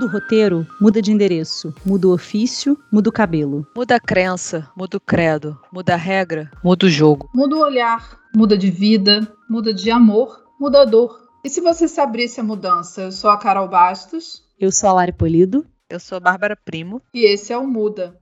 Muda 0.00 0.12
o 0.12 0.14
roteiro, 0.14 0.66
muda 0.80 1.02
de 1.02 1.12
endereço. 1.12 1.74
Muda 1.84 2.08
o 2.08 2.14
ofício, 2.14 2.78
muda 2.90 3.10
o 3.10 3.12
cabelo. 3.12 3.66
Muda 3.76 3.96
a 3.96 4.00
crença, 4.00 4.66
muda 4.74 4.96
o 4.96 5.00
credo. 5.00 5.60
Muda 5.70 5.92
a 5.92 5.96
regra, 5.96 6.50
muda 6.64 6.86
o 6.86 6.88
jogo. 6.88 7.28
Muda 7.34 7.56
o 7.56 7.60
olhar, 7.60 8.18
muda 8.34 8.56
de 8.56 8.70
vida, 8.70 9.30
muda 9.46 9.74
de 9.74 9.90
amor, 9.90 10.42
muda 10.58 10.80
a 10.80 10.84
dor. 10.86 11.28
E 11.44 11.50
se 11.50 11.60
você 11.60 11.86
se 11.86 12.00
abrisse 12.00 12.40
a 12.40 12.42
mudança? 12.42 13.02
Eu 13.02 13.12
sou 13.12 13.28
a 13.28 13.36
Carol 13.36 13.68
Bastos. 13.68 14.42
Eu 14.58 14.72
sou 14.72 14.88
a 14.88 14.94
Lari 14.94 15.12
Polido. 15.12 15.66
Eu 15.90 16.00
sou 16.00 16.16
a 16.16 16.20
Bárbara 16.20 16.56
Primo. 16.56 17.02
E 17.12 17.30
esse 17.30 17.52
é 17.52 17.58
o 17.58 17.66
Muda. 17.66 18.18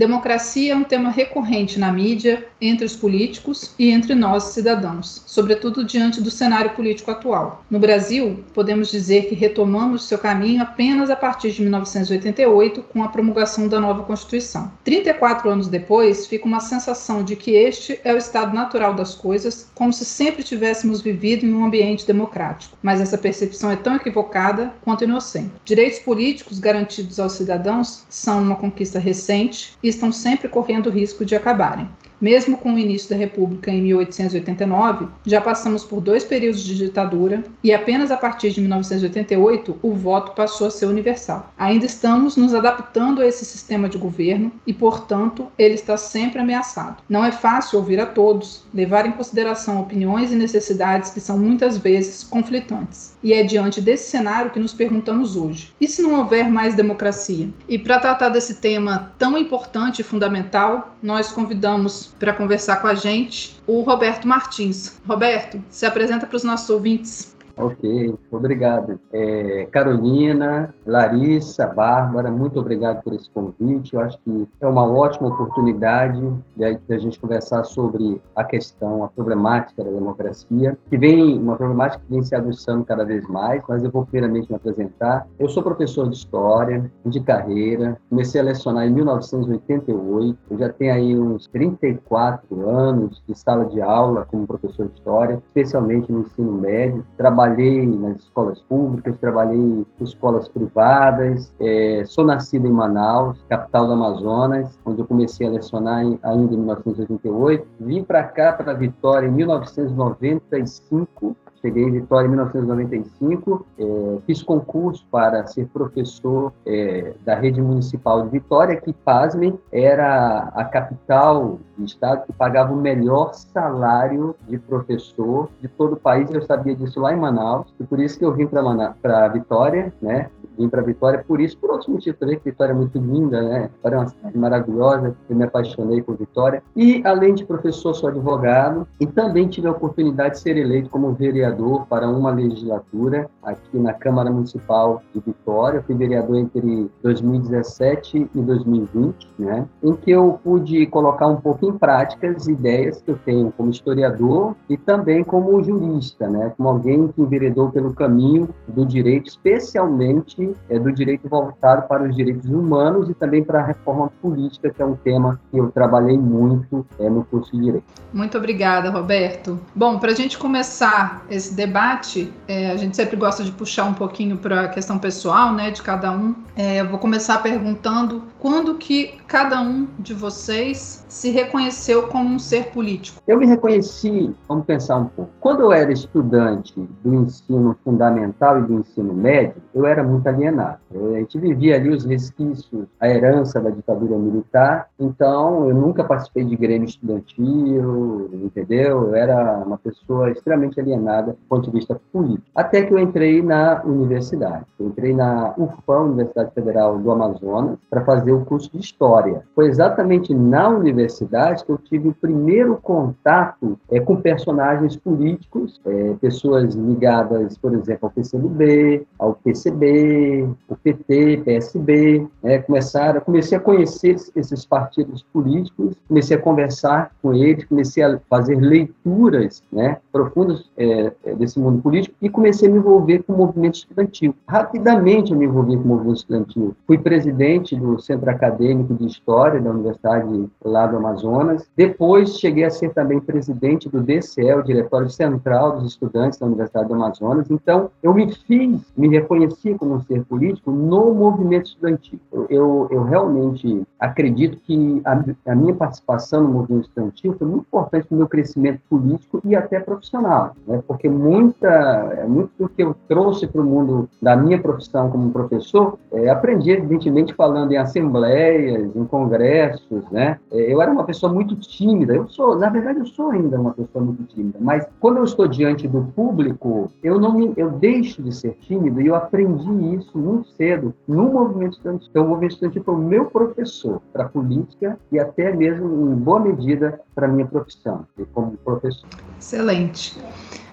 Democracia 0.00 0.72
é 0.72 0.74
um 0.74 0.82
tema 0.82 1.10
recorrente 1.10 1.78
na 1.78 1.92
mídia, 1.92 2.46
entre 2.58 2.86
os 2.86 2.96
políticos 2.96 3.74
e 3.78 3.90
entre 3.90 4.14
nós, 4.14 4.44
cidadãos, 4.44 5.22
sobretudo 5.26 5.84
diante 5.84 6.22
do 6.22 6.30
cenário 6.30 6.70
político 6.70 7.10
atual. 7.10 7.62
No 7.70 7.78
Brasil, 7.78 8.42
podemos 8.54 8.90
dizer 8.90 9.28
que 9.28 9.34
retomamos 9.34 10.08
seu 10.08 10.16
caminho 10.16 10.62
apenas 10.62 11.10
a 11.10 11.16
partir 11.16 11.50
de 11.50 11.60
1988, 11.60 12.82
com 12.84 13.04
a 13.04 13.08
promulgação 13.08 13.68
da 13.68 13.78
nova 13.78 14.02
Constituição. 14.04 14.72
34 14.84 15.50
anos 15.50 15.68
depois, 15.68 16.26
fica 16.26 16.46
uma 16.46 16.60
sensação 16.60 17.22
de 17.22 17.36
que 17.36 17.50
este 17.50 18.00
é 18.02 18.14
o 18.14 18.16
estado 18.16 18.54
natural 18.54 18.94
das 18.94 19.14
coisas, 19.14 19.70
como 19.74 19.92
se 19.92 20.06
sempre 20.06 20.42
tivéssemos 20.42 21.02
vivido 21.02 21.44
em 21.44 21.52
um 21.52 21.66
ambiente 21.66 22.06
democrático. 22.06 22.74
Mas 22.82 23.02
essa 23.02 23.18
percepção 23.18 23.70
é 23.70 23.76
tão 23.76 23.96
equivocada 23.96 24.72
quanto 24.80 25.04
inocente. 25.04 25.50
Direitos 25.62 25.98
políticos 25.98 26.58
garantidos 26.58 27.20
aos 27.20 27.32
cidadãos 27.32 28.06
são 28.08 28.42
uma 28.42 28.56
conquista 28.56 28.98
recente 28.98 29.74
e 29.82 29.89
estão 29.94 30.10
sempre 30.10 30.48
correndo 30.48 30.86
o 30.86 30.92
risco 30.92 31.24
de 31.24 31.34
acabarem. 31.36 31.88
Mesmo 32.20 32.58
com 32.58 32.74
o 32.74 32.78
início 32.78 33.08
da 33.08 33.16
República 33.16 33.70
em 33.70 33.80
1889, 33.82 35.08
já 35.24 35.40
passamos 35.40 35.84
por 35.84 36.00
dois 36.00 36.22
períodos 36.22 36.62
de 36.62 36.76
ditadura 36.76 37.42
e 37.64 37.72
apenas 37.72 38.10
a 38.10 38.16
partir 38.16 38.50
de 38.50 38.60
1988 38.60 39.78
o 39.82 39.94
voto 39.94 40.32
passou 40.32 40.66
a 40.66 40.70
ser 40.70 40.86
universal. 40.86 41.50
Ainda 41.58 41.86
estamos 41.86 42.36
nos 42.36 42.54
adaptando 42.54 43.22
a 43.22 43.26
esse 43.26 43.44
sistema 43.44 43.88
de 43.88 43.96
governo 43.96 44.52
e, 44.66 44.74
portanto, 44.74 45.46
ele 45.58 45.74
está 45.74 45.96
sempre 45.96 46.40
ameaçado. 46.40 47.02
Não 47.08 47.24
é 47.24 47.32
fácil 47.32 47.78
ouvir 47.78 47.98
a 48.00 48.06
todos, 48.06 48.64
levar 48.74 49.06
em 49.06 49.12
consideração 49.12 49.80
opiniões 49.80 50.30
e 50.30 50.36
necessidades 50.36 51.10
que 51.10 51.20
são 51.20 51.38
muitas 51.38 51.78
vezes 51.78 52.22
conflitantes. 52.22 53.16
E 53.22 53.32
é 53.32 53.42
diante 53.42 53.80
desse 53.80 54.10
cenário 54.10 54.50
que 54.50 54.60
nos 54.60 54.74
perguntamos 54.74 55.36
hoje: 55.36 55.72
e 55.80 55.88
se 55.88 56.02
não 56.02 56.18
houver 56.18 56.50
mais 56.50 56.74
democracia? 56.74 57.48
E 57.68 57.78
para 57.78 57.98
tratar 57.98 58.28
desse 58.28 58.56
tema 58.56 59.12
tão 59.18 59.38
importante 59.38 60.00
e 60.00 60.04
fundamental, 60.04 60.96
nós 61.02 61.32
convidamos 61.32 62.09
para 62.18 62.32
conversar 62.32 62.76
com 62.76 62.86
a 62.86 62.94
gente 62.94 63.60
o 63.66 63.82
Roberto 63.82 64.26
Martins. 64.26 64.98
Roberto, 65.06 65.62
se 65.70 65.86
apresenta 65.86 66.26
para 66.26 66.36
os 66.36 66.44
nossos 66.44 66.68
ouvintes. 66.70 67.34
Ok, 67.60 68.18
obrigado. 68.30 68.98
É, 69.12 69.68
Carolina, 69.70 70.74
Larissa, 70.86 71.66
Bárbara, 71.66 72.30
muito 72.30 72.58
obrigado 72.58 73.02
por 73.02 73.12
esse 73.12 73.28
convite. 73.30 73.94
Eu 73.94 74.00
acho 74.00 74.18
que 74.24 74.48
é 74.60 74.66
uma 74.66 74.86
ótima 74.86 75.28
oportunidade 75.28 76.20
de 76.56 76.94
a 76.94 76.98
gente 76.98 77.20
conversar 77.20 77.64
sobre 77.64 78.20
a 78.34 78.42
questão, 78.44 79.04
a 79.04 79.08
problemática 79.08 79.84
da 79.84 79.90
democracia, 79.90 80.78
que 80.88 80.96
vem, 80.96 81.38
uma 81.38 81.56
problemática 81.56 82.02
que 82.02 82.12
vem 82.12 82.22
se 82.22 82.34
aguçando 82.34 82.84
cada 82.84 83.04
vez 83.04 83.26
mais, 83.28 83.62
mas 83.68 83.84
eu 83.84 83.90
vou 83.90 84.06
primeiramente 84.06 84.48
me 84.48 84.56
apresentar. 84.56 85.26
Eu 85.38 85.48
sou 85.48 85.62
professor 85.62 86.08
de 86.08 86.16
História, 86.16 86.90
de 87.04 87.20
carreira, 87.20 87.98
comecei 88.08 88.40
a 88.40 88.44
lecionar 88.44 88.86
em 88.86 88.90
1988, 88.90 90.38
eu 90.50 90.58
já 90.58 90.68
tenho 90.70 90.94
aí 90.94 91.18
uns 91.18 91.46
34 91.48 92.68
anos 92.68 93.22
de 93.26 93.38
sala 93.38 93.66
de 93.66 93.80
aula 93.80 94.26
como 94.30 94.46
professor 94.46 94.86
de 94.86 94.94
História, 94.94 95.42
especialmente 95.48 96.10
no 96.10 96.20
ensino 96.20 96.52
médio, 96.52 97.04
trabalho 97.16 97.49
trabalhei 97.50 97.86
nas 97.86 98.18
escolas 98.18 98.60
públicas, 98.60 99.18
trabalhei 99.18 99.58
em 99.58 99.84
escolas 100.00 100.48
privadas, 100.48 101.52
é, 101.60 102.04
sou 102.06 102.24
nascido 102.24 102.66
em 102.66 102.70
Manaus, 102.70 103.38
capital 103.48 103.86
do 103.86 103.92
Amazonas, 103.94 104.78
onde 104.84 105.00
eu 105.00 105.06
comecei 105.06 105.46
a 105.46 105.50
lecionar 105.50 106.04
em, 106.04 106.18
ainda 106.22 106.54
em 106.54 106.58
1988. 106.58 107.66
Vim 107.80 108.04
para 108.04 108.22
cá, 108.24 108.52
para 108.52 108.72
Vitória, 108.72 109.26
em 109.26 109.32
1995, 109.32 111.36
Cheguei 111.62 111.84
em 111.84 111.90
Vitória 111.90 112.26
em 112.26 112.30
1995, 112.30 113.66
é, 113.78 114.18
fiz 114.26 114.42
concurso 114.42 115.04
para 115.10 115.46
ser 115.46 115.66
professor 115.66 116.52
é, 116.64 117.12
da 117.22 117.34
rede 117.34 117.60
municipal 117.60 118.22
de 118.22 118.30
Vitória, 118.30 118.80
que, 118.80 118.94
pasmem, 118.94 119.58
era 119.70 120.50
a 120.54 120.64
capital 120.64 121.58
do 121.76 121.84
estado 121.84 122.24
que 122.26 122.32
pagava 122.32 122.72
o 122.72 122.76
melhor 122.76 123.34
salário 123.34 124.34
de 124.48 124.58
professor 124.58 125.50
de 125.60 125.68
todo 125.68 125.94
o 125.94 125.96
país. 125.96 126.30
Eu 126.30 126.42
sabia 126.42 126.74
disso 126.74 126.98
lá 126.98 127.12
em 127.12 127.20
Manaus, 127.20 127.66
e 127.78 127.84
por 127.84 128.00
isso 128.00 128.18
que 128.18 128.24
eu 128.24 128.32
vim 128.32 128.46
para 128.46 129.28
Vitória, 129.28 129.92
né? 130.00 130.30
Vim 130.58 130.68
para 130.68 130.82
Vitória 130.82 131.24
por 131.26 131.40
isso, 131.40 131.56
por 131.58 131.70
outros 131.70 131.88
motivos 131.88 132.18
também, 132.18 132.38
que 132.38 132.50
Vitória 132.50 132.72
é 132.72 132.74
muito 132.74 132.98
linda, 132.98 133.42
né? 133.42 133.70
Vitória 133.74 133.96
é 133.96 133.98
uma 133.98 134.08
cidade 134.08 134.38
maravilhosa, 134.38 135.16
eu 135.28 135.36
me 135.36 135.44
apaixonei 135.44 136.02
por 136.02 136.16
Vitória. 136.16 136.62
E, 136.76 137.02
além 137.04 137.34
de 137.34 137.44
professor, 137.44 137.94
sou 137.94 138.08
advogado, 138.08 138.86
e 138.98 139.06
também 139.06 139.48
tive 139.48 139.68
a 139.68 139.70
oportunidade 139.70 140.34
de 140.34 140.40
ser 140.40 140.56
eleito 140.56 140.90
como 140.90 141.12
vereador 141.12 141.86
para 141.86 142.08
uma 142.08 142.30
legislatura 142.30 143.28
aqui 143.42 143.78
na 143.78 143.92
Câmara 143.92 144.30
Municipal 144.30 145.02
de 145.14 145.20
Vitória. 145.20 145.82
Fui 145.82 145.94
vereador 145.94 146.36
entre 146.36 146.90
2017 147.02 148.30
e 148.34 148.40
2020, 148.40 149.28
né? 149.38 149.66
Em 149.82 149.94
que 149.94 150.10
eu 150.10 150.38
pude 150.42 150.86
colocar 150.86 151.26
um 151.26 151.36
pouco 151.36 151.66
em 151.66 151.78
prática 151.78 152.28
as 152.30 152.46
ideias 152.46 153.00
que 153.02 153.10
eu 153.10 153.18
tenho 153.24 153.52
como 153.56 153.70
historiador 153.70 154.54
e 154.68 154.76
também 154.76 155.24
como 155.24 155.62
jurista, 155.62 156.28
né? 156.28 156.52
Como 156.56 156.68
alguém 156.68 157.08
que 157.08 157.22
enveredou 157.22 157.70
pelo 157.70 157.92
caminho 157.94 158.48
do 158.68 158.84
direito, 158.84 159.28
especialmente 159.28 160.49
é, 160.68 160.78
do 160.78 160.92
direito 160.92 161.28
voltado 161.28 161.86
para 161.88 162.02
os 162.02 162.14
direitos 162.14 162.48
humanos 162.50 163.08
e 163.08 163.14
também 163.14 163.42
para 163.42 163.60
a 163.60 163.64
reforma 163.64 164.10
política, 164.20 164.70
que 164.70 164.82
é 164.82 164.84
um 164.84 164.96
tema 164.96 165.40
que 165.50 165.58
eu 165.58 165.70
trabalhei 165.70 166.18
muito 166.18 166.86
é, 166.98 167.08
no 167.08 167.24
curso 167.24 167.52
de 167.52 167.62
direito. 167.62 167.84
Muito 168.12 168.36
obrigada, 168.36 168.90
Roberto. 168.90 169.58
Bom, 169.74 169.98
para 169.98 170.12
a 170.12 170.14
gente 170.14 170.36
começar 170.38 171.24
esse 171.30 171.54
debate, 171.54 172.32
é, 172.48 172.70
a 172.70 172.76
gente 172.76 172.96
sempre 172.96 173.16
gosta 173.16 173.44
de 173.44 173.52
puxar 173.52 173.84
um 173.84 173.94
pouquinho 173.94 174.36
para 174.36 174.62
a 174.62 174.68
questão 174.68 174.98
pessoal, 174.98 175.52
né, 175.52 175.70
de 175.70 175.82
cada 175.82 176.10
um. 176.10 176.34
É, 176.56 176.80
eu 176.80 176.88
vou 176.88 176.98
começar 176.98 177.42
perguntando 177.42 178.22
quando 178.40 178.74
que 178.76 179.14
cada 179.28 179.60
um 179.60 179.86
de 179.98 180.14
vocês 180.14 181.04
se 181.08 181.30
reconheceu 181.30 182.08
como 182.08 182.34
um 182.34 182.38
ser 182.38 182.70
político. 182.70 183.20
Eu 183.26 183.38
me 183.38 183.46
reconheci, 183.46 184.34
vamos 184.48 184.64
pensar 184.64 184.96
um 184.96 185.04
pouco. 185.06 185.30
Quando 185.40 185.60
eu 185.60 185.72
era 185.72 185.92
estudante 185.92 186.74
do 187.04 187.14
ensino 187.14 187.76
fundamental 187.84 188.58
e 188.58 188.62
do 188.62 188.74
ensino 188.74 189.12
médio, 189.12 189.62
eu 189.74 189.86
era 189.86 190.02
muito 190.02 190.26
alienado. 190.26 190.78
A 191.14 191.18
gente 191.18 191.38
vivia 191.38 191.76
ali 191.76 191.90
os 191.90 192.04
resquícios, 192.04 192.86
a 192.98 193.08
herança 193.08 193.60
da 193.60 193.70
ditadura 193.70 194.16
militar, 194.16 194.88
então 194.98 195.68
eu 195.68 195.74
nunca 195.74 196.02
participei 196.02 196.44
de 196.44 196.56
grêmio 196.56 196.88
estudantil, 196.88 198.30
entendeu? 198.32 199.08
Eu 199.08 199.14
era 199.14 199.58
uma 199.58 199.78
pessoa 199.78 200.30
extremamente 200.30 200.80
alienada 200.80 201.32
do 201.32 201.38
ponto 201.48 201.70
de 201.70 201.76
vista 201.76 202.00
político. 202.12 202.46
Até 202.54 202.82
que 202.82 202.92
eu 202.92 202.98
entrei 202.98 203.42
na 203.42 203.82
universidade. 203.84 204.64
Eu 204.78 204.86
entrei 204.86 205.14
na 205.14 205.54
UFAM, 205.58 206.02
Universidade 206.02 206.52
Federal 206.54 206.98
do 206.98 207.10
Amazonas, 207.10 207.78
para 207.88 208.04
fazer 208.04 208.29
o 208.32 208.44
curso 208.44 208.70
de 208.72 208.78
História. 208.78 209.42
Foi 209.54 209.66
exatamente 209.66 210.34
na 210.34 210.68
universidade 210.68 211.64
que 211.64 211.70
eu 211.70 211.78
tive 211.78 212.08
o 212.08 212.14
primeiro 212.14 212.76
contato 212.76 213.78
é, 213.90 214.00
com 214.00 214.16
personagens 214.16 214.96
políticos, 214.96 215.80
é, 215.84 216.14
pessoas 216.20 216.74
ligadas, 216.74 217.56
por 217.58 217.74
exemplo, 217.74 218.06
ao 218.06 218.10
PCdoB, 218.10 219.06
ao 219.18 219.34
PCB, 219.34 220.48
o 220.68 220.76
PT, 220.76 221.42
PSB. 221.44 222.26
Né, 222.42 222.58
começaram, 222.58 223.20
comecei 223.20 223.56
a 223.56 223.60
conhecer 223.60 224.16
esses 224.34 224.64
partidos 224.64 225.22
políticos, 225.32 225.96
comecei 226.08 226.36
a 226.36 226.40
conversar 226.40 227.12
com 227.22 227.34
eles, 227.34 227.64
comecei 227.64 228.02
a 228.02 228.18
fazer 228.28 228.56
leituras 228.56 229.62
né, 229.72 229.98
profundas 230.12 230.70
é, 230.76 231.12
é, 231.24 231.34
desse 231.34 231.58
mundo 231.58 231.82
político 231.82 232.14
e 232.20 232.28
comecei 232.28 232.68
a 232.68 232.72
me 232.72 232.78
envolver 232.78 233.22
com 233.22 233.32
o 233.32 233.36
movimento 233.36 233.76
estudantil. 233.76 234.34
Rapidamente 234.46 235.32
eu 235.32 235.38
me 235.38 235.46
envolvi 235.46 235.76
com 235.76 235.84
o 235.84 235.86
movimento 235.86 236.18
estudantil. 236.18 236.76
Fui 236.86 236.98
presidente 236.98 237.76
do 237.76 237.98
Centro 238.00 238.19
Acadêmico 238.28 238.94
de 238.94 239.06
História 239.06 239.60
da 239.60 239.70
Universidade 239.70 240.48
lá 240.64 240.86
do 240.86 240.96
Amazonas. 240.96 241.68
Depois 241.76 242.38
cheguei 242.38 242.64
a 242.64 242.70
ser 242.70 242.92
também 242.92 243.20
presidente 243.20 243.88
do 243.88 244.00
DCE, 244.00 244.52
o 244.54 244.62
Diretório 244.62 245.08
Central 245.08 245.78
dos 245.78 245.92
Estudantes 245.92 246.38
da 246.38 246.46
Universidade 246.46 246.88
do 246.88 246.94
Amazonas. 246.94 247.50
Então 247.50 247.90
eu 248.02 248.12
me 248.12 248.32
fiz, 248.32 248.80
me 248.96 249.08
reconheci 249.08 249.74
como 249.74 249.94
um 249.94 250.00
ser 250.00 250.24
político 250.24 250.70
no 250.70 251.14
movimento 251.14 251.66
estudantil. 251.66 252.18
Eu, 252.48 252.88
eu 252.90 253.02
realmente 253.02 253.82
acredito 254.00 254.58
que 254.64 255.02
a, 255.04 255.52
a, 255.52 255.54
minha 255.54 255.74
participação 255.74 256.42
no 256.42 256.48
movimento 256.48 256.88
estudantil 256.88 257.34
foi 257.38 257.46
muito 257.46 257.66
importante 257.66 258.06
no 258.10 258.16
meu 258.16 258.28
crescimento 258.28 258.80
político 258.88 259.42
e 259.44 259.54
até 259.54 259.78
profissional, 259.78 260.56
né? 260.66 260.82
porque 260.88 261.08
muita, 261.08 261.68
é 262.16 262.26
muito 262.26 262.50
do 262.58 262.68
que 262.68 262.82
eu 262.82 262.96
trouxe 263.06 263.46
para 263.46 263.60
o 263.60 263.64
mundo 263.64 264.08
da 264.22 264.34
minha 264.34 264.58
profissão 264.58 265.10
como 265.10 265.30
professor, 265.30 265.98
é, 266.12 266.30
aprendi, 266.30 266.70
evidentemente, 266.70 267.34
falando 267.34 267.72
em 267.72 267.76
assembleias, 267.76 268.96
em 268.96 269.04
congressos, 269.04 270.02
né? 270.10 270.38
É, 270.50 270.72
eu 270.72 270.80
era 270.80 270.90
uma 270.90 271.04
pessoa 271.04 271.32
muito 271.32 271.54
tímida, 271.56 272.14
eu 272.14 272.26
sou, 272.28 272.56
na 272.56 272.68
verdade, 272.68 273.00
eu 273.00 273.06
sou 273.06 273.30
ainda 273.30 273.60
uma 273.60 273.72
pessoa 273.72 274.02
muito 274.02 274.24
tímida, 274.24 274.58
mas 274.60 274.86
quando 274.98 275.18
eu 275.18 275.24
estou 275.24 275.46
diante 275.46 275.86
do 275.86 276.02
público, 276.16 276.90
eu 277.02 277.20
não 277.20 277.34
me, 277.34 277.52
eu 277.56 277.70
deixo 277.70 278.22
de 278.22 278.34
ser 278.34 278.56
tímido 278.60 279.00
e 279.00 279.08
eu 279.08 279.14
aprendi 279.14 279.94
isso 279.94 280.16
muito 280.16 280.48
cedo 280.48 280.94
no 281.06 281.24
movimento 281.24 281.74
estudantil. 281.74 282.08
Então, 282.10 282.24
o 282.24 282.28
movimento 282.28 282.52
estudantil 282.52 282.84
foi 282.84 282.94
o 282.94 282.98
meu 282.98 283.26
professor 283.26 283.89
para 284.12 284.24
a 284.24 284.28
política 284.28 284.98
e 285.10 285.18
até 285.18 285.54
mesmo, 285.54 286.12
em 286.12 286.16
boa 286.16 286.40
medida, 286.40 287.00
para 287.14 287.26
a 287.26 287.28
minha 287.28 287.46
profissão, 287.46 288.06
como 288.32 288.56
professor. 288.58 289.08
Excelente. 289.38 290.18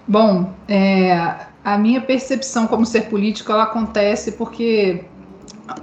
Bom, 0.06 0.52
é, 0.68 1.12
a 1.64 1.76
minha 1.78 2.00
percepção 2.00 2.66
como 2.66 2.86
ser 2.86 3.08
político 3.08 3.52
ela 3.52 3.64
acontece 3.64 4.32
porque 4.32 5.04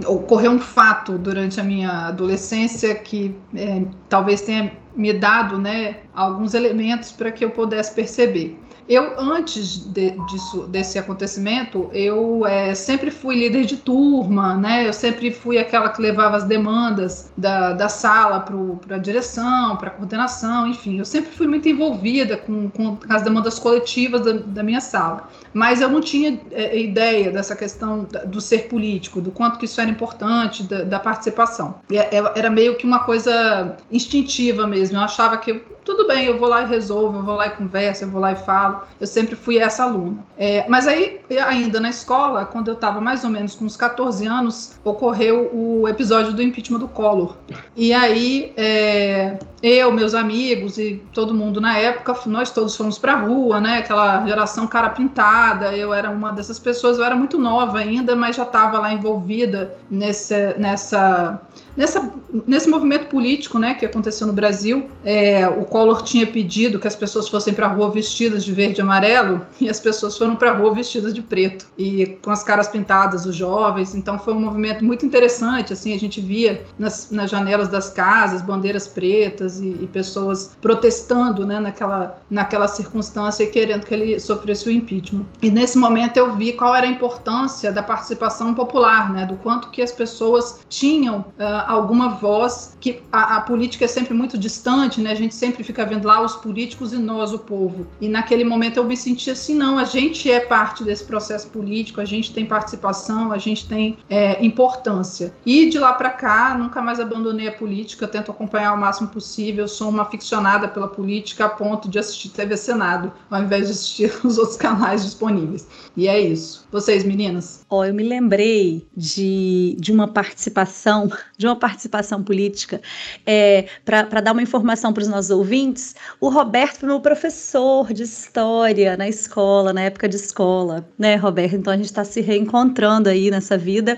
ocorreu 0.08 0.52
um 0.52 0.60
fato 0.60 1.18
durante 1.18 1.60
a 1.60 1.64
minha 1.64 2.08
adolescência 2.08 2.96
que 2.96 3.38
é, 3.56 3.84
talvez 4.10 4.42
tenha 4.42 4.72
me 4.95 5.13
dado 5.13 5.57
né, 5.57 5.97
alguns 6.13 6.53
elementos 6.53 7.12
para 7.12 7.31
que 7.31 7.44
eu 7.44 7.51
pudesse 7.51 7.94
perceber. 7.94 8.57
Eu, 8.88 9.19
antes 9.19 9.77
de, 9.77 10.12
disso, 10.27 10.68
desse 10.68 11.00
acontecimento, 11.00 11.89
eu 11.92 12.45
é, 12.45 12.75
sempre 12.75 13.09
fui 13.09 13.36
líder 13.36 13.65
de 13.65 13.77
turma, 13.77 14.56
né? 14.56 14.88
Eu 14.88 14.94
sempre 14.94 15.31
fui 15.31 15.57
aquela 15.57 15.89
que 15.89 16.00
levava 16.00 16.38
as 16.38 16.44
demandas 16.44 17.31
da, 17.36 17.74
da 17.74 17.89
sala 17.89 18.42
para 18.42 18.95
a 18.95 19.00
direção, 19.00 19.75
para 19.77 19.88
a 19.88 19.92
coordenação, 19.92 20.68
enfim. 20.68 21.00
Eu 21.00 21.06
sempre 21.06 21.31
fui 21.31 21.47
muito 21.47 21.68
envolvida 21.68 22.38
com, 22.38 22.69
com 22.69 23.00
as 23.09 23.24
demandas 23.24 23.57
coletivas 23.57 24.21
da, 24.21 24.33
da 24.33 24.62
minha 24.62 24.81
sala. 24.81 25.30
Mas 25.51 25.81
eu 25.81 25.89
não 25.89 26.00
tinha 26.00 26.39
é, 26.51 26.77
ideia 26.80 27.31
dessa 27.31 27.56
questão 27.56 28.07
do 28.27 28.39
ser 28.39 28.68
político, 28.68 29.19
do 29.19 29.31
quanto 29.31 29.57
que 29.57 29.65
isso 29.65 29.81
era 29.81 29.89
importante, 29.89 30.62
da, 30.62 30.83
da 30.83 31.00
participação. 31.00 31.80
É, 31.92 32.18
era 32.38 32.51
meio 32.51 32.75
que 32.75 32.86
uma 32.86 33.00
coisa 33.00 33.75
instintiva 33.92 34.68
mesmo. 34.68 34.85
Eu 34.92 35.02
achava 35.02 35.38
que 35.38 35.62
tudo 35.86 36.08
bem, 36.08 36.26
eu 36.26 36.40
vou 36.40 36.50
lá 36.50 36.64
e 36.64 36.66
resolvo, 36.66 37.20
eu 37.20 37.24
vou 37.24 37.36
lá 37.36 37.46
e 37.46 37.52
converso, 37.52 38.04
eu 38.04 38.10
vou 38.10 38.20
lá 38.20 38.32
e 38.32 38.36
falo. 38.36 38.82
Eu 39.00 39.06
sempre 39.06 39.36
fui 39.36 39.60
essa 39.60 39.84
aluna. 39.84 40.18
É, 40.36 40.66
mas 40.68 40.88
aí, 40.88 41.22
ainda 41.46 41.80
na 41.80 41.90
escola, 41.90 42.44
quando 42.44 42.70
eu 42.70 42.74
estava 42.74 43.00
mais 43.00 43.24
ou 43.24 43.30
menos 43.30 43.54
com 43.54 43.66
uns 43.66 43.78
14 43.78 44.26
anos, 44.26 44.80
ocorreu 44.84 45.52
o 45.54 45.88
episódio 45.88 46.34
do 46.34 46.42
impeachment 46.42 46.80
do 46.80 46.88
Collor. 46.88 47.36
E 47.76 47.94
aí, 47.94 48.52
é, 48.58 49.38
eu, 49.62 49.92
meus 49.92 50.16
amigos 50.16 50.80
e 50.80 51.04
todo 51.14 51.36
mundo 51.36 51.62
na 51.62 51.78
época, 51.78 52.16
nós 52.26 52.50
todos 52.50 52.76
fomos 52.76 52.98
para 52.98 53.14
a 53.14 53.20
rua, 53.20 53.62
né? 53.62 53.78
Aquela 53.78 54.26
geração 54.26 54.66
cara 54.66 54.90
pintada. 54.90 55.76
Eu 55.76 55.94
era 55.94 56.10
uma 56.10 56.31
dessas 56.31 56.58
pessoas, 56.58 56.98
eu 56.98 57.04
era 57.04 57.16
muito 57.16 57.38
nova 57.38 57.78
ainda, 57.78 58.16
mas 58.16 58.36
já 58.36 58.44
estava 58.44 58.80
lá 58.80 58.92
envolvida 58.92 59.78
nesse, 59.90 60.56
nessa 60.58 61.40
Nessa, 61.75 62.10
nesse 62.48 62.69
movimento 62.69 63.07
político 63.07 63.60
né, 63.60 63.74
que 63.74 63.86
aconteceu 63.86 64.25
no 64.25 64.33
Brasil, 64.33 64.89
é, 65.04 65.48
o 65.48 65.66
Collor 65.66 66.04
tinha 66.04 66.25
pedido 66.25 66.80
que 66.80 66.88
as 66.88 66.95
pessoas 66.95 67.27
fossem 67.27 67.54
para 67.54 67.66
a 67.66 67.69
rua 67.69 67.92
vestidas 67.92 68.45
de 68.45 68.54
verde 68.54 68.80
e 68.80 68.81
amarelo 68.81 69.42
e 69.60 69.69
as 69.69 69.80
pessoas 69.80 70.18
foram 70.18 70.36
para 70.36 70.51
a 70.51 70.54
rua 70.54 70.74
vestidas 70.74 71.13
de 71.13 71.22
preto 71.22 71.68
e 71.77 72.18
com 72.22 72.31
as 72.31 72.44
caras 72.44 72.68
pintadas, 72.68 73.25
os 73.25 73.36
jovens. 73.36 73.94
Então 73.94 74.18
foi 74.18 74.33
um 74.33 74.39
movimento 74.39 74.86
muito 74.86 75.06
interessante. 75.06 75.74
Assim, 75.74 75.94
a 75.94 76.00
gente 76.00 76.22
via 76.22 76.63
nas, 76.80 77.12
nas 77.12 77.30
janelas 77.30 77.68
das 77.68 77.89
casas 77.89 78.42
bandeiras 78.42 78.88
pretas 78.88 79.60
e, 79.60 79.78
e, 79.81 79.88
pessoas 79.88 80.56
protestando 80.62 81.45
né, 81.45 81.60
naquela, 81.60 82.21
naquela 82.30 82.68
circunstância 82.68 83.44
e 83.44 83.48
querendo 83.48 83.86
que 83.86 83.94
ele 83.94 84.19
sofresse 84.19 84.68
o 84.68 84.71
impeachment. 84.71 85.25
E 85.42 85.50
nesse 85.50 85.78
momento 85.78 86.18
eu 86.18 86.36
vi 86.36 86.54
qual 86.54 86.74
era 86.74 86.86
a 86.86 86.89
importância 86.89 87.71
da 87.71 87.83
participação 87.83 88.54
popular, 88.54 89.12
né, 89.12 89.25
do 89.25 89.36
quanto 89.36 89.69
que 89.69 89.81
as 89.81 89.92
pessoas 89.92 90.60
tinham 90.69 91.19
uh, 91.19 91.65
alguma 91.68 92.10
voz, 92.10 92.76
que 92.80 93.02
a, 93.12 93.38
a, 93.38 93.42
política 93.42 93.86
é 93.86 93.88
sempre 93.88 94.14
muito 94.14 94.38
distante, 94.38 95.02
né? 95.02 95.12
A 95.12 95.16
gente 95.16 95.34
sempre 95.34 95.64
fica 95.64 95.86
vendo 95.86 96.08
lá 96.08 96.22
os 96.22 96.36
políticos 96.36 96.94
e 96.94 96.98
nós, 96.98 97.34
o 97.34 97.40
povo. 97.40 97.88
E 98.00 98.08
naquele 98.08 98.44
momento 98.44 98.78
eu 98.78 98.84
me 98.84 98.96
senti 98.96 99.32
assim, 99.32 99.56
não, 99.56 99.78
a 99.78 99.84
gente 99.84 100.32
é 100.32 100.40
parte 100.40 100.84
desse 100.84 101.04
processo 101.04 101.50
político, 101.50 102.02
a 102.02 102.06
gente 102.06 102.34
tem 102.34 102.46
participação, 102.46 103.32
a 103.32 103.38
gente 103.38 103.68
tem 103.68 103.98
é, 104.10 104.44
importância. 104.46 105.34
E 105.46 105.70
de 105.70 105.80
lá 105.80 105.94
para 105.94 106.10
cá, 106.10 106.56
nunca 106.58 106.82
mais 106.82 107.00
abandonei 107.00 107.48
a 107.48 107.52
política, 107.52 108.08
tento 108.08 108.32
acompanhar 108.32 108.74
o 108.74 108.78
máximo 108.78 109.08
possível, 109.08 109.68
sou 109.68 109.90
uma 109.90 110.04
aficionada 110.04 110.68
pela 110.68 110.88
política 110.88 111.46
a 111.46 111.50
ponto 111.50 111.90
de 111.90 112.00
assistir 112.00 112.30
TV 112.30 112.58
Senado, 112.58 113.12
ao 113.30 113.44
invés 113.44 113.66
de 113.66 113.72
assistir 113.72 114.12
os 114.24 114.38
outros 114.38 114.58
canais 114.58 115.04
disponíveis. 115.04 115.68
E 115.96 116.08
é 116.08 116.20
isso. 116.20 116.68
Vocês, 116.72 117.04
meninas? 117.04 117.66
Ó, 117.70 117.80
oh, 117.80 117.86
eu 117.86 117.94
me 117.94 118.04
lembrei 118.04 118.86
de, 118.96 119.76
de 119.80 119.92
uma 119.92 120.08
participação, 120.08 121.10
de 121.38 121.48
uma 121.48 121.55
uma 121.56 121.60
participação 121.60 122.22
política, 122.22 122.81
é, 123.25 123.66
para 123.84 124.22
dar 124.22 124.34
uma 124.34 124.42
informação 124.42 124.92
para 124.94 125.02
os 125.02 125.07
nossos 125.07 125.31
ouvintes, 125.31 125.96
o 126.19 126.30
Roberto 126.30 126.80
foi 126.80 126.90
meu 126.90 127.00
professor 127.00 127.92
de 127.94 128.04
história 128.04 128.98
na 128.98 129.07
escola, 129.07 129.72
na 129.74 129.81
época 129.81 130.07
de 130.07 130.18
escola, 130.18 130.88
né, 131.00 131.16
Roberto? 131.16 131.56
Então 131.56 131.74
a 131.74 131.78
gente 131.78 131.86
está 131.86 132.04
se 132.04 132.22
reencontrando 132.22 133.10
aí 133.10 133.31
nessa 133.31 133.57
vida. 133.57 133.98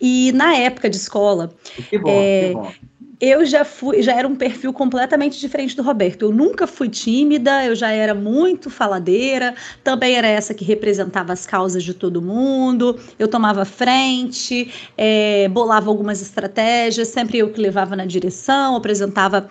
E 0.00 0.30
na 0.32 0.54
época 0.54 0.90
de 0.90 0.96
escola. 0.96 1.50
Que 1.88 1.98
bom, 1.98 2.10
é, 2.10 2.48
que 2.48 2.54
bom 2.54 2.72
eu 3.20 3.46
já 3.46 3.64
fui, 3.64 4.02
já 4.02 4.14
era 4.14 4.28
um 4.28 4.36
perfil 4.36 4.72
completamente 4.72 5.40
diferente 5.40 5.74
do 5.74 5.82
Roberto. 5.82 6.22
Eu 6.22 6.32
nunca 6.32 6.66
fui 6.66 6.88
tímida, 6.88 7.64
eu 7.64 7.74
já 7.74 7.90
era 7.90 8.14
muito 8.14 8.68
faladeira, 8.68 9.54
também 9.82 10.16
era 10.16 10.26
essa 10.26 10.52
que 10.52 10.64
representava 10.64 11.32
as 11.32 11.46
causas 11.46 11.82
de 11.82 11.94
todo 11.94 12.20
mundo. 12.20 12.98
Eu 13.18 13.28
tomava 13.28 13.64
frente, 13.64 14.72
é, 14.96 15.48
bolava 15.48 15.88
algumas 15.88 16.20
estratégias, 16.20 17.08
sempre 17.08 17.38
eu 17.38 17.50
que 17.50 17.60
levava 17.60 17.96
na 17.96 18.04
direção, 18.04 18.76
apresentava 18.76 19.50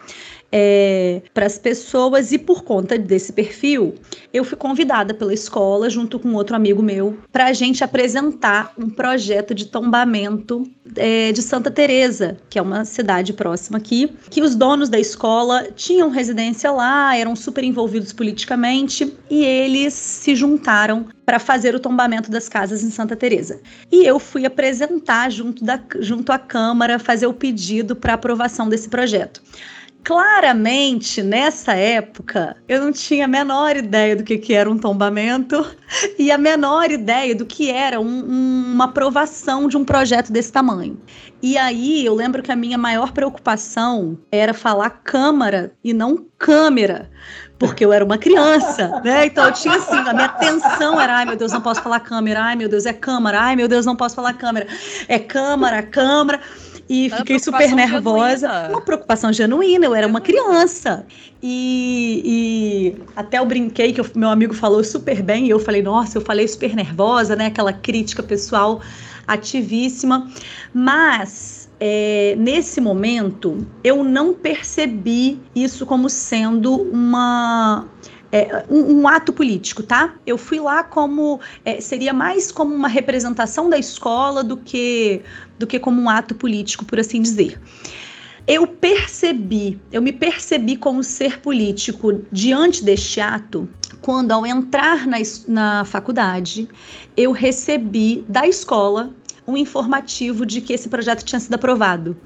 é, 0.58 1.22
para 1.34 1.46
as 1.46 1.58
pessoas 1.58 2.32
e 2.32 2.38
por 2.38 2.64
conta 2.64 2.98
desse 2.98 3.34
perfil, 3.34 3.94
eu 4.34 4.46
fui 4.46 4.56
convidada 4.56 5.14
pela 5.14 5.34
escola, 5.34 5.90
junto 5.90 6.18
com 6.18 6.34
outro 6.34 6.56
amigo 6.56 6.82
meu, 6.82 7.18
para 7.30 7.48
a 7.48 7.54
gente 7.54 7.84
apresentar 7.84 8.72
um 8.78 8.90
projeto 8.90 9.54
de 9.54 9.66
tombamento 9.66 10.64
é, 10.96 11.34
de 11.34 11.42
Santa 11.42 11.70
Teresa, 11.70 12.38
que 12.50 12.58
é 12.58 12.62
uma 12.62 12.86
cidade 12.86 13.34
próxima 13.34 13.80
aqui, 13.80 14.10
que 14.30 14.42
os 14.42 14.56
donos 14.56 14.88
da 14.88 14.98
escola 14.98 15.68
tinham 15.76 16.10
residência 16.10 16.72
lá, 16.72 17.18
eram 17.18 17.36
super 17.36 17.66
envolvidos 17.66 18.14
politicamente 18.14 19.14
e 19.30 19.44
eles 19.44 19.94
se 19.94 20.36
juntaram 20.36 21.08
para 21.26 21.38
fazer 21.38 21.76
o 21.76 21.82
tombamento 21.82 22.32
das 22.32 22.48
casas 22.48 22.82
em 22.82 22.92
Santa 22.92 23.16
Teresa. 23.16 23.60
E 23.92 24.06
eu 24.06 24.20
fui 24.20 24.46
apresentar 24.46 25.30
junto, 25.30 25.66
da, 25.66 25.82
junto 26.00 26.32
à 26.32 26.40
Câmara, 26.40 26.98
fazer 26.98 27.28
o 27.28 27.34
pedido 27.34 27.94
para 27.94 28.14
aprovação 28.14 28.70
desse 28.70 28.88
projeto 28.88 29.42
claramente, 30.06 31.24
nessa 31.24 31.74
época, 31.74 32.56
eu 32.68 32.80
não 32.80 32.92
tinha 32.92 33.26
a 33.26 33.28
menor 33.28 33.76
ideia 33.76 34.16
do 34.16 34.24
que, 34.24 34.38
que 34.38 34.54
era 34.54 34.70
um 34.70 34.78
tombamento 34.78 35.66
e 36.20 36.32
a 36.32 36.38
menor 36.38 36.92
ideia 36.92 37.36
do 37.36 37.44
que 37.44 37.72
era 37.72 38.00
um, 38.00 38.06
um, 38.06 38.72
uma 38.74 38.86
aprovação 38.86 39.68
de 39.68 39.76
um 39.76 39.84
projeto 39.84 40.32
desse 40.32 40.52
tamanho. 40.52 41.02
E 41.42 41.58
aí 41.58 42.06
eu 42.06 42.14
lembro 42.14 42.44
que 42.44 42.52
a 42.52 42.56
minha 42.56 42.78
maior 42.78 43.14
preocupação 43.14 44.16
era 44.32 44.54
falar 44.54 44.92
câmara 44.92 45.74
e 45.84 45.92
não 45.92 46.24
câmera 46.38 47.10
porque 47.58 47.86
eu 47.86 47.94
era 47.94 48.04
uma 48.04 48.18
criança, 48.18 49.02
né? 49.04 49.28
Então 49.28 49.46
eu 49.46 49.54
tinha 49.54 49.76
assim, 49.76 49.96
a 49.96 50.14
minha 50.14 50.26
atenção 50.26 51.00
era, 51.00 51.18
ai 51.18 51.26
meu 51.26 51.36
Deus, 51.36 51.52
não 51.52 51.62
posso 51.62 51.82
falar 51.82 52.02
câmera, 52.02 52.44
ai 52.44 52.56
meu 52.56 52.68
Deus, 52.68 52.86
é 52.86 52.94
câmara, 52.94 53.40
ai 53.40 53.56
meu 53.56 53.68
Deus, 53.68 53.86
não 53.86 53.96
posso 53.96 54.14
falar 54.14 54.34
câmera, 54.34 54.68
é 55.08 55.18
câmara, 55.18 55.82
câmara 55.82 56.42
e 56.88 57.10
fiquei 57.10 57.40
super 57.40 57.74
nervosa. 57.74 58.48
Genuína. 58.48 58.70
Uma 58.70 58.82
preocupação 58.82 59.34
genuína, 59.34 59.86
eu 59.86 59.96
era 59.96 60.08
uma 60.08 60.22
criança. 60.22 61.06
E, 61.42 62.22
e 62.24 63.04
até 63.16 63.40
eu 63.40 63.46
brinquei 63.46 63.92
que 63.92 64.02
o 64.02 64.06
meu 64.16 64.30
amigo 64.30 64.54
falou 64.54 64.84
super 64.84 65.22
bem, 65.22 65.48
e 65.48 65.50
eu 65.50 65.60
falei, 65.60 65.82
nossa, 65.82 66.18
eu 66.18 66.22
falei 66.22 66.48
super 66.48 66.76
nervosa, 66.76 67.36
né? 67.36 67.48
Aquela 67.48 67.74
crítica 67.74 68.22
pessoal 68.22 68.82
ativíssima. 69.28 70.30
Mas 70.74 71.70
é, 71.80 72.36
nesse 72.38 72.80
momento 72.80 73.66
eu 73.84 74.04
não 74.04 74.34
percebi 74.34 75.40
isso 75.56 75.86
como 75.86 76.10
sendo 76.10 76.76
uma 76.76 77.86
é, 78.36 78.66
um, 78.70 79.00
um, 79.00 79.08
ato 79.08 79.32
político, 79.32 79.82
tá? 79.82 80.14
Eu 80.26 80.38
fui 80.38 80.60
lá 80.60 80.84
como 80.84 81.40
é, 81.64 81.80
seria 81.80 82.12
mais 82.12 82.52
como 82.52 82.76
uma 82.76 82.90
representação 82.90 83.70
da 83.70 83.78
escola 83.78 84.44
do 84.44 84.58
que 84.58 85.22
do 85.58 85.66
que 85.66 85.80
como 85.80 86.02
um 86.02 86.10
ato 86.10 86.36
político, 86.36 86.84
por 86.84 87.00
assim 87.00 87.22
dizer. 87.22 87.58
Eu 88.46 88.68
percebi, 88.68 89.80
eu 89.90 90.02
me 90.02 90.12
percebi 90.12 90.76
como 90.76 91.02
ser 91.02 91.40
político 91.40 92.22
diante 92.30 92.84
deste 92.84 93.22
ato 93.22 93.70
quando, 94.02 94.34
ao 94.34 94.46
entrar 94.46 95.08
na, 95.08 95.18
na 95.48 95.86
faculdade, 95.86 96.68
eu 97.16 97.32
recebi 97.32 98.26
da 98.28 98.46
escola 98.46 99.12
um 99.48 99.56
informativo 99.56 100.46
de 100.46 100.60
que 100.60 100.74
esse 100.74 100.90
projeto 100.90 101.24
tinha 101.24 101.40
sido 101.40 101.54
aprovado 101.54 102.18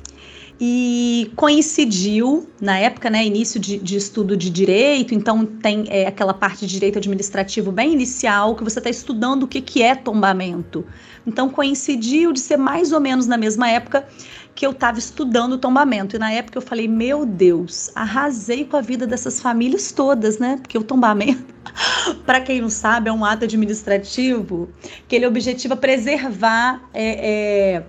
e 0.61 1.31
coincidiu 1.37 2.49
na 2.59 2.77
época, 2.77 3.09
né, 3.09 3.25
início 3.25 3.59
de, 3.59 3.77
de 3.77 3.95
estudo 3.95 4.35
de 4.35 4.49
direito, 4.49 5.15
então 5.15 5.45
tem 5.45 5.85
é, 5.87 6.05
aquela 6.05 6.33
parte 6.33 6.65
de 6.65 6.73
direito 6.73 6.97
administrativo 6.97 7.71
bem 7.71 7.93
inicial 7.93 8.55
que 8.55 8.63
você 8.63 8.79
está 8.79 8.89
estudando 8.89 9.43
o 9.43 9.47
que, 9.47 9.61
que 9.61 9.81
é 9.81 9.95
tombamento. 9.95 10.85
Então 11.25 11.49
coincidiu 11.49 12.33
de 12.33 12.41
ser 12.41 12.57
mais 12.57 12.91
ou 12.91 12.99
menos 12.99 13.25
na 13.25 13.37
mesma 13.37 13.69
época 13.69 14.05
que 14.53 14.65
eu 14.65 14.71
estava 14.71 14.99
estudando 14.99 15.57
tombamento. 15.57 16.17
E 16.17 16.19
na 16.19 16.31
época 16.31 16.57
eu 16.57 16.61
falei, 16.61 16.87
meu 16.87 17.25
Deus, 17.25 17.89
arrasei 17.95 18.65
com 18.65 18.75
a 18.75 18.81
vida 18.81 19.07
dessas 19.07 19.39
famílias 19.39 19.93
todas, 19.93 20.39
né? 20.39 20.57
Porque 20.61 20.77
o 20.77 20.83
tombamento, 20.83 21.53
para 22.25 22.41
quem 22.41 22.59
não 22.59 22.69
sabe, 22.69 23.09
é 23.09 23.13
um 23.13 23.23
ato 23.23 23.45
administrativo 23.45 24.67
que 25.07 25.15
ele 25.15 25.25
objetiva 25.25 25.77
preservar. 25.77 26.83
É, 26.93 27.75
é, 27.77 27.83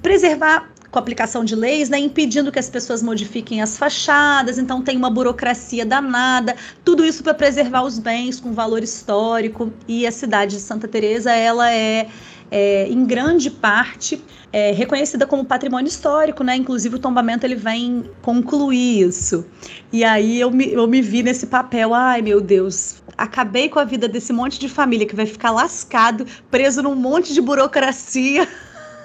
preservar 0.00 0.72
com 0.92 0.98
aplicação 0.98 1.42
de 1.42 1.56
leis, 1.56 1.88
né, 1.88 1.98
impedindo 1.98 2.52
que 2.52 2.58
as 2.58 2.68
pessoas 2.68 3.02
modifiquem 3.02 3.62
as 3.62 3.78
fachadas, 3.78 4.58
então 4.58 4.82
tem 4.82 4.94
uma 4.94 5.08
burocracia 5.08 5.86
danada, 5.86 6.54
tudo 6.84 7.04
isso 7.04 7.22
para 7.22 7.32
preservar 7.32 7.82
os 7.82 7.98
bens 7.98 8.38
com 8.38 8.52
valor 8.52 8.82
histórico 8.82 9.72
e 9.88 10.06
a 10.06 10.12
cidade 10.12 10.56
de 10.56 10.60
Santa 10.60 10.86
Teresa 10.86 11.32
ela 11.32 11.72
é, 11.72 12.08
é 12.50 12.86
em 12.88 13.06
grande 13.06 13.50
parte 13.50 14.22
é, 14.52 14.70
reconhecida 14.72 15.26
como 15.26 15.46
patrimônio 15.46 15.88
histórico, 15.88 16.44
né? 16.44 16.56
Inclusive 16.56 16.96
o 16.96 16.98
tombamento 16.98 17.46
ele 17.46 17.54
vem 17.54 18.04
concluir 18.20 19.08
isso. 19.08 19.46
E 19.90 20.04
aí 20.04 20.38
eu 20.38 20.50
me, 20.50 20.70
eu 20.70 20.86
me 20.86 21.00
vi 21.00 21.22
nesse 21.22 21.46
papel, 21.46 21.94
ai 21.94 22.20
meu 22.20 22.38
Deus, 22.38 23.02
acabei 23.16 23.70
com 23.70 23.78
a 23.78 23.84
vida 23.84 24.06
desse 24.06 24.30
monte 24.30 24.60
de 24.60 24.68
família 24.68 25.06
que 25.06 25.16
vai 25.16 25.24
ficar 25.24 25.52
lascado, 25.52 26.26
preso 26.50 26.82
num 26.82 26.94
monte 26.94 27.32
de 27.32 27.40
burocracia. 27.40 28.46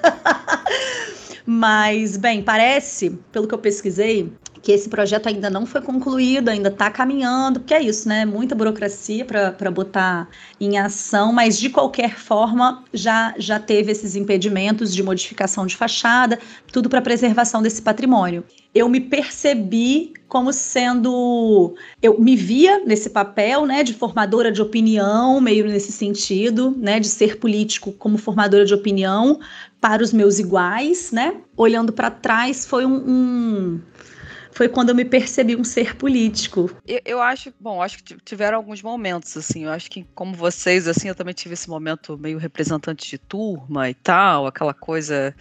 Mas, 1.49 2.17
bem, 2.17 2.43
parece, 2.43 3.17
pelo 3.31 3.47
que 3.47 3.53
eu 3.53 3.57
pesquisei, 3.57 4.29
que 4.61 4.73
esse 4.73 4.89
projeto 4.89 5.27
ainda 5.27 5.49
não 5.49 5.65
foi 5.65 5.79
concluído, 5.79 6.49
ainda 6.49 6.67
está 6.67 6.91
caminhando, 6.91 7.61
porque 7.61 7.73
é 7.73 7.81
isso, 7.81 8.09
né? 8.09 8.25
Muita 8.25 8.53
burocracia 8.53 9.23
para 9.23 9.71
botar 9.71 10.27
em 10.59 10.77
ação, 10.77 11.31
mas 11.31 11.57
de 11.57 11.69
qualquer 11.69 12.17
forma 12.17 12.83
já, 12.93 13.33
já 13.37 13.61
teve 13.61 13.93
esses 13.93 14.17
impedimentos 14.17 14.93
de 14.93 15.01
modificação 15.01 15.65
de 15.65 15.77
fachada, 15.77 16.37
tudo 16.69 16.89
para 16.89 17.01
preservação 17.01 17.61
desse 17.61 17.81
patrimônio. 17.81 18.43
Eu 18.75 18.89
me 18.89 18.99
percebi 18.99 20.11
como 20.27 20.51
sendo. 20.51 21.75
Eu 22.01 22.19
me 22.19 22.35
via 22.35 22.83
nesse 22.85 23.09
papel, 23.09 23.65
né, 23.65 23.83
de 23.83 23.93
formadora 23.93 24.51
de 24.51 24.61
opinião, 24.61 25.39
meio 25.39 25.65
nesse 25.65 25.91
sentido, 25.91 26.75
né, 26.77 26.99
de 26.99 27.07
ser 27.07 27.37
político 27.37 27.93
como 27.93 28.17
formadora 28.17 28.65
de 28.65 28.73
opinião 28.73 29.39
para 29.79 30.03
os 30.03 30.11
meus 30.11 30.39
iguais, 30.39 31.11
né? 31.11 31.41
Olhando 31.55 31.93
para 31.93 32.09
trás, 32.09 32.65
foi 32.65 32.85
um, 32.85 33.03
um 33.07 33.81
foi 34.57 34.67
quando 34.67 34.89
eu 34.89 34.95
me 34.95 35.05
percebi 35.05 35.55
um 35.55 35.63
ser 35.63 35.95
político. 35.95 36.71
Eu, 36.87 36.99
eu, 37.05 37.21
acho, 37.21 37.53
bom, 37.59 37.79
acho 37.79 38.03
que 38.03 38.17
tiveram 38.25 38.57
alguns 38.57 38.81
momentos, 38.81 39.37
assim, 39.37 39.65
eu 39.65 39.71
acho 39.71 39.89
que 39.89 40.03
como 40.15 40.33
vocês, 40.33 40.87
assim, 40.87 41.07
eu 41.07 41.13
também 41.13 41.35
tive 41.35 41.53
esse 41.53 41.69
momento 41.69 42.17
meio 42.17 42.39
representante 42.39 43.07
de 43.07 43.19
turma 43.19 43.87
e 43.87 43.93
tal, 43.93 44.47
aquela 44.47 44.73
coisa 44.73 45.35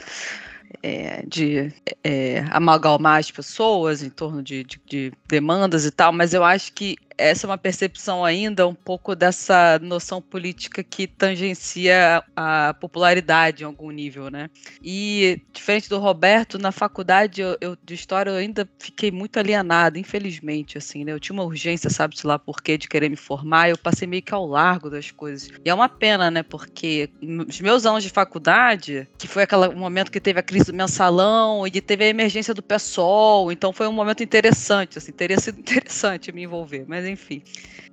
é, 0.82 1.24
de 1.26 1.72
é, 2.04 2.44
amalgamar 2.50 3.20
as 3.20 3.30
pessoas 3.30 4.02
em 4.02 4.10
torno 4.10 4.42
de, 4.42 4.64
de, 4.64 4.80
de, 4.84 5.12
demandas 5.26 5.86
e 5.86 5.90
tal, 5.90 6.12
mas 6.12 6.34
eu 6.34 6.44
acho 6.44 6.74
que 6.74 6.96
essa 7.18 7.46
é 7.46 7.48
uma 7.48 7.58
percepção 7.58 8.24
ainda 8.24 8.66
um 8.66 8.74
pouco 8.74 9.14
dessa 9.14 9.78
noção 9.80 10.20
política 10.20 10.82
que 10.82 11.06
tangencia 11.06 12.22
a 12.34 12.74
popularidade 12.74 13.62
em 13.62 13.66
algum 13.66 13.90
nível, 13.90 14.30
né? 14.30 14.50
E 14.82 15.40
diferente 15.52 15.88
do 15.88 15.98
Roberto, 15.98 16.58
na 16.58 16.72
faculdade 16.72 17.40
eu, 17.40 17.56
eu 17.60 17.76
de 17.84 17.94
história 17.94 18.30
eu 18.30 18.36
ainda 18.36 18.68
fiquei 18.78 19.10
muito 19.10 19.38
alienada, 19.38 19.98
infelizmente, 19.98 20.78
assim, 20.78 21.04
né? 21.04 21.12
Eu 21.12 21.20
tinha 21.20 21.34
uma 21.34 21.44
urgência, 21.44 21.88
sabe-se 21.90 22.26
lá 22.26 22.38
por 22.38 22.62
quê, 22.62 22.76
de 22.76 22.88
querer 22.88 23.08
me 23.08 23.16
formar, 23.16 23.70
eu 23.70 23.78
passei 23.78 24.06
meio 24.06 24.22
que 24.22 24.34
ao 24.34 24.46
largo 24.46 24.90
das 24.90 25.10
coisas. 25.10 25.50
E 25.64 25.70
é 25.70 25.74
uma 25.74 25.88
pena, 25.88 26.30
né? 26.30 26.42
Porque 26.42 27.10
os 27.48 27.60
meus 27.60 27.86
anos 27.86 28.02
de 28.02 28.10
faculdade, 28.10 29.08
que 29.18 29.26
foi 29.26 29.44
aquele 29.44 29.68
momento 29.68 30.10
que 30.10 30.20
teve 30.20 30.38
a 30.40 30.42
crise 30.42 30.66
do 30.66 30.74
mensalão 30.74 31.66
e 31.66 31.80
teve 31.80 32.04
a 32.04 32.08
emergência 32.08 32.52
do 32.52 32.62
PSOL, 32.62 33.50
então 33.50 33.72
foi 33.72 33.86
um 33.86 33.92
momento 33.92 34.22
interessante, 34.22 34.98
assim, 34.98 35.12
teria 35.12 35.38
sido 35.40 35.58
interessante 35.60 36.32
me 36.32 36.42
envolver, 36.42 36.84
mas 36.86 37.05
enfim. 37.06 37.42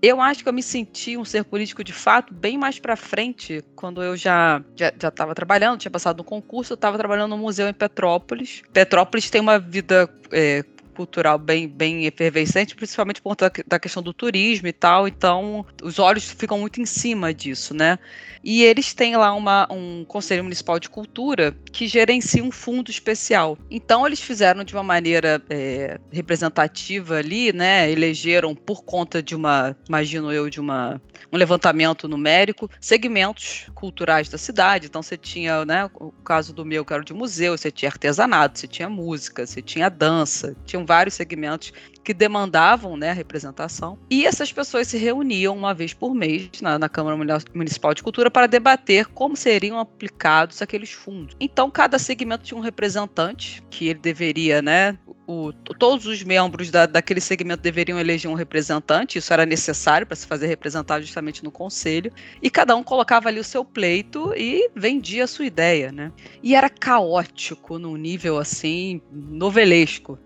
Eu 0.02 0.20
acho 0.20 0.44
que 0.44 0.50
eu 0.50 0.54
me 0.54 0.62
senti 0.62 1.16
um 1.18 1.24
ser 1.24 1.46
político 1.46 1.84
de 1.84 1.94
fato 1.94 2.34
bem 2.34 2.58
mais 2.58 2.78
para 2.78 2.96
frente, 2.96 3.64
quando 3.76 4.04
eu 4.04 4.18
já 4.18 4.62
já 4.76 4.90
estava 4.90 5.34
trabalhando, 5.34 5.80
tinha 5.80 5.92
passado 5.92 6.18
no 6.18 6.24
concurso, 6.24 6.74
eu 6.74 6.76
estava 6.76 6.98
trabalhando 6.98 7.30
no 7.30 7.38
museu 7.38 7.70
em 7.70 7.74
Petrópolis. 7.74 8.62
Petrópolis 8.74 9.30
tem 9.30 9.40
uma 9.40 9.58
vida 9.60 10.10
é, 10.32 10.64
cultural 10.94 11.38
bem, 11.38 11.68
bem 11.68 12.06
efervescente, 12.06 12.76
principalmente 12.76 13.22
por 13.22 13.30
conta 13.30 13.52
da 13.68 13.80
questão 13.80 14.02
do 14.02 14.14
turismo 14.14 14.68
e 14.68 14.74
tal. 14.74 15.08
Então, 15.08 15.66
os 15.82 16.00
olhos 16.00 16.30
ficam 16.32 16.60
muito 16.60 16.80
em 16.80 16.86
cima 16.86 17.34
disso, 17.34 17.74
né? 17.74 17.98
E 18.44 18.64
eles 18.64 18.94
têm 18.94 19.16
lá 19.16 19.34
uma, 19.34 19.68
um 19.72 20.04
Conselho 20.04 20.44
Municipal 20.44 20.78
de 20.78 20.90
Cultura 20.90 21.56
que 21.72 21.88
gerencia 21.88 22.44
um 22.44 22.52
fundo 22.52 22.92
especial. 22.92 23.58
Então, 23.72 24.06
eles 24.06 24.20
fizeram 24.20 24.64
de 24.64 24.74
uma 24.74 24.84
maneira 24.84 25.42
é, 25.50 25.98
representativa 26.12 27.16
ali, 27.16 27.54
né? 27.54 27.90
Elegeram 27.90 28.54
por 28.54 28.84
conta 28.84 29.24
de 29.24 29.34
uma, 29.34 29.76
imagino 29.88 30.32
eu, 30.32 30.50
de 30.50 30.60
uma, 30.60 31.02
um 31.32 31.38
levantamento 31.38 32.08
numérico, 32.08 32.70
segmentos 32.82 33.68
culturais 33.74 34.28
da 34.28 34.38
cidade. 34.38 34.88
Então, 34.88 35.02
você 35.02 35.16
tinha, 35.16 35.64
né? 35.64 35.90
O 35.96 36.12
caso 36.12 36.54
do 36.54 36.66
meu, 36.66 36.84
que 36.84 36.94
era 36.94 37.04
de 37.04 37.14
museu, 37.14 37.58
você 37.58 37.72
tinha 37.72 37.90
artesanato, 37.90 38.60
você 38.60 38.68
tinha 38.68 38.90
música, 38.90 39.48
você 39.48 39.62
tinha 39.62 39.90
dança, 39.90 40.54
vários 40.86 41.16
segmentos 41.16 41.74
que 42.04 42.14
demandavam 42.14 42.98
né, 42.98 43.12
a 43.12 43.14
representação. 43.14 43.98
E 44.10 44.26
essas 44.26 44.52
pessoas 44.52 44.88
se 44.88 44.98
reuniam 44.98 45.56
uma 45.56 45.74
vez 45.74 45.94
por 45.94 46.14
mês 46.14 46.50
na, 46.62 46.78
na, 46.78 46.90
Câmara 46.90 47.18
Municipal 47.54 47.94
de 47.94 48.04
Cultura 48.04 48.30
para 48.30 48.48
debater 48.48 49.06
como 49.08 49.36
seriam 49.36 49.80
aplicados 49.80 50.62
aqueles 50.62 50.92
fundos. 50.92 51.36
Então, 51.40 51.72
cada 51.72 51.98
segmento 51.98 52.44
tinha 52.44 52.58
um 52.58 52.62
representante 52.62 53.64
que 53.70 53.88
ele 53.88 54.00
deveria, 54.00 54.62
né? 54.62 54.98
O, 55.26 55.54
todos 55.54 56.06
os 56.06 56.22
membros 56.22 56.70
da, 56.70 56.86
daquele 56.86 57.22
segmento 57.22 57.64
deveriam 57.64 57.98
eleger 57.98 58.30
um 58.30 58.34
representante, 58.34 59.18
isso 59.18 59.32
era 59.32 59.46
necessário 59.46 60.06
para 60.06 60.18
se 60.18 60.28
fazer 60.28 60.48
representar 60.48 61.00
justamente 61.00 61.44
no 61.46 61.50
conselho, 61.50 62.12
e 62.42 62.50
cada 62.50 62.76
um 62.76 62.84
colocava 62.84 63.30
ali 63.30 63.40
o 63.40 63.44
seu 63.44 63.64
pleito 63.64 64.34
e 64.36 64.70
vendia 64.76 65.24
a 65.24 65.28
sua 65.28 65.46
ideia, 65.46 65.94
né? 65.94 66.12
E 66.42 66.56
era 66.56 66.70
caótico 66.70 67.80
num 67.80 67.96
nível 67.96 68.38
assim, 68.38 69.02
novelesco. 69.12 70.20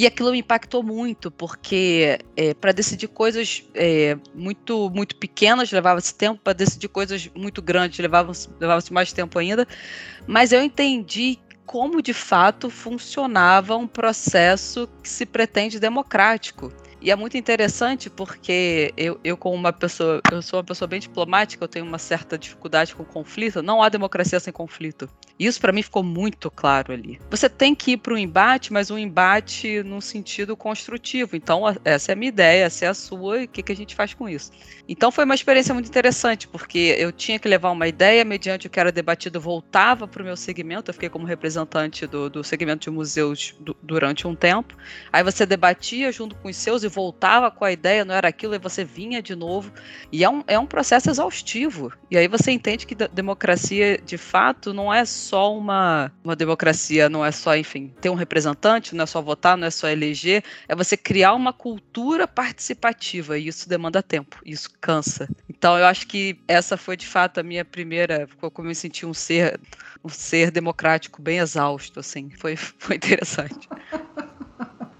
E 0.00 0.06
aquilo 0.06 0.32
me 0.32 0.38
impactou 0.38 0.82
muito, 0.82 1.30
porque 1.30 2.18
é, 2.34 2.54
para 2.54 2.72
decidir 2.72 3.06
coisas 3.06 3.62
é, 3.74 4.16
muito, 4.34 4.88
muito 4.88 5.14
pequenas 5.16 5.70
levava-se 5.70 6.14
tempo, 6.14 6.40
para 6.42 6.54
decidir 6.54 6.88
coisas 6.88 7.28
muito 7.36 7.60
grandes 7.60 7.98
levava-se 7.98 8.48
levava 8.58 8.82
mais 8.90 9.12
tempo 9.12 9.38
ainda. 9.38 9.68
Mas 10.26 10.52
eu 10.52 10.62
entendi 10.62 11.38
como 11.66 12.00
de 12.00 12.14
fato 12.14 12.70
funcionava 12.70 13.76
um 13.76 13.86
processo 13.86 14.88
que 15.02 15.08
se 15.10 15.26
pretende 15.26 15.78
democrático. 15.78 16.72
E 16.98 17.10
é 17.10 17.14
muito 17.14 17.36
interessante 17.36 18.08
porque 18.08 18.94
eu, 18.96 19.20
eu 19.22 19.36
como 19.36 19.54
uma 19.54 19.70
pessoa, 19.70 20.22
eu 20.32 20.40
sou 20.40 20.60
uma 20.60 20.64
pessoa 20.64 20.88
bem 20.88 21.00
diplomática, 21.00 21.62
eu 21.62 21.68
tenho 21.68 21.84
uma 21.84 21.98
certa 21.98 22.38
dificuldade 22.38 22.94
com 22.94 23.04
conflito. 23.04 23.62
Não 23.62 23.82
há 23.82 23.90
democracia 23.90 24.40
sem 24.40 24.50
conflito. 24.50 25.10
Isso 25.40 25.58
para 25.58 25.72
mim 25.72 25.80
ficou 25.80 26.02
muito 26.02 26.50
claro 26.50 26.92
ali. 26.92 27.18
Você 27.30 27.48
tem 27.48 27.74
que 27.74 27.92
ir 27.92 27.96
para 27.96 28.12
o 28.12 28.18
embate, 28.18 28.70
mas 28.74 28.90
um 28.90 28.98
embate 28.98 29.82
num 29.82 30.00
sentido 30.00 30.54
construtivo. 30.54 31.34
Então, 31.34 31.62
essa 31.82 32.12
é 32.12 32.14
a 32.14 32.16
minha 32.16 32.28
ideia, 32.28 32.64
essa 32.64 32.84
é 32.84 32.88
a 32.88 32.92
sua, 32.92 33.40
e 33.40 33.44
o 33.46 33.48
que, 33.48 33.62
que 33.62 33.72
a 33.72 33.76
gente 33.76 33.94
faz 33.94 34.12
com 34.12 34.28
isso? 34.28 34.52
Então, 34.86 35.10
foi 35.10 35.24
uma 35.24 35.34
experiência 35.34 35.72
muito 35.72 35.88
interessante, 35.88 36.46
porque 36.46 36.94
eu 36.98 37.10
tinha 37.10 37.38
que 37.38 37.48
levar 37.48 37.70
uma 37.70 37.88
ideia, 37.88 38.22
mediante 38.22 38.66
o 38.66 38.70
que 38.70 38.78
era 38.78 38.92
debatido, 38.92 39.40
voltava 39.40 40.06
para 40.06 40.20
o 40.20 40.24
meu 40.26 40.36
segmento. 40.36 40.90
Eu 40.90 40.94
fiquei 40.94 41.08
como 41.08 41.24
representante 41.24 42.06
do, 42.06 42.28
do 42.28 42.44
segmento 42.44 42.82
de 42.82 42.90
museus 42.90 43.54
durante 43.82 44.26
um 44.26 44.34
tempo. 44.34 44.76
Aí 45.10 45.24
você 45.24 45.46
debatia 45.46 46.12
junto 46.12 46.36
com 46.36 46.48
os 46.50 46.56
seus 46.56 46.84
e 46.84 46.88
voltava 46.88 47.50
com 47.50 47.64
a 47.64 47.72
ideia, 47.72 48.04
não 48.04 48.14
era 48.14 48.28
aquilo, 48.28 48.54
e 48.54 48.58
você 48.58 48.84
vinha 48.84 49.22
de 49.22 49.34
novo. 49.34 49.72
E 50.12 50.22
é 50.22 50.28
um, 50.28 50.44
é 50.46 50.58
um 50.58 50.66
processo 50.66 51.08
exaustivo. 51.08 51.90
E 52.10 52.18
aí 52.18 52.28
você 52.28 52.50
entende 52.50 52.84
que 52.84 52.94
democracia, 52.94 53.98
de 54.04 54.18
fato, 54.18 54.74
não 54.74 54.92
é 54.92 55.06
só 55.06 55.29
uma, 55.36 56.12
uma 56.24 56.36
democracia, 56.36 57.08
não 57.08 57.24
é 57.24 57.30
só, 57.32 57.56
enfim, 57.56 57.92
ter 58.00 58.10
um 58.10 58.14
representante, 58.14 58.94
não 58.94 59.04
é 59.04 59.06
só 59.06 59.20
votar, 59.20 59.56
não 59.56 59.66
é 59.66 59.70
só 59.70 59.88
eleger, 59.88 60.42
é 60.68 60.74
você 60.74 60.96
criar 60.96 61.34
uma 61.34 61.52
cultura 61.52 62.26
participativa. 62.26 63.38
E 63.38 63.46
isso 63.46 63.68
demanda 63.68 64.02
tempo, 64.02 64.40
isso 64.44 64.70
cansa. 64.80 65.28
Então 65.48 65.78
eu 65.78 65.86
acho 65.86 66.06
que 66.06 66.38
essa 66.48 66.76
foi 66.76 66.96
de 66.96 67.06
fato 67.06 67.38
a 67.38 67.42
minha 67.42 67.64
primeira, 67.64 68.26
como 68.38 68.66
eu 68.66 68.70
me 68.70 68.74
senti 68.74 69.04
um 69.04 69.14
ser, 69.14 69.60
um 70.04 70.08
ser 70.08 70.50
democrático 70.50 71.20
bem 71.20 71.38
exausto, 71.38 72.00
assim. 72.00 72.30
Foi, 72.30 72.56
foi 72.78 72.96
interessante. 72.96 73.68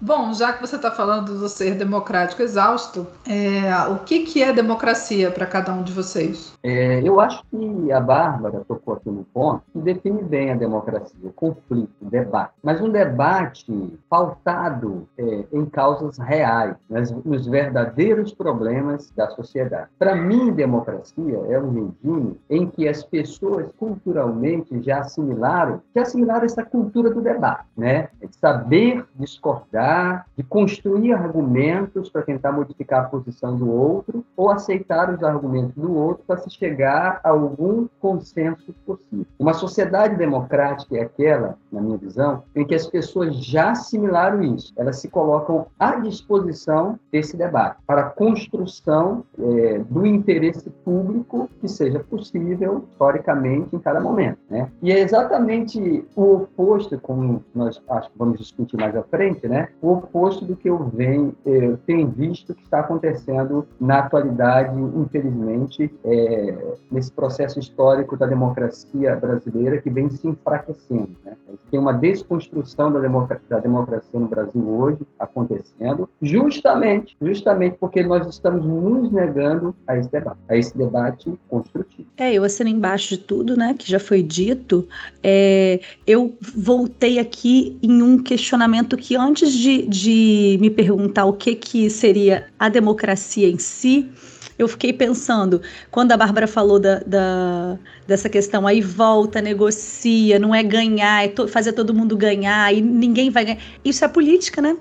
Bom, 0.03 0.33
já 0.33 0.51
que 0.51 0.59
você 0.59 0.77
está 0.77 0.89
falando 0.89 1.37
do 1.37 1.47
ser 1.47 1.75
democrático 1.75 2.41
exausto, 2.41 3.05
é, 3.29 3.71
o 3.91 3.99
que, 3.99 4.21
que 4.21 4.41
é 4.41 4.51
democracia 4.51 5.29
para 5.29 5.45
cada 5.45 5.71
um 5.71 5.83
de 5.83 5.93
vocês? 5.93 6.57
É, 6.63 7.01
eu 7.03 7.19
acho 7.19 7.43
que 7.51 7.91
a 7.91 7.99
Bárbara 7.99 8.63
tocou 8.67 8.95
aqui 8.95 9.11
no 9.11 9.23
ponto 9.25 9.61
que 9.71 9.77
define 9.77 10.23
bem 10.23 10.51
a 10.51 10.55
democracia, 10.55 11.15
o 11.21 11.31
conflito, 11.31 11.91
o 12.01 12.09
debate. 12.09 12.51
Mas 12.63 12.81
um 12.81 12.89
debate 12.89 13.71
pautado 14.09 15.07
é, 15.19 15.43
em 15.53 15.65
causas 15.67 16.17
reais, 16.17 16.75
nas, 16.89 17.11
nos 17.23 17.45
verdadeiros 17.45 18.33
problemas 18.33 19.11
da 19.15 19.29
sociedade. 19.29 19.89
Para 19.99 20.15
mim, 20.15 20.51
democracia 20.51 21.41
é 21.47 21.59
um 21.59 21.91
regime 22.01 22.39
em 22.49 22.65
que 22.65 22.87
as 22.87 23.03
pessoas 23.03 23.67
culturalmente 23.77 24.81
já 24.81 25.01
assimilaram, 25.01 25.79
já 25.95 26.01
assimilaram 26.01 26.45
essa 26.45 26.65
cultura 26.65 27.11
do 27.11 27.21
debate, 27.21 27.65
né? 27.77 28.09
É 28.19 28.27
saber 28.31 29.05
discordar 29.15 29.90
de 30.37 30.43
construir 30.43 31.13
argumentos 31.13 32.09
para 32.09 32.21
tentar 32.21 32.51
modificar 32.51 33.05
a 33.05 33.09
posição 33.09 33.55
do 33.55 33.69
outro 33.69 34.23
ou 34.35 34.49
aceitar 34.49 35.13
os 35.13 35.23
argumentos 35.23 35.75
do 35.75 35.93
outro 35.93 36.23
para 36.25 36.37
se 36.37 36.49
chegar 36.49 37.19
a 37.23 37.29
algum 37.29 37.87
consenso 37.99 38.73
possível. 38.85 39.25
Uma 39.39 39.53
sociedade 39.53 40.15
democrática 40.15 40.97
é 40.97 41.01
aquela, 41.01 41.57
na 41.71 41.81
minha 41.81 41.97
visão, 41.97 42.43
em 42.55 42.65
que 42.65 42.75
as 42.75 42.87
pessoas 42.87 43.35
já 43.35 43.71
assimilaram 43.71 44.41
isso, 44.43 44.73
elas 44.75 44.99
se 44.99 45.09
colocam 45.09 45.67
à 45.79 45.95
disposição 45.95 46.99
desse 47.11 47.35
debate 47.37 47.77
para 47.85 48.01
a 48.01 48.09
construção 48.09 49.23
é, 49.37 49.79
do 49.89 50.05
interesse 50.05 50.69
público 50.69 51.49
que 51.59 51.67
seja 51.67 51.99
possível 51.99 52.85
historicamente 52.91 53.75
em 53.75 53.79
cada 53.79 53.99
momento, 53.99 54.37
né? 54.49 54.69
E 54.81 54.91
é 54.91 54.99
exatamente 54.99 56.05
o 56.15 56.35
oposto, 56.35 56.99
como 56.99 57.43
nós 57.53 57.81
acho 57.89 58.11
que 58.11 58.17
vamos 58.17 58.39
discutir 58.39 58.77
mais 58.77 58.95
à 58.95 59.03
frente, 59.03 59.47
né? 59.47 59.69
O 59.81 59.93
oposto 59.93 60.45
do 60.45 60.55
que 60.55 60.69
eu 60.69 60.77
venho, 60.93 61.35
eu 61.43 61.77
tenho 61.77 62.07
visto 62.07 62.53
que 62.53 62.63
está 62.63 62.81
acontecendo 62.81 63.67
na 63.79 63.99
atualidade, 63.99 64.79
infelizmente, 64.95 65.91
é, 66.03 66.75
nesse 66.91 67.11
processo 67.11 67.59
histórico 67.59 68.15
da 68.15 68.27
democracia 68.27 69.15
brasileira 69.15 69.81
que 69.81 69.89
vem 69.89 70.09
se 70.09 70.27
enfraquecendo. 70.27 71.09
Né? 71.25 71.33
Tem 71.71 71.79
uma 71.79 71.93
desconstrução 71.93 72.91
da 72.91 72.99
democracia, 72.99 73.47
da 73.49 73.59
democracia 73.59 74.19
no 74.19 74.27
Brasil 74.27 74.69
hoje 74.69 74.99
acontecendo, 75.17 76.07
justamente, 76.21 77.17
justamente 77.19 77.77
porque 77.79 78.03
nós 78.03 78.27
estamos 78.27 78.63
nos 78.63 79.11
negando 79.11 79.75
a 79.87 79.97
esse 79.97 80.11
debate, 80.11 80.37
a 80.47 80.57
esse 80.57 80.77
debate 80.77 81.33
construtivo. 81.49 82.07
É, 82.17 82.31
eu 82.31 82.43
assino 82.43 82.69
embaixo 82.69 83.09
de 83.09 83.17
tudo, 83.17 83.57
né, 83.57 83.73
que 83.77 83.89
já 83.89 83.99
foi 83.99 84.21
dito. 84.21 84.87
É, 85.23 85.79
eu 86.05 86.35
voltei 86.55 87.17
aqui 87.17 87.79
em 87.81 88.03
um 88.03 88.21
questionamento 88.21 88.95
que 88.95 89.15
antes 89.15 89.51
de 89.51 89.70
de, 89.79 89.87
de 89.87 90.57
me 90.59 90.69
perguntar 90.69 91.25
o 91.25 91.33
que, 91.33 91.55
que 91.55 91.89
seria 91.89 92.47
a 92.59 92.69
democracia 92.69 93.47
em 93.47 93.57
si, 93.57 94.09
eu 94.57 94.67
fiquei 94.67 94.93
pensando, 94.93 95.61
quando 95.89 96.11
a 96.11 96.17
Bárbara 96.17 96.45
falou 96.45 96.79
da, 96.79 96.99
da, 96.99 97.79
dessa 98.05 98.29
questão, 98.29 98.67
aí 98.67 98.79
volta, 98.79 99.41
negocia, 99.41 100.37
não 100.37 100.53
é 100.53 100.61
ganhar, 100.61 101.25
é 101.25 101.27
to, 101.27 101.47
fazer 101.47 101.73
todo 101.73 101.93
mundo 101.93 102.15
ganhar, 102.15 102.71
e 102.73 102.81
ninguém 102.81 103.29
vai 103.29 103.45
ganhar. 103.45 103.59
Isso 103.83 104.05
é 104.05 104.07
política, 104.07 104.61
né? 104.61 104.77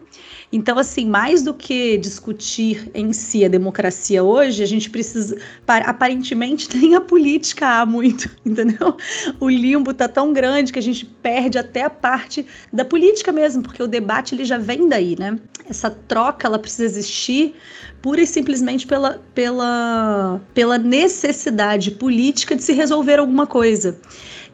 Então, 0.53 0.79
assim, 0.79 1.07
mais 1.07 1.43
do 1.43 1.55
que 1.55 1.97
discutir 1.97 2.91
em 2.93 3.13
si 3.13 3.45
a 3.45 3.49
democracia 3.49 4.23
hoje, 4.23 4.63
a 4.63 4.67
gente 4.67 4.91
precisa. 4.91 5.39
Aparentemente, 5.67 6.69
nem 6.77 6.97
a 6.97 7.01
política 7.01 7.81
há 7.81 7.87
muito, 7.87 8.29
entendeu? 8.45 8.97
O 9.39 9.49
limbo 9.49 9.95
tá 9.95 10.09
tão 10.09 10.33
grande 10.33 10.73
que 10.73 10.79
a 10.79 10.83
gente 10.83 11.07
perde 11.07 11.57
até 11.57 11.83
a 11.85 11.91
parte 11.91 12.45
da 12.73 12.85
política 12.85 13.31
mesmo, 13.31 13.63
porque 13.63 13.83
o 13.83 13.87
debate 13.87 14.35
ele 14.35 14.45
já 14.45 14.59
vem 14.59 14.89
daí, 14.89 15.17
né? 15.19 15.39
Essa 15.69 15.89
troca 15.89 16.49
ela 16.49 16.59
precisa 16.59 16.85
existir 16.85 17.55
pura 18.03 18.21
e 18.21 18.27
simplesmente 18.27 18.87
pela, 18.87 19.23
pela, 19.35 20.41
pela 20.53 20.79
necessidade 20.79 21.93
política 21.93 22.57
de 22.57 22.63
se 22.63 22.73
resolver 22.73 23.21
alguma 23.21 23.47
coisa. 23.47 23.97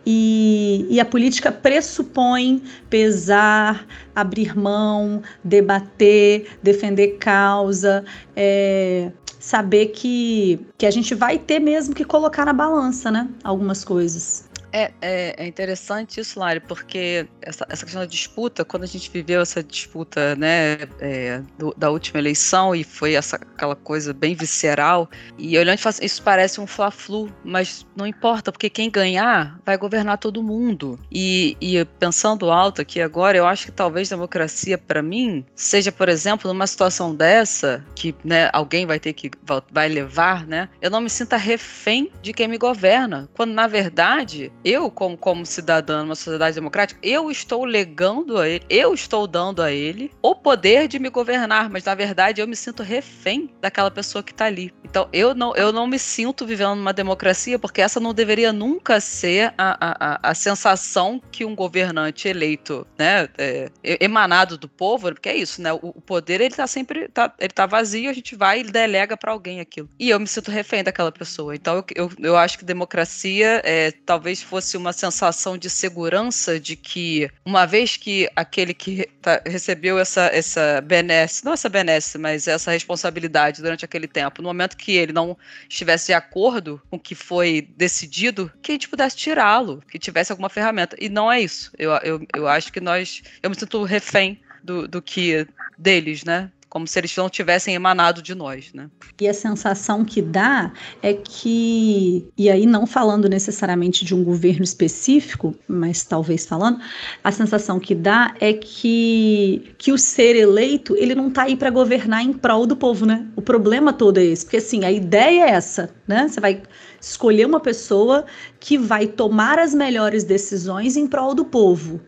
E, 0.09 0.87
e, 0.89 1.01
a 1.01 1.05
política 1.05 1.51
pressupõe 1.51 2.63
pesar, 2.89 3.85
abrir 4.15 4.57
mão, 4.57 5.21
debater, 5.43 6.47
defender 6.63 7.19
causa, 7.19 8.05
é, 8.37 9.11
saber 9.41 9.87
que, 9.87 10.65
que 10.79 10.87
a 10.87 10.91
gente 10.93 11.13
vai 11.13 11.39
ter 11.39 11.59
mesmo 11.59 11.93
que 11.93 12.05
colocar 12.05 12.45
na 12.45 12.53
balança, 12.53 13.11
né? 13.11 13.29
Algumas 13.43 13.85
coisas. 13.85 14.46
É, 14.77 14.93
é, 15.01 15.35
é, 15.39 15.47
interessante 15.47 16.21
isso, 16.21 16.39
Lari, 16.39 16.61
porque 16.61 17.27
essa, 17.41 17.67
essa, 17.71 17.87
questão 17.87 18.03
da 18.03 18.07
disputa, 18.07 18.63
quando 18.63 18.83
a 18.83 18.87
gente 18.87 19.11
viveu 19.11 19.41
essa 19.41 19.63
disputa 19.63 20.37
né, 20.37 20.77
é, 21.01 21.41
do, 21.57 21.75
da 21.75 21.89
última 21.89 22.19
eleição 22.19 22.75
e 22.75 22.85
foi 22.85 23.15
essa, 23.15 23.37
aquela 23.37 23.75
coisa 23.75 24.13
bem 24.13 24.35
visceral, 24.35 25.09
e 25.39 25.57
olhando 25.57 25.79
isso 26.03 26.23
parece 26.23 26.61
um 26.61 26.67
fla-flu, 26.67 27.33
mas 27.43 27.87
não 27.97 28.07
importa, 28.07 28.53
porque 28.53 28.69
quem 28.69 28.91
ganhar 28.91 29.59
vai 29.65 29.79
governar 29.79 30.19
todo 30.19 30.43
mundo. 30.43 31.01
E, 31.11 31.57
e 31.59 31.83
pensando 31.99 32.51
alto 32.51 32.83
aqui 32.83 33.01
agora, 33.01 33.39
eu 33.39 33.47
acho 33.47 33.65
que 33.65 33.73
talvez 33.73 34.11
democracia, 34.11 34.77
para 34.77 35.03
mim, 35.03 35.43
seja, 35.55 35.91
por 35.91 36.11
exemplo, 36.11 36.53
numa 36.53 36.67
situação 36.67 37.15
dessa, 37.15 37.83
que 37.95 38.15
né, 38.23 38.51
alguém 38.53 38.85
vai 38.85 39.01
ter 39.01 39.15
que 39.15 39.31
vai 39.73 39.89
levar, 39.89 40.47
né, 40.47 40.69
eu 40.83 40.91
não 40.91 41.01
me 41.01 41.09
sinta 41.09 41.39
refém 41.39 42.13
de 42.21 42.35
quem 42.35 42.47
me 42.47 42.59
governa, 42.59 43.27
quando 43.33 43.55
na 43.55 43.67
verdade 43.67 44.53
eu, 44.67 44.91
como, 44.91 45.17
como 45.17 45.47
cidadã 45.47 46.03
numa 46.03 46.17
sociedade 46.17 46.57
democrática, 46.57 46.99
eu 47.01 47.31
estou 47.31 47.65
legando 47.65 48.37
a 48.37 48.49
ele, 48.49 48.65
eu 48.69 48.93
estou 48.93 49.27
dando 49.27 49.63
a 49.63 49.71
ele 49.71 50.11
o 50.21 50.35
poder 50.47 50.87
de 50.87 50.99
me 50.99 51.09
governar, 51.09 51.69
mas 51.71 51.85
na 51.85 51.95
verdade 51.95 52.41
eu 52.41 52.47
me 52.47 52.55
sinto 52.55 52.83
refém 52.83 53.51
daquela 53.61 53.91
pessoa 53.91 54.23
que 54.23 54.31
está 54.31 54.45
ali. 54.45 54.73
Então 54.85 55.09
eu 55.13 55.35
não, 55.35 55.57
eu 55.57 55.73
não 55.73 55.87
me 55.87 55.99
sinto 55.99 56.47
vivendo 56.47 56.77
numa 56.77 56.93
democracia, 56.93 57.59
porque 57.59 57.81
essa 57.81 57.99
não 57.99 58.15
deveria 58.15 58.53
nunca 58.53 59.01
ser 59.01 59.53
a, 59.57 59.77
a, 59.81 60.31
a 60.31 60.35
sensação 60.35 61.21
que 61.33 61.45
um 61.45 61.55
governante 61.57 62.29
eleito, 62.29 62.87
né, 62.97 63.29
é, 63.37 63.71
emanado 64.01 64.57
do 64.57 64.69
povo, 64.69 65.09
porque 65.13 65.29
é 65.29 65.37
isso, 65.37 65.61
né, 65.61 65.73
o, 65.73 65.81
o 65.83 66.01
poder 66.01 66.41
ele 66.41 66.53
está 66.53 66.67
sempre, 66.67 67.09
tá, 67.09 67.35
ele 67.41 67.53
tá 67.53 67.67
vazio, 67.67 68.11
a 68.11 68.13
gente 68.13 68.37
vai 68.37 68.61
e 68.61 68.65
delega 68.65 69.17
para 69.17 69.33
alguém 69.33 69.59
aquilo. 69.59 69.89
E 69.99 70.11
eu 70.11 70.21
me 70.21 70.29
sinto 70.29 70.51
refém 70.51 70.85
daquela 70.85 71.11
pessoa. 71.11 71.57
Então 71.57 71.77
eu, 71.77 71.85
eu, 71.95 72.13
eu 72.21 72.37
acho 72.37 72.59
que 72.59 72.65
democracia 72.65 73.63
é, 73.65 73.91
talvez 74.05 74.43
fosse 74.43 74.67
fosse 74.67 74.77
uma 74.77 74.93
sensação 74.93 75.57
de 75.57 75.71
segurança 75.71 76.59
de 76.59 76.75
que, 76.75 77.31
uma 77.45 77.67
vez 77.67 77.97
que 77.97 78.29
aquele 78.35 78.75
que 78.75 79.07
tá, 79.23 79.41
recebeu 79.47 79.99
essa, 79.99 80.31
essa 80.37 80.81
benesse, 80.83 81.45
não 81.45 81.53
essa 81.53 81.69
benesse, 81.69 82.19
mas 82.19 82.47
essa 82.47 82.71
responsabilidade 82.71 83.63
durante 83.63 83.85
aquele 83.85 84.07
tempo, 84.07 84.43
no 84.43 84.49
momento 84.49 84.77
que 84.77 84.93
ele 84.93 85.13
não 85.13 85.37
estivesse 85.69 86.07
de 86.07 86.13
acordo 86.13 86.81
com 86.91 86.97
o 86.97 87.01
que 87.01 87.15
foi 87.15 87.69
decidido, 87.77 88.53
que 88.63 88.73
a 88.73 88.75
gente 88.75 88.89
pudesse 88.89 89.17
tirá-lo, 89.17 89.83
que 89.91 89.99
tivesse 89.99 90.33
alguma 90.33 90.51
ferramenta. 90.51 90.97
E 91.01 91.09
não 91.09 91.33
é 91.33 91.41
isso. 91.41 91.73
Eu, 91.79 91.91
eu, 92.03 92.27
eu 92.35 92.47
acho 92.47 92.73
que 92.73 92.81
nós. 92.81 93.23
Eu 93.43 93.51
me 93.51 93.57
sinto 93.57 93.83
refém 93.83 94.41
do, 94.63 94.87
do 94.87 95.01
que 95.01 95.47
deles, 95.79 96.25
né? 96.25 96.51
Como 96.77 96.87
se 96.87 96.99
eles 96.99 97.17
não 97.17 97.31
tivessem 97.31 97.75
emanado 97.75 98.21
de 98.21 98.35
nós, 98.35 98.75
né? 98.75 98.91
E 99.19 99.27
a 99.27 99.33
sensação 99.33 100.05
que 100.05 100.21
dá 100.21 100.71
é 101.03 101.15
que, 101.15 102.29
e 102.37 102.51
aí 102.51 102.67
não 102.67 102.87
falando 102.87 103.31
necessariamente 103.31 104.05
de 104.05 104.15
um 104.15 104.23
governo 104.23 104.63
específico, 104.63 105.55
mas 105.67 106.05
talvez 106.05 106.45
falando, 106.45 106.79
a 107.25 107.33
sensação 107.33 107.81
que 107.81 107.95
dá 107.95 108.35
é 108.43 108.53
que, 108.53 109.73
que 109.79 109.91
o 109.91 109.97
ser 109.97 110.37
eleito, 110.37 110.95
ele 110.97 111.15
não 111.15 111.29
está 111.29 111.45
aí 111.45 111.57
para 111.57 111.71
governar 111.71 112.23
em 112.23 112.35
prol 112.35 112.67
do 112.67 112.77
povo, 112.77 113.07
né? 113.07 113.27
O 113.35 113.41
problema 113.41 113.91
todo 113.91 114.19
é 114.19 114.25
esse, 114.25 114.45
porque 114.45 114.59
assim, 114.59 114.85
a 114.85 114.93
ideia 114.93 115.47
é 115.47 115.51
essa, 115.53 115.89
né? 116.07 116.29
Você 116.29 116.41
vai 116.41 116.63
escolher 117.01 117.47
uma 117.47 117.61
pessoa 117.61 118.27
que 118.61 118.77
vai 118.77 119.07
tomar 119.07 119.59
as 119.59 119.73
melhores 119.73 120.25
decisões 120.25 120.95
em 120.95 121.07
prol 121.07 121.35
do 121.35 121.47
povo. 121.47 122.03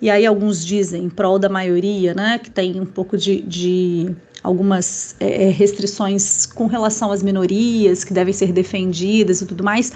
E 0.00 0.10
aí 0.10 0.24
alguns 0.24 0.64
dizem 0.64 1.04
em 1.04 1.10
prol 1.10 1.38
da 1.38 1.48
maioria, 1.48 2.14
né, 2.14 2.38
que 2.38 2.50
tem 2.50 2.80
um 2.80 2.86
pouco 2.86 3.16
de, 3.16 3.42
de 3.42 4.14
algumas 4.42 5.16
é, 5.18 5.50
restrições 5.50 6.46
com 6.46 6.66
relação 6.66 7.10
às 7.10 7.22
minorias 7.22 8.04
que 8.04 8.12
devem 8.12 8.32
ser 8.32 8.52
defendidas 8.52 9.40
e 9.40 9.46
tudo 9.46 9.64
mais 9.64 9.92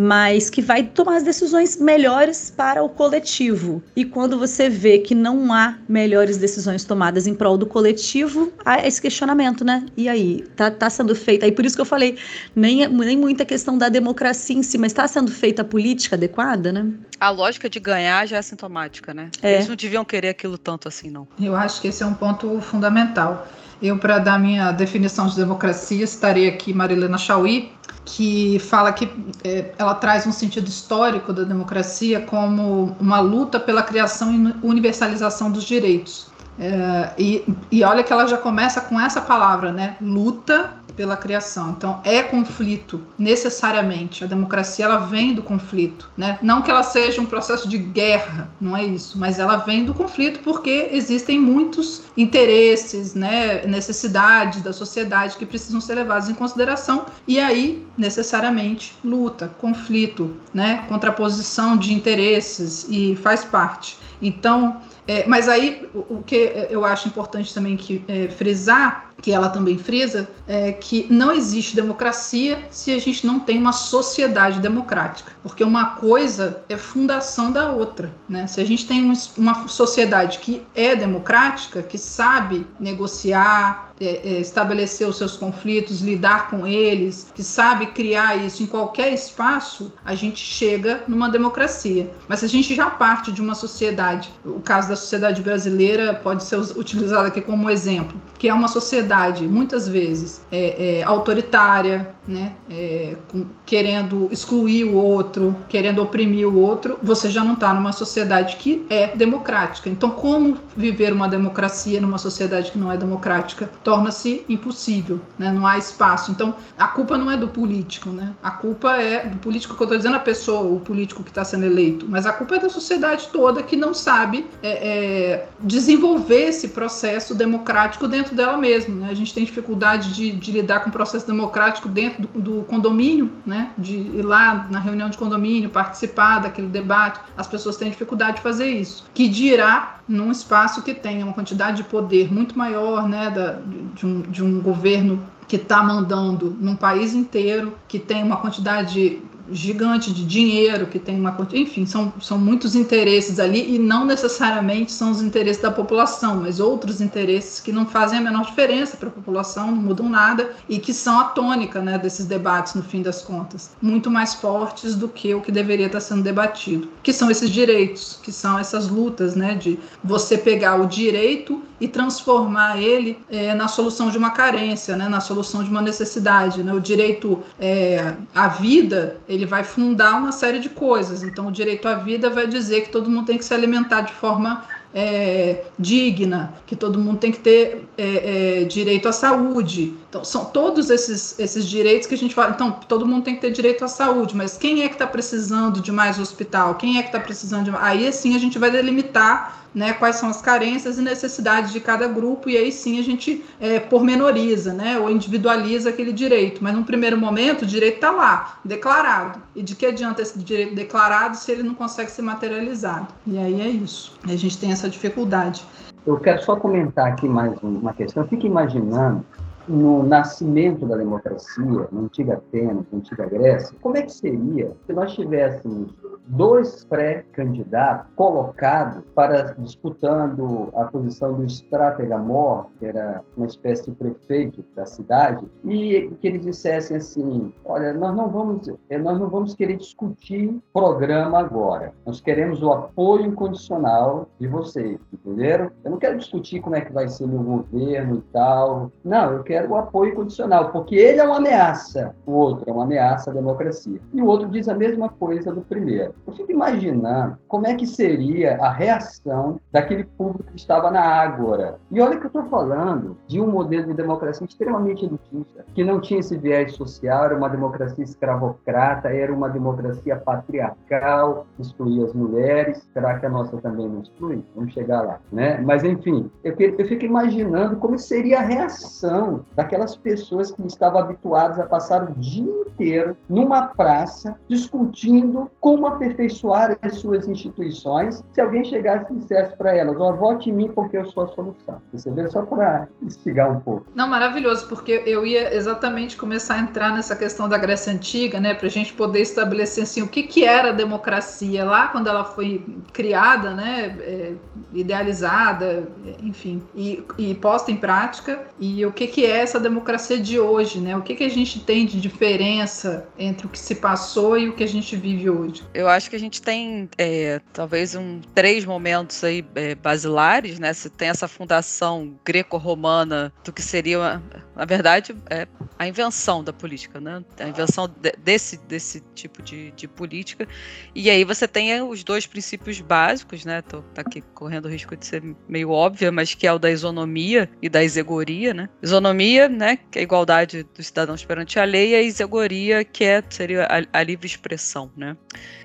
mas 0.00 0.48
que 0.48 0.62
vai 0.62 0.82
tomar 0.82 1.16
as 1.16 1.22
decisões 1.22 1.76
melhores 1.76 2.50
para 2.56 2.82
o 2.82 2.88
coletivo. 2.88 3.82
E 3.94 4.02
quando 4.02 4.38
você 4.38 4.66
vê 4.66 4.98
que 4.98 5.14
não 5.14 5.52
há 5.52 5.76
melhores 5.86 6.38
decisões 6.38 6.84
tomadas 6.84 7.26
em 7.26 7.34
prol 7.34 7.58
do 7.58 7.66
coletivo, 7.66 8.50
há 8.64 8.86
esse 8.86 9.02
questionamento, 9.02 9.62
né? 9.62 9.84
E 9.98 10.08
aí, 10.08 10.42
tá, 10.56 10.70
tá 10.70 10.88
sendo 10.88 11.14
feita. 11.14 11.44
Aí 11.44 11.52
por 11.52 11.66
isso 11.66 11.76
que 11.76 11.82
eu 11.82 11.86
falei, 11.86 12.16
nem, 12.56 12.88
nem 12.88 13.14
muita 13.14 13.44
questão 13.44 13.76
da 13.76 13.90
democracia 13.90 14.56
em 14.56 14.62
si, 14.62 14.78
mas 14.78 14.92
está 14.92 15.06
sendo 15.06 15.30
feita 15.30 15.60
a 15.60 15.66
política 15.66 16.16
adequada, 16.16 16.72
né? 16.72 16.86
A 17.20 17.28
lógica 17.28 17.68
de 17.68 17.78
ganhar 17.78 18.26
já 18.26 18.38
é 18.38 18.42
sintomática, 18.42 19.12
né? 19.12 19.28
É. 19.42 19.56
Eles 19.56 19.68
não 19.68 19.76
deviam 19.76 20.02
querer 20.02 20.30
aquilo 20.30 20.56
tanto 20.56 20.88
assim, 20.88 21.10
não. 21.10 21.28
Eu 21.38 21.54
acho 21.54 21.78
que 21.78 21.88
esse 21.88 22.02
é 22.02 22.06
um 22.06 22.14
ponto 22.14 22.58
fundamental. 22.62 23.46
Eu, 23.82 23.98
para 23.98 24.18
dar 24.18 24.38
minha 24.38 24.72
definição 24.72 25.26
de 25.26 25.36
democracia, 25.36 26.04
estarei 26.04 26.48
aqui 26.48 26.72
Marilena 26.72 27.16
Chauí, 27.16 27.72
que 28.04 28.58
fala 28.58 28.92
que 28.92 29.08
é, 29.42 29.72
ela 29.78 29.94
traz 29.94 30.26
um 30.26 30.32
sentido 30.32 30.68
histórico 30.68 31.32
da 31.32 31.44
democracia 31.44 32.20
como 32.20 32.96
uma 33.00 33.20
luta 33.20 33.58
pela 33.58 33.82
criação 33.82 34.32
e 34.34 34.66
universalização 34.66 35.50
dos 35.50 35.64
direitos. 35.64 36.30
É, 36.58 37.10
e, 37.18 37.44
e 37.72 37.82
olha 37.82 38.02
que 38.02 38.12
ela 38.12 38.26
já 38.26 38.36
começa 38.36 38.82
com 38.82 39.00
essa 39.00 39.20
palavra, 39.20 39.72
né? 39.72 39.96
Luta 40.00 40.74
pela 41.00 41.16
criação. 41.16 41.70
Então 41.70 41.98
é 42.04 42.22
conflito 42.22 43.00
necessariamente. 43.18 44.22
A 44.22 44.26
democracia 44.26 44.84
ela 44.84 44.98
vem 44.98 45.32
do 45.32 45.42
conflito, 45.42 46.10
né? 46.14 46.38
Não 46.42 46.60
que 46.60 46.70
ela 46.70 46.82
seja 46.82 47.22
um 47.22 47.24
processo 47.24 47.66
de 47.66 47.78
guerra, 47.78 48.50
não 48.60 48.76
é 48.76 48.84
isso, 48.84 49.18
mas 49.18 49.38
ela 49.38 49.56
vem 49.56 49.82
do 49.82 49.94
conflito 49.94 50.40
porque 50.40 50.90
existem 50.92 51.40
muitos 51.40 52.02
interesses, 52.14 53.14
né, 53.14 53.66
necessidades 53.66 54.60
da 54.60 54.74
sociedade 54.74 55.38
que 55.38 55.46
precisam 55.46 55.80
ser 55.80 55.94
levados 55.94 56.28
em 56.28 56.34
consideração 56.34 57.06
e 57.26 57.40
aí 57.40 57.82
necessariamente 57.96 58.94
luta, 59.02 59.50
conflito, 59.58 60.36
né, 60.52 60.84
contraposição 60.86 61.78
de 61.78 61.94
interesses 61.94 62.86
e 62.90 63.16
faz 63.16 63.42
parte. 63.42 63.96
Então, 64.20 64.82
é, 65.08 65.26
mas 65.26 65.48
aí 65.48 65.88
o, 65.94 66.16
o, 66.16 66.22
que 66.22 66.52
eu 66.68 66.84
acho 66.84 67.08
importante 67.08 67.54
também 67.54 67.76
que 67.76 68.04
é, 68.06 68.28
frisar 68.28 69.09
que 69.20 69.32
ela 69.32 69.48
também 69.48 69.78
frisa, 69.78 70.28
é 70.48 70.72
que 70.72 71.06
não 71.10 71.32
existe 71.32 71.74
democracia 71.74 72.58
se 72.70 72.92
a 72.92 72.98
gente 72.98 73.26
não 73.26 73.40
tem 73.40 73.58
uma 73.58 73.72
sociedade 73.72 74.60
democrática, 74.60 75.32
porque 75.42 75.62
uma 75.62 75.96
coisa 75.96 76.62
é 76.68 76.76
fundação 76.76 77.52
da 77.52 77.70
outra. 77.70 78.12
Né? 78.28 78.46
Se 78.46 78.60
a 78.60 78.64
gente 78.64 78.86
tem 78.86 79.12
uma 79.36 79.68
sociedade 79.68 80.38
que 80.38 80.62
é 80.74 80.96
democrática, 80.96 81.82
que 81.82 81.98
sabe 81.98 82.66
negociar, 82.78 83.90
é, 84.00 84.20
é, 84.24 84.40
estabelecer 84.40 85.06
os 85.06 85.18
seus 85.18 85.36
conflitos, 85.36 86.00
lidar 86.00 86.48
com 86.48 86.66
eles, 86.66 87.30
que 87.34 87.42
sabe 87.42 87.86
criar 87.88 88.36
isso 88.36 88.62
em 88.62 88.66
qualquer 88.66 89.12
espaço, 89.12 89.92
a 90.02 90.14
gente 90.14 90.40
chega 90.40 91.04
numa 91.06 91.28
democracia. 91.28 92.10
Mas 92.26 92.40
se 92.40 92.46
a 92.46 92.48
gente 92.48 92.74
já 92.74 92.88
parte 92.88 93.30
de 93.30 93.42
uma 93.42 93.54
sociedade, 93.54 94.32
o 94.42 94.60
caso 94.60 94.88
da 94.88 94.96
sociedade 94.96 95.42
brasileira 95.42 96.14
pode 96.14 96.44
ser 96.44 96.56
utilizado 96.56 97.28
aqui 97.28 97.42
como 97.42 97.68
exemplo, 97.68 98.20
que 98.38 98.48
é 98.48 98.54
uma 98.54 98.68
sociedade 98.68 99.09
muitas 99.48 99.88
vezes 99.88 100.42
é, 100.50 100.98
é 100.98 101.02
autoritária, 101.02 102.14
né, 102.26 102.52
é, 102.70 103.16
com, 103.28 103.46
querendo 103.66 104.28
excluir 104.30 104.84
o 104.84 104.94
outro, 104.94 105.56
querendo 105.68 106.02
oprimir 106.02 106.46
o 106.46 106.58
outro, 106.58 106.98
você 107.02 107.28
já 107.28 107.42
não 107.42 107.54
está 107.54 107.74
numa 107.74 107.92
sociedade 107.92 108.56
que 108.56 108.86
é 108.88 109.08
democrática. 109.08 109.88
Então, 109.88 110.10
como 110.10 110.56
viver 110.76 111.12
uma 111.12 111.28
democracia 111.28 112.00
numa 112.00 112.18
sociedade 112.18 112.70
que 112.70 112.78
não 112.78 112.90
é 112.90 112.96
democrática? 112.96 113.70
torna-se 113.82 114.44
impossível, 114.48 115.20
né? 115.38 115.50
não 115.52 115.66
há 115.66 115.78
espaço. 115.78 116.30
Então, 116.30 116.54
a 116.78 116.86
culpa 116.88 117.16
não 117.16 117.30
é 117.30 117.36
do 117.36 117.48
político, 117.48 118.10
né? 118.10 118.32
a 118.42 118.50
culpa 118.50 118.96
é 118.96 119.26
do 119.26 119.38
político 119.38 119.74
que 119.74 119.82
eu 119.82 119.84
estou 119.84 119.96
dizendo 119.96 120.16
a 120.16 120.20
pessoa, 120.20 120.60
o 120.60 120.80
político 120.80 121.22
que 121.22 121.30
está 121.30 121.44
sendo 121.44 121.64
eleito, 121.64 122.06
mas 122.08 122.26
a 122.26 122.32
culpa 122.32 122.56
é 122.56 122.58
da 122.58 122.68
sociedade 122.68 123.28
toda 123.32 123.62
que 123.62 123.76
não 123.76 123.94
sabe 123.94 124.46
é, 124.62 124.70
é, 124.70 125.48
desenvolver 125.60 126.48
esse 126.48 126.68
processo 126.68 127.34
democrático 127.34 128.06
dentro 128.06 128.34
dela 128.34 128.56
mesma. 128.56 128.94
Né? 129.00 129.08
A 129.10 129.14
gente 129.14 129.32
tem 129.32 129.44
dificuldade 129.44 130.12
de, 130.12 130.30
de, 130.32 130.52
lidar 130.52 130.80
com 130.80 130.90
o 130.90 130.92
processo 130.92 131.26
democrático 131.26 131.88
dentro 131.88 132.22
do, 132.22 132.40
do 132.40 132.62
condomínio, 132.64 133.30
né? 133.46 133.70
de 133.76 133.96
ir 133.96 134.22
lá 134.22 134.66
na 134.70 134.78
reunião 134.78 135.08
de 135.08 135.16
condomínio, 135.16 135.70
participar 135.70 136.40
daquele 136.40 136.68
debate. 136.68 137.20
As 137.36 137.46
pessoas 137.46 137.76
têm 137.76 137.90
dificuldade 137.90 138.36
de 138.36 138.42
fazer 138.42 138.68
isso. 138.68 139.04
Que 139.14 139.28
dirá 139.28 140.00
num 140.06 140.30
espaço 140.30 140.82
que 140.82 140.92
tenha 140.92 141.24
uma 141.24 141.32
quantidade 141.32 141.78
de 141.78 141.84
poder 141.84 142.32
muito 142.32 142.58
maior, 142.58 143.08
né, 143.08 143.30
da, 143.30 143.58
de, 143.94 144.06
um, 144.06 144.20
de 144.22 144.44
um 144.44 144.60
governo 144.60 145.22
que 145.48 145.56
está 145.56 145.82
mandando 145.82 146.56
num 146.60 146.76
país 146.76 147.12
inteiro, 147.12 147.74
que 147.88 147.98
tem 147.98 148.22
uma 148.22 148.36
quantidade 148.36 149.20
gigante 149.50 150.12
de 150.12 150.24
dinheiro, 150.24 150.86
que 150.86 150.98
tem 150.98 151.18
uma. 151.18 151.36
Enfim, 151.52 151.86
são, 151.86 152.12
são 152.20 152.38
muitos 152.38 152.74
interesses 152.74 153.38
ali 153.38 153.74
e 153.74 153.78
não 153.78 154.04
necessariamente 154.04 154.92
são 154.92 155.10
os 155.10 155.22
interesses 155.22 155.62
da 155.62 155.70
população, 155.70 156.36
mas 156.36 156.60
outros 156.60 157.00
interesses 157.00 157.60
que 157.60 157.72
não 157.72 157.86
fazem 157.86 158.18
a 158.18 158.22
menor 158.22 158.44
diferença 158.44 158.96
para 158.96 159.08
a 159.08 159.12
população, 159.12 159.70
não 159.70 159.82
mudam 159.82 160.08
nada 160.08 160.50
e 160.68 160.78
que 160.78 160.92
são 160.92 161.18
a 161.18 161.24
tônica 161.24 161.80
né, 161.80 161.98
desses 161.98 162.26
debates, 162.26 162.74
no 162.74 162.82
fim 162.82 163.02
das 163.02 163.22
contas. 163.22 163.70
Muito 163.80 164.10
mais 164.10 164.34
fortes 164.34 164.94
do 164.94 165.08
que 165.08 165.34
o 165.34 165.40
que 165.40 165.52
deveria 165.52 165.86
estar 165.86 166.00
sendo 166.00 166.22
debatido, 166.22 166.88
que 167.02 167.12
são 167.12 167.30
esses 167.30 167.50
direitos, 167.50 168.18
que 168.22 168.32
são 168.32 168.58
essas 168.58 168.88
lutas 168.88 169.34
né, 169.34 169.54
de 169.54 169.78
você 170.02 170.36
pegar 170.36 170.76
o 170.80 170.86
direito 170.86 171.62
e 171.80 171.88
transformar 171.88 172.80
ele 172.80 173.18
é, 173.30 173.54
na 173.54 173.66
solução 173.66 174.10
de 174.10 174.18
uma 174.18 174.30
carência, 174.30 174.96
né, 174.96 175.08
na 175.08 175.20
solução 175.20 175.64
de 175.64 175.70
uma 175.70 175.80
necessidade. 175.80 176.62
Né? 176.62 176.72
O 176.72 176.80
direito 176.80 177.42
é, 177.58 178.14
à 178.34 178.48
vida, 178.48 179.16
ele 179.26 179.39
vai 179.46 179.64
fundar 179.64 180.18
uma 180.18 180.32
série 180.32 180.58
de 180.58 180.68
coisas. 180.68 181.22
Então, 181.22 181.48
o 181.48 181.52
direito 181.52 181.86
à 181.88 181.94
vida 181.94 182.30
vai 182.30 182.46
dizer 182.46 182.82
que 182.82 182.90
todo 182.90 183.10
mundo 183.10 183.26
tem 183.26 183.38
que 183.38 183.44
se 183.44 183.54
alimentar 183.54 184.02
de 184.02 184.12
forma 184.12 184.64
é, 184.92 185.64
digna, 185.78 186.54
que 186.66 186.74
todo 186.74 186.98
mundo 186.98 187.18
tem 187.18 187.30
que 187.30 187.38
ter 187.38 187.88
é, 187.96 188.62
é, 188.62 188.64
direito 188.64 189.08
à 189.08 189.12
saúde. 189.12 189.94
Então, 190.08 190.24
são 190.24 190.46
todos 190.46 190.90
esses, 190.90 191.38
esses 191.38 191.66
direitos 191.66 192.06
que 192.06 192.14
a 192.14 192.18
gente 192.18 192.34
fala. 192.34 192.50
Então, 192.50 192.72
todo 192.88 193.06
mundo 193.06 193.22
tem 193.22 193.34
que 193.34 193.40
ter 193.40 193.50
direito 193.50 193.84
à 193.84 193.88
saúde, 193.88 194.36
mas 194.36 194.56
quem 194.56 194.82
é 194.82 194.88
que 194.88 194.94
está 194.94 195.06
precisando 195.06 195.80
de 195.80 195.92
mais 195.92 196.18
hospital? 196.18 196.74
Quem 196.74 196.98
é 196.98 197.02
que 197.02 197.08
está 197.08 197.20
precisando 197.20 197.64
de. 197.64 197.76
Aí, 197.76 198.06
assim, 198.06 198.34
a 198.34 198.38
gente 198.38 198.58
vai 198.58 198.70
delimitar 198.70 199.59
né, 199.74 199.92
quais 199.92 200.16
são 200.16 200.28
as 200.28 200.40
carências 200.40 200.98
e 200.98 201.02
necessidades 201.02 201.72
de 201.72 201.80
cada 201.80 202.06
grupo, 202.08 202.48
e 202.48 202.56
aí 202.56 202.72
sim 202.72 202.98
a 202.98 203.02
gente 203.02 203.44
é, 203.60 203.78
pormenoriza, 203.78 204.72
né, 204.72 204.98
ou 204.98 205.10
individualiza 205.10 205.90
aquele 205.90 206.12
direito. 206.12 206.62
Mas 206.62 206.74
num 206.74 206.84
primeiro 206.84 207.16
momento, 207.16 207.62
o 207.62 207.66
direito 207.66 207.96
está 207.96 208.10
lá, 208.10 208.58
declarado. 208.64 209.40
E 209.54 209.62
de 209.62 209.74
que 209.74 209.86
adianta 209.86 210.22
esse 210.22 210.38
direito 210.38 210.74
declarado 210.74 211.36
se 211.36 211.50
ele 211.52 211.62
não 211.62 211.74
consegue 211.74 212.10
ser 212.10 212.22
materializado? 212.22 213.08
E 213.26 213.38
aí 213.38 213.60
é 213.60 213.68
isso. 213.68 214.12
A 214.24 214.36
gente 214.36 214.58
tem 214.58 214.72
essa 214.72 214.88
dificuldade. 214.88 215.64
Eu 216.06 216.18
quero 216.18 216.42
só 216.42 216.56
comentar 216.56 217.08
aqui 217.08 217.28
mais 217.28 217.56
uma 217.62 217.92
questão. 217.92 218.26
Fique 218.26 218.46
imaginando 218.46 219.24
no 219.68 220.02
nascimento 220.02 220.84
da 220.86 220.96
democracia, 220.96 221.88
na 221.92 222.00
antiga 222.00 222.34
Atenas, 222.34 222.84
na 222.90 222.98
antiga 222.98 223.26
Grécia, 223.26 223.76
como 223.80 223.96
é 223.96 224.02
que 224.02 224.12
seria 224.12 224.72
se 224.86 224.92
nós 224.92 225.14
tivéssemos 225.14 225.92
dois 226.30 226.84
pré-candidatos 226.84 228.10
colocados 228.14 229.02
para 229.14 229.54
disputando 229.58 230.70
a 230.74 230.84
posição 230.84 231.34
do 231.34 231.44
estratega-mor, 231.44 232.66
que 232.78 232.86
era 232.86 233.22
uma 233.36 233.46
espécie 233.46 233.90
de 233.90 233.96
prefeito 233.96 234.64
da 234.74 234.86
cidade, 234.86 235.46
e 235.64 236.10
que 236.20 236.28
eles 236.28 236.42
dissessem 236.42 236.96
assim: 236.96 237.52
olha, 237.64 237.92
nós 237.92 238.14
não 238.14 238.28
vamos, 238.28 238.68
eh, 238.88 238.98
nós 238.98 239.18
não 239.18 239.28
vamos 239.28 239.54
querer 239.54 239.76
discutir 239.76 240.58
programa 240.72 241.38
agora. 241.40 241.92
Nós 242.06 242.20
queremos 242.20 242.62
o 242.62 242.70
apoio 242.72 243.26
incondicional 243.26 244.28
de 244.38 244.46
vocês, 244.46 244.98
entenderam? 245.12 245.70
Eu 245.84 245.90
não 245.92 245.98
quero 245.98 246.18
discutir 246.18 246.60
como 246.60 246.76
é 246.76 246.80
que 246.80 246.92
vai 246.92 247.08
ser 247.08 247.26
meu 247.26 247.42
governo 247.42 248.16
e 248.16 248.20
tal. 248.32 248.92
Não, 249.04 249.32
eu 249.32 249.42
quero 249.42 249.70
o 249.70 249.76
apoio 249.76 250.12
incondicional, 250.12 250.70
porque 250.70 250.94
ele 250.94 251.20
é 251.20 251.24
uma 251.24 251.38
ameaça, 251.38 252.14
o 252.26 252.32
outro 252.32 252.64
é 252.68 252.72
uma 252.72 252.84
ameaça 252.84 253.30
à 253.30 253.34
democracia. 253.34 254.00
E 254.12 254.22
o 254.22 254.26
outro 254.26 254.48
diz 254.48 254.68
a 254.68 254.74
mesma 254.74 255.08
coisa 255.08 255.52
do 255.52 255.62
primeiro. 255.62 256.14
Eu 256.26 256.32
fico 256.34 256.52
imaginando 256.52 257.38
como 257.48 257.66
é 257.66 257.74
que 257.74 257.86
seria 257.86 258.56
a 258.56 258.70
reação 258.70 259.60
daquele 259.72 260.04
público 260.04 260.50
que 260.52 260.58
estava 260.58 260.90
na 260.90 261.00
Ágora. 261.00 261.78
E 261.90 262.00
olha 262.00 262.16
que 262.18 262.24
eu 262.24 262.28
estou 262.28 262.44
falando 262.44 263.16
de 263.26 263.40
um 263.40 263.50
modelo 263.50 263.86
de 263.86 263.94
democracia 263.94 264.46
extremamente 264.46 265.04
elitista, 265.04 265.64
que 265.74 265.84
não 265.84 266.00
tinha 266.00 266.20
esse 266.20 266.36
viés 266.36 266.74
social, 266.74 267.24
era 267.24 267.36
uma 267.36 267.48
democracia 267.48 268.04
escravocrata, 268.04 269.08
era 269.08 269.32
uma 269.32 269.48
democracia 269.48 270.16
patriarcal, 270.16 271.46
excluía 271.58 272.04
as 272.04 272.12
mulheres. 272.12 272.88
Será 272.92 273.18
que 273.18 273.26
a 273.26 273.30
nossa 273.30 273.56
também 273.58 273.88
não 273.88 274.02
exclui? 274.02 274.44
Vamos 274.54 274.72
chegar 274.72 275.02
lá. 275.02 275.20
Né? 275.32 275.60
Mas, 275.64 275.84
enfim, 275.84 276.30
eu, 276.44 276.54
eu 276.58 276.86
fico 276.86 277.04
imaginando 277.04 277.76
como 277.76 277.98
seria 277.98 278.40
a 278.40 278.42
reação 278.42 279.44
daquelas 279.54 279.96
pessoas 279.96 280.50
que 280.50 280.66
estavam 280.66 281.00
habituadas 281.00 281.58
a 281.58 281.66
passar 281.66 282.04
o 282.04 282.14
dia 282.14 282.50
inteiro 282.66 283.16
numa 283.28 283.68
praça 283.68 284.36
discutindo 284.48 285.50
como 285.60 285.86
aperfeiçoar 286.10 286.78
as 286.82 286.96
suas 286.96 287.28
instituições. 287.28 288.22
Se 288.32 288.40
alguém 288.40 288.64
chegasse 288.64 289.12
e 289.12 289.16
dissesse 289.16 289.56
para 289.56 289.74
elas, 289.74 289.96
oh, 289.98 290.12
vote 290.14 290.50
em 290.50 290.52
mim 290.52 290.68
porque 290.68 290.96
eu 290.96 291.06
sou 291.06 291.24
a 291.24 291.28
solução. 291.28 291.80
Você 291.92 292.10
vê 292.10 292.28
só 292.28 292.42
para 292.42 292.88
instigar 293.02 293.50
um 293.50 293.60
pouco. 293.60 293.86
Não, 293.94 294.08
maravilhoso, 294.08 294.68
porque 294.68 295.02
eu 295.06 295.24
ia 295.24 295.54
exatamente 295.54 296.16
começar 296.16 296.54
a 296.54 296.60
entrar 296.60 296.92
nessa 296.92 297.16
questão 297.16 297.48
da 297.48 297.56
Grécia 297.56 297.92
Antiga, 297.92 298.40
né, 298.40 298.54
para 298.54 298.66
a 298.66 298.70
gente 298.70 298.92
poder 298.92 299.20
estabelecer 299.20 299.84
assim, 299.84 300.02
o 300.02 300.08
que, 300.08 300.24
que 300.24 300.44
era 300.44 300.70
a 300.70 300.72
democracia 300.72 301.64
lá 301.64 301.88
quando 301.88 302.08
ela 302.08 302.24
foi 302.24 302.64
criada, 302.92 303.54
né, 303.54 303.96
é, 304.00 304.32
idealizada, 304.72 305.88
enfim, 306.22 306.62
e, 306.74 307.02
e 307.18 307.34
posta 307.34 307.70
em 307.70 307.76
prática, 307.76 308.42
e 308.58 308.84
o 308.84 308.92
que, 308.92 309.06
que 309.06 309.24
é 309.24 309.38
essa 309.38 309.58
democracia 309.58 310.18
de 310.18 310.38
hoje, 310.38 310.80
né? 310.80 310.96
O 310.96 311.02
que, 311.02 311.14
que 311.14 311.24
a 311.24 311.28
gente 311.28 311.60
tem 311.60 311.86
de 311.86 312.00
diferença 312.00 313.06
entre 313.18 313.46
o 313.46 313.48
que 313.48 313.58
se 313.58 313.74
passou 313.74 314.38
e 314.38 314.48
o 314.48 314.52
que 314.52 314.64
a 314.64 314.68
gente 314.68 314.96
vive 314.96 315.30
hoje? 315.30 315.64
Eu 315.74 315.88
acho 315.90 316.10
que 316.10 316.16
a 316.16 316.20
gente 316.20 316.40
tem 316.40 316.88
é, 316.96 317.40
talvez 317.52 317.94
um, 317.94 318.20
três 318.34 318.64
momentos 318.64 319.22
aí 319.22 319.44
é, 319.54 319.74
basilares, 319.74 320.58
né? 320.58 320.72
Você 320.72 320.88
tem 320.88 321.08
essa 321.08 321.28
fundação 321.28 322.18
greco-romana 322.24 323.32
do 323.44 323.52
que 323.52 323.62
seria, 323.62 323.98
uma, 323.98 324.22
na 324.60 324.66
verdade, 324.66 325.16
é, 325.30 325.48
a 325.78 325.88
invenção 325.88 326.44
da 326.44 326.52
política, 326.52 327.00
né? 327.00 327.24
A 327.38 327.48
invenção 327.48 327.88
de, 327.88 328.12
desse, 328.18 328.58
desse 328.58 329.02
tipo 329.14 329.40
de, 329.40 329.70
de 329.70 329.88
política. 329.88 330.46
E 330.94 331.08
aí 331.08 331.24
você 331.24 331.48
tem 331.48 331.80
os 331.80 332.04
dois 332.04 332.26
princípios 332.26 332.78
básicos, 332.78 333.46
né? 333.46 333.62
Tô 333.62 333.80
tá 333.94 334.02
aqui 334.02 334.20
correndo 334.34 334.66
o 334.66 334.68
risco 334.68 334.94
de 334.94 335.06
ser 335.06 335.22
meio 335.48 335.70
óbvia, 335.70 336.12
mas 336.12 336.34
que 336.34 336.46
é 336.46 336.52
o 336.52 336.58
da 336.58 336.70
isonomia 336.70 337.48
e 337.62 337.70
da 337.70 337.82
isegoria, 337.82 338.52
né? 338.52 338.68
Isonomia, 338.82 339.48
né? 339.48 339.78
Que 339.90 339.98
é 339.98 340.02
a 340.02 340.02
igualdade 340.02 340.62
dos 340.76 340.88
cidadãos 340.88 341.24
perante 341.24 341.58
a 341.58 341.64
lei, 341.64 341.92
e 341.92 341.94
a 341.94 342.02
isegoria, 342.02 342.84
que 342.84 343.02
é, 343.02 343.24
seria 343.30 343.64
a, 343.64 343.98
a 343.98 344.02
livre 344.02 344.26
expressão, 344.26 344.92
né? 344.94 345.16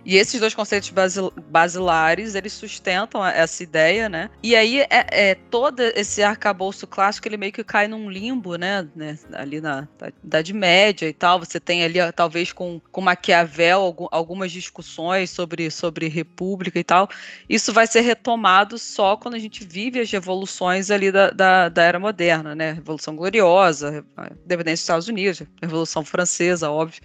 E 0.05 0.15
esses 0.15 0.39
dois 0.39 0.55
conceitos 0.55 0.89
basil, 0.91 1.33
basilares, 1.49 2.33
eles 2.33 2.53
sustentam 2.53 3.25
essa 3.25 3.61
ideia, 3.61 4.07
né? 4.07 4.29
E 4.41 4.55
aí 4.55 4.79
é, 4.83 4.87
é 5.31 5.35
todo 5.35 5.81
esse 5.81 6.23
arcabouço 6.23 6.87
clássico, 6.87 7.27
ele 7.27 7.35
meio 7.35 7.51
que 7.51 7.63
cai 7.63 7.89
num 7.89 8.09
limbo, 8.09 8.55
né? 8.55 8.84
Né? 8.95 9.17
Ali 9.33 9.61
na, 9.61 9.87
Idade 10.23 10.53
Média 10.53 11.07
e 11.07 11.13
tal. 11.13 11.39
Você 11.39 11.59
tem 11.59 11.83
ali, 11.83 11.99
talvez, 12.13 12.51
com, 12.51 12.79
com 12.91 13.01
Maquiavel, 13.01 13.81
algum, 13.81 14.07
algumas 14.11 14.51
discussões 14.51 15.29
sobre, 15.29 15.71
sobre 15.71 16.07
república 16.07 16.79
e 16.79 16.83
tal. 16.83 17.09
Isso 17.49 17.71
vai 17.71 17.87
ser 17.87 18.01
retomado 18.01 18.77
só 18.77 19.15
quando 19.15 19.35
a 19.35 19.39
gente 19.39 19.65
vive 19.65 19.99
as 19.99 20.11
revoluções 20.11 20.91
ali 20.91 21.11
da, 21.11 21.29
da, 21.29 21.69
da 21.69 21.83
Era 21.83 21.99
Moderna, 21.99 22.53
né? 22.53 22.73
Revolução 22.73 23.15
Gloriosa, 23.15 24.05
independência 24.43 24.73
dos 24.73 24.81
Estados 24.81 25.07
Unidos, 25.07 25.43
Revolução 25.61 26.03
Francesa, 26.03 26.69
óbvio. 26.69 27.01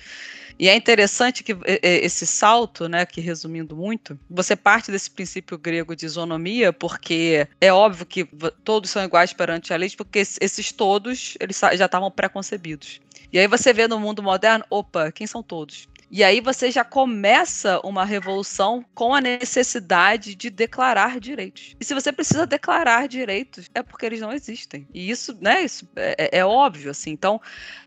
E 0.61 0.69
é 0.69 0.77
interessante 0.77 1.43
que 1.43 1.57
esse 1.83 2.27
salto, 2.27 2.87
né, 2.87 3.07
que 3.07 3.19
resumindo 3.19 3.75
muito, 3.75 4.21
você 4.29 4.55
parte 4.55 4.91
desse 4.91 5.11
princípio 5.11 5.57
grego 5.57 5.97
de 5.97 6.05
isonomia, 6.05 6.71
porque 6.71 7.49
é 7.59 7.73
óbvio 7.73 8.05
que 8.05 8.29
todos 8.63 8.91
são 8.91 9.03
iguais 9.03 9.33
perante 9.33 9.73
a 9.73 9.77
lei, 9.79 9.89
porque 9.97 10.19
esses 10.19 10.71
todos 10.71 11.35
eles 11.41 11.59
já 11.59 11.87
estavam 11.87 12.11
pré-concebidos. 12.11 13.01
E 13.33 13.39
aí 13.39 13.47
você 13.47 13.73
vê 13.73 13.89
no 13.89 13.99
mundo 13.99 14.23
moderno, 14.23 14.63
opa, 14.69 15.11
quem 15.11 15.27
são 15.27 15.43
todos? 15.43 15.89
E 16.11 16.25
aí 16.25 16.41
você 16.41 16.71
já 16.71 16.83
começa 16.83 17.81
uma 17.85 18.05
revolução 18.05 18.85
com 18.95 19.15
a 19.15 19.21
necessidade 19.21 20.35
de 20.35 20.51
declarar 20.51 21.21
direitos. 21.21 21.77
E 21.79 21.85
se 21.85 21.95
você 21.95 22.13
precisa 22.13 22.47
declarar 22.47 23.07
direitos, 23.07 23.71
é 23.75 23.83
porque 23.83 24.07
eles 24.07 24.21
não 24.21 24.33
existem. 24.33 24.89
E 24.93 25.09
isso, 25.09 25.37
né, 25.41 25.63
isso 25.63 25.89
é, 25.95 26.17
é, 26.19 26.39
é 26.39 26.45
óbvio, 26.45 26.91
assim. 26.91 27.11
Então, 27.11 27.41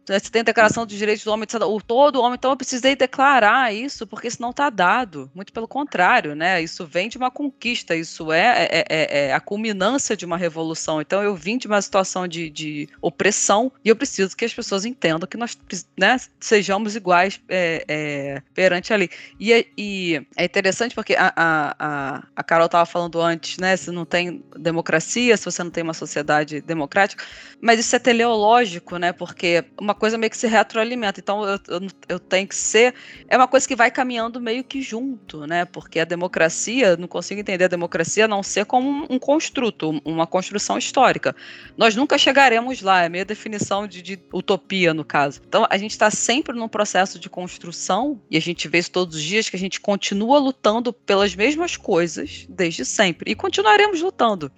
você 0.05 0.29
tem 0.29 0.41
a 0.41 0.43
declaração 0.43 0.85
dos 0.85 0.97
direitos 0.97 1.23
do 1.23 1.31
homem, 1.31 1.47
o 1.61 1.81
todo 1.81 2.21
homem, 2.21 2.35
então 2.35 2.51
eu 2.51 2.57
precisei 2.57 2.95
declarar 2.95 3.73
isso, 3.73 4.05
porque 4.05 4.27
isso 4.27 4.41
não 4.41 4.49
está 4.49 4.69
dado. 4.69 5.31
Muito 5.33 5.53
pelo 5.53 5.67
contrário, 5.67 6.35
né? 6.35 6.61
Isso 6.61 6.85
vem 6.85 7.07
de 7.07 7.17
uma 7.17 7.31
conquista, 7.31 7.95
isso 7.95 8.31
é, 8.31 8.67
é, 8.69 8.85
é, 8.89 9.27
é, 9.27 9.33
a 9.33 9.39
culminância 9.39 10.15
de 10.15 10.25
uma 10.25 10.37
revolução. 10.37 10.99
Então 10.99 11.23
eu 11.23 11.35
vim 11.35 11.57
de 11.57 11.67
uma 11.67 11.81
situação 11.81 12.27
de, 12.27 12.49
de 12.49 12.89
opressão 13.01 13.71
e 13.83 13.89
eu 13.89 13.95
preciso 13.95 14.35
que 14.35 14.43
as 14.43 14.53
pessoas 14.53 14.83
entendam 14.83 15.27
que 15.27 15.37
nós 15.37 15.57
né, 15.97 16.17
sejamos 16.39 16.95
iguais 16.95 17.39
é, 17.47 17.85
é 18.13 18.23
é, 18.33 18.41
perante 18.53 18.93
ali. 18.93 19.09
E, 19.39 19.67
e, 19.77 20.25
é 20.37 20.45
interessante 20.45 20.95
porque 20.95 21.15
a, 21.17 21.33
a, 21.35 22.23
a 22.35 22.43
Carol 22.43 22.67
estava 22.67 22.85
falando 22.85 23.19
antes, 23.19 23.57
né? 23.57 23.75
Se 23.75 23.91
não 23.91 24.05
tem 24.05 24.43
democracia, 24.57 25.35
se 25.35 25.45
você 25.45 25.63
não 25.63 25.71
tem 25.71 25.83
uma 25.83 25.93
sociedade 25.93 26.61
democrática, 26.61 27.23
mas 27.59 27.79
isso 27.79 27.95
é 27.95 27.99
teleológico, 27.99 28.97
né? 28.97 29.11
Porque 29.11 29.65
uma 29.79 29.93
coisa 29.95 30.17
meio 30.17 30.29
que 30.29 30.37
se 30.37 30.47
retroalimenta. 30.47 31.19
Então 31.19 31.43
eu, 31.43 31.59
eu, 31.67 31.87
eu 32.07 32.19
tenho 32.19 32.47
que 32.47 32.55
ser. 32.55 32.93
É 33.27 33.35
uma 33.35 33.47
coisa 33.47 33.67
que 33.67 33.75
vai 33.75 33.89
caminhando 33.89 34.39
meio 34.39 34.63
que 34.63 34.81
junto, 34.81 35.45
né? 35.47 35.65
Porque 35.65 35.99
a 35.99 36.05
democracia, 36.05 36.95
não 36.95 37.07
consigo 37.07 37.41
entender 37.41 37.65
a 37.65 37.69
democracia 37.69 38.25
a 38.25 38.27
não 38.27 38.43
ser 38.43 38.65
como 38.65 38.89
um, 38.89 39.07
um 39.15 39.19
construto, 39.19 40.01
uma 40.05 40.27
construção 40.27 40.77
histórica. 40.77 41.35
Nós 41.75 41.95
nunca 41.95 42.17
chegaremos 42.17 42.81
lá, 42.81 43.03
é 43.03 43.09
meio 43.09 43.25
definição 43.25 43.87
de, 43.87 44.01
de 44.01 44.19
utopia, 44.31 44.93
no 44.93 45.03
caso. 45.03 45.41
Então 45.47 45.65
a 45.69 45.77
gente 45.77 45.91
está 45.91 46.11
sempre 46.11 46.55
num 46.55 46.67
processo 46.67 47.19
de 47.19 47.29
construção 47.29 48.02
e 48.29 48.37
a 48.37 48.41
gente 48.41 48.67
vê 48.67 48.79
isso 48.79 48.91
todos 48.91 49.15
os 49.15 49.21
dias, 49.21 49.49
que 49.49 49.55
a 49.55 49.59
gente 49.59 49.79
continua 49.79 50.39
lutando 50.39 50.91
pelas 50.91 51.35
mesmas 51.35 51.77
coisas 51.77 52.45
desde 52.49 52.85
sempre. 52.85 53.31
E 53.31 53.35
continuaremos 53.35 54.01
lutando. 54.01 54.51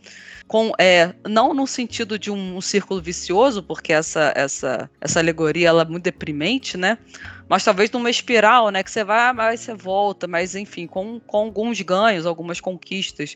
Com, 0.47 0.71
é, 0.77 1.13
não 1.27 1.53
no 1.53 1.65
sentido 1.65 2.19
de 2.19 2.29
um, 2.29 2.57
um 2.57 2.61
círculo 2.61 3.01
vicioso, 3.01 3.63
porque 3.63 3.91
essa, 3.91 4.31
essa, 4.35 4.89
essa 5.01 5.19
alegoria 5.19 5.69
ela 5.69 5.81
é 5.81 5.85
muito 5.85 6.03
deprimente, 6.03 6.77
né? 6.77 6.99
mas 7.47 7.63
talvez 7.63 7.91
numa 7.91 8.09
espiral, 8.09 8.69
né? 8.69 8.83
Que 8.83 8.91
você 8.91 9.03
vai, 9.03 9.31
mas 9.33 9.59
você 9.59 9.73
volta, 9.73 10.27
mas 10.27 10.55
enfim, 10.55 10.87
com, 10.87 11.19
com 11.19 11.37
alguns 11.37 11.79
ganhos, 11.81 12.25
algumas 12.25 12.59
conquistas. 12.59 13.33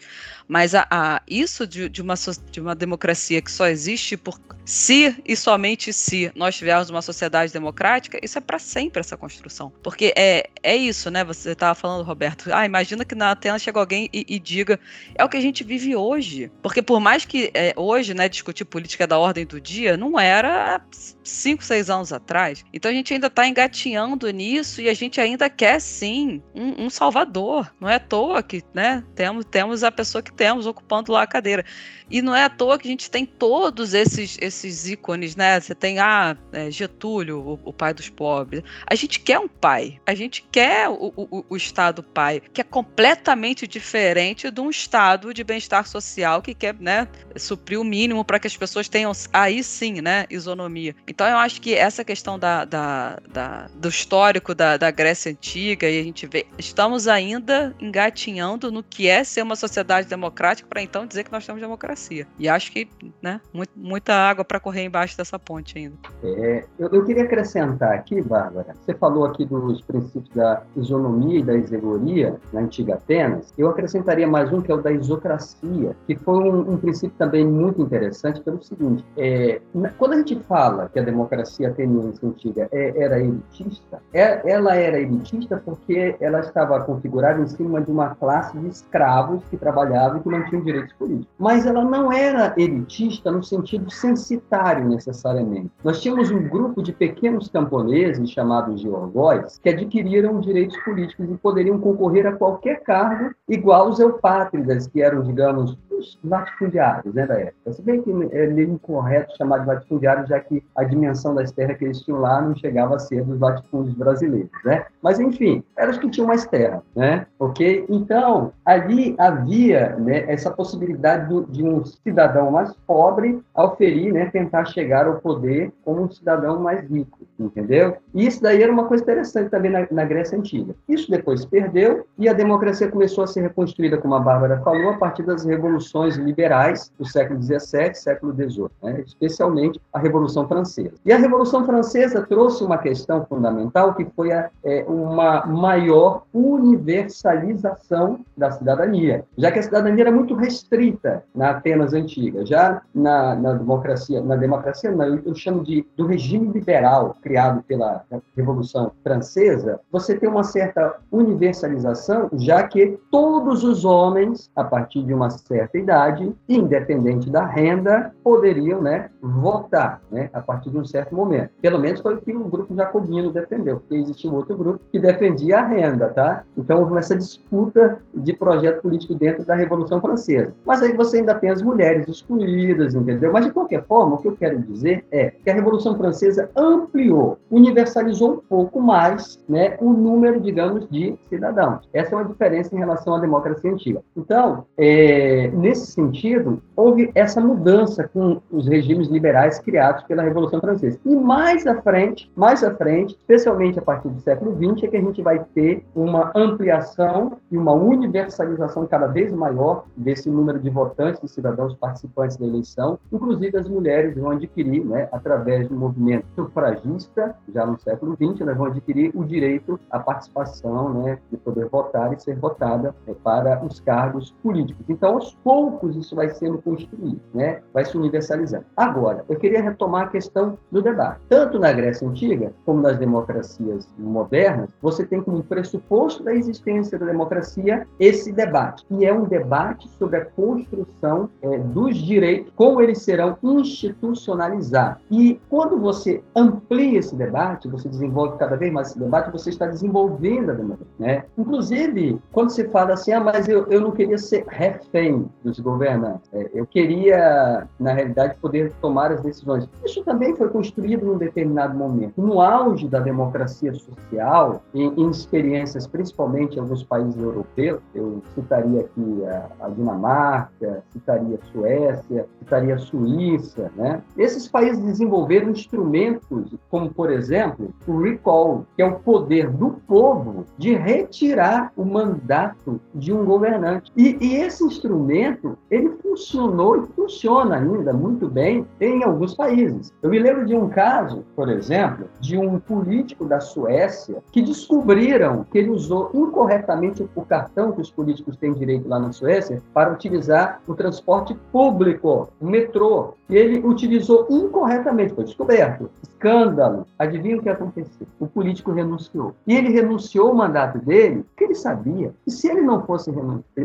Mas 0.48 0.74
a, 0.74 0.88
a 0.90 1.22
isso 1.28 1.68
de, 1.68 1.88
de, 1.90 2.02
uma, 2.02 2.16
de 2.52 2.60
uma 2.60 2.76
democracia 2.76 3.42
que 3.42 3.52
só 3.52 3.68
existe 3.68 4.18
por 4.18 4.40
se 4.66 5.16
e 5.26 5.36
somente 5.36 5.92
se 5.92 6.32
nós 6.36 6.56
tivermos 6.56 6.90
uma 6.90 7.02
sociedade 7.02 7.52
democrática, 7.52 8.20
isso 8.22 8.38
é 8.38 8.42
para 8.42 8.60
sempre 8.60 9.00
essa 9.00 9.18
construção. 9.18 9.72
Porque 9.84 10.14
é, 10.16 10.50
é 10.62 10.76
isso, 10.76 11.10
né? 11.10 11.24
Você 11.24 11.52
estava 11.52 11.76
falando, 11.76 12.04
Roberto. 12.04 12.50
Ah, 12.52 12.66
imagina 12.66 13.06
que 13.06 13.16
na 13.16 13.36
tela 13.36 13.60
chega 13.60 13.80
alguém 13.80 14.10
e, 14.14 14.26
e, 14.28 14.40
diga 14.40 14.80
é 15.16 15.24
o 15.24 15.30
que 15.30 15.38
a 15.38 15.42
gente 15.42 15.64
vive 15.64 15.96
hoje. 15.96 16.52
Porque 16.62 16.82
por 16.82 16.99
mais 17.00 17.26
que 17.26 17.52
é, 17.54 17.74
hoje, 17.76 18.14
né, 18.14 18.28
discutir 18.30 18.66
política 18.66 19.06
da 19.06 19.18
ordem 19.18 19.46
do 19.46 19.60
dia, 19.60 19.98
não 19.98 20.20
era 20.20 20.82
cinco, 21.24 21.64
seis 21.64 21.90
anos 21.90 22.12
atrás. 22.12 22.64
Então 22.74 22.90
a 22.90 22.94
gente 22.94 23.14
ainda 23.14 23.28
está 23.28 23.48
engatinhando 23.48 24.30
nisso 24.30 24.82
e 24.82 24.90
a 24.90 24.94
gente 24.94 25.22
ainda 25.22 25.50
quer 25.50 25.80
sim 25.80 26.42
um, 26.54 26.86
um, 26.86 26.90
salvador. 26.90 27.74
Não 27.80 27.90
é 27.90 27.96
à 27.96 28.00
toa 28.00 28.42
que 28.42 28.64
né, 28.74 29.04
temos, 29.16 29.46
temos 29.46 29.84
a 29.84 29.92
pessoa 29.92 30.22
que 30.22 30.34
temos 30.34 30.66
ocupando 30.66 31.12
lá 31.12 31.24
a 31.24 31.28
cadeira. 31.28 31.64
E 32.10 32.22
não 32.22 32.36
é 32.36 32.44
à 32.44 32.50
toa 32.50 32.80
que 32.80 32.88
a 32.88 32.92
gente 32.92 33.12
tem 33.12 33.24
todos 33.24 33.94
esses, 33.94 34.38
esses 34.42 34.88
ícones, 34.88 35.36
né? 35.36 35.60
Você 35.60 35.76
tem 35.76 36.00
ah, 36.00 36.36
é, 36.52 36.72
Getúlio, 36.72 37.40
o, 37.40 37.70
o, 37.70 37.74
pai 37.74 37.94
dos 37.94 38.10
pobres. 38.10 38.64
A 38.88 38.96
gente 38.96 39.20
quer 39.20 39.38
um 39.38 39.48
pai. 39.48 40.00
A 40.08 40.16
gente 40.16 40.44
quer 40.52 40.90
o, 40.90 41.14
o, 41.16 41.46
o 41.48 41.56
Estado 41.56 42.02
pai, 42.02 42.42
que 42.52 42.62
é 42.62 42.64
completamente 42.64 43.68
diferente 43.68 44.50
de 44.50 44.60
um 44.60 44.72
Estado 44.72 45.32
de 45.34 45.44
bem-estar 45.44 45.88
social 45.88 46.42
que 46.42 46.56
quer 46.56 46.74
né, 46.80 46.89
suprir 47.36 47.80
o 47.80 47.84
mínimo 47.84 48.24
para 48.24 48.40
que 48.40 48.48
as 48.48 48.56
pessoas 48.56 48.88
tenham, 48.88 49.12
aí 49.34 49.64
sim, 49.64 50.02
né, 50.02 50.26
isonomia. 50.30 50.96
Então 51.08 51.28
eu 51.28 51.38
acho 51.38 51.62
que 51.62 51.74
essa 51.74 52.04
questão 52.04 52.38
da, 52.38 52.66
da, 52.66 53.20
da 53.30 53.68
do 53.76 53.90
histórico 53.90 54.54
da, 54.54 54.78
da 54.78 54.92
Grécia 54.92 55.32
Antiga, 55.32 55.90
e 55.90 56.00
a 56.00 56.04
gente 56.04 56.28
vê, 56.28 56.46
estamos 56.58 57.08
ainda 57.08 57.76
engatinhando 57.80 58.72
no 58.72 58.84
que 58.84 59.08
é 59.08 59.24
ser 59.24 59.42
uma 59.42 59.56
sociedade 59.56 60.08
democrática 60.08 60.68
para 60.68 60.82
então 60.82 61.06
dizer 61.06 61.24
que 61.24 61.32
nós 61.32 61.46
temos 61.46 61.62
democracia 61.62 61.80
democracia. 61.80 62.28
E 62.38 62.48
acho 62.48 62.72
que, 62.72 62.88
né, 63.22 63.40
muito, 63.54 63.72
muita 63.76 64.14
água 64.14 64.44
para 64.44 64.60
correr 64.60 64.84
embaixo 64.84 65.18
dessa 65.18 65.40
ponte 65.40 65.78
ainda. 65.78 65.96
É, 66.24 66.66
eu, 66.78 66.90
eu, 66.90 67.06
queria 67.06 67.24
acrescentar 67.24 67.94
aqui, 67.94 68.22
Bárbara, 68.22 68.74
você 68.80 68.94
falou 68.94 69.26
aqui 69.26 69.46
dos 69.46 69.82
princípios 69.82 70.30
da 70.36 70.64
isonomia 70.76 71.40
e 71.40 71.44
da 71.44 71.56
isegoria 71.56 72.36
na 72.52 72.62
antiga 72.62 72.96
Atenas. 72.96 73.54
Eu 73.58 73.70
acrescentaria 73.70 74.28
mais 74.28 74.52
um 74.52 74.62
que 74.62 74.72
é 74.72 74.76
o 74.76 74.82
da 74.82 74.92
isocracia, 74.92 75.96
que 76.06 76.16
foi 76.16 76.36
um, 76.36 76.74
um 76.74 76.78
princípio 76.80 77.16
também 77.18 77.46
muito 77.46 77.82
interessante 77.82 78.42
pelo 78.42 78.62
seguinte: 78.64 79.04
é, 79.18 79.62
quando 79.98 80.14
a 80.14 80.18
gente 80.18 80.40
fala 80.48 80.90
que 80.92 81.00
a 81.00 81.04
democracia 81.04 81.70
ateniense 81.70 82.26
antiga 82.26 82.68
é, 82.72 83.04
era 83.04 83.20
elitista, 83.20 84.02
é, 84.14 84.50
ela 84.50 84.76
era 84.76 85.00
elitista 85.00 85.62
porque 85.64 86.16
ela 86.20 86.40
estava 86.40 86.80
configurada 86.82 87.42
em 87.42 87.48
cima 87.48 87.82
de 87.82 87.92
uma 87.92 88.16
classe 88.16 88.58
de 88.58 88.68
escravos 88.68 89.44
que 89.50 89.58
trabalhavam 89.58 90.20
e 90.20 90.22
que 90.22 90.30
mantinham 90.30 90.64
direitos 90.64 90.94
políticos. 90.94 91.28
Mas 91.38 91.66
ela 91.66 91.84
não 91.84 92.12
era 92.12 92.54
elitista 92.58 93.32
no 93.32 93.44
sentido 93.44 93.92
censitário 93.92 94.88
necessariamente. 94.88 95.72
Nós 95.84 96.02
tínhamos 96.02 96.32
um 96.32 96.48
grupo 96.48 96.82
de 96.82 96.94
pequenos 96.94 97.50
camponeses 97.50 98.30
chamados 98.30 98.82
de 98.82 98.90
orgóis 98.90 99.60
que 99.60 99.70
adquiriram 99.70 100.40
direitos 100.40 100.78
políticos 100.84 101.30
e 101.30 101.38
poderiam 101.38 101.80
concorrer 101.80 102.26
a 102.28 102.34
qualquer 102.34 102.82
cargo 102.82 103.32
igual 103.48 103.88
aos 103.88 104.00
eupátridas, 104.00 104.88
que 104.88 105.02
eram, 105.02 105.24
digamos, 105.24 105.78
os 106.00 106.18
latifundiários 106.24 107.14
né, 107.14 107.28
da 107.28 107.40
época. 107.40 107.74
Se 107.74 107.82
bem 107.82 108.02
que 108.02 108.12
é 108.32 108.48
meio 108.48 108.72
incorreto 108.72 109.36
chamar 109.38 109.60
de 109.60 109.68
latifundiários, 109.68 110.28
já 110.28 110.40
que 110.40 110.64
a 110.76 110.84
dimensão 110.84 111.36
das 111.36 111.52
terras 111.52 111.78
que 111.78 111.86
eles 111.86 112.02
tinham 112.02 112.20
lá 112.20 112.42
não 112.42 112.56
chegava 112.56 112.96
a 112.96 113.00
ser 113.00 113.24
dos 113.24 113.40
latifúndios 113.40 113.96
brasileiros, 113.96 114.50
né? 114.66 114.86
Mas, 115.02 115.20
enfim, 115.20 115.64
eram 115.78 115.92
os 115.92 115.98
que 115.98 116.10
tinham 116.10 116.28
mais 116.28 116.46
terra, 116.46 116.82
né? 116.96 117.26
Ok? 117.38 117.86
Então, 117.90 118.52
ali 118.66 119.16
havia 119.18 119.96
né, 119.98 120.26
essa 120.32 120.50
possibilidade 120.52 121.28
de 121.50 121.64
um 121.64 121.84
cidadão 121.86 122.52
mais 122.52 122.74
pobre 122.88 123.42
auferir, 123.54 124.14
né, 124.14 124.26
tentar 124.28 124.66
chegar 124.66 125.06
ao 125.06 125.16
poder 125.16 125.72
como 125.84 126.04
um 126.04 126.12
cidadão 126.12 126.60
mais 126.60 126.90
rico, 126.90 127.20
entendeu? 127.40 127.98
E 128.14 128.26
isso 128.26 128.42
daí 128.42 128.62
era 128.62 128.72
uma 128.72 128.86
coisa 128.86 129.04
interessante 129.04 129.50
também 129.50 129.72
na, 129.72 129.88
na 129.92 130.06
Grécia 130.06 130.38
Antiga. 130.38 130.74
Isso 130.88 131.10
depois 131.10 131.46
perdeu 131.46 132.06
e 132.18 132.28
a 132.28 132.34
democracia 132.34 132.90
começou 132.90 133.24
a 133.24 133.28
ser 133.28 133.42
reconstruída, 133.42 133.98
como 133.98 134.16
a 134.16 134.20
Bárbara 134.20 134.62
falou, 134.62 134.92
a 134.92 134.98
partir 134.98 135.24
das 135.24 135.46
revoluções 135.46 135.89
revoluções 135.90 136.16
liberais 136.16 136.92
do 136.98 137.06
século 137.06 137.42
XVII, 137.42 137.94
século 137.94 138.34
XVIII, 138.34 138.70
né? 138.84 139.04
especialmente 139.06 139.82
a 139.92 140.00
Revolução 140.00 140.48
Francesa. 140.48 140.94
E 141.06 141.12
a 141.12 141.18
Revolução 141.18 141.66
Francesa 141.66 142.22
trouxe 142.22 142.64
uma 142.64 142.78
questão 142.78 143.26
fundamental 143.26 143.94
que 143.94 144.06
foi 144.16 144.32
a, 144.32 144.50
é, 144.64 144.86
uma 144.88 145.46
maior 145.46 146.24
universalização 146.34 148.20
da 148.38 148.52
cidadania, 148.52 149.26
já 149.38 149.52
que 149.52 149.60
a 149.60 149.64
cidadania 149.64 150.04
era 150.04 150.12
muito 150.12 150.36
restrita 150.36 151.24
na 151.34 151.52
Atenas 151.52 151.94
antiga. 151.94 152.46
Já 152.46 152.82
na, 152.94 153.36
na 153.36 153.54
democracia, 153.54 154.22
na 154.22 154.36
democracia, 154.36 154.92
não, 154.92 155.20
eu 155.26 155.36
chamo 155.36 155.64
de 155.64 155.86
do 155.98 156.06
regime 156.06 156.52
liberal 156.52 157.18
criado 157.22 157.64
pela 157.64 158.04
Revolução 158.36 158.92
Francesa, 159.04 159.80
você 159.92 160.16
tem 160.16 160.30
uma 160.30 160.44
certa 160.44 160.96
universalização, 161.12 162.30
já 162.34 162.64
que 162.64 163.00
todos 163.12 163.64
os 163.64 163.86
homens, 163.86 164.50
a 164.56 164.64
partir 164.64 165.04
de 165.04 165.14
uma 165.14 165.30
certa 165.30 165.79
idade, 165.80 166.32
independente 166.48 167.30
da 167.30 167.46
renda, 167.46 168.14
poderiam 168.24 168.82
né, 168.82 169.10
votar 169.22 170.02
né, 170.12 170.30
a 170.34 170.42
partir 170.42 170.70
de 170.70 170.78
um 170.78 170.86
certo 170.86 171.16
momento. 171.16 171.50
Pelo 171.62 171.80
menos 171.80 172.02
foi 172.02 172.16
o 172.16 172.22
que 172.22 172.36
o 172.36 172.44
grupo 172.46 172.76
jacobino 172.76 173.32
defendeu, 173.32 173.78
porque 173.78 173.96
existia 173.96 174.30
um 174.30 174.36
outro 174.36 174.56
grupo 174.56 174.80
que 174.92 175.00
defendia 175.00 175.60
a 175.60 175.66
renda, 175.66 176.10
tá? 176.10 176.44
Então 176.58 176.80
houve 176.80 176.98
essa 176.98 177.16
disputa 177.16 178.00
de 178.14 178.34
projeto 178.34 178.82
político 178.82 179.16
dentro 179.16 179.46
da 179.46 179.56
Revolução 179.56 180.00
Francesa. 180.02 180.54
Mas 180.66 180.82
aí 180.82 180.94
você 180.94 181.18
ainda 181.18 181.36
tem 181.36 181.50
as 181.50 181.62
mulheres 181.62 182.08
excluídas, 182.08 182.96
entendeu? 182.96 183.32
Mas 183.32 183.46
de 183.46 183.52
qualquer 183.52 183.84
forma, 183.86 184.16
o 184.16 184.18
que 184.18 184.28
eu 184.28 184.36
quero 184.36 184.60
dizer 184.60 185.06
é 185.12 185.32
que 185.44 185.50
a 185.50 185.54
Revolução 185.54 185.98
Francesa 185.98 186.50
ampliou, 186.56 187.38
universalizou 187.50 188.34
um 188.34 188.38
pouco 188.38 188.80
mais 188.82 189.44
né, 189.48 189.78
o 189.80 189.92
número, 189.92 190.40
digamos, 190.40 190.88
de 190.90 191.16
cidadãos. 191.30 191.88
Essa 191.94 192.16
é 192.16 192.18
uma 192.18 192.26
diferença 192.26 192.76
em 192.76 192.80
relação 192.80 193.16
à 193.16 193.20
democracia 193.20 193.72
antiga. 193.72 194.02
Então, 194.16 194.66
é, 194.78 195.50
nesse 195.70 195.92
sentido, 195.92 196.62
houve 196.76 197.12
essa 197.14 197.40
mudança 197.40 198.08
com 198.08 198.42
os 198.52 198.68
regimes 198.68 199.08
liberais 199.08 199.60
criados 199.60 200.04
pela 200.04 200.24
Revolução 200.24 200.60
Francesa. 200.60 201.00
E 201.06 201.16
mais 201.16 201.68
à 201.68 201.80
frente, 201.82 202.32
mais 202.36 202.64
à 202.64 202.74
frente, 202.74 203.16
especialmente 203.16 203.78
a 203.78 203.82
partir 203.82 204.10
do 204.10 204.20
século 204.20 204.56
XX, 204.56 204.84
é 204.84 204.88
que 204.88 204.98
a 204.98 205.02
gente 205.02 205.22
vai 205.22 205.44
ter 205.54 205.86
uma 205.94 206.32
ampliação 206.36 207.38
e 207.52 207.58
uma 207.58 207.74
universalização 207.74 208.88
cada 208.88 209.08
vez 209.08 209.32
maior 209.32 209.86
desse 209.96 210.30
número 210.30 210.60
de 210.60 210.70
votantes, 210.72 211.22
de 211.22 211.28
cidadãos 211.28 211.76
participantes 211.76 212.38
da 212.38 212.48
eleição. 212.48 212.98
Inclusive, 213.12 213.56
as 213.58 213.70
mulheres 213.70 214.16
vão 214.16 214.32
adquirir, 214.32 214.84
né, 214.84 215.08
através 215.12 215.68
do 215.68 215.76
movimento 215.76 216.26
sufragista, 216.36 217.36
já 217.54 217.66
no 217.66 217.80
século 217.80 218.16
XX, 218.16 218.46
né, 218.46 218.54
vão 218.54 218.66
adquirir 218.66 219.12
o 219.14 219.24
direito 219.24 219.80
à 219.92 220.00
participação, 220.00 220.94
né, 221.04 221.20
de 221.30 221.38
poder 221.38 221.68
votar 221.68 222.12
e 222.14 222.20
ser 222.20 222.36
votada 222.38 222.96
né, 223.06 223.14
para 223.24 223.64
os 223.64 223.80
cargos 223.80 224.32
políticos. 224.42 224.86
Então, 224.90 225.20
poucos, 225.44 225.59
isso 225.98 226.16
vai 226.16 226.30
sendo 226.30 226.62
construído, 226.62 227.20
né, 227.34 227.62
vai 227.74 227.86
se 227.86 227.98
universalizando. 227.98 228.66
Agora, 228.76 229.24
eu 229.28 229.38
queria 229.38 229.62
retomar 229.62 230.08
a 230.08 230.10
questão 230.10 230.58
do 230.72 230.82
debate. 230.82 231.20
Tanto 231.28 231.60
na 231.60 231.72
Grécia 231.72 232.08
Antiga, 232.08 232.54
como 232.66 232.82
nas 232.82 232.98
democracias 232.98 233.88
modernas, 233.98 234.70
você 234.82 235.06
tem 235.06 235.22
como 235.22 235.44
pressuposto 235.44 236.24
da 236.24 236.34
existência 236.34 236.98
da 236.98 237.06
democracia 237.06 237.88
esse 238.00 238.32
debate. 238.32 238.86
E 238.90 239.06
é 239.06 239.14
um 239.14 239.26
debate 239.26 239.88
sobre 239.98 240.18
a 240.18 240.26
construção 240.26 241.30
é, 241.42 241.58
dos 241.58 241.98
direitos, 241.98 242.52
como 242.56 242.82
eles 242.82 243.02
serão 243.02 243.38
institucionalizados. 243.44 245.02
E 245.12 245.40
quando 245.50 245.80
você 245.80 246.22
amplia 246.36 247.00
esse 247.00 247.16
debate, 247.16 247.68
você 247.68 247.90
desenvolve 247.90 248.38
cada 248.38 248.56
vez 248.56 248.72
mais 248.72 248.90
esse 248.90 249.00
debate, 249.00 249.32
você 249.32 249.50
está 249.50 249.68
desenvolvendo 249.68 250.52
a 250.52 250.54
democracia. 250.54 250.88
Né? 250.98 251.24
Inclusive, 251.38 252.20
quando 252.32 252.50
você 252.50 252.68
fala 252.70 252.94
assim, 252.94 253.12
ah, 253.12 253.20
mas 253.20 253.48
eu, 253.48 253.66
eu 253.68 253.82
não 253.82 253.92
queria 253.92 254.18
ser 254.18 254.46
refém 254.48 255.30
dos 255.44 255.60
governantes, 255.60 256.30
é, 256.34 256.50
eu 256.54 256.66
queria, 256.66 257.68
na 257.80 257.94
realidade, 257.94 258.36
poder 258.42 258.72
tomar 258.82 259.12
as 259.12 259.22
decisões. 259.22 259.68
Isso 259.86 260.04
também 260.04 260.36
foi 260.36 260.50
construído 260.50 261.06
num 261.06 261.18
determinado 261.18 261.78
momento. 261.78 262.22
No 262.22 262.42
auge 262.42 262.88
da 262.88 263.00
democracia 263.00 263.74
social, 263.74 264.62
em, 264.74 264.88
em 264.96 265.10
experiências, 265.10 265.88
principalmente 265.88 266.58
em 266.58 266.60
alguns 266.60 266.84
países 266.84 267.22
europeus, 267.22 267.80
eu 267.94 268.22
citaria 268.36 268.82
aqui 268.82 269.26
a, 269.26 269.66
a 269.66 269.70
Dinamarca, 269.70 270.84
citaria 270.92 271.40
a 271.42 271.52
Suécia, 271.52 272.26
citaria 272.40 272.76
a 272.76 272.80
Suíça, 272.80 273.72
né? 273.76 274.02
Esses 274.18 274.48
países 274.48 274.84
desenvolveram 274.84 275.50
instrumentos 275.50 276.54
como, 276.70 276.90
por 276.94 277.12
exemplo, 277.12 277.74
o 277.88 278.02
recall, 278.02 278.66
que 278.76 278.82
é 278.82 278.86
o 278.86 279.00
poder 279.00 279.50
do 279.50 279.72
povo 279.88 280.46
de 280.58 280.74
retirar 280.74 281.72
o 281.76 281.86
mandato 281.86 282.80
de 282.94 283.14
um 283.14 283.24
governante. 283.26 283.92
E, 283.96 284.18
e 284.20 284.36
esse 284.36 284.64
instrumento, 284.64 285.29
ele 285.70 285.90
funcionou 286.02 286.84
e 286.84 286.88
funciona 286.88 287.58
ainda 287.58 287.94
muito 287.94 288.28
bem 288.28 288.66
em 288.80 289.04
alguns 289.04 289.36
países. 289.36 289.94
Eu 290.02 290.10
me 290.10 290.20
lembro 290.20 290.46
de 290.46 290.56
um 290.56 290.70
caso, 290.70 291.24
por 291.36 291.50
exemplo, 291.50 292.08
de 292.20 292.38
um 292.38 292.60
político 292.60 293.26
da 293.26 293.40
Suécia 293.40 294.22
que 294.32 294.42
descobriram 294.42 295.46
que 295.52 295.58
ele 295.58 295.70
usou 295.70 296.10
incorretamente 296.14 297.08
o 297.16 297.22
cartão 297.24 297.72
que 297.72 297.82
os 297.82 297.92
políticos 297.92 298.36
têm 298.38 298.54
direito 298.54 298.88
lá 298.88 299.00
na 299.00 299.12
Suécia 299.12 299.62
para 299.74 299.92
utilizar 299.92 300.62
o 300.68 300.74
transporte 300.74 301.36
público, 301.52 302.30
o 302.40 302.46
metrô. 302.46 303.14
E 303.30 303.36
ele 303.36 303.60
utilizou 303.66 304.26
incorretamente, 304.30 305.14
foi 305.14 305.24
descoberto. 305.24 305.90
Escândalo. 306.02 306.86
Adivinha 306.98 307.38
o 307.38 307.42
que 307.42 307.50
aconteceu? 307.50 308.08
O 308.20 308.28
político 308.28 308.72
renunciou. 308.72 309.36
E 309.46 309.56
ele 309.56 309.70
renunciou 309.70 310.32
o 310.32 310.36
mandato 310.36 310.80
dele, 310.80 311.24
porque 311.24 311.44
ele 311.44 311.56
sabia 311.56 312.12
que 312.26 312.32
se 312.32 312.50
ele 312.50 312.62
não 312.62 312.84
fosse 312.84 313.12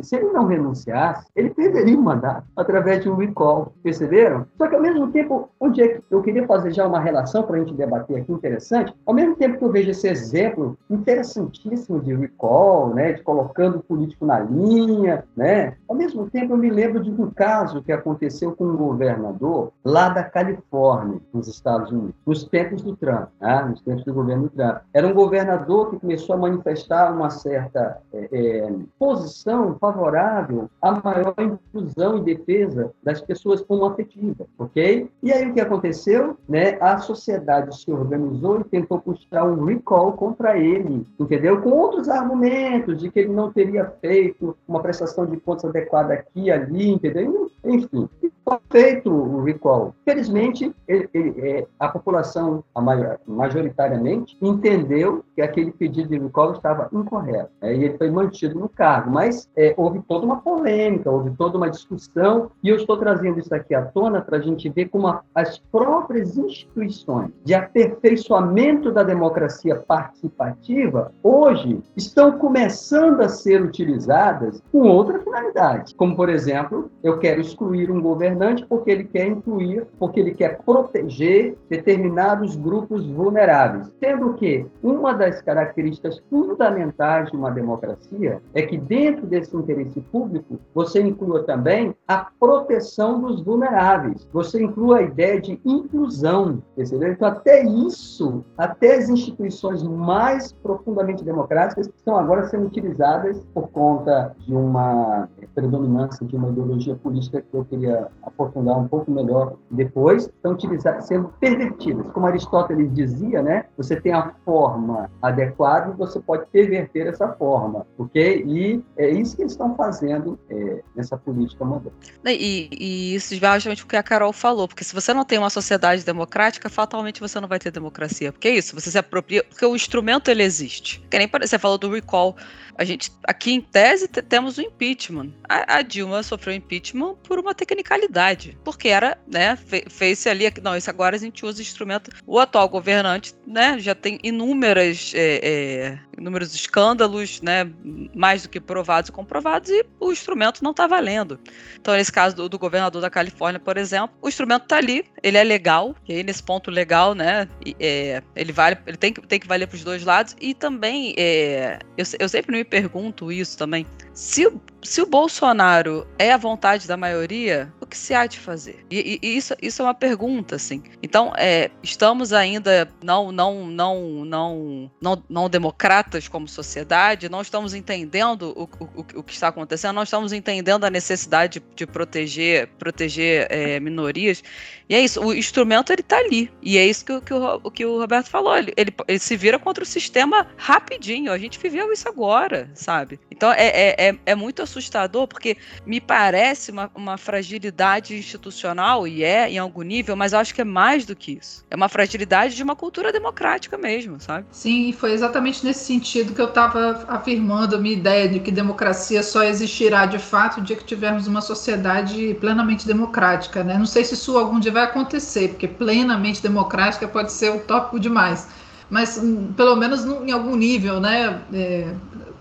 se 0.03 0.16
ele 0.16 0.33
não 0.33 0.46
renunciasse, 0.46 1.27
ele 1.35 1.50
perderia 1.55 1.99
o 1.99 2.03
mandato 2.03 2.45
através 2.57 3.03
de 3.03 3.09
um 3.09 3.17
recall. 3.17 3.73
Perceberam? 3.83 4.47
Só 4.59 4.69
que 4.69 4.75
ao 4.75 4.83
mesmo 4.83 5.11
tempo, 5.11 5.49
onde 5.61 5.83
é 5.83 5.88
que 5.88 6.03
eu 6.11 6.23
queria 6.23 6.47
fazer 6.47 6.73
já 6.73 6.87
uma 6.87 7.01
relação 7.01 7.43
para 7.43 7.57
a 7.57 7.59
gente 7.61 7.75
debater 7.75 8.17
aqui 8.17 8.33
interessante, 8.33 8.95
ao 9.07 9.14
mesmo 9.14 9.37
tempo 9.37 9.59
que 9.59 9.64
eu 9.64 9.71
vejo 9.71 9.90
esse 9.90 10.09
exemplo 10.09 10.77
interessantíssimo 10.90 12.01
de 12.01 12.14
recall, 12.14 12.95
né, 12.95 13.12
de 13.12 13.23
colocando 13.23 13.79
o 13.79 13.83
político 13.83 14.27
na 14.27 14.40
linha, 14.40 15.25
né, 15.37 15.77
ao 15.88 15.95
mesmo 15.95 16.29
tempo 16.31 16.53
eu 16.53 16.57
me 16.57 16.71
lembro 16.71 17.03
de 17.03 17.11
um 17.11 17.31
caso 17.31 17.83
que 17.83 17.93
aconteceu 17.93 18.53
com 18.53 18.64
um 18.64 18.77
governador 18.77 19.73
lá 19.85 20.09
da 20.09 20.25
Califórnia, 20.25 21.21
nos 21.33 21.49
Estados 21.49 21.90
Unidos, 21.90 22.14
nos 22.27 22.45
tempos 22.45 22.83
do 22.83 22.97
Trump, 22.97 23.29
né, 23.40 23.67
nos 23.69 23.81
tempos 23.83 24.05
do 24.05 24.14
governo 24.14 24.49
Trump. 24.49 24.79
Era 24.93 25.07
um 25.07 25.14
governador 25.14 25.90
que 25.90 25.99
começou 25.99 26.35
a 26.35 26.38
manifestar 26.38 27.12
uma 27.12 27.31
certa 27.31 27.99
é, 28.12 28.29
é, 28.33 28.73
posição 28.99 29.77
favorável 29.79 30.69
à 30.81 30.93
maior 30.93 31.35
inclusão 31.44 32.18
e 32.18 32.22
defesa 32.22 32.92
das 33.02 33.20
pessoas 33.20 33.64
homoafetivas, 33.68 34.46
ok? 34.59 35.09
E 35.22 35.33
aí 35.33 35.48
o 35.48 35.54
que 35.54 35.61
aconteceu? 35.61 36.37
Né, 36.48 36.78
a 36.80 36.98
sociedade 36.98 37.76
se 37.76 37.90
organizou 37.90 38.61
e 38.61 38.64
tentou 38.64 39.00
puxar 39.00 39.44
um 39.44 39.64
recall 39.64 40.12
contra 40.12 40.59
ele, 40.59 41.07
entendeu? 41.18 41.61
Com 41.61 41.70
outros 41.70 42.09
argumentos 42.09 42.98
de 42.98 43.11
que 43.11 43.20
ele 43.20 43.33
não 43.33 43.52
teria 43.52 43.92
feito 44.00 44.57
uma 44.66 44.80
prestação 44.80 45.26
de 45.26 45.37
contas 45.38 45.64
adequada 45.64 46.14
aqui 46.14 46.44
e 46.44 46.50
ali, 46.50 46.90
entendeu? 46.90 47.50
Enfim, 47.64 48.09
foi 48.44 48.59
feito 48.70 49.11
o 49.11 49.42
recall. 49.42 49.94
Felizmente, 50.04 50.70
ele, 50.87 51.09
ele, 51.14 51.48
é, 51.48 51.66
a 51.80 51.88
população, 51.88 52.62
a 52.74 52.80
maior, 52.80 53.18
majoritariamente, 53.26 54.37
entendeu 54.40 55.24
que 55.35 55.40
aquele 55.40 55.72
pedido 55.72 56.09
de 56.09 56.18
recall 56.18 56.52
estava 56.52 56.88
incorreto. 56.92 57.50
Né? 57.62 57.74
E 57.74 57.85
ele 57.85 57.98
foi 57.98 58.11
mantido 58.11 58.59
no 58.59 58.68
cargo. 58.68 59.11
Mas 59.11 59.48
é, 59.57 59.74
houve 59.76 60.00
toda 60.02 60.26
uma 60.26 60.40
polêmica, 60.40 61.11
houve 61.11 61.30
toda 61.35 61.57
uma 61.57 61.70
discussão, 61.70 62.51
e 62.62 62.68
eu 62.68 62.77
estou 62.77 62.97
trazendo 62.97 63.38
isso 63.38 63.55
aqui 63.55 63.75
à 63.75 63.83
tona 63.83 64.20
para 64.20 64.38
a 64.38 64.40
gente 64.40 64.68
ver 64.68 64.88
como 64.88 65.18
as 65.35 65.59
próprias 65.59 66.37
instituições 66.37 67.31
de 67.44 67.55
aperfeiçoamento 67.55 68.90
da 68.90 69.03
democracia 69.03 69.77
participativa, 69.77 71.12
hoje, 71.23 71.81
estão 71.97 72.38
começando 72.38 73.20
a 73.20 73.29
ser 73.29 73.62
utilizadas 73.62 74.62
com 74.73 74.88
outra 74.88 75.18
finalidade. 75.18 75.94
Como, 75.94 76.16
por 76.16 76.29
exemplo, 76.29 76.90
eu 77.03 77.18
quero 77.18 77.40
excluir 77.40 77.90
um 77.90 78.01
governante 78.01 78.64
porque 78.66 78.90
ele 78.90 79.05
quer 79.05 79.27
incluir, 79.27 79.87
porque 79.99 80.20
ele 80.20 80.35
quer 80.35 80.59
proteger 80.64 81.57
determinados 81.68 82.57
grupos 82.57 83.07
vulneráveis. 83.07 83.92
Sendo 83.99 84.35
que 84.35 84.66
uma 84.83 85.12
das 85.12 85.40
características 85.42 86.23
fundamentais 86.31 87.31
de 87.31 87.37
uma 87.37 87.51
democracia 87.51 88.40
é 88.55 88.62
que 88.62 88.77
dentro 88.77 89.27
desse 89.27 89.57
interesse 89.57 90.01
público 90.01 90.59
você 90.75 91.01
inclua 91.24 91.42
também 91.42 91.94
a 92.06 92.26
proteção 92.38 93.20
dos 93.20 93.40
vulneráveis. 93.40 94.28
Você 94.32 94.62
inclua 94.62 94.98
a 94.98 95.02
ideia 95.02 95.40
de 95.40 95.58
inclusão, 95.64 96.62
percebeu? 96.76 97.12
Então 97.12 97.26
até 97.26 97.64
isso, 97.64 98.44
até 98.56 98.96
as 98.96 99.08
instituições 99.08 99.82
mais 99.82 100.52
profundamente 100.52 101.24
democráticas 101.24 101.88
estão 101.88 102.16
agora 102.16 102.44
sendo 102.44 102.66
utilizadas 102.66 103.40
por 103.54 103.68
conta 103.70 104.37
de 104.46 104.54
uma 104.54 105.28
predominância 105.54 106.26
de 106.26 106.37
uma 106.37 106.48
ideologia 106.48 106.94
política 106.96 107.40
que 107.40 107.56
eu 107.56 107.64
queria 107.64 108.08
aprofundar 108.22 108.78
um 108.78 108.87
pouco 108.87 109.10
melhor 109.10 109.54
depois, 109.70 110.26
estão 110.26 110.52
utilizadas, 110.52 111.06
sendo 111.06 111.28
pervertidas. 111.40 112.06
Como 112.12 112.26
Aristóteles 112.26 112.92
dizia, 112.92 113.42
né? 113.42 113.64
Você 113.77 114.00
tem 114.00 114.12
a 114.12 114.33
forma 114.44 115.10
adequada 115.22 115.92
e 115.92 115.96
você 115.96 116.20
pode 116.20 116.46
perverter 116.46 117.06
essa 117.06 117.29
forma, 117.29 117.87
ok? 117.98 118.44
E 118.46 118.85
é 118.96 119.08
isso 119.08 119.37
que 119.37 119.42
eles 119.42 119.52
estão 119.52 119.75
fazendo 119.75 120.38
é, 120.50 120.83
nessa 120.94 121.13
política 121.17 121.65
moderna. 121.65 121.92
E, 122.27 122.69
e 122.73 123.15
isso 123.15 123.38
vai 123.38 123.58
justamente 123.58 123.85
o 123.85 123.87
que 123.87 123.96
a 123.96 124.02
Carol 124.02 124.33
falou, 124.33 124.69
porque 124.69 124.85
se 124.85 124.94
você 124.94 125.12
não 125.12 125.25
tem 125.25 125.38
uma 125.38 125.50
sociedade 125.50 126.04
democrática, 126.04 126.69
fatalmente 126.69 127.21
você 127.21 127.40
não 127.40 127.48
vai 127.48 127.58
ter 127.58 127.71
democracia. 127.71 128.33
Porque 128.33 128.48
é 128.48 128.56
isso, 128.56 128.75
você 128.75 128.90
se 128.90 128.98
apropria, 128.98 129.44
porque 129.44 129.65
o 129.65 129.75
instrumento 129.75 130.31
ele 130.31 130.42
existe. 130.42 131.02
Que 131.10 131.19
nem 131.19 131.29
você 131.29 131.58
falou 131.58 131.79
do 131.79 131.90
recall 131.90 132.37
a 132.77 132.85
gente, 132.85 133.12
aqui 133.25 133.52
em 133.52 133.60
tese, 133.60 134.08
temos 134.08 134.58
o 134.58 134.62
impeachment. 134.62 135.33
A, 135.48 135.77
a, 135.77 135.83
Dilma 135.83 136.22
sofreu 136.22 136.54
impeachment 136.54 137.16
por 137.22 137.38
uma 137.38 137.54
tecnicalidade, 137.54 138.58
porque 138.64 138.88
era, 138.88 139.16
né, 139.27 139.56
fez-se 139.88 140.29
ali, 140.29 140.44
não, 140.62 140.77
isso 140.77 140.90
agora 140.90 141.16
a 141.16 141.18
gente 141.18 141.44
usa 141.44 141.62
instrumento. 141.62 142.10
O 142.27 142.38
atual 142.38 142.68
governante, 142.68 143.35
né, 143.46 143.79
já 143.79 143.94
tem 143.94 144.18
inúmeras, 144.22 145.12
é, 145.14 145.40
é, 145.42 145.98
inúmeros 146.18 146.54
escândalos, 146.54 147.40
né, 147.40 147.70
mais 148.14 148.42
do 148.42 148.48
que 148.48 148.60
provados 148.60 149.08
e 149.08 149.12
comprovados, 149.12 149.70
e 149.70 149.85
o 150.00 150.10
instrumento 150.10 150.62
não 150.62 150.72
está 150.72 150.87
valendo. 150.87 151.38
Então, 151.81 151.94
nesse 151.94 152.12
caso 152.12 152.35
do, 152.35 152.48
do, 152.48 152.58
governador 152.58 153.00
da 153.00 153.10
Califórnia, 153.10 153.60
por 153.60 153.77
exemplo, 153.77 154.16
o 154.20 154.29
instrumento 154.29 154.64
está 154.64 154.79
ali, 154.79 155.04
ele 155.22 155.38
é 155.38 155.44
legal, 155.44 155.94
e 156.08 156.14
aí 156.14 156.22
nesse 156.22 156.42
ponto 156.42 156.70
legal, 156.70 157.14
né, 157.14 157.48
é, 157.79 158.22
ele 158.35 158.52
vale, 158.52 158.79
ele 158.87 158.96
tem 158.96 159.12
que, 159.12 159.20
tem 159.27 159.38
que 159.38 159.46
valer 159.46 159.68
para 159.68 159.77
os 159.77 159.85
dois 159.85 160.04
lados, 160.04 160.35
e 160.40 160.54
também, 160.54 161.14
é, 161.16 161.79
eu, 161.96 162.04
eu 162.18 162.29
sempre 162.29 162.56
me 162.56 162.63
pergunto 162.65 163.31
isso 163.31 163.56
também. 163.56 163.87
Se, 164.15 164.48
se 164.81 165.02
o 165.02 165.06
Bolsonaro 165.06 166.06
é 166.17 166.33
a 166.33 166.37
vontade 166.37 166.87
da 166.87 166.96
maioria, 166.96 167.73
o 167.81 167.87
que 167.87 167.98
se 167.98 168.15
há 168.15 168.27
de 168.27 168.38
fazer? 168.38 168.87
E, 168.88 169.19
e 169.21 169.37
isso, 169.37 169.54
isso 169.60 169.83
é 169.83 169.85
uma 169.85 169.94
pergunta, 169.94 170.54
assim. 170.54 170.85
Então, 171.02 171.33
é, 171.37 171.69
estamos 171.83 172.33
ainda 172.33 172.88
não, 173.02 173.33
não, 173.33 173.67
não, 173.67 174.25
não, 174.25 174.90
não, 175.00 175.25
não 175.29 175.50
democratas 175.50 176.29
como 176.29 176.46
sociedade, 176.46 177.29
não 177.29 177.42
estamos 177.42 177.75
entendendo 177.75 178.52
o, 178.56 178.62
o, 178.62 179.00
o 179.17 179.23
que 179.23 179.33
está 179.33 179.48
acontecendo, 179.48 179.96
não 179.96 180.04
estamos 180.04 180.33
entendendo 180.33 180.85
a 180.85 180.90
necessidade 180.90 181.58
de, 181.58 181.67
de 181.75 181.87
proteger, 181.87 182.69
proteger 182.79 183.48
é, 183.50 183.81
minorias. 183.81 184.44
E 184.88 184.94
é 184.94 185.00
isso, 185.00 185.21
o 185.21 185.35
instrumento 185.35 185.92
ele 185.92 186.02
está 186.02 186.19
ali. 186.19 186.50
E 186.62 186.77
é 186.77 186.87
isso 186.87 187.04
que, 187.04 187.21
que, 187.23 187.35
o, 187.35 187.71
que 187.71 187.85
o 187.87 187.98
Roberto 187.98 188.29
falou. 188.29 188.56
Ele, 188.56 188.73
ele, 188.77 188.94
ele, 189.08 189.19
se 189.19 189.37
vira 189.37 189.58
contra 189.58 189.83
o 189.83 189.87
sistema 189.87 190.46
rapidinho. 190.56 191.33
A 191.33 191.38
gente 191.38 191.58
viveu 191.58 191.92
isso 191.92 192.08
agora, 192.08 192.71
sabe? 192.75 193.19
Então 193.31 193.50
é, 193.52 193.67
é, 193.67 194.04
é, 194.05 194.19
é 194.27 194.35
muito 194.35 194.63
assustador, 194.63 195.27
porque 195.27 195.57
me 195.87 196.00
parece 196.00 196.71
uma, 196.71 196.90
uma 196.94 197.17
fragilidade 197.17 198.17
institucional, 198.17 199.07
e 199.07 199.25
é 199.25 199.50
em 199.50 199.59
algum 199.59 199.83
nível, 199.83 200.15
mas 200.17 200.33
eu 200.33 200.38
acho 200.38 200.55
que 200.55 200.61
é 200.61 200.65
mais 200.65 201.07
do 201.07 201.17
que 201.17 201.38
isso. 201.40 201.65
É 201.71 201.77
uma 201.77 201.88
fragilidade 201.88 202.55
de 202.55 202.63
uma 202.63 202.77
cultura 202.77 203.13
democrática 203.13 203.79
mesmo, 203.79 204.21
sabe? 204.21 204.46
Sim, 204.50 204.92
foi 204.92 205.13
exatamente 205.13 205.65
nesse 205.65 205.85
sentido 205.85 206.35
que 206.35 206.40
eu 206.40 206.48
estava 206.48 207.05
afirmando 207.09 207.77
a 207.77 207.79
minha 207.79 207.94
ideia 207.94 208.29
de 208.29 208.40
que 208.40 208.50
democracia 208.50 209.23
só 209.23 209.42
existirá 209.42 210.07
de 210.07 210.19
fato 210.19 210.61
o 210.61 210.63
dia 210.63 210.77
que 210.77 210.85
tivermos 210.85 211.27
uma 211.27 211.40
sociedade 211.40 212.37
plenamente 212.40 212.87
democrática, 212.87 213.65
né? 213.65 213.79
Não 213.79 213.87
sei 213.87 214.05
se 214.05 214.15
isso 214.15 214.37
algum 214.37 214.61
dia 214.61 214.73
vai 214.73 214.85
acontecer, 214.85 215.48
porque 215.48 215.67
plenamente 215.67 216.42
democrática 216.42 217.09
pode 217.09 217.33
ser 217.33 217.50
utópico 217.50 217.98
demais. 217.98 218.48
Mas 218.90 219.18
hum, 219.18 219.52
pelo 219.56 219.76
menos 219.76 220.04
em 220.04 220.30
algum 220.30 220.56
nível, 220.56 221.00
né? 221.00 221.40
É, 221.52 221.94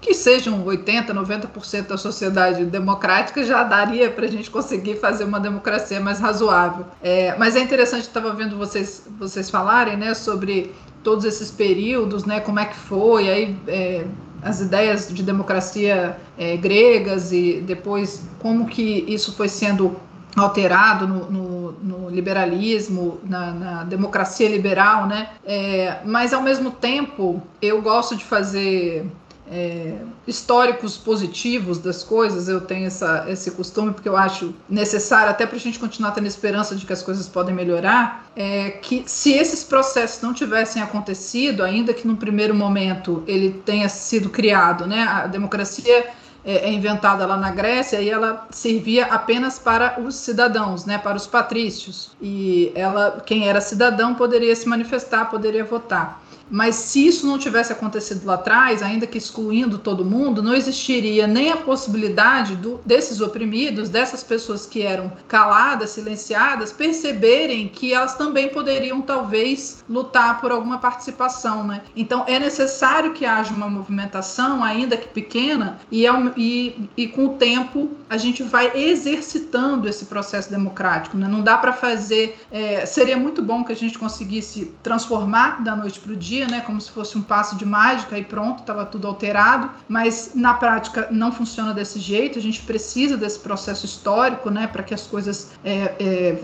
que 0.04 0.14
sejam 0.14 0.66
80%, 0.66 1.14
90% 1.14 1.88
da 1.88 1.98
sociedade 1.98 2.66
democrática, 2.66 3.42
já 3.44 3.64
daria 3.64 4.12
para 4.12 4.26
a 4.26 4.30
gente 4.30 4.52
conseguir 4.52 4.98
fazer 4.98 5.24
uma 5.24 5.40
democracia 5.40 6.00
mais 6.02 6.20
razoável. 6.20 6.86
É, 7.02 7.36
mas 7.38 7.56
é 7.56 7.62
interessante, 7.62 8.02
estava 8.02 8.34
vendo 8.34 8.58
vocês, 8.58 9.08
vocês 9.18 9.50
falarem 9.50 9.96
né, 9.96 10.14
sobre 10.14 10.76
todos 11.02 11.24
esses 11.24 11.50
períodos, 11.50 12.26
né, 12.26 12.42
como 12.42 12.60
é 12.60 12.66
que 12.66 12.76
foi, 12.76 13.30
aí 13.30 13.58
é, 13.66 14.06
as 14.42 14.60
ideias 14.60 15.08
de 15.08 15.24
democracia 15.24 16.18
é, 16.38 16.58
gregas 16.58 17.32
e 17.32 17.64
depois 17.66 18.24
como 18.40 18.68
que 18.68 19.06
isso 19.08 19.34
foi 19.34 19.48
sendo 19.48 19.96
alterado 20.36 21.08
no, 21.08 21.32
no, 21.32 21.72
no 21.74 22.10
liberalismo, 22.10 23.20
na, 23.24 23.52
na, 23.52 23.84
democracia 23.84 24.50
liberal, 24.50 25.08
né? 25.08 25.30
É, 25.46 26.00
mas 26.06 26.34
ao 26.34 26.42
mesmo 26.42 26.72
tempo 26.72 27.42
eu 27.62 27.82
gosto 27.82 28.16
de 28.16 28.24
fazer 28.24 29.06
é, 29.52 29.98
históricos 30.26 30.98
positivos 30.98 31.78
das 31.78 32.04
coisas, 32.04 32.48
eu 32.48 32.62
tenho 32.62 32.88
essa, 32.88 33.26
esse 33.28 33.52
costume, 33.52 33.94
porque 33.94 34.08
eu 34.10 34.18
acho 34.18 34.54
necessário, 34.70 35.30
até 35.30 35.46
para 35.46 35.58
a 35.58 35.60
gente 35.60 35.78
continuar 35.78 36.12
tendo 36.12 36.28
esperança 36.28 36.76
de 36.76 36.86
que 36.86 36.94
as 36.94 37.04
coisas 37.04 37.28
podem 37.28 37.54
melhorar, 37.54 38.32
é 38.36 38.72
que 38.72 39.04
se 39.06 39.34
esses 39.34 39.64
processos 39.64 40.22
não 40.22 40.34
tivessem 40.34 40.82
acontecido, 40.82 41.64
ainda 41.64 41.94
que 41.94 42.08
no 42.08 42.16
primeiro 42.16 42.56
momento 42.56 43.24
ele 43.28 43.52
tenha 43.66 43.90
sido 43.90 44.30
criado, 44.30 44.88
né, 44.88 45.04
a 45.04 45.28
democracia 45.28 46.08
é, 46.46 46.70
é, 46.70 46.74
inventada 46.74 47.26
lá 47.26 47.38
na 47.38 47.52
Grécia 47.52 48.02
e 48.02 48.10
ela 48.10 48.48
servia 48.50 49.06
apenas 49.06 49.58
para 49.58 50.00
os 50.00 50.16
cidadãos, 50.16 50.86
né, 50.86 50.98
para 50.98 51.16
os 51.16 51.26
patrícios. 51.26 52.12
E 52.22 52.72
ela, 52.76 53.22
quem 53.26 53.48
era 53.48 53.62
cidadão 53.62 54.14
poderia 54.14 54.56
se 54.56 54.68
manifestar, 54.68 55.26
poderia 55.30 55.64
votar. 55.64 56.23
Mas 56.50 56.76
se 56.76 57.08
isso 57.08 57.26
não 57.26 57.38
tivesse 57.38 57.72
acontecido 57.72 58.26
lá 58.26 58.36
atrás, 58.36 58.82
ainda 58.84 59.08
que 59.08 59.18
excluindo 59.18 59.78
todo 59.78 60.06
mundo, 60.06 60.44
não 60.44 60.54
existiria 60.54 61.26
nem 61.26 61.52
a 61.52 61.58
possibilidade 61.58 62.56
do, 62.56 62.80
desses 62.86 63.22
oprimidos, 63.22 63.90
dessas 63.90 64.24
pessoas 64.24 64.66
que 64.66 64.82
eram 64.82 65.12
caladas, 65.28 65.92
silenciadas, 65.92 66.72
perceberem 66.72 67.68
que 67.68 67.94
elas 67.94 68.16
também 68.16 68.50
poderiam 68.50 69.02
talvez 69.02 69.84
lutar 69.90 70.42
por 70.42 70.52
alguma 70.52 70.78
participação, 70.78 71.64
né? 71.64 71.82
Então 71.96 72.24
é 72.28 72.38
necessário 72.40 73.14
que 73.14 73.26
haja 73.26 73.54
uma 73.54 73.70
movimentação, 73.70 74.64
ainda 74.64 74.98
que 74.98 75.08
pequena, 75.08 75.80
e, 75.92 76.06
e, 76.38 76.90
e 76.96 77.08
com 77.08 77.26
o 77.26 77.30
tempo 77.30 77.92
a 78.10 78.18
gente 78.18 78.44
vai 78.44 78.72
exercitando 78.76 79.88
esse 79.88 80.06
processo 80.06 80.50
democrático. 80.50 81.18
Né? 81.18 81.28
Não 81.28 81.42
dá 81.42 81.58
para 81.58 81.74
fazer. 81.74 82.38
É, 82.52 82.86
seria 82.86 83.18
muito 83.18 83.42
bom 83.42 83.64
que 83.64 83.72
a 83.72 83.76
gente 83.76 83.98
conseguisse 83.98 84.72
transformar 84.84 85.64
da 85.64 85.76
noite 85.76 86.00
para 86.00 86.14
o 86.14 86.16
dia 86.16 86.43
né, 86.48 86.62
como 86.62 86.80
se 86.80 86.92
fosse 86.92 87.18
um 87.18 87.22
passo 87.22 87.56
de 87.56 87.66
mágica 87.66 88.18
e 88.18 88.24
pronto, 88.24 88.60
estava 88.60 88.86
tudo 88.86 89.08
alterado, 89.08 89.70
mas 89.88 90.32
na 90.36 90.54
prática 90.54 91.08
não 91.12 91.32
funciona 91.32 91.74
desse 91.74 92.00
jeito, 92.00 92.40
a 92.40 92.42
gente 92.42 92.62
precisa 92.62 93.18
desse 93.18 93.40
processo 93.40 93.86
histórico, 93.86 94.50
né, 94.50 94.68
para 94.68 94.84
que 94.84 94.94
as 94.94 95.08
coisas 95.08 95.52
é, 95.64 95.96
é, 96.00 96.44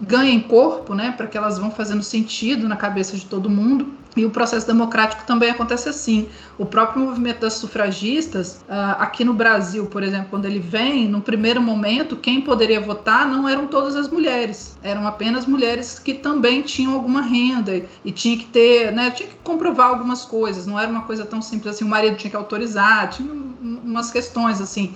ganhem 0.00 0.40
corpo, 0.40 0.94
né, 0.94 1.12
para 1.16 1.26
que 1.26 1.36
elas 1.36 1.58
vão 1.58 1.70
fazendo 1.70 2.02
sentido 2.02 2.68
na 2.68 2.76
cabeça 2.76 3.16
de 3.16 3.24
todo 3.26 3.48
mundo. 3.48 3.94
E 4.16 4.24
o 4.24 4.30
processo 4.30 4.66
democrático 4.66 5.24
também 5.26 5.50
acontece 5.50 5.90
assim. 5.90 6.26
O 6.56 6.64
próprio 6.64 7.04
movimento 7.04 7.40
das 7.40 7.52
sufragistas, 7.54 8.64
uh, 8.66 8.96
aqui 8.98 9.22
no 9.24 9.34
Brasil, 9.34 9.86
por 9.86 10.02
exemplo, 10.02 10.28
quando 10.30 10.46
ele 10.46 10.58
vem, 10.58 11.06
no 11.06 11.20
primeiro 11.20 11.60
momento, 11.60 12.16
quem 12.16 12.40
poderia 12.40 12.80
votar 12.80 13.28
não 13.28 13.46
eram 13.46 13.66
todas 13.66 13.94
as 13.94 14.08
mulheres, 14.08 14.78
eram 14.82 15.06
apenas 15.06 15.44
mulheres 15.44 15.98
que 15.98 16.14
também 16.14 16.62
tinham 16.62 16.94
alguma 16.94 17.20
renda 17.20 17.84
e 18.02 18.10
tinha 18.10 18.38
que 18.38 18.46
ter, 18.46 18.90
né, 18.90 19.10
tinha 19.10 19.28
que 19.28 19.36
comprovar 19.44 19.88
algumas 19.88 20.24
coisas, 20.24 20.66
não 20.66 20.80
era 20.80 20.90
uma 20.90 21.02
coisa 21.02 21.26
tão 21.26 21.42
simples 21.42 21.74
assim, 21.74 21.84
o 21.84 21.88
marido 21.88 22.16
tinha 22.16 22.30
que 22.30 22.36
autorizar, 22.36 23.10
tinha 23.10 23.30
umas 23.60 24.10
questões 24.10 24.62
assim 24.62 24.94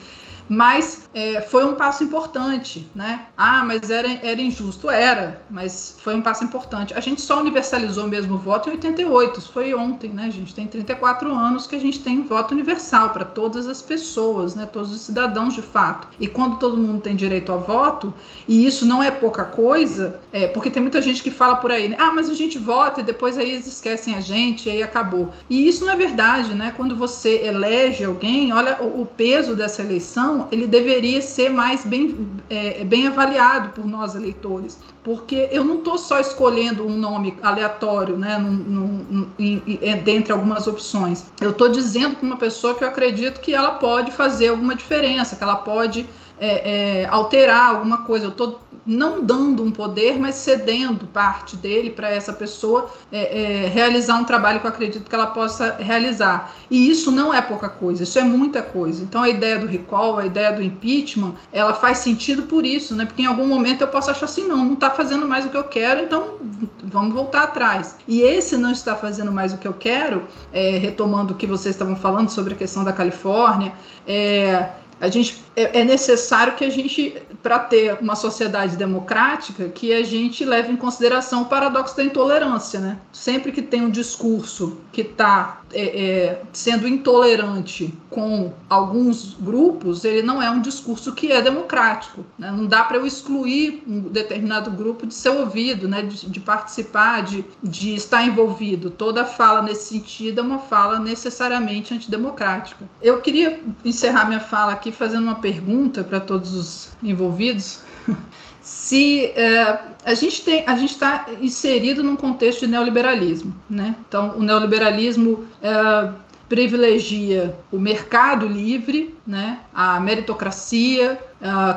mas 0.53 1.09
é, 1.13 1.41
foi 1.41 1.65
um 1.65 1.75
passo 1.75 2.05
importante, 2.05 2.89
né? 2.95 3.27
Ah, 3.37 3.65
mas 3.65 3.91
era, 3.91 4.09
era 4.23 4.41
injusto. 4.41 4.89
Era, 4.89 5.43
mas 5.51 5.97
foi 6.01 6.15
um 6.15 6.23
passo 6.23 6.45
importante. 6.45 6.95
A 6.95 7.01
gente 7.01 7.21
só 7.21 7.41
universalizou 7.41 8.07
mesmo 8.07 8.35
o 8.35 8.39
voto 8.39 8.69
em 8.69 8.73
88, 8.73 9.41
isso 9.41 9.53
foi 9.53 9.75
ontem, 9.75 10.11
né? 10.11 10.31
Gente 10.31 10.55
tem 10.55 10.67
34 10.67 11.33
anos 11.33 11.67
que 11.67 11.75
a 11.75 11.81
gente 11.81 12.01
tem 12.01 12.23
voto 12.23 12.53
universal 12.53 13.11
para 13.11 13.25
todas 13.25 13.67
as 13.67 13.83
pessoas, 13.83 14.55
né? 14.55 14.67
Todos 14.67 14.93
os 14.93 15.01
cidadãos 15.01 15.55
de 15.55 15.63
fato. 15.63 16.09
E 16.21 16.29
quando 16.29 16.59
todo 16.59 16.77
mundo 16.77 17.01
tem 17.01 17.17
direito 17.17 17.53
a 17.53 17.57
voto, 17.57 18.15
e 18.47 18.65
isso 18.65 18.87
não 18.87 19.03
é 19.03 19.11
pouca 19.11 19.45
coisa, 19.45 20.21
é, 20.33 20.47
porque 20.47 20.71
tem 20.71 20.83
muita 20.83 21.03
gente 21.03 21.23
que 21.23 21.31
fala 21.31 21.57
por 21.57 21.73
aí, 21.73 21.89
né? 21.89 21.97
Ah, 21.99 22.13
mas 22.13 22.31
a 22.31 22.35
gente 22.35 22.57
vota 22.59 23.01
e 23.01 23.05
depois 23.05 23.37
aí 23.37 23.51
eles 23.51 23.67
esquecem 23.67 24.15
a 24.15 24.21
gente 24.21 24.69
e 24.69 24.73
aí 24.73 24.83
acabou. 24.83 25.33
E 25.49 25.67
isso 25.67 25.85
não 25.85 25.93
é 25.93 25.97
verdade, 25.97 26.55
né? 26.55 26.73
Quando 26.77 26.95
você 26.95 27.45
elege 27.45 28.05
alguém, 28.05 28.53
olha 28.53 28.81
o, 28.81 29.03
o 29.03 29.07
peso 29.07 29.57
dessa 29.57 29.83
eleição 29.83 30.47
ele 30.53 30.67
deveria 30.67 31.00
ser 31.23 31.51
mais 31.51 31.85
bem, 31.85 32.29
é, 32.49 32.85
bem 32.85 33.07
avaliado 33.07 33.71
por 33.71 33.87
nós 33.87 34.15
eleitores, 34.15 34.79
porque 35.03 35.49
eu 35.51 35.65
não 35.65 35.77
estou 35.77 35.97
só 35.99 36.21
escolhendo 36.21 36.87
um 36.87 36.97
nome 36.97 37.37
aleatório, 37.43 38.17
né, 38.17 38.39
num, 38.39 38.51
num, 38.51 39.29
em, 39.39 39.63
em, 39.67 39.97
dentre 39.99 40.33
algumas 40.33 40.67
opções. 40.67 41.27
Eu 41.41 41.51
estou 41.51 41.69
dizendo 41.69 42.17
para 42.17 42.27
uma 42.27 42.37
pessoa 42.37 42.75
que 42.75 42.85
eu 42.85 42.89
acredito 42.89 43.41
que 43.41 43.55
ela 43.55 43.73
pode 43.73 44.11
fazer 44.13 44.49
alguma 44.49 44.75
diferença, 44.75 45.37
que 45.37 45.43
ela 45.43 45.57
pode 45.57 46.07
é, 46.39 47.03
é, 47.03 47.07
alterar 47.07 47.75
alguma 47.75 47.99
coisa. 47.99 48.27
Eu 48.27 48.31
estou 48.31 48.61
não 48.91 49.23
dando 49.23 49.63
um 49.63 49.71
poder, 49.71 50.19
mas 50.19 50.35
cedendo 50.35 51.07
parte 51.07 51.57
dele 51.57 51.91
para 51.91 52.11
essa 52.11 52.33
pessoa 52.33 52.91
é, 53.13 53.65
é, 53.65 53.69
realizar 53.69 54.17
um 54.17 54.25
trabalho 54.25 54.59
que 54.59 54.67
eu 54.67 54.71
acredito 54.71 55.09
que 55.09 55.15
ela 55.15 55.29
possa 55.29 55.77
realizar. 55.77 56.53
E 56.69 56.91
isso 56.91 57.13
não 57.13 57.33
é 57.33 57.41
pouca 57.41 57.69
coisa, 57.69 58.03
isso 58.03 58.19
é 58.19 58.25
muita 58.25 58.63
coisa. 58.63 59.05
Então 59.05 59.23
a 59.23 59.29
ideia 59.29 59.61
do 59.61 59.67
recall, 59.67 60.19
a 60.19 60.27
ideia 60.27 60.53
do 60.53 60.61
impeachment, 60.61 61.35
ela 61.53 61.73
faz 61.73 61.99
sentido 61.99 62.43
por 62.43 62.67
isso, 62.67 62.97
né? 62.97 63.05
Porque 63.07 63.23
em 63.23 63.27
algum 63.27 63.47
momento 63.47 63.83
eu 63.83 63.89
posso 63.89 64.11
achar 64.11 64.25
assim, 64.25 64.49
não, 64.49 64.65
não 64.65 64.75
está 64.75 64.91
fazendo 64.91 65.27
mais 65.27 65.47
o 65.47 65.51
que 65.51 65.57
eu 65.57 65.65
quero, 65.65 66.03
então 66.03 66.35
vamos 66.83 67.15
voltar 67.15 67.45
atrás. 67.45 67.97
E 68.09 68.23
esse 68.23 68.57
não 68.57 68.73
está 68.73 68.97
fazendo 68.97 69.31
mais 69.31 69.53
o 69.53 69.59
que 69.59 69.69
eu 69.69 69.75
quero, 69.75 70.25
é, 70.53 70.79
retomando 70.79 71.33
o 71.33 71.37
que 71.37 71.47
vocês 71.47 71.77
estavam 71.77 71.95
falando 71.95 72.29
sobre 72.29 72.55
a 72.55 72.57
questão 72.57 72.83
da 72.83 72.93
Califórnia, 72.93 73.73
é, 74.05 74.69
a 75.01 75.09
gente 75.09 75.43
é, 75.57 75.81
é 75.81 75.85
necessário 75.85 76.55
que 76.55 76.65
a 76.65 76.71
gente, 76.71 77.21
para 77.43 77.59
ter 77.59 77.99
uma 78.01 78.15
sociedade 78.15 78.77
democrática, 78.77 79.69
que 79.69 79.93
a 79.93 80.05
gente 80.05 80.45
leve 80.45 80.71
em 80.71 80.77
consideração 80.77 81.43
o 81.43 81.47
paradoxo 81.47 81.97
da 81.97 82.05
intolerância, 82.05 82.79
né? 82.79 82.99
Sempre 83.13 83.51
que 83.51 83.63
tem 83.63 83.83
um 83.83 83.91
discurso 83.91 84.79
que 84.93 85.01
está 85.01 85.61
é, 85.73 85.83
é, 85.83 86.43
sendo 86.53 86.87
intolerante 86.87 87.95
com 88.11 88.53
alguns 88.69 89.35
grupos, 89.35 90.05
ele 90.05 90.21
não 90.23 90.43
é 90.43 90.51
um 90.51 90.61
discurso 90.61 91.15
que 91.15 91.31
é 91.31 91.41
democrático. 91.41 92.25
Né? 92.37 92.51
Não 92.51 92.67
dá 92.67 92.83
para 92.83 92.97
eu 92.97 93.07
excluir 93.07 93.83
um 93.87 94.01
determinado 94.01 94.71
grupo 94.71 95.07
de 95.07 95.15
ser 95.15 95.31
ouvido, 95.31 95.89
né? 95.89 96.03
de, 96.03 96.29
de 96.29 96.41
participar, 96.41 97.23
de, 97.23 97.45
de 97.63 97.95
estar 97.95 98.25
envolvido. 98.25 98.91
Toda 98.91 99.25
fala 99.25 99.63
nesse 99.63 99.95
sentido 99.95 100.41
é 100.41 100.43
uma 100.43 100.59
fala 100.59 100.99
necessariamente 100.99 101.95
antidemocrática. 101.95 102.85
Eu 103.01 103.21
queria 103.21 103.61
encerrar 103.85 104.27
minha 104.27 104.41
fala 104.41 104.73
aqui 104.73 104.90
fazendo 104.93 105.25
uma 105.25 105.37
pergunta 105.37 106.05
para 106.05 106.21
todos 106.21 106.55
os 106.55 106.89
envolvidos. 107.03 107.81
se 108.61 109.27
é, 109.37 109.81
a 110.05 110.15
gente 110.15 110.43
tem 110.43 110.65
a 110.67 110.77
gente 110.77 110.93
está 110.93 111.27
inserido 111.41 112.03
num 112.03 112.17
contexto 112.17 112.61
de 112.61 112.69
neoliberalismo, 112.69 113.55
né? 113.69 113.97
Então 114.09 114.37
o 114.37 114.43
neoliberalismo 114.43 115.45
é, 115.63 116.11
privilegia 116.49 117.57
o 117.71 117.79
mercado 117.79 118.47
livre, 118.47 119.15
né? 119.27 119.61
A 119.73 120.01
meritocracia, 120.01 121.19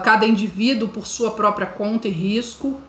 cada 0.03 0.25
indivíduo 0.25 0.89
por 0.89 1.07
sua 1.07 1.31
própria 1.31 1.67
conta 1.67 2.07
e 2.07 2.11
risco, 2.11 2.81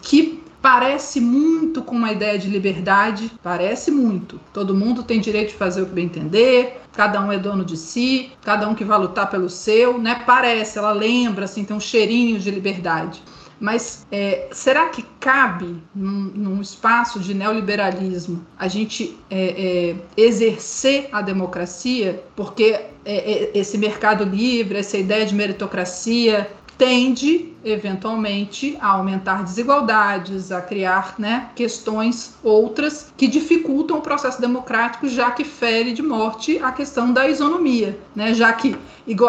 que 0.00 0.41
parece 0.62 1.20
muito 1.20 1.82
com 1.82 1.96
uma 1.96 2.12
ideia 2.12 2.38
de 2.38 2.48
liberdade, 2.48 3.30
parece 3.42 3.90
muito. 3.90 4.40
Todo 4.52 4.74
mundo 4.74 5.02
tem 5.02 5.20
direito 5.20 5.48
de 5.48 5.56
fazer 5.56 5.82
o 5.82 5.86
que 5.86 5.92
bem 5.92 6.04
entender, 6.04 6.80
cada 6.92 7.20
um 7.20 7.32
é 7.32 7.38
dono 7.38 7.64
de 7.64 7.76
si, 7.76 8.30
cada 8.42 8.68
um 8.68 8.74
que 8.74 8.84
vai 8.84 8.98
lutar 8.98 9.28
pelo 9.28 9.50
seu, 9.50 9.98
né? 9.98 10.22
Parece, 10.24 10.78
ela 10.78 10.92
lembra, 10.92 11.46
assim, 11.46 11.64
tem 11.64 11.76
um 11.76 11.80
cheirinho 11.80 12.38
de 12.38 12.50
liberdade. 12.50 13.20
Mas 13.58 14.06
é, 14.10 14.48
será 14.50 14.88
que 14.88 15.04
cabe, 15.20 15.80
num, 15.94 16.32
num, 16.34 16.60
espaço 16.60 17.20
de 17.20 17.32
neoliberalismo, 17.32 18.44
a 18.58 18.66
gente 18.66 19.16
é, 19.30 19.90
é, 19.90 19.96
exercer 20.16 21.08
a 21.12 21.22
democracia? 21.22 22.24
Porque 22.34 22.72
é, 22.72 22.90
é, 23.04 23.50
esse 23.54 23.78
mercado 23.78 24.24
livre, 24.24 24.78
essa 24.78 24.98
ideia 24.98 25.24
de 25.24 25.32
meritocracia, 25.32 26.50
tende, 26.76 27.52
eventualmente, 27.64 28.76
a 28.80 28.88
aumentar 28.88 29.44
desigualdades, 29.44 30.50
a 30.50 30.60
criar 30.60 31.14
né, 31.18 31.50
questões 31.54 32.34
outras 32.42 33.12
que 33.16 33.26
dificultam 33.26 33.98
o 33.98 34.02
processo 34.02 34.40
democrático, 34.40 35.08
já 35.08 35.30
que 35.30 35.44
fere 35.44 35.92
de 35.92 36.02
morte 36.02 36.58
a 36.58 36.72
questão 36.72 37.12
da 37.12 37.28
isonomia, 37.28 37.98
né? 38.14 38.34
já 38.34 38.52
que, 38.52 38.76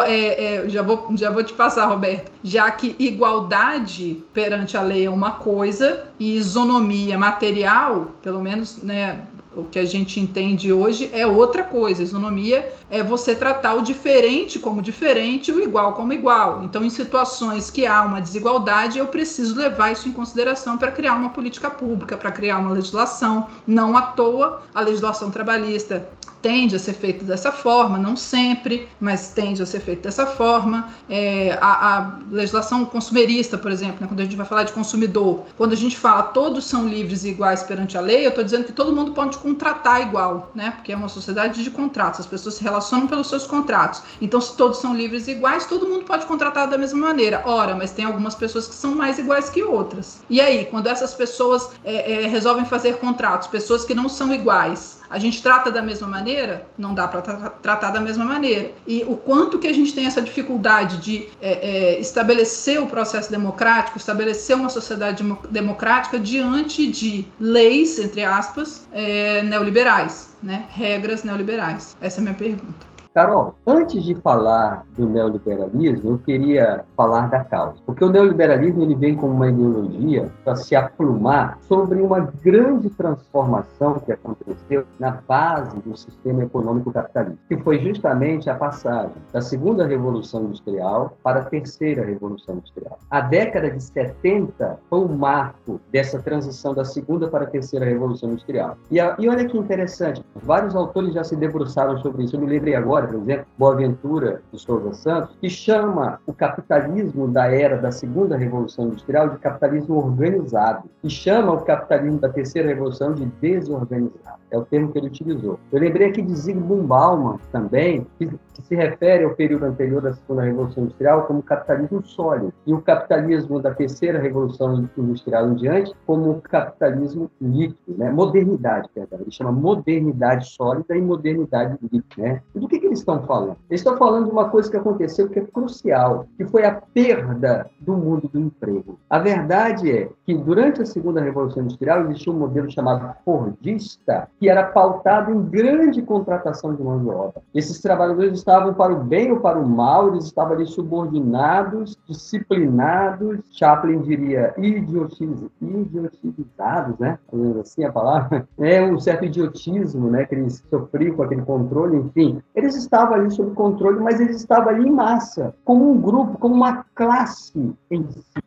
é, 0.06 0.64
é, 0.64 0.68
já, 0.68 0.82
vou, 0.82 1.08
já 1.14 1.30
vou 1.30 1.44
te 1.44 1.52
passar, 1.52 1.86
Roberto, 1.86 2.30
já 2.42 2.70
que 2.70 2.96
igualdade 2.98 4.22
perante 4.32 4.76
a 4.76 4.82
lei 4.82 5.06
é 5.06 5.10
uma 5.10 5.32
coisa 5.32 6.04
e 6.18 6.36
isonomia 6.36 7.18
material, 7.18 8.12
pelo 8.22 8.40
menos 8.40 8.82
né, 8.82 9.20
o 9.56 9.64
que 9.64 9.78
a 9.78 9.84
gente 9.84 10.20
entende 10.20 10.72
hoje 10.72 11.10
é 11.12 11.26
outra 11.26 11.62
coisa. 11.62 12.02
Isonomia 12.02 12.72
é 12.90 13.02
você 13.02 13.34
tratar 13.34 13.74
o 13.74 13.82
diferente 13.82 14.58
como 14.58 14.82
diferente, 14.82 15.52
o 15.52 15.62
igual 15.62 15.92
como 15.94 16.12
igual. 16.12 16.62
Então, 16.64 16.84
em 16.84 16.90
situações 16.90 17.70
que 17.70 17.86
há 17.86 18.02
uma 18.02 18.20
desigualdade, 18.20 18.98
eu 18.98 19.06
preciso 19.06 19.56
levar 19.56 19.92
isso 19.92 20.08
em 20.08 20.12
consideração 20.12 20.76
para 20.76 20.90
criar 20.90 21.14
uma 21.14 21.30
política 21.30 21.70
pública, 21.70 22.16
para 22.16 22.32
criar 22.32 22.58
uma 22.58 22.72
legislação. 22.72 23.48
Não 23.66 23.96
à 23.96 24.02
toa, 24.02 24.62
a 24.74 24.80
legislação 24.80 25.30
trabalhista 25.30 26.08
tende 26.44 26.76
a 26.76 26.78
ser 26.78 26.92
feito 26.92 27.24
dessa 27.24 27.50
forma, 27.50 27.96
não 27.96 28.14
sempre, 28.14 28.86
mas 29.00 29.30
tende 29.30 29.62
a 29.62 29.66
ser 29.66 29.80
feito 29.80 30.02
dessa 30.02 30.26
forma. 30.26 30.90
É, 31.08 31.56
a, 31.58 31.96
a, 31.96 32.18
legislação 32.30 32.84
consumerista, 32.84 33.56
por 33.56 33.72
exemplo, 33.72 33.96
né, 34.02 34.06
quando 34.06 34.20
a 34.20 34.24
gente 34.24 34.36
vai 34.36 34.44
falar 34.44 34.64
de 34.64 34.72
consumidor, 34.74 35.44
quando 35.56 35.72
a 35.72 35.76
gente 35.76 35.96
fala 35.96 36.22
todos 36.22 36.66
são 36.66 36.86
livres 36.86 37.24
e 37.24 37.30
iguais 37.30 37.62
perante 37.62 37.96
a 37.96 38.00
lei, 38.02 38.26
eu 38.26 38.28
estou 38.28 38.44
dizendo 38.44 38.64
que 38.64 38.74
todo 38.74 38.94
mundo 38.94 39.12
pode 39.12 39.38
contratar 39.38 40.02
igual, 40.02 40.50
né? 40.54 40.72
Porque 40.72 40.92
é 40.92 40.96
uma 40.96 41.08
sociedade 41.08 41.64
de 41.64 41.70
contratos, 41.70 42.20
as 42.20 42.26
pessoas 42.26 42.56
se 42.56 42.62
relacionam 42.62 43.06
pelos 43.06 43.26
seus 43.26 43.46
contratos. 43.46 44.02
Então, 44.20 44.38
se 44.38 44.54
todos 44.54 44.80
são 44.80 44.94
livres 44.94 45.26
e 45.28 45.30
iguais, 45.30 45.64
todo 45.64 45.88
mundo 45.88 46.04
pode 46.04 46.26
contratar 46.26 46.68
da 46.68 46.76
mesma 46.76 47.00
maneira. 47.00 47.42
Ora, 47.46 47.74
mas 47.74 47.92
tem 47.92 48.04
algumas 48.04 48.34
pessoas 48.34 48.68
que 48.68 48.74
são 48.74 48.94
mais 48.94 49.18
iguais 49.18 49.48
que 49.48 49.62
outras. 49.62 50.20
E 50.28 50.42
aí, 50.42 50.66
quando 50.66 50.88
essas 50.88 51.14
pessoas 51.14 51.70
é, 51.82 52.24
é, 52.24 52.26
resolvem 52.26 52.66
fazer 52.66 52.98
contratos, 52.98 53.48
pessoas 53.48 53.82
que 53.86 53.94
não 53.94 54.10
são 54.10 54.30
iguais, 54.30 54.98
a 55.14 55.18
gente 55.20 55.40
trata 55.40 55.70
da 55.70 55.80
mesma 55.80 56.08
maneira? 56.08 56.66
Não 56.76 56.92
dá 56.92 57.06
para 57.06 57.22
tra 57.22 57.50
tratar 57.50 57.92
da 57.92 58.00
mesma 58.00 58.24
maneira. 58.24 58.72
E 58.84 59.04
o 59.06 59.16
quanto 59.16 59.60
que 59.60 59.68
a 59.68 59.72
gente 59.72 59.94
tem 59.94 60.06
essa 60.06 60.20
dificuldade 60.20 60.96
de 60.96 61.28
é, 61.40 61.52
é, 61.52 62.00
estabelecer 62.00 62.82
o 62.82 62.88
processo 62.88 63.30
democrático, 63.30 63.96
estabelecer 63.96 64.56
uma 64.56 64.68
sociedade 64.68 65.22
democrática 65.50 66.18
diante 66.18 66.88
de 66.88 67.24
leis, 67.38 67.96
entre 68.00 68.24
aspas, 68.24 68.88
é, 68.92 69.40
neoliberais, 69.42 70.34
né? 70.42 70.64
regras 70.70 71.22
neoliberais? 71.22 71.96
Essa 72.00 72.18
é 72.18 72.20
a 72.20 72.22
minha 72.24 72.34
pergunta. 72.34 72.93
Carol, 73.14 73.54
antes 73.64 74.02
de 74.02 74.12
falar 74.16 74.84
do 74.98 75.08
neoliberalismo, 75.08 76.10
eu 76.10 76.18
queria 76.18 76.84
falar 76.96 77.28
da 77.28 77.44
causa. 77.44 77.76
Porque 77.86 78.04
o 78.04 78.10
neoliberalismo 78.10 78.82
ele 78.82 78.96
vem 78.96 79.14
como 79.14 79.32
uma 79.32 79.48
ideologia 79.48 80.28
para 80.44 80.56
se 80.56 80.74
aplumar 80.74 81.58
sobre 81.60 82.02
uma 82.02 82.18
grande 82.42 82.90
transformação 82.90 84.00
que 84.00 84.10
aconteceu 84.10 84.84
na 84.98 85.12
base 85.12 85.78
do 85.82 85.96
sistema 85.96 86.42
econômico 86.42 86.92
capitalista, 86.92 87.38
que 87.46 87.56
foi 87.58 87.78
justamente 87.78 88.50
a 88.50 88.56
passagem 88.56 89.14
da 89.32 89.40
segunda 89.40 89.86
revolução 89.86 90.42
industrial 90.46 91.16
para 91.22 91.42
a 91.42 91.44
terceira 91.44 92.04
revolução 92.04 92.56
industrial. 92.56 92.98
A 93.08 93.20
década 93.20 93.70
de 93.70 93.80
70 93.80 94.80
foi 94.90 94.98
o 94.98 95.08
marco 95.08 95.80
dessa 95.92 96.18
transição 96.18 96.74
da 96.74 96.84
segunda 96.84 97.28
para 97.28 97.44
a 97.44 97.46
terceira 97.46 97.84
revolução 97.86 98.30
industrial. 98.30 98.76
E, 98.90 98.98
a, 98.98 99.14
e 99.20 99.28
olha 99.28 99.44
que 99.44 99.56
interessante, 99.56 100.24
vários 100.34 100.74
autores 100.74 101.14
já 101.14 101.22
se 101.22 101.36
debruçaram 101.36 101.96
sobre 101.98 102.24
isso. 102.24 102.34
Eu 102.34 102.40
me 102.40 102.48
lembrei 102.48 102.74
agora 102.74 103.03
por 103.06 103.16
exemplo, 103.16 103.46
Boaventura 103.58 104.42
de 104.52 104.58
Souza 104.58 104.92
Santos, 104.94 105.36
que 105.40 105.48
chama 105.48 106.20
o 106.26 106.32
capitalismo 106.32 107.28
da 107.28 107.46
era 107.46 107.76
da 107.76 107.90
segunda 107.90 108.36
revolução 108.36 108.86
industrial 108.86 109.30
de 109.30 109.38
capitalismo 109.38 109.96
organizado 109.96 110.88
e 111.02 111.10
chama 111.10 111.52
o 111.52 111.62
capitalismo 111.62 112.18
da 112.18 112.28
terceira 112.28 112.68
revolução 112.68 113.14
de 113.14 113.26
desorganizado. 113.40 114.43
É 114.54 114.58
o 114.58 114.64
termo 114.64 114.92
que 114.92 114.98
ele 114.98 115.08
utilizou. 115.08 115.58
Eu 115.72 115.80
lembrei 115.80 116.08
aqui 116.10 116.22
de 116.22 116.32
Zygmunt 116.32 116.86
Bauman 116.86 117.40
também, 117.50 118.06
que, 118.16 118.28
que 118.28 118.62
se 118.62 118.76
refere 118.76 119.24
ao 119.24 119.34
período 119.34 119.64
anterior 119.64 120.00
da 120.00 120.12
segunda 120.12 120.42
revolução 120.42 120.84
industrial 120.84 121.26
como 121.26 121.42
capitalismo 121.42 122.06
sólido 122.06 122.52
e 122.64 122.72
o 122.72 122.80
capitalismo 122.80 123.60
da 123.60 123.74
terceira 123.74 124.20
revolução 124.20 124.88
industrial 124.96 125.48
em 125.48 125.56
diante 125.56 125.92
como 126.06 126.40
capitalismo 126.40 127.28
líquido, 127.40 127.98
né? 127.98 128.12
modernidade, 128.12 128.88
perdão. 128.94 129.18
Ele 129.20 129.32
chama 129.32 129.50
modernidade 129.50 130.48
sólida 130.50 130.96
e 130.96 131.02
modernidade 131.02 131.76
líquida. 131.82 132.04
Né? 132.16 132.42
E 132.54 132.60
do 132.60 132.68
que, 132.68 132.78
que 132.78 132.86
eles 132.86 133.00
estão 133.00 133.24
falando? 133.24 133.56
Eles 133.68 133.80
estão 133.80 133.96
falando 133.96 134.26
de 134.26 134.30
uma 134.30 134.48
coisa 134.50 134.70
que 134.70 134.76
aconteceu 134.76 135.28
que 135.28 135.40
é 135.40 135.42
crucial, 135.42 136.26
que 136.36 136.44
foi 136.44 136.64
a 136.64 136.80
perda 136.80 137.68
do 137.80 137.96
mundo 137.96 138.30
do 138.32 138.38
emprego. 138.38 139.00
A 139.10 139.18
verdade 139.18 139.90
é 139.90 140.08
que 140.24 140.32
durante 140.32 140.80
a 140.80 140.86
segunda 140.86 141.20
revolução 141.20 141.64
industrial 141.64 142.02
existia 142.02 142.32
um 142.32 142.38
modelo 142.38 142.70
chamado 142.70 143.14
fordista, 143.24 144.28
que 144.44 144.50
era 144.50 144.62
pautado 144.62 145.32
em 145.32 145.42
grande 145.42 146.02
contratação 146.02 146.74
de 146.74 146.82
mão 146.82 146.98
de 146.98 147.08
obra. 147.08 147.40
Esses 147.54 147.80
trabalhadores 147.80 148.34
estavam 148.34 148.74
para 148.74 148.92
o 148.92 149.02
bem 149.02 149.32
ou 149.32 149.40
para 149.40 149.58
o 149.58 149.66
mal, 149.66 150.08
eles 150.08 150.26
estavam 150.26 150.52
ali 150.52 150.66
subordinados, 150.66 151.96
disciplinados, 152.06 153.40
Chaplin 153.50 154.02
diria 154.02 154.52
idiotiz, 154.58 155.46
idiotizados, 155.62 156.98
né? 156.98 157.18
Assim 157.58 157.84
a 157.84 157.92
palavra. 157.92 158.46
É 158.58 158.82
um 158.82 159.00
certo 159.00 159.24
idiotismo, 159.24 160.10
né? 160.10 160.26
Que 160.26 160.34
eles 160.34 160.62
sofriam 160.68 161.16
com 161.16 161.22
aquele 161.22 161.42
controle, 161.42 161.96
enfim. 161.96 162.42
Eles 162.54 162.76
estavam 162.76 163.14
ali 163.14 163.30
sob 163.30 163.52
controle, 163.54 163.98
mas 164.00 164.20
eles 164.20 164.36
estavam 164.36 164.68
ali 164.68 164.86
em 164.86 164.92
massa, 164.92 165.54
como 165.64 165.90
um 165.90 165.98
grupo, 165.98 166.36
como 166.38 166.54
uma 166.54 166.84
classe 166.94 167.74
em 167.90 168.06
si. 168.10 168.43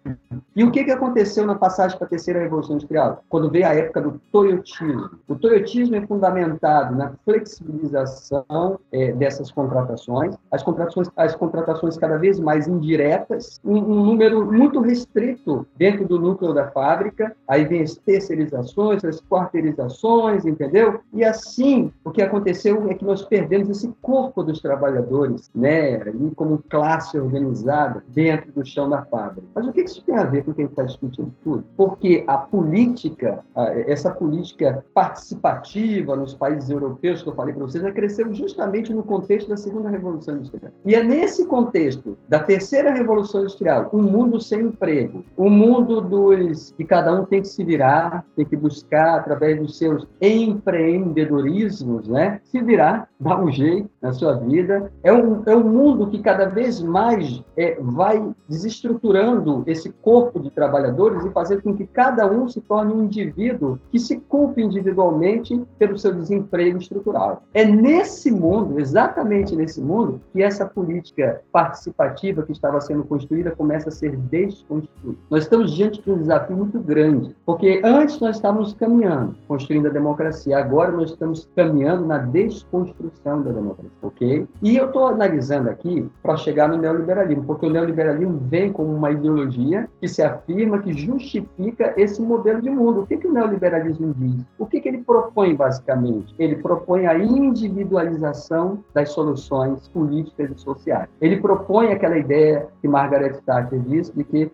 E 0.55 0.63
o 0.63 0.71
que, 0.71 0.83
que 0.83 0.91
aconteceu 0.91 1.45
na 1.45 1.55
passagem 1.55 1.97
para 1.97 2.07
a 2.07 2.09
terceira 2.09 2.39
revolução 2.39 2.75
industrial? 2.75 3.23
Quando 3.29 3.49
veio 3.49 3.67
a 3.67 3.73
época 3.73 4.01
do 4.01 4.21
toyotismo. 4.31 5.09
O 5.27 5.35
toyotismo 5.35 5.95
é 5.95 6.05
fundamentado 6.05 6.95
na 6.95 7.13
flexibilização 7.25 8.79
é, 8.91 9.11
dessas 9.13 9.51
contratações, 9.51 10.35
as 10.51 10.63
contratações, 10.63 11.09
as 11.15 11.35
contratações 11.35 11.97
cada 11.97 12.17
vez 12.17 12.39
mais 12.39 12.67
indiretas, 12.67 13.59
um, 13.63 13.77
um 13.77 14.05
número 14.05 14.45
muito 14.51 14.79
restrito 14.81 15.67
dentro 15.75 16.07
do 16.07 16.19
núcleo 16.19 16.53
da 16.53 16.69
fábrica, 16.71 17.35
aí 17.47 17.65
vem 17.65 17.81
as 17.81 17.95
terceirizações, 17.95 19.03
as 19.03 19.21
quarteirizações, 19.21 20.45
entendeu? 20.45 21.01
E 21.13 21.23
assim, 21.23 21.91
o 22.03 22.11
que 22.11 22.21
aconteceu 22.21 22.89
é 22.89 22.93
que 22.93 23.05
nós 23.05 23.23
perdemos 23.23 23.69
esse 23.69 23.87
corpo 24.01 24.43
dos 24.43 24.59
trabalhadores, 24.59 25.49
né, 25.53 26.01
ali 26.01 26.31
como 26.35 26.63
classe 26.69 27.19
organizada 27.19 28.03
dentro 28.09 28.51
do 28.51 28.65
chão 28.65 28.89
da 28.89 29.03
fábrica. 29.03 29.47
Mas 29.53 29.67
o 29.67 29.73
que 29.73 29.81
isso 29.97 30.05
tem 30.05 30.15
a 30.15 30.23
ver 30.23 30.43
com 30.43 30.51
o 30.51 30.53
que 30.53 30.61
está 30.61 30.83
discutindo 30.83 31.33
tudo? 31.43 31.63
Porque 31.75 32.23
a 32.27 32.37
política, 32.37 33.43
essa 33.87 34.11
política 34.11 34.85
participativa 34.93 36.15
nos 36.15 36.33
países 36.33 36.69
europeus 36.69 37.23
que 37.23 37.29
eu 37.29 37.35
falei 37.35 37.53
para 37.53 37.65
vocês, 37.65 37.83
já 37.83 37.91
cresceu 37.91 38.33
justamente 38.33 38.93
no 38.93 39.03
contexto 39.03 39.49
da 39.49 39.57
segunda 39.57 39.89
revolução 39.89 40.35
industrial. 40.35 40.71
E 40.85 40.95
é 40.95 41.03
nesse 41.03 41.45
contexto 41.45 42.17
da 42.29 42.39
terceira 42.39 42.91
revolução 42.91 43.41
industrial, 43.41 43.89
um 43.93 44.03
mundo 44.03 44.39
sem 44.39 44.61
emprego, 44.61 45.23
um 45.37 45.49
mundo 45.49 46.01
dos 46.01 46.71
que 46.71 46.83
cada 46.83 47.13
um 47.13 47.25
tem 47.25 47.41
que 47.41 47.47
se 47.47 47.63
virar, 47.63 48.25
tem 48.35 48.45
que 48.45 48.55
buscar 48.55 49.19
através 49.19 49.59
dos 49.59 49.77
seus 49.77 50.07
empreendedorismos, 50.21 52.07
né, 52.07 52.39
se 52.43 52.61
virar, 52.61 53.09
dar 53.19 53.41
um 53.41 53.51
jeito 53.51 53.89
na 54.01 54.13
sua 54.13 54.33
vida. 54.35 54.91
É 55.03 55.11
um, 55.11 55.43
é 55.45 55.55
um 55.55 55.63
mundo 55.63 56.07
que 56.07 56.19
cada 56.19 56.45
vez 56.45 56.81
mais 56.81 57.43
é, 57.55 57.77
vai 57.79 58.23
desestruturando 58.47 59.63
esse 59.65 59.86
corpo 59.89 60.39
de 60.39 60.49
trabalhadores 60.49 61.25
e 61.25 61.29
fazer 61.31 61.61
com 61.61 61.75
que 61.75 61.85
cada 61.85 62.29
um 62.29 62.47
se 62.47 62.61
torne 62.61 62.93
um 62.93 63.03
indivíduo 63.03 63.79
que 63.91 63.99
se 63.99 64.17
culpe 64.17 64.61
individualmente 64.61 65.61
pelo 65.77 65.97
seu 65.97 66.13
desemprego 66.13 66.77
estrutural. 66.77 67.43
É 67.53 67.65
nesse 67.65 68.31
mundo, 68.31 68.79
exatamente 68.79 69.55
nesse 69.55 69.81
mundo, 69.81 70.21
que 70.33 70.41
essa 70.41 70.65
política 70.65 71.41
participativa 71.51 72.43
que 72.43 72.51
estava 72.51 72.79
sendo 72.81 73.03
construída 73.03 73.51
começa 73.51 73.89
a 73.89 73.91
ser 73.91 74.15
desconstruída. 74.15 75.17
Nós 75.29 75.43
estamos 75.43 75.73
diante 75.73 76.01
de 76.01 76.11
um 76.11 76.17
desafio 76.17 76.57
muito 76.57 76.79
grande, 76.79 77.35
porque 77.45 77.81
antes 77.83 78.19
nós 78.19 78.35
estávamos 78.35 78.73
caminhando, 78.73 79.35
construindo 79.47 79.87
a 79.87 79.91
democracia, 79.91 80.57
agora 80.57 80.91
nós 80.91 81.11
estamos 81.11 81.47
caminhando 81.55 82.05
na 82.05 82.17
desconstrução 82.17 83.41
da 83.41 83.51
democracia, 83.51 83.91
ok? 84.01 84.47
E 84.61 84.77
eu 84.77 84.87
estou 84.87 85.07
analisando 85.07 85.69
aqui 85.69 86.09
para 86.21 86.37
chegar 86.37 86.69
no 86.69 86.77
neoliberalismo, 86.77 87.43
porque 87.43 87.65
o 87.65 87.69
neoliberalismo 87.69 88.39
vem 88.49 88.71
como 88.71 88.93
uma 88.93 89.11
ideologia 89.11 89.66
que 89.99 90.07
se 90.07 90.21
afirma, 90.21 90.79
que 90.79 90.93
justifica 90.93 91.93
esse 91.97 92.21
modelo 92.21 92.61
de 92.61 92.69
mundo. 92.69 93.01
O 93.01 93.07
que, 93.07 93.17
que 93.17 93.27
o 93.27 93.33
neoliberalismo 93.33 94.13
diz? 94.17 94.45
O 94.57 94.65
que, 94.65 94.81
que 94.81 94.89
ele 94.89 94.99
propõe, 94.99 95.55
basicamente? 95.55 96.33
Ele 96.37 96.55
propõe 96.57 97.05
a 97.05 97.17
individualização 97.17 98.83
das 98.93 99.09
soluções 99.11 99.87
políticas 99.89 100.51
e 100.51 100.59
sociais. 100.59 101.07
Ele 101.21 101.37
propõe 101.37 101.91
aquela 101.91 102.17
ideia 102.17 102.67
que 102.81 102.87
Margaret 102.87 103.39
Thatcher 103.45 103.79
disse, 103.81 104.13
de 104.15 104.23
que 104.23 104.51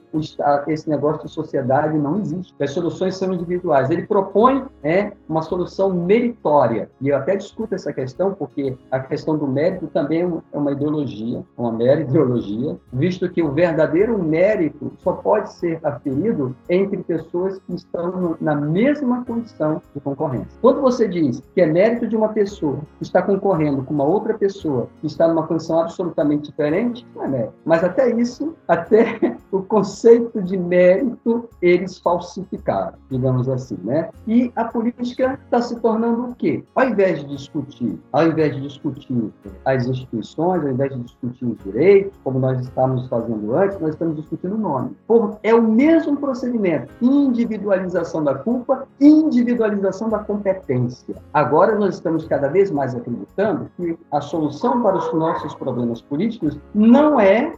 esse 0.67 0.89
negócio 0.89 1.25
de 1.25 1.31
sociedade 1.31 1.97
não 1.97 2.19
existe, 2.19 2.53
as 2.59 2.71
soluções 2.71 3.15
são 3.15 3.33
individuais. 3.33 3.89
Ele 3.89 4.03
propõe 4.07 4.65
é, 4.83 5.11
uma 5.27 5.41
solução 5.41 5.93
meritória, 5.93 6.89
e 7.01 7.09
eu 7.09 7.17
até 7.17 7.35
discuto 7.35 7.75
essa 7.75 7.91
questão, 7.91 8.33
porque 8.33 8.75
a 8.91 8.99
questão 8.99 9.37
do 9.37 9.47
mérito 9.47 9.87
também 9.87 10.21
é 10.51 10.57
uma 10.57 10.71
ideologia, 10.71 11.43
uma 11.57 11.71
mera 11.71 12.01
ideologia, 12.01 12.77
visto 12.91 13.29
que 13.29 13.41
o 13.41 13.51
verdadeiro 13.51 14.17
mérito 14.21 14.91
só 15.03 15.13
pode 15.13 15.51
ser 15.53 15.79
aferido 15.83 16.55
entre 16.69 16.97
pessoas 17.03 17.59
que 17.59 17.75
estão 17.75 18.37
na 18.39 18.55
mesma 18.55 19.23
condição 19.25 19.81
de 19.93 19.99
concorrência. 19.99 20.47
Quando 20.61 20.81
você 20.81 21.07
diz 21.07 21.41
que 21.53 21.61
é 21.61 21.65
mérito 21.65 22.07
de 22.07 22.15
uma 22.15 22.29
pessoa 22.29 22.79
que 22.97 23.03
está 23.03 23.21
concorrendo 23.21 23.83
com 23.83 23.93
uma 23.93 24.03
outra 24.03 24.33
pessoa 24.33 24.87
que 25.01 25.07
está 25.07 25.27
numa 25.27 25.45
condição 25.45 25.79
absolutamente 25.79 26.49
diferente, 26.49 27.05
não 27.15 27.23
é 27.23 27.27
mérito. 27.27 27.53
Mas 27.65 27.83
até 27.83 28.09
isso, 28.11 28.55
até 28.67 29.37
o 29.51 29.61
conceito 29.61 30.41
de 30.41 30.57
mérito, 30.57 31.49
eles 31.61 31.99
falsificaram, 31.99 32.93
digamos 33.09 33.49
assim, 33.49 33.77
né? 33.83 34.09
E 34.27 34.51
a 34.55 34.65
política 34.65 35.39
está 35.43 35.61
se 35.61 35.79
tornando 35.79 36.29
o 36.29 36.35
quê? 36.35 36.63
Ao 36.75 36.87
invés 36.87 37.19
de 37.19 37.27
discutir, 37.27 37.99
ao 38.11 38.27
invés 38.27 38.55
de 38.55 38.61
discutir 38.61 39.31
as 39.65 39.85
instituições, 39.87 40.63
ao 40.63 40.69
invés 40.69 40.93
de 40.93 40.99
discutir 41.01 41.45
os 41.45 41.57
direitos, 41.63 42.13
como 42.23 42.39
nós 42.39 42.59
estávamos 42.61 43.07
fazendo 43.07 43.55
antes, 43.55 43.79
nós 43.79 43.91
estamos 43.91 44.15
discutindo 44.15 44.55
o 44.55 44.57
nome. 44.57 44.92
Por, 45.07 45.37
é 45.43 45.53
o 45.53 45.61
mesmo 45.61 46.17
procedimento, 46.17 46.93
individualização 47.01 48.23
da 48.23 48.35
culpa, 48.35 48.87
individualização 48.99 50.09
da 50.09 50.19
competência. 50.19 51.15
Agora 51.33 51.75
nós 51.75 51.95
estamos 51.95 52.25
cada 52.25 52.47
vez 52.47 52.71
mais 52.71 52.95
acreditando 52.95 53.69
que 53.77 53.97
a 54.11 54.21
solução 54.21 54.81
para 54.81 54.97
os 54.97 55.13
nossos 55.13 55.53
problemas 55.55 56.01
políticos 56.01 56.57
não 56.73 57.19
é 57.19 57.53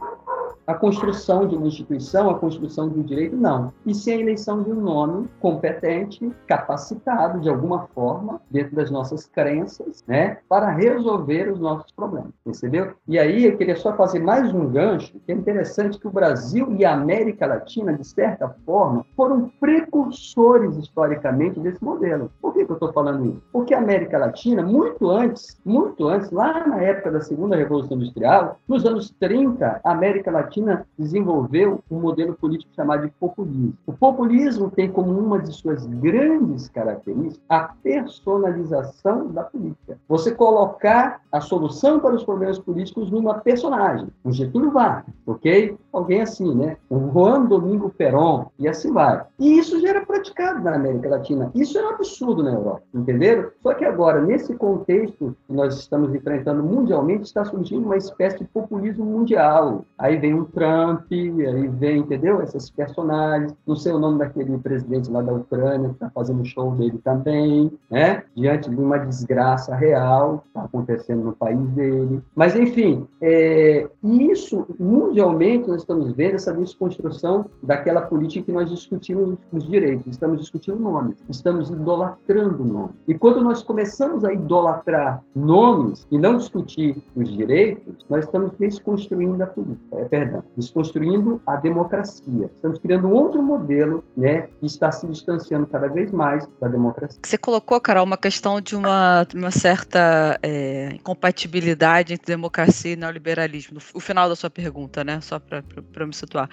a 0.66 0.74
construção 0.74 1.46
de 1.46 1.54
uma 1.54 1.68
instituição, 1.68 2.28
a 2.28 2.38
construção 2.38 2.88
de 2.88 2.98
um 2.98 3.02
direito, 3.02 3.36
não. 3.36 3.72
E 3.84 3.94
sim 3.94 4.12
a 4.12 4.20
eleição 4.20 4.62
de 4.62 4.70
um 4.70 4.80
nome 4.80 5.28
competente, 5.40 6.30
capacitado 6.46 7.40
de 7.40 7.48
alguma 7.48 7.86
forma, 7.94 8.40
dentro 8.50 8.74
das 8.74 8.90
nossas 8.90 9.26
crenças, 9.26 10.02
né, 10.06 10.38
para 10.48 10.70
resolver 10.70 11.50
os 11.50 11.60
nossos 11.60 11.92
problemas, 11.92 12.32
percebeu? 12.44 12.94
E 13.06 13.18
aí 13.18 13.44
eu 13.44 13.56
queria 13.56 13.76
só 13.76 13.94
fazer 13.94 14.18
mais 14.18 14.52
um 14.52 14.68
gancho, 14.68 15.20
que 15.24 15.32
é 15.32 15.34
interessante 15.34 15.98
que 15.98 16.08
o 16.08 16.10
Brasil 16.10 16.74
e 16.76 16.84
a 16.84 16.94
América 16.94 17.46
Latina, 17.46 17.92
de 17.92 18.06
certa 18.06 18.48
forma, 18.64 19.04
foram 19.14 19.50
precursores 19.60 20.76
historicamente 20.76 21.60
desse 21.60 21.82
modelo. 21.82 22.30
Por 22.40 22.52
que, 22.52 22.64
que 22.64 22.70
eu 22.70 22.76
estou 22.76 22.92
falando 22.92 23.26
isso? 23.26 23.42
Porque 23.52 23.74
a 23.74 23.78
América 23.78 24.18
Latina, 24.18 24.62
muito 24.62 25.08
antes, 25.10 25.60
muito 25.64 26.08
antes, 26.08 26.30
lá 26.30 26.66
na 26.66 26.80
época 26.80 27.12
da 27.12 27.20
Segunda 27.20 27.56
Revolução 27.56 27.96
Industrial, 27.96 28.58
nos 28.66 28.84
anos 28.84 29.10
30, 29.20 29.80
a 29.84 29.92
América 29.92 30.30
Latina 30.30 30.55
Latina 30.56 30.86
desenvolveu 30.98 31.80
um 31.90 32.00
modelo 32.00 32.34
político 32.34 32.72
chamado 32.74 33.02
de 33.06 33.12
populismo. 33.20 33.74
O 33.86 33.92
populismo 33.92 34.70
tem 34.70 34.90
como 34.90 35.10
uma 35.10 35.38
de 35.38 35.52
suas 35.52 35.86
grandes 35.86 36.68
características 36.68 37.40
a 37.48 37.60
personalização 37.82 39.28
da 39.28 39.42
política. 39.44 39.98
Você 40.08 40.32
colocar 40.32 41.20
a 41.30 41.40
solução 41.40 42.00
para 42.00 42.14
os 42.14 42.24
problemas 42.24 42.58
políticos 42.58 43.10
numa 43.10 43.34
personagem, 43.34 44.08
um 44.24 44.32
Getúlio 44.32 44.70
Vargas, 44.70 45.14
ok? 45.26 45.76
Alguém 45.92 46.22
assim, 46.22 46.54
né? 46.54 46.76
Um 46.90 47.10
Juan 47.12 47.44
Domingo 47.44 47.90
Perón, 47.90 48.46
e 48.58 48.66
assim 48.68 48.92
vai. 48.92 49.22
E 49.38 49.58
isso 49.58 49.80
já 49.80 49.90
era 49.90 50.06
praticado 50.06 50.62
na 50.62 50.74
América 50.74 51.08
Latina. 51.08 51.50
Isso 51.54 51.76
era 51.76 51.88
um 51.88 51.90
absurdo 51.90 52.42
na 52.42 52.52
Europa, 52.52 52.82
entenderam? 52.94 53.50
Só 53.62 53.74
que 53.74 53.84
agora, 53.84 54.20
nesse 54.20 54.54
contexto 54.56 55.36
que 55.46 55.52
nós 55.52 55.78
estamos 55.78 56.14
enfrentando 56.14 56.62
mundialmente, 56.62 57.24
está 57.24 57.44
surgindo 57.44 57.84
uma 57.84 57.96
espécie 57.96 58.38
de 58.38 58.44
populismo 58.44 59.04
mundial. 59.04 59.84
Aí 59.98 60.16
vem 60.16 60.34
um 60.34 60.45
Trump, 60.46 61.02
aí 61.10 61.68
vem, 61.68 61.98
entendeu? 61.98 62.42
Esses 62.42 62.70
personagens. 62.70 63.54
Não 63.66 63.76
sei 63.76 63.92
o 63.92 63.98
nome 63.98 64.18
daquele 64.18 64.56
presidente 64.58 65.10
lá 65.10 65.22
da 65.22 65.32
Ucrânia, 65.32 65.88
que 65.88 65.94
está 65.94 66.10
fazendo 66.10 66.44
show 66.44 66.72
dele 66.72 66.98
também, 67.02 67.70
né? 67.90 68.22
Diante 68.34 68.70
de 68.70 68.76
uma 68.76 68.98
desgraça 68.98 69.74
real 69.74 70.38
que 70.38 70.48
está 70.48 70.62
acontecendo 70.62 71.24
no 71.24 71.32
país 71.32 71.60
dele. 71.70 72.22
Mas, 72.34 72.56
enfim, 72.56 73.06
é, 73.20 73.88
isso, 74.02 74.66
mundialmente, 74.78 75.68
nós 75.68 75.80
estamos 75.80 76.12
vendo 76.12 76.34
essa 76.34 76.52
desconstrução 76.52 77.46
daquela 77.62 78.02
política 78.02 78.46
que 78.46 78.52
nós 78.52 78.70
discutimos 78.70 79.36
os 79.52 79.66
direitos, 79.66 80.06
estamos 80.06 80.40
discutindo 80.40 80.78
nomes, 80.78 81.16
estamos 81.28 81.70
idolatrando 81.70 82.64
nomes. 82.64 82.94
E 83.08 83.14
quando 83.14 83.42
nós 83.42 83.62
começamos 83.62 84.24
a 84.24 84.32
idolatrar 84.32 85.22
nomes 85.34 86.06
e 86.10 86.18
não 86.18 86.36
discutir 86.36 87.02
os 87.14 87.28
direitos, 87.28 88.04
nós 88.08 88.24
estamos 88.24 88.52
desconstruindo 88.58 89.42
a 89.42 89.46
política. 89.46 89.96
É 89.96 90.04
verdade 90.04 90.35
desconstruindo 90.56 91.40
a 91.46 91.56
democracia. 91.56 92.50
Estamos 92.54 92.78
criando 92.78 93.10
outro 93.10 93.42
modelo, 93.42 94.04
né, 94.16 94.48
que 94.60 94.66
está 94.66 94.90
se 94.92 95.06
distanciando 95.06 95.66
cada 95.66 95.88
vez 95.88 96.10
mais 96.10 96.46
da 96.60 96.68
democracia. 96.68 97.18
Você 97.24 97.38
colocou, 97.38 97.80
Carol, 97.80 98.04
uma 98.04 98.16
questão 98.16 98.60
de 98.60 98.76
uma, 98.76 99.26
uma 99.34 99.50
certa 99.50 100.38
é, 100.42 100.90
incompatibilidade 100.94 102.14
entre 102.14 102.26
democracia 102.26 102.92
e 102.92 102.96
neoliberalismo. 102.96 103.78
O 103.94 104.00
final 104.00 104.28
da 104.28 104.36
sua 104.36 104.50
pergunta, 104.50 105.02
né, 105.04 105.20
só 105.20 105.38
para 105.38 106.06
me 106.06 106.14
situar. 106.14 106.48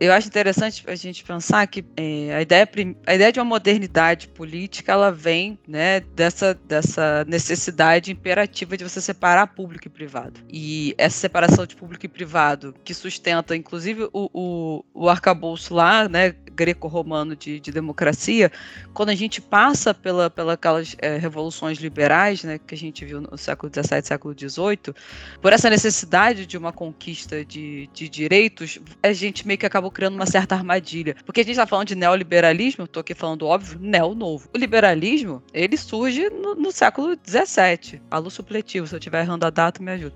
Eu 0.00 0.12
acho 0.12 0.28
interessante 0.28 0.84
a 0.86 0.94
gente 0.94 1.24
pensar 1.24 1.66
que 1.66 1.84
é, 1.96 2.34
a, 2.34 2.42
ideia, 2.42 2.68
a 3.06 3.14
ideia 3.14 3.32
de 3.32 3.38
uma 3.38 3.44
modernidade 3.44 4.28
política, 4.28 4.92
ela 4.92 5.10
vem, 5.10 5.58
né, 5.66 6.00
dessa, 6.00 6.54
dessa 6.66 7.24
necessidade 7.26 8.12
imperativa 8.12 8.76
de 8.76 8.84
você 8.84 9.00
separar 9.00 9.46
público 9.48 9.86
e 9.86 9.90
privado. 9.90 10.40
E 10.48 10.94
essa 10.96 11.16
separação 11.16 11.66
de 11.66 11.76
público 11.76 12.06
e 12.06 12.08
privado 12.08 12.74
que 12.84 12.94
sustenta, 12.94 13.17
inclusive, 13.54 14.08
o, 14.12 14.30
o, 14.32 14.84
o 14.94 15.08
arcabouço 15.08 15.74
lá, 15.74 16.08
né, 16.08 16.34
greco-romano 16.58 17.36
de, 17.36 17.60
de, 17.60 17.70
democracia, 17.70 18.50
quando 18.92 19.10
a 19.10 19.14
gente 19.14 19.40
passa 19.40 19.94
pela, 19.94 20.28
pela 20.28 20.54
aquelas 20.54 20.96
é, 20.98 21.16
revoluções 21.16 21.78
liberais, 21.78 22.42
né, 22.42 22.58
que 22.58 22.74
a 22.74 22.78
gente 22.78 23.04
viu 23.04 23.20
no 23.20 23.38
século 23.38 23.70
XVII, 23.72 24.02
século 24.02 24.34
XVIII, 24.36 24.94
por 25.40 25.52
essa 25.52 25.70
necessidade 25.70 26.46
de 26.46 26.58
uma 26.58 26.72
conquista 26.72 27.44
de, 27.44 27.88
de 27.92 28.08
direitos, 28.08 28.80
a 29.00 29.12
gente 29.12 29.46
meio 29.46 29.58
que 29.58 29.66
acabou 29.66 29.90
criando 29.90 30.16
uma 30.16 30.26
certa 30.26 30.56
armadilha. 30.56 31.14
Porque 31.24 31.40
a 31.40 31.44
gente 31.44 31.52
está 31.52 31.66
falando 31.66 31.88
de 31.88 31.94
neoliberalismo, 31.94 32.84
estou 32.84 33.02
aqui 33.02 33.14
falando 33.14 33.46
óbvio, 33.46 33.78
neo-novo. 33.80 34.48
O 34.52 34.58
liberalismo, 34.58 35.40
ele 35.54 35.76
surge 35.76 36.28
no, 36.30 36.56
no 36.56 36.72
século 36.72 37.16
XVII, 37.24 38.00
alu 38.10 38.30
supletivo, 38.30 38.86
se 38.86 38.94
eu 38.94 38.98
estiver 38.98 39.22
errando 39.22 39.46
a 39.46 39.50
data, 39.50 39.80
me 39.80 39.92
ajuda. 39.92 40.14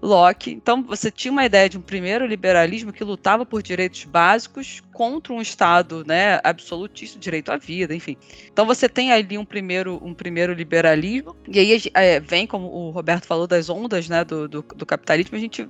Locke. 0.00 0.50
Então, 0.50 0.82
você 0.82 1.10
tinha 1.10 1.32
uma 1.32 1.44
ideia 1.44 1.68
de 1.68 1.78
um 1.78 1.82
primeiro 1.82 2.26
liberalismo 2.26 2.92
que 2.92 3.04
lutava 3.04 3.44
por 3.44 3.62
direitos 3.62 4.04
básicos 4.04 4.82
contra 4.98 5.32
um 5.32 5.40
Estado 5.40 6.02
né, 6.04 6.40
absolutista, 6.42 7.20
direito 7.20 7.52
à 7.52 7.56
vida, 7.56 7.94
enfim. 7.94 8.16
Então, 8.52 8.66
você 8.66 8.88
tem 8.88 9.12
ali 9.12 9.38
um 9.38 9.44
primeiro, 9.44 10.00
um 10.02 10.12
primeiro 10.12 10.52
liberalismo, 10.52 11.36
e 11.46 11.56
aí 11.60 11.80
é, 11.94 12.18
vem, 12.18 12.48
como 12.48 12.66
o 12.66 12.90
Roberto 12.90 13.24
falou, 13.24 13.46
das 13.46 13.70
ondas 13.70 14.08
né, 14.08 14.24
do, 14.24 14.48
do, 14.48 14.60
do 14.60 14.84
capitalismo, 14.84 15.36
a 15.36 15.40
gente 15.40 15.68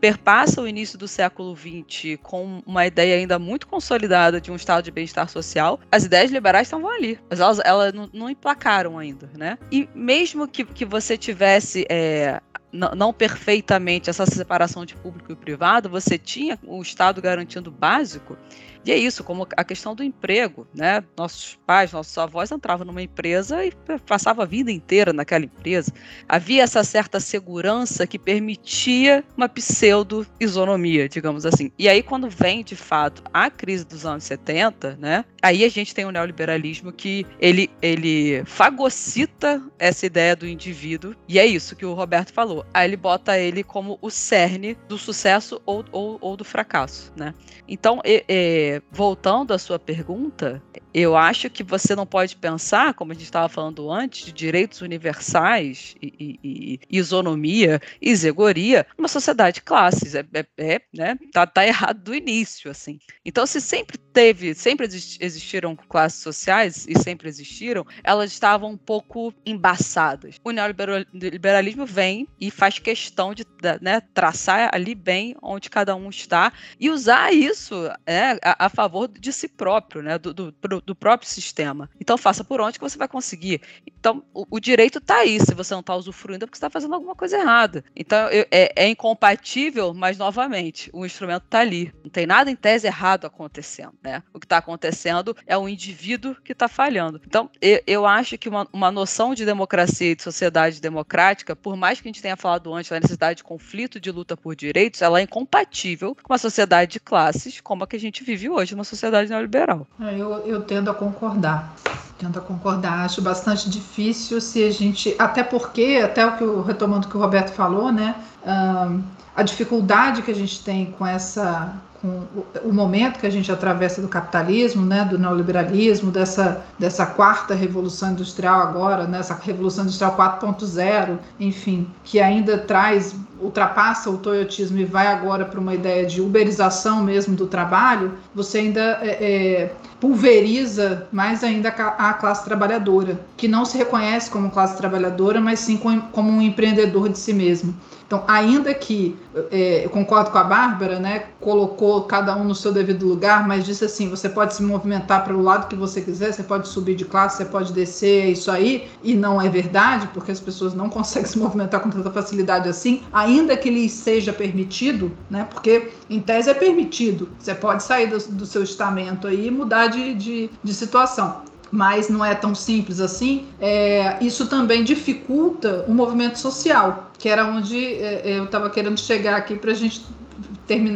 perpassa 0.00 0.62
o 0.62 0.68
início 0.68 0.96
do 0.96 1.08
século 1.08 1.56
XX 1.56 2.20
com 2.22 2.62
uma 2.64 2.86
ideia 2.86 3.16
ainda 3.16 3.36
muito 3.36 3.66
consolidada 3.66 4.40
de 4.40 4.52
um 4.52 4.54
estado 4.54 4.84
de 4.84 4.92
bem-estar 4.92 5.28
social. 5.28 5.80
As 5.90 6.04
ideias 6.04 6.30
liberais 6.30 6.68
estavam 6.68 6.88
ali, 6.88 7.18
mas 7.28 7.40
elas, 7.40 7.58
elas 7.64 7.92
não, 7.92 8.08
não 8.12 8.30
emplacaram 8.30 8.96
ainda, 8.96 9.28
né? 9.36 9.58
E 9.72 9.88
mesmo 9.92 10.46
que, 10.46 10.64
que 10.64 10.84
você 10.84 11.18
tivesse 11.18 11.84
é, 11.90 12.40
não 12.72 13.12
perfeitamente 13.12 14.10
essa 14.10 14.26
separação 14.26 14.84
de 14.84 14.94
público 14.94 15.32
e 15.32 15.36
privado, 15.36 15.88
você 15.88 16.18
tinha 16.18 16.58
o 16.64 16.80
Estado 16.82 17.20
garantindo 17.20 17.70
básico 17.70 18.36
e 18.84 18.92
é 18.92 18.96
isso, 18.96 19.24
como 19.24 19.46
a 19.56 19.64
questão 19.64 19.94
do 19.94 20.02
emprego, 20.02 20.66
né? 20.74 21.02
Nossos 21.16 21.58
pais, 21.66 21.92
nossos 21.92 22.16
avós 22.16 22.50
entravam 22.50 22.86
numa 22.86 23.02
empresa 23.02 23.64
e 23.64 23.72
passavam 24.06 24.42
a 24.42 24.46
vida 24.46 24.70
inteira 24.70 25.12
naquela 25.12 25.44
empresa. 25.44 25.92
Havia 26.28 26.62
essa 26.62 26.82
certa 26.84 27.20
segurança 27.20 28.06
que 28.06 28.18
permitia 28.18 29.24
uma 29.36 29.48
pseudo-isonomia, 29.48 31.08
digamos 31.08 31.44
assim. 31.44 31.70
E 31.78 31.88
aí, 31.88 32.02
quando 32.02 32.28
vem, 32.28 32.64
de 32.64 32.76
fato, 32.76 33.22
a 33.32 33.50
crise 33.50 33.84
dos 33.84 34.06
anos 34.06 34.24
70, 34.24 34.96
né? 35.00 35.24
Aí 35.40 35.64
a 35.64 35.68
gente 35.68 35.94
tem 35.94 36.04
o 36.04 36.10
neoliberalismo 36.10 36.92
que 36.92 37.24
ele, 37.38 37.70
ele 37.80 38.42
fagocita 38.44 39.62
essa 39.78 40.04
ideia 40.04 40.34
do 40.34 40.46
indivíduo, 40.46 41.14
e 41.28 41.38
é 41.38 41.46
isso 41.46 41.76
que 41.76 41.86
o 41.86 41.94
Roberto 41.94 42.32
falou. 42.32 42.66
Aí 42.74 42.88
ele 42.88 42.96
bota 42.96 43.38
ele 43.38 43.62
como 43.62 43.98
o 44.02 44.10
cerne 44.10 44.76
do 44.88 44.98
sucesso 44.98 45.60
ou, 45.64 45.84
ou, 45.92 46.18
ou 46.20 46.36
do 46.36 46.44
fracasso, 46.44 47.12
né? 47.16 47.34
Então, 47.68 48.00
é, 48.04 48.24
é, 48.28 48.82
voltando 48.90 49.52
à 49.52 49.58
sua 49.58 49.78
pergunta, 49.78 50.62
eu 50.92 51.16
acho 51.16 51.50
que 51.50 51.62
você 51.62 51.94
não 51.94 52.06
pode 52.06 52.34
pensar, 52.36 52.94
como 52.94 53.12
a 53.12 53.14
gente 53.14 53.24
estava 53.24 53.48
falando 53.48 53.90
antes, 53.90 54.24
de 54.26 54.32
direitos 54.32 54.80
universais 54.80 55.94
e, 56.02 56.12
e, 56.18 56.40
e 56.42 56.80
isonomia 56.90 57.80
e 58.00 58.14
zegoria 58.16 58.86
numa 58.96 59.08
sociedade 59.08 59.56
de 59.56 59.62
classes. 59.62 60.14
É, 60.14 60.24
é, 60.32 60.46
é, 60.56 60.80
né? 60.92 61.18
tá, 61.32 61.46
tá 61.46 61.66
errado 61.66 62.02
do 62.02 62.14
início, 62.14 62.70
assim. 62.70 62.98
Então, 63.24 63.46
se 63.46 63.60
sempre 63.60 63.98
teve, 63.98 64.54
sempre 64.54 64.88
existiram 65.34 65.76
classes 65.76 66.20
sociais 66.20 66.86
e 66.88 66.98
sempre 66.98 67.28
existiram, 67.28 67.86
elas 68.02 68.32
estavam 68.32 68.70
um 68.70 68.76
pouco 68.76 69.32
embaçadas. 69.44 70.36
O 70.44 70.50
neoliberalismo 70.50 71.86
vem 71.86 72.26
e 72.40 72.50
faz 72.50 72.78
questão 72.78 73.34
de 73.34 73.44
né, 73.80 74.00
traçar 74.12 74.70
ali 74.72 74.94
bem 74.94 75.36
onde 75.42 75.70
cada 75.70 75.94
um 75.94 76.08
está 76.08 76.52
e 76.78 76.90
usar 76.90 77.32
isso 77.32 77.74
né, 78.06 78.38
a, 78.42 78.66
a 78.66 78.68
favor 78.68 79.08
de 79.08 79.32
si 79.32 79.48
próprio, 79.48 80.02
né, 80.02 80.18
do, 80.18 80.32
do, 80.32 80.52
do, 80.52 80.94
próprio 80.94 81.28
sistema. 81.28 81.88
Então 82.00 82.18
faça 82.18 82.44
por 82.44 82.60
onde 82.60 82.78
que 82.78 82.84
você 82.84 82.98
vai 82.98 83.08
conseguir. 83.08 83.60
Então 83.86 84.22
o, 84.32 84.44
o 84.50 84.60
direito 84.60 84.98
está 84.98 85.18
aí, 85.18 85.38
se 85.40 85.54
você 85.54 85.74
não 85.74 85.80
está 85.80 85.94
usufruindo 85.94 86.44
é 86.44 86.46
porque 86.46 86.56
você 86.56 86.66
está 86.66 86.70
fazendo 86.70 86.94
alguma 86.94 87.14
coisa 87.14 87.38
errada. 87.38 87.84
Então 87.94 88.28
eu, 88.28 88.46
é, 88.50 88.72
é, 88.84 88.88
incompatível, 88.88 89.92
mas 89.94 90.18
novamente, 90.18 90.90
o 90.92 91.04
instrumento 91.04 91.44
está 91.44 91.60
ali. 91.60 91.92
Não 92.02 92.10
tem 92.10 92.26
nada 92.26 92.50
em 92.50 92.56
tese 92.56 92.86
errado 92.86 93.26
acontecendo. 93.26 93.94
Né? 94.02 94.22
O 94.32 94.38
que 94.38 94.46
está 94.46 94.58
acontecendo 94.58 95.17
é 95.46 95.56
o 95.56 95.68
indivíduo 95.68 96.36
que 96.44 96.52
está 96.52 96.68
falhando. 96.68 97.20
Então 97.26 97.50
eu, 97.60 97.80
eu 97.86 98.06
acho 98.06 98.36
que 98.38 98.48
uma, 98.48 98.66
uma 98.72 98.90
noção 98.90 99.34
de 99.34 99.44
democracia 99.44 100.12
e 100.12 100.16
de 100.16 100.22
sociedade 100.22 100.80
democrática, 100.80 101.54
por 101.54 101.76
mais 101.76 102.00
que 102.00 102.08
a 102.08 102.10
gente 102.10 102.22
tenha 102.22 102.36
falado 102.36 102.72
antes 102.74 102.90
da 102.90 103.00
necessidade 103.00 103.38
de 103.38 103.44
conflito, 103.44 104.00
de 104.00 104.10
luta 104.10 104.36
por 104.36 104.54
direitos, 104.54 105.02
ela 105.02 105.20
é 105.20 105.22
incompatível 105.22 106.14
com 106.14 106.32
uma 106.32 106.38
sociedade 106.38 106.92
de 106.92 107.00
classes 107.00 107.60
como 107.60 107.84
a 107.84 107.86
que 107.86 107.96
a 107.96 108.00
gente 108.00 108.22
vive 108.24 108.48
hoje, 108.48 108.74
uma 108.74 108.84
sociedade 108.84 109.30
neoliberal. 109.30 109.86
É, 110.00 110.14
eu, 110.14 110.32
eu 110.46 110.62
tendo 110.62 110.90
a 110.90 110.94
concordar. 110.94 111.74
Tendo 112.18 112.38
a 112.38 112.42
concordar. 112.42 113.04
Acho 113.04 113.22
bastante 113.22 113.68
difícil 113.70 114.40
se 114.40 114.64
a 114.64 114.70
gente. 114.70 115.14
Até 115.18 115.42
porque, 115.42 116.00
até 116.02 116.26
o 116.26 116.36
que 116.36 116.42
eu, 116.42 116.62
retomando 116.62 117.06
o 117.06 117.10
que 117.10 117.16
o 117.16 117.20
Roberto 117.20 117.50
falou, 117.50 117.92
né? 117.92 118.14
Um, 118.44 119.02
a 119.36 119.42
dificuldade 119.42 120.22
que 120.22 120.30
a 120.30 120.34
gente 120.34 120.64
tem 120.64 120.86
com 120.86 121.06
essa 121.06 121.72
com 122.00 122.22
o 122.62 122.72
momento 122.72 123.18
que 123.18 123.26
a 123.26 123.30
gente 123.30 123.50
atravessa 123.50 124.00
do 124.00 124.08
capitalismo, 124.08 124.86
né, 124.86 125.04
do 125.04 125.18
neoliberalismo, 125.18 126.10
dessa, 126.10 126.64
dessa 126.78 127.04
quarta 127.04 127.54
revolução 127.54 128.12
industrial 128.12 128.60
agora, 128.60 129.06
né, 129.06 129.20
revolução 129.42 129.84
industrial 129.84 130.16
4.0, 130.16 131.18
enfim, 131.40 131.88
que 132.04 132.20
ainda 132.20 132.56
traz, 132.58 133.14
ultrapassa 133.40 134.10
o 134.10 134.16
toyotismo 134.16 134.78
e 134.78 134.84
vai 134.84 135.08
agora 135.08 135.44
para 135.44 135.58
uma 135.58 135.74
ideia 135.74 136.06
de 136.06 136.20
uberização 136.20 137.02
mesmo 137.02 137.34
do 137.34 137.46
trabalho, 137.46 138.14
você 138.34 138.58
ainda 138.58 138.98
é, 139.02 139.08
é, 139.08 139.72
pulveriza 140.00 141.08
mais 141.10 141.42
ainda 141.42 141.68
a 141.70 142.12
classe 142.14 142.44
trabalhadora, 142.44 143.20
que 143.36 143.48
não 143.48 143.64
se 143.64 143.76
reconhece 143.76 144.30
como 144.30 144.50
classe 144.50 144.76
trabalhadora, 144.76 145.40
mas 145.40 145.60
sim 145.60 145.76
como 145.76 146.30
um 146.30 146.40
empreendedor 146.40 147.08
de 147.08 147.18
si 147.18 147.32
mesmo. 147.32 147.74
Então, 148.08 148.24
ainda 148.26 148.72
que 148.72 149.14
é, 149.50 149.84
eu 149.84 149.90
concordo 149.90 150.30
com 150.30 150.38
a 150.38 150.44
Bárbara, 150.44 150.98
né, 150.98 151.24
colocou 151.38 152.04
cada 152.04 152.34
um 152.34 152.42
no 152.42 152.54
seu 152.54 152.72
devido 152.72 153.06
lugar, 153.06 153.46
mas 153.46 153.66
disse 153.66 153.84
assim: 153.84 154.08
você 154.08 154.30
pode 154.30 154.54
se 154.54 154.62
movimentar 154.62 155.24
para 155.24 155.36
o 155.36 155.42
lado 155.42 155.68
que 155.68 155.76
você 155.76 156.00
quiser, 156.00 156.32
você 156.32 156.42
pode 156.42 156.68
subir 156.68 156.94
de 156.94 157.04
classe, 157.04 157.36
você 157.36 157.44
pode 157.44 157.70
descer, 157.70 158.24
é 158.24 158.30
isso 158.30 158.50
aí, 158.50 158.88
e 159.04 159.14
não 159.14 159.42
é 159.42 159.50
verdade, 159.50 160.08
porque 160.14 160.32
as 160.32 160.40
pessoas 160.40 160.72
não 160.72 160.88
conseguem 160.88 161.28
se 161.28 161.38
movimentar 161.38 161.80
com 161.80 161.90
tanta 161.90 162.10
facilidade 162.10 162.66
assim, 162.66 163.02
ainda 163.12 163.54
que 163.58 163.68
lhes 163.68 163.92
seja 163.92 164.32
permitido, 164.32 165.12
né, 165.28 165.46
porque 165.50 165.90
em 166.08 166.18
tese 166.18 166.48
é 166.48 166.54
permitido, 166.54 167.28
você 167.38 167.54
pode 167.54 167.82
sair 167.82 168.06
do, 168.06 168.16
do 168.18 168.46
seu 168.46 168.62
estamento 168.62 169.26
aí 169.26 169.48
e 169.48 169.50
mudar 169.50 169.87
de, 169.88 170.14
de, 170.14 170.50
de 170.62 170.74
situação 170.74 171.42
mas 171.70 172.08
não 172.08 172.24
é 172.24 172.34
tão 172.34 172.54
simples 172.54 173.00
assim, 173.00 173.46
é, 173.60 174.16
isso 174.22 174.46
também 174.46 174.82
dificulta 174.82 175.84
o 175.86 175.92
movimento 175.92 176.38
social, 176.38 177.10
que 177.18 177.28
era 177.28 177.44
onde 177.44 177.94
é, 177.94 178.22
eu 178.24 178.44
estava 178.44 178.70
querendo 178.70 178.98
chegar 178.98 179.36
aqui 179.36 179.56
para 179.56 179.72
a 179.72 179.74
gente 179.74 180.02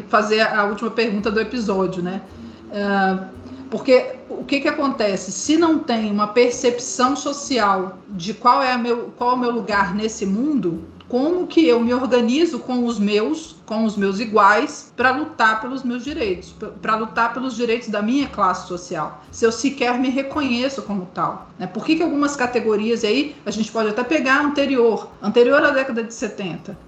fazer 0.09 0.41
a 0.41 0.65
última 0.65 0.91
pergunta 0.91 1.31
do 1.31 1.41
episódio, 1.41 2.03
né? 2.03 2.23
É, 2.71 3.43
porque 3.71 4.17
o 4.29 4.45
que, 4.45 4.61
que 4.61 4.69
acontece? 4.69 5.33
Se 5.33 5.57
não 5.57 5.79
tem 5.79 6.11
uma 6.11 6.29
percepção 6.29 7.17
social 7.17 7.99
de 8.11 8.35
qual 8.35 8.63
é, 8.63 8.77
meu, 8.77 9.13
qual 9.17 9.31
é 9.31 9.35
o 9.35 9.39
meu 9.39 9.51
lugar 9.51 9.95
nesse 9.95 10.27
mundo, 10.27 10.85
como 11.13 11.47
que 11.47 11.69
eu 11.69 11.79
me 11.79 11.93
organizo 11.93 12.59
com 12.59 12.87
os 12.87 12.99
meus, 12.99 13.55
com 13.67 13.85
os 13.85 13.99
meus 13.99 14.19
iguais, 14.19 14.91
para 14.97 15.11
lutar 15.11 15.61
pelos 15.61 15.83
meus 15.83 16.03
direitos, 16.03 16.55
para 16.81 16.97
lutar 16.97 17.35
pelos 17.35 17.55
direitos 17.55 17.89
da 17.89 18.01
minha 18.01 18.27
classe 18.29 18.67
social, 18.67 19.23
se 19.31 19.45
eu 19.45 19.53
sequer 19.53 19.99
me 19.99 20.09
reconheço 20.09 20.81
como 20.81 21.07
tal. 21.13 21.51
Né? 21.59 21.67
Por 21.67 21.85
que, 21.85 21.97
que 21.97 22.03
algumas 22.03 22.35
categorias 22.35 23.05
aí, 23.05 23.37
a 23.45 23.51
gente 23.51 23.71
pode 23.71 23.91
até 23.91 24.03
pegar 24.03 24.41
anterior, 24.43 25.07
anterior 25.21 25.63
à 25.63 25.71
década 25.71 26.03
de 26.03 26.15
70, 26.15 26.79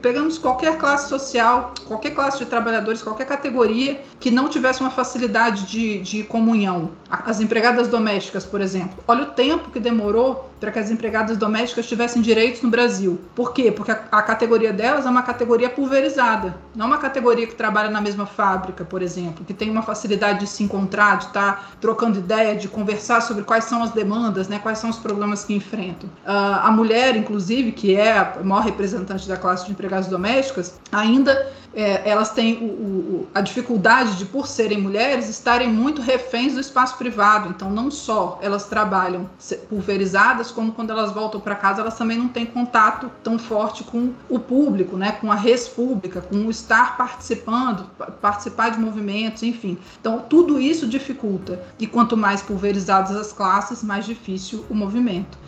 pegamos 0.00 0.38
qualquer 0.38 0.78
classe 0.78 1.08
social, 1.08 1.74
qualquer 1.88 2.10
classe 2.10 2.38
de 2.38 2.46
trabalhadores, 2.46 3.02
qualquer 3.02 3.26
categoria 3.26 4.00
que 4.20 4.30
não 4.30 4.48
tivesse 4.48 4.80
uma 4.80 4.90
facilidade 4.90 5.66
de, 5.66 5.98
de 5.98 6.22
comunhão. 6.22 6.92
As 7.10 7.40
empregadas 7.40 7.88
domésticas, 7.88 8.44
por 8.44 8.60
exemplo. 8.60 9.02
Olha 9.08 9.24
o 9.24 9.30
tempo 9.32 9.72
que 9.72 9.80
demorou 9.80 10.51
para 10.62 10.70
que 10.70 10.78
as 10.78 10.92
empregadas 10.92 11.36
domésticas 11.36 11.88
tivessem 11.88 12.22
direitos 12.22 12.62
no 12.62 12.70
Brasil. 12.70 13.20
Por 13.34 13.52
quê? 13.52 13.72
Porque 13.72 13.90
a, 13.90 14.00
a, 14.12 14.22
categoria 14.22 14.72
delas 14.72 15.04
é 15.04 15.10
uma 15.10 15.24
categoria 15.24 15.68
pulverizada, 15.68 16.54
não 16.72 16.86
uma 16.86 16.98
categoria 16.98 17.48
que 17.48 17.54
trabalha 17.56 17.90
na 17.90 18.00
mesma 18.00 18.26
fábrica, 18.26 18.84
por 18.84 19.02
exemplo, 19.02 19.44
que 19.44 19.52
tem 19.52 19.68
uma 19.68 19.82
facilidade 19.82 20.38
de 20.38 20.46
se 20.46 20.62
encontrar, 20.62 21.18
de 21.18 21.24
estar 21.24 21.56
tá 21.56 21.70
trocando 21.80 22.20
ideia, 22.20 22.54
de 22.54 22.68
conversar 22.68 23.22
sobre 23.22 23.42
quais 23.42 23.64
são 23.64 23.82
as 23.82 23.90
demandas, 23.90 24.46
né, 24.46 24.60
quais 24.60 24.78
são 24.78 24.88
os 24.88 24.98
problemas 24.98 25.44
que 25.44 25.52
enfrentam. 25.52 26.08
Uh, 26.24 26.30
a 26.62 26.70
mulher, 26.70 27.16
inclusive, 27.16 27.72
que 27.72 27.96
é 27.96 28.12
a 28.12 28.38
maior 28.44 28.62
representante 28.62 29.26
da 29.26 29.36
classe 29.36 29.66
de 29.66 29.72
empregadas 29.72 30.06
domésticas, 30.06 30.78
ainda 30.92 31.50
é, 31.74 32.08
elas 32.08 32.30
têm 32.30 32.58
o, 32.58 32.66
o, 32.66 33.28
a 33.34 33.40
dificuldade 33.40 34.16
de, 34.16 34.26
por 34.26 34.46
serem 34.46 34.78
mulheres, 34.78 35.28
estarem 35.28 35.68
muito 35.68 36.02
reféns 36.02 36.54
do 36.54 36.60
espaço 36.60 36.96
privado. 36.98 37.48
Então, 37.48 37.70
não 37.70 37.90
só 37.90 38.38
elas 38.42 38.66
trabalham 38.66 39.28
pulverizadas, 39.68 40.51
como 40.52 40.72
quando 40.72 40.90
elas 40.90 41.12
voltam 41.12 41.40
para 41.40 41.54
casa, 41.54 41.80
elas 41.80 41.96
também 41.96 42.16
não 42.16 42.28
têm 42.28 42.46
contato 42.46 43.10
tão 43.22 43.38
forte 43.38 43.82
com 43.84 44.12
o 44.28 44.38
público, 44.38 44.96
né, 44.96 45.12
com 45.12 45.32
a 45.32 45.34
res 45.34 45.68
pública, 45.68 46.20
com 46.20 46.36
o 46.36 46.50
estar 46.50 46.96
participando, 46.96 47.86
participar 48.20 48.70
de 48.70 48.78
movimentos, 48.78 49.42
enfim. 49.42 49.78
Então, 50.00 50.20
tudo 50.28 50.60
isso 50.60 50.86
dificulta. 50.86 51.60
E 51.78 51.86
quanto 51.86 52.16
mais 52.16 52.42
pulverizadas 52.42 53.16
as 53.16 53.32
classes, 53.32 53.82
mais 53.82 54.04
difícil 54.04 54.64
o 54.70 54.74
movimento. 54.74 55.38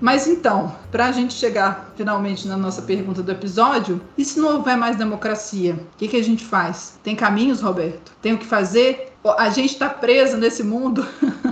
Mas 0.00 0.26
então, 0.26 0.74
para 0.90 1.06
a 1.06 1.12
gente 1.12 1.34
chegar 1.34 1.92
finalmente 1.94 2.48
na 2.48 2.56
nossa 2.56 2.80
pergunta 2.80 3.22
do 3.22 3.30
episódio, 3.30 4.00
e 4.16 4.24
se 4.24 4.40
não 4.40 4.56
houver 4.56 4.76
mais 4.76 4.96
democracia, 4.96 5.74
o 5.74 5.96
que, 5.98 6.08
que 6.08 6.16
a 6.16 6.24
gente 6.24 6.42
faz? 6.42 6.98
Tem 7.02 7.14
caminhos, 7.14 7.60
Roberto? 7.60 8.12
Tem 8.22 8.32
o 8.32 8.38
que 8.38 8.46
fazer? 8.46 9.09
A 9.24 9.50
gente 9.50 9.72
está 9.72 9.88
preso 9.90 10.36
nesse 10.36 10.62
mundo 10.62 11.06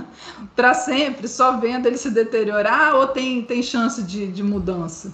para 0.55 0.73
sempre, 0.73 1.27
só 1.27 1.57
vendo 1.57 1.85
ele 1.85 1.97
se 1.97 2.09
deteriorar, 2.09 2.95
ou 2.95 3.07
tem, 3.07 3.43
tem 3.43 3.61
chance 3.61 4.01
de, 4.03 4.27
de 4.27 4.41
mudança? 4.41 5.13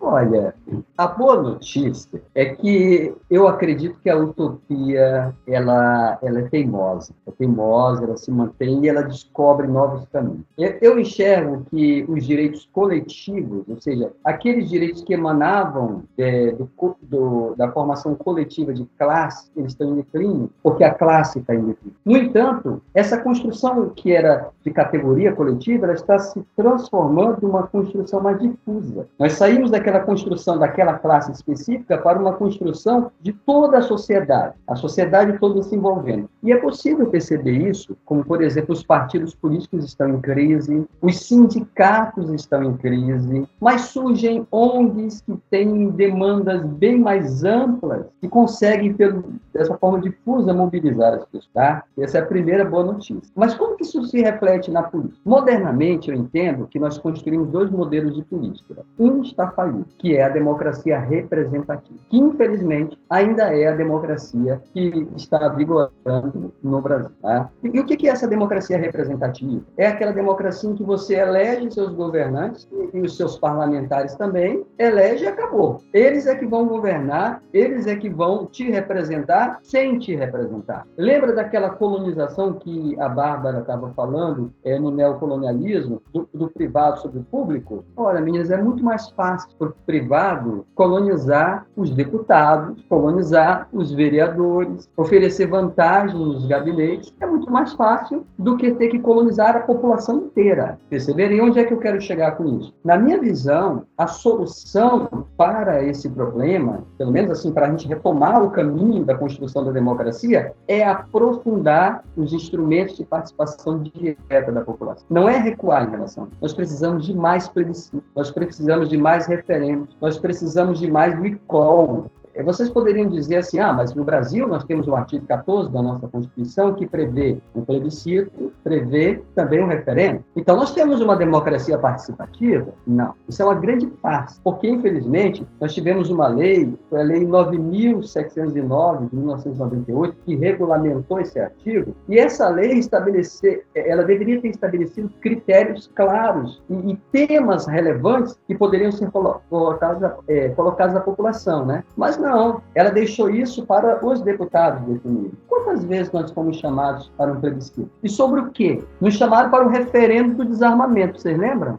Olha, 0.00 0.54
a 0.96 1.06
boa 1.08 1.42
notícia 1.42 2.22
é 2.34 2.46
que 2.46 3.14
eu 3.28 3.48
acredito 3.48 3.98
que 4.00 4.08
a 4.08 4.16
utopia 4.16 5.34
ela, 5.46 6.18
ela 6.22 6.38
é 6.38 6.42
teimosa, 6.42 7.12
é 7.26 7.30
teimosa, 7.32 8.04
ela 8.04 8.16
se 8.16 8.30
mantém 8.30 8.84
e 8.84 8.88
ela 8.88 9.02
descobre 9.02 9.66
novos 9.66 10.06
caminhos. 10.06 10.44
Eu 10.80 10.98
enxergo 11.00 11.66
que 11.68 12.06
os 12.08 12.24
direitos 12.24 12.68
coletivos, 12.72 13.64
ou 13.68 13.80
seja, 13.80 14.12
aqueles 14.24 14.70
direitos 14.70 15.02
que 15.02 15.14
emanavam 15.14 16.04
é, 16.16 16.52
do, 16.52 16.70
do, 17.02 17.54
da 17.56 17.70
formação 17.72 18.14
coletiva 18.14 18.72
de 18.72 18.84
classe, 18.98 19.50
eles 19.56 19.72
estão 19.72 19.90
em 19.90 19.96
declínio, 19.96 20.50
porque 20.62 20.84
a 20.84 20.94
classe 20.94 21.40
está 21.40 21.54
em 21.54 21.64
declínio. 21.64 21.96
No 22.04 22.16
entanto, 22.16 22.80
essa 22.94 23.18
construção 23.18 23.90
que 23.90 24.12
era 24.12 24.48
de 24.64 24.70
categoria 24.70 25.32
coletiva, 25.32 25.86
ela 25.86 25.94
está 25.94 26.18
se 26.18 26.42
transformando 26.56 27.38
em 27.42 27.46
uma 27.46 27.66
construção 27.66 28.20
mais 28.20 28.38
difusa. 28.38 29.06
Nós 29.18 29.32
saímos 29.32 29.70
daquela 29.70 29.87
daquela 29.88 30.00
construção 30.00 30.58
daquela 30.58 30.94
classe 30.94 31.32
específica 31.32 31.98
para 31.98 32.18
uma 32.18 32.34
construção 32.34 33.10
de 33.20 33.32
toda 33.32 33.78
a 33.78 33.82
sociedade, 33.82 34.54
a 34.66 34.76
sociedade 34.76 35.38
toda 35.38 35.62
se 35.62 35.74
envolvendo. 35.74 36.28
E 36.42 36.52
é 36.52 36.56
possível 36.56 37.06
perceber 37.06 37.68
isso, 37.68 37.96
como, 38.04 38.24
por 38.24 38.42
exemplo, 38.42 38.72
os 38.74 38.84
partidos 38.84 39.34
políticos 39.34 39.84
estão 39.84 40.08
em 40.10 40.20
crise, 40.20 40.86
os 41.00 41.20
sindicatos 41.20 42.30
estão 42.30 42.62
em 42.62 42.76
crise, 42.76 43.48
mas 43.60 43.82
surgem 43.82 44.46
ONGs 44.52 45.22
que 45.22 45.36
têm 45.50 45.90
demandas 45.90 46.62
bem 46.64 46.98
mais 47.00 47.44
amplas 47.44 48.06
e 48.22 48.28
conseguem, 48.28 48.92
pelo, 48.92 49.24
dessa 49.52 49.76
forma 49.78 50.00
difusa, 50.00 50.52
mobilizar 50.52 51.14
as 51.14 51.24
pessoas. 51.24 51.48
Tá? 51.54 51.84
Essa 51.98 52.18
é 52.18 52.20
a 52.20 52.26
primeira 52.26 52.64
boa 52.64 52.84
notícia. 52.84 53.30
Mas 53.34 53.54
como 53.54 53.76
que 53.76 53.84
isso 53.84 54.04
se 54.04 54.20
reflete 54.20 54.70
na 54.70 54.82
política? 54.82 55.20
Modernamente, 55.24 56.10
eu 56.10 56.16
entendo 56.16 56.66
que 56.66 56.78
nós 56.78 56.98
construímos 56.98 57.48
dois 57.48 57.70
modelos 57.70 58.14
de 58.14 58.22
política. 58.24 58.84
Um 58.98 59.22
está 59.22 59.48
falido 59.52 59.77
que 59.98 60.16
é 60.16 60.24
a 60.24 60.28
democracia 60.28 60.98
representativa, 60.98 61.98
que 62.08 62.18
infelizmente 62.18 62.98
ainda 63.08 63.54
é 63.54 63.68
a 63.68 63.76
democracia 63.76 64.60
que 64.72 65.08
está 65.16 65.48
vigorando 65.48 66.52
no 66.62 66.80
Brasil. 66.80 67.10
Tá? 67.22 67.50
E 67.62 67.80
o 67.80 67.84
que 67.84 68.08
é 68.08 68.10
essa 68.10 68.28
democracia 68.28 68.78
representativa? 68.78 69.62
É 69.76 69.86
aquela 69.86 70.12
democracia 70.12 70.70
em 70.70 70.74
que 70.74 70.82
você 70.82 71.16
elege 71.16 71.70
seus 71.70 71.92
governantes 71.92 72.68
e 72.92 73.00
os 73.00 73.16
seus 73.16 73.38
parlamentares 73.38 74.14
também, 74.14 74.64
elege 74.78 75.24
e 75.24 75.28
acabou. 75.28 75.80
Eles 75.92 76.26
é 76.26 76.34
que 76.34 76.46
vão 76.46 76.66
governar, 76.66 77.42
eles 77.52 77.86
é 77.86 77.96
que 77.96 78.08
vão 78.08 78.46
te 78.46 78.70
representar 78.70 79.58
sem 79.62 79.98
te 79.98 80.14
representar. 80.14 80.86
Lembra 80.96 81.32
daquela 81.32 81.70
colonização 81.70 82.54
que 82.54 82.98
a 83.00 83.08
Bárbara 83.08 83.60
estava 83.60 83.90
falando 83.90 84.52
é, 84.64 84.78
no 84.78 84.90
neocolonialismo, 84.90 86.02
do, 86.12 86.28
do 86.32 86.48
privado 86.48 87.00
sobre 87.00 87.20
o 87.20 87.24
público? 87.24 87.84
Olha, 87.96 88.20
meninas, 88.20 88.50
é 88.50 88.56
muito 88.56 88.84
mais 88.84 89.08
fácil 89.10 89.50
privado 89.86 90.66
colonizar 90.74 91.66
os 91.76 91.90
deputados, 91.90 92.84
colonizar 92.88 93.68
os 93.72 93.92
vereadores, 93.92 94.88
oferecer 94.96 95.46
vantagens 95.46 96.14
nos 96.14 96.46
gabinetes, 96.46 97.14
é 97.20 97.26
muito 97.26 97.50
mais 97.50 97.72
fácil 97.72 98.26
do 98.38 98.56
que 98.56 98.72
ter 98.72 98.88
que 98.88 98.98
colonizar 98.98 99.56
a 99.56 99.60
população 99.60 100.18
inteira. 100.18 100.78
Perceberem 100.88 101.40
onde 101.40 101.58
é 101.58 101.64
que 101.64 101.72
eu 101.72 101.78
quero 101.78 102.00
chegar 102.00 102.32
com 102.32 102.46
isso? 102.60 102.72
Na 102.84 102.96
minha 102.96 103.20
visão, 103.20 103.84
a 103.96 104.06
solução 104.06 105.26
para 105.36 105.82
esse 105.82 106.08
problema, 106.08 106.84
pelo 106.96 107.10
menos 107.10 107.30
assim, 107.30 107.52
para 107.52 107.66
a 107.66 107.70
gente 107.70 107.88
retomar 107.88 108.42
o 108.42 108.50
caminho 108.50 109.04
da 109.04 109.14
construção 109.14 109.64
da 109.64 109.72
democracia, 109.72 110.52
é 110.66 110.84
aprofundar 110.84 112.04
os 112.16 112.32
instrumentos 112.32 112.96
de 112.96 113.04
participação 113.04 113.82
direta 113.82 114.52
da 114.52 114.60
população. 114.60 115.04
Não 115.10 115.28
é 115.28 115.38
recuar 115.38 115.86
em 115.86 115.90
relação. 115.90 116.28
Nós 116.40 116.52
precisamos 116.52 117.06
de 117.06 117.14
mais 117.14 117.48
plebiscito, 117.48 118.02
nós 118.14 118.30
precisamos 118.30 118.88
de 118.88 118.96
mais 118.96 119.26
referência 119.26 119.57
nós 120.00 120.18
precisamos 120.18 120.78
de 120.78 120.90
mais 120.90 121.18
recall, 121.18 122.10
vocês 122.42 122.70
poderiam 122.70 123.08
dizer 123.08 123.36
assim, 123.36 123.58
ah, 123.58 123.72
mas 123.72 123.94
no 123.94 124.04
Brasil 124.04 124.46
nós 124.46 124.64
temos 124.64 124.86
o 124.86 124.94
artigo 124.94 125.26
14 125.26 125.70
da 125.72 125.82
nossa 125.82 126.06
Constituição 126.08 126.74
que 126.74 126.86
prevê 126.86 127.38
um 127.54 127.64
plebiscito, 127.64 128.52
prevê 128.62 129.22
também 129.34 129.62
um 129.62 129.66
referendo. 129.66 130.24
Então 130.36 130.56
nós 130.56 130.72
temos 130.72 131.00
uma 131.00 131.16
democracia 131.16 131.78
participativa? 131.78 132.72
Não. 132.86 133.14
Isso 133.28 133.42
é 133.42 133.44
uma 133.44 133.54
grande 133.54 133.90
farsa, 134.02 134.40
porque 134.42 134.68
infelizmente 134.68 135.46
nós 135.60 135.74
tivemos 135.74 136.10
uma 136.10 136.28
lei, 136.28 136.72
foi 136.88 137.00
a 137.00 137.04
lei 137.04 137.24
9.709 137.24 139.08
de 139.10 139.16
1998, 139.16 140.16
que 140.24 140.36
regulamentou 140.36 141.20
esse 141.20 141.38
artigo, 141.38 141.94
e 142.08 142.18
essa 142.18 142.48
lei 142.48 142.74
estabelecer, 142.78 143.64
ela 143.74 144.04
deveria 144.04 144.40
ter 144.40 144.48
estabelecido 144.48 145.10
critérios 145.20 145.90
claros 145.94 146.62
e, 146.68 146.92
e 146.92 146.96
temas 147.12 147.66
relevantes 147.66 148.38
que 148.46 148.54
poderiam 148.54 148.92
ser 148.92 149.10
colocados, 149.10 150.10
é, 150.28 150.48
colocados 150.50 150.94
à 150.94 151.00
população, 151.00 151.64
né? 151.64 151.82
Mas 151.96 152.16
não 152.16 152.27
não, 152.28 152.60
ela 152.74 152.90
deixou 152.90 153.30
isso 153.30 153.64
para 153.64 154.04
os 154.04 154.20
deputados 154.20 154.86
definirem. 154.86 155.32
Quantas 155.48 155.84
vezes 155.84 156.12
nós 156.12 156.30
fomos 156.30 156.58
chamados 156.58 157.10
para 157.16 157.32
um 157.32 157.40
plebiscito? 157.40 157.90
E 158.02 158.08
sobre 158.08 158.40
o 158.40 158.50
quê? 158.50 158.84
Nos 159.00 159.14
chamaram 159.14 159.50
para 159.50 159.66
o 159.66 159.70
referendo 159.70 160.34
do 160.34 160.44
desarmamento, 160.44 161.20
vocês 161.20 161.38
lembram? 161.38 161.78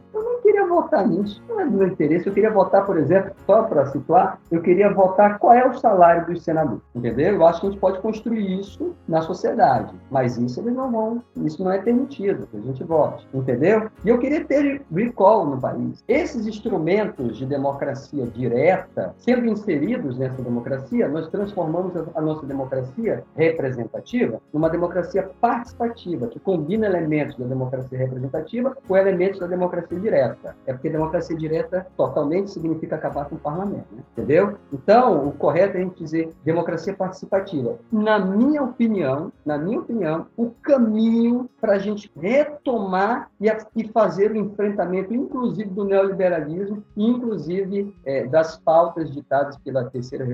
Votar 0.80 1.06
nisso, 1.06 1.42
não 1.46 1.60
é 1.60 1.66
do 1.66 1.72
meu 1.72 1.88
interesse. 1.88 2.26
Eu 2.26 2.32
queria 2.32 2.50
votar, 2.50 2.86
por 2.86 2.96
exemplo, 2.96 3.32
só 3.44 3.64
para 3.64 3.86
situar, 3.86 4.40
eu 4.50 4.62
queria 4.62 4.92
votar 4.92 5.38
qual 5.38 5.52
é 5.52 5.68
o 5.68 5.74
salário 5.78 6.26
dos 6.26 6.42
senadores, 6.42 6.80
entendeu? 6.94 7.34
Eu 7.34 7.46
acho 7.46 7.60
que 7.60 7.66
a 7.66 7.70
gente 7.70 7.80
pode 7.80 8.00
construir 8.00 8.58
isso 8.58 8.94
na 9.06 9.20
sociedade, 9.20 9.94
mas 10.10 10.38
isso 10.38 10.58
eles 10.60 10.74
não 10.74 10.90
vão, 10.90 11.22
isso 11.44 11.62
não 11.62 11.70
é 11.70 11.78
permitido 11.78 12.46
que 12.46 12.56
a 12.56 12.60
gente 12.60 12.82
vote, 12.84 13.28
entendeu? 13.34 13.90
E 14.04 14.08
eu 14.08 14.18
queria 14.18 14.42
ter 14.44 14.82
recall 14.90 15.46
no 15.46 15.60
país. 15.60 16.02
Esses 16.08 16.46
instrumentos 16.46 17.36
de 17.36 17.44
democracia 17.44 18.26
direta, 18.26 19.14
sendo 19.18 19.46
inseridos 19.46 20.16
nessa 20.16 20.40
democracia, 20.42 21.08
nós 21.08 21.28
transformamos 21.28 21.92
a 22.14 22.20
nossa 22.22 22.46
democracia 22.46 23.22
representativa 23.36 24.40
numa 24.52 24.70
democracia 24.70 25.28
participativa, 25.40 26.26
que 26.26 26.40
combina 26.40 26.86
elementos 26.86 27.36
da 27.36 27.46
democracia 27.46 27.98
representativa 27.98 28.76
com 28.88 28.96
elementos 28.96 29.38
da 29.40 29.46
democracia 29.46 30.00
direta. 30.00 30.56
É 30.70 30.72
porque 30.72 30.88
democracia 30.88 31.36
direta 31.36 31.84
totalmente 31.96 32.52
significa 32.52 32.94
acabar 32.94 33.24
com 33.24 33.34
o 33.34 33.38
parlamento, 33.38 33.86
né? 33.90 34.02
entendeu? 34.12 34.56
Então, 34.72 35.26
o 35.26 35.32
correto 35.32 35.76
é 35.76 35.80
a 35.80 35.84
gente 35.84 35.98
dizer 35.98 36.32
democracia 36.44 36.94
participativa. 36.94 37.76
Na 37.90 38.20
minha 38.20 38.62
opinião, 38.62 39.32
na 39.44 39.58
minha 39.58 39.80
opinião, 39.80 40.26
o 40.36 40.50
caminho 40.62 41.50
para 41.60 41.72
a 41.72 41.78
gente 41.78 42.08
retomar 42.16 43.28
e, 43.74 43.88
fazer 43.88 44.30
o 44.30 44.36
enfrentamento, 44.36 45.12
inclusive 45.12 45.68
do 45.70 45.84
neoliberalismo, 45.84 46.84
inclusive 46.96 47.92
é, 48.04 48.26
das 48.28 48.56
pautas 48.56 49.10
ditadas 49.10 49.56
pela 49.58 49.90
terceira 49.90 50.24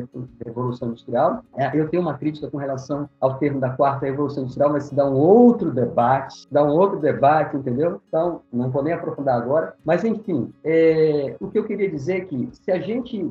Revolução 0.45 0.89
Industrial. 0.89 1.43
É, 1.57 1.71
eu 1.75 1.89
tenho 1.89 2.03
uma 2.03 2.19
crítica 2.19 2.51
com 2.51 2.59
relação 2.59 3.09
ao 3.19 3.39
termo 3.39 3.59
da 3.59 3.71
quarta 3.71 4.05
Revolução 4.05 4.43
Industrial, 4.43 4.71
mas 4.71 4.85
se 4.85 4.95
dá 4.95 5.09
um 5.09 5.15
outro 5.15 5.71
debate, 5.71 6.47
dá 6.51 6.63
um 6.63 6.77
outro 6.77 6.99
debate, 6.99 7.57
entendeu? 7.57 8.03
Então, 8.07 8.43
não 8.53 8.71
vou 8.71 8.83
nem 8.83 8.93
aprofundar 8.93 9.41
agora. 9.41 9.75
Mas, 9.83 10.05
enfim, 10.17 10.53
é, 10.65 11.37
o 11.41 11.49
que 11.49 11.59
eu 11.59 11.65
queria 11.65 11.91
dizer 11.91 12.17
é 12.17 12.21
que 12.23 12.49
se 12.53 12.71
a 12.71 12.79
gente 12.79 13.31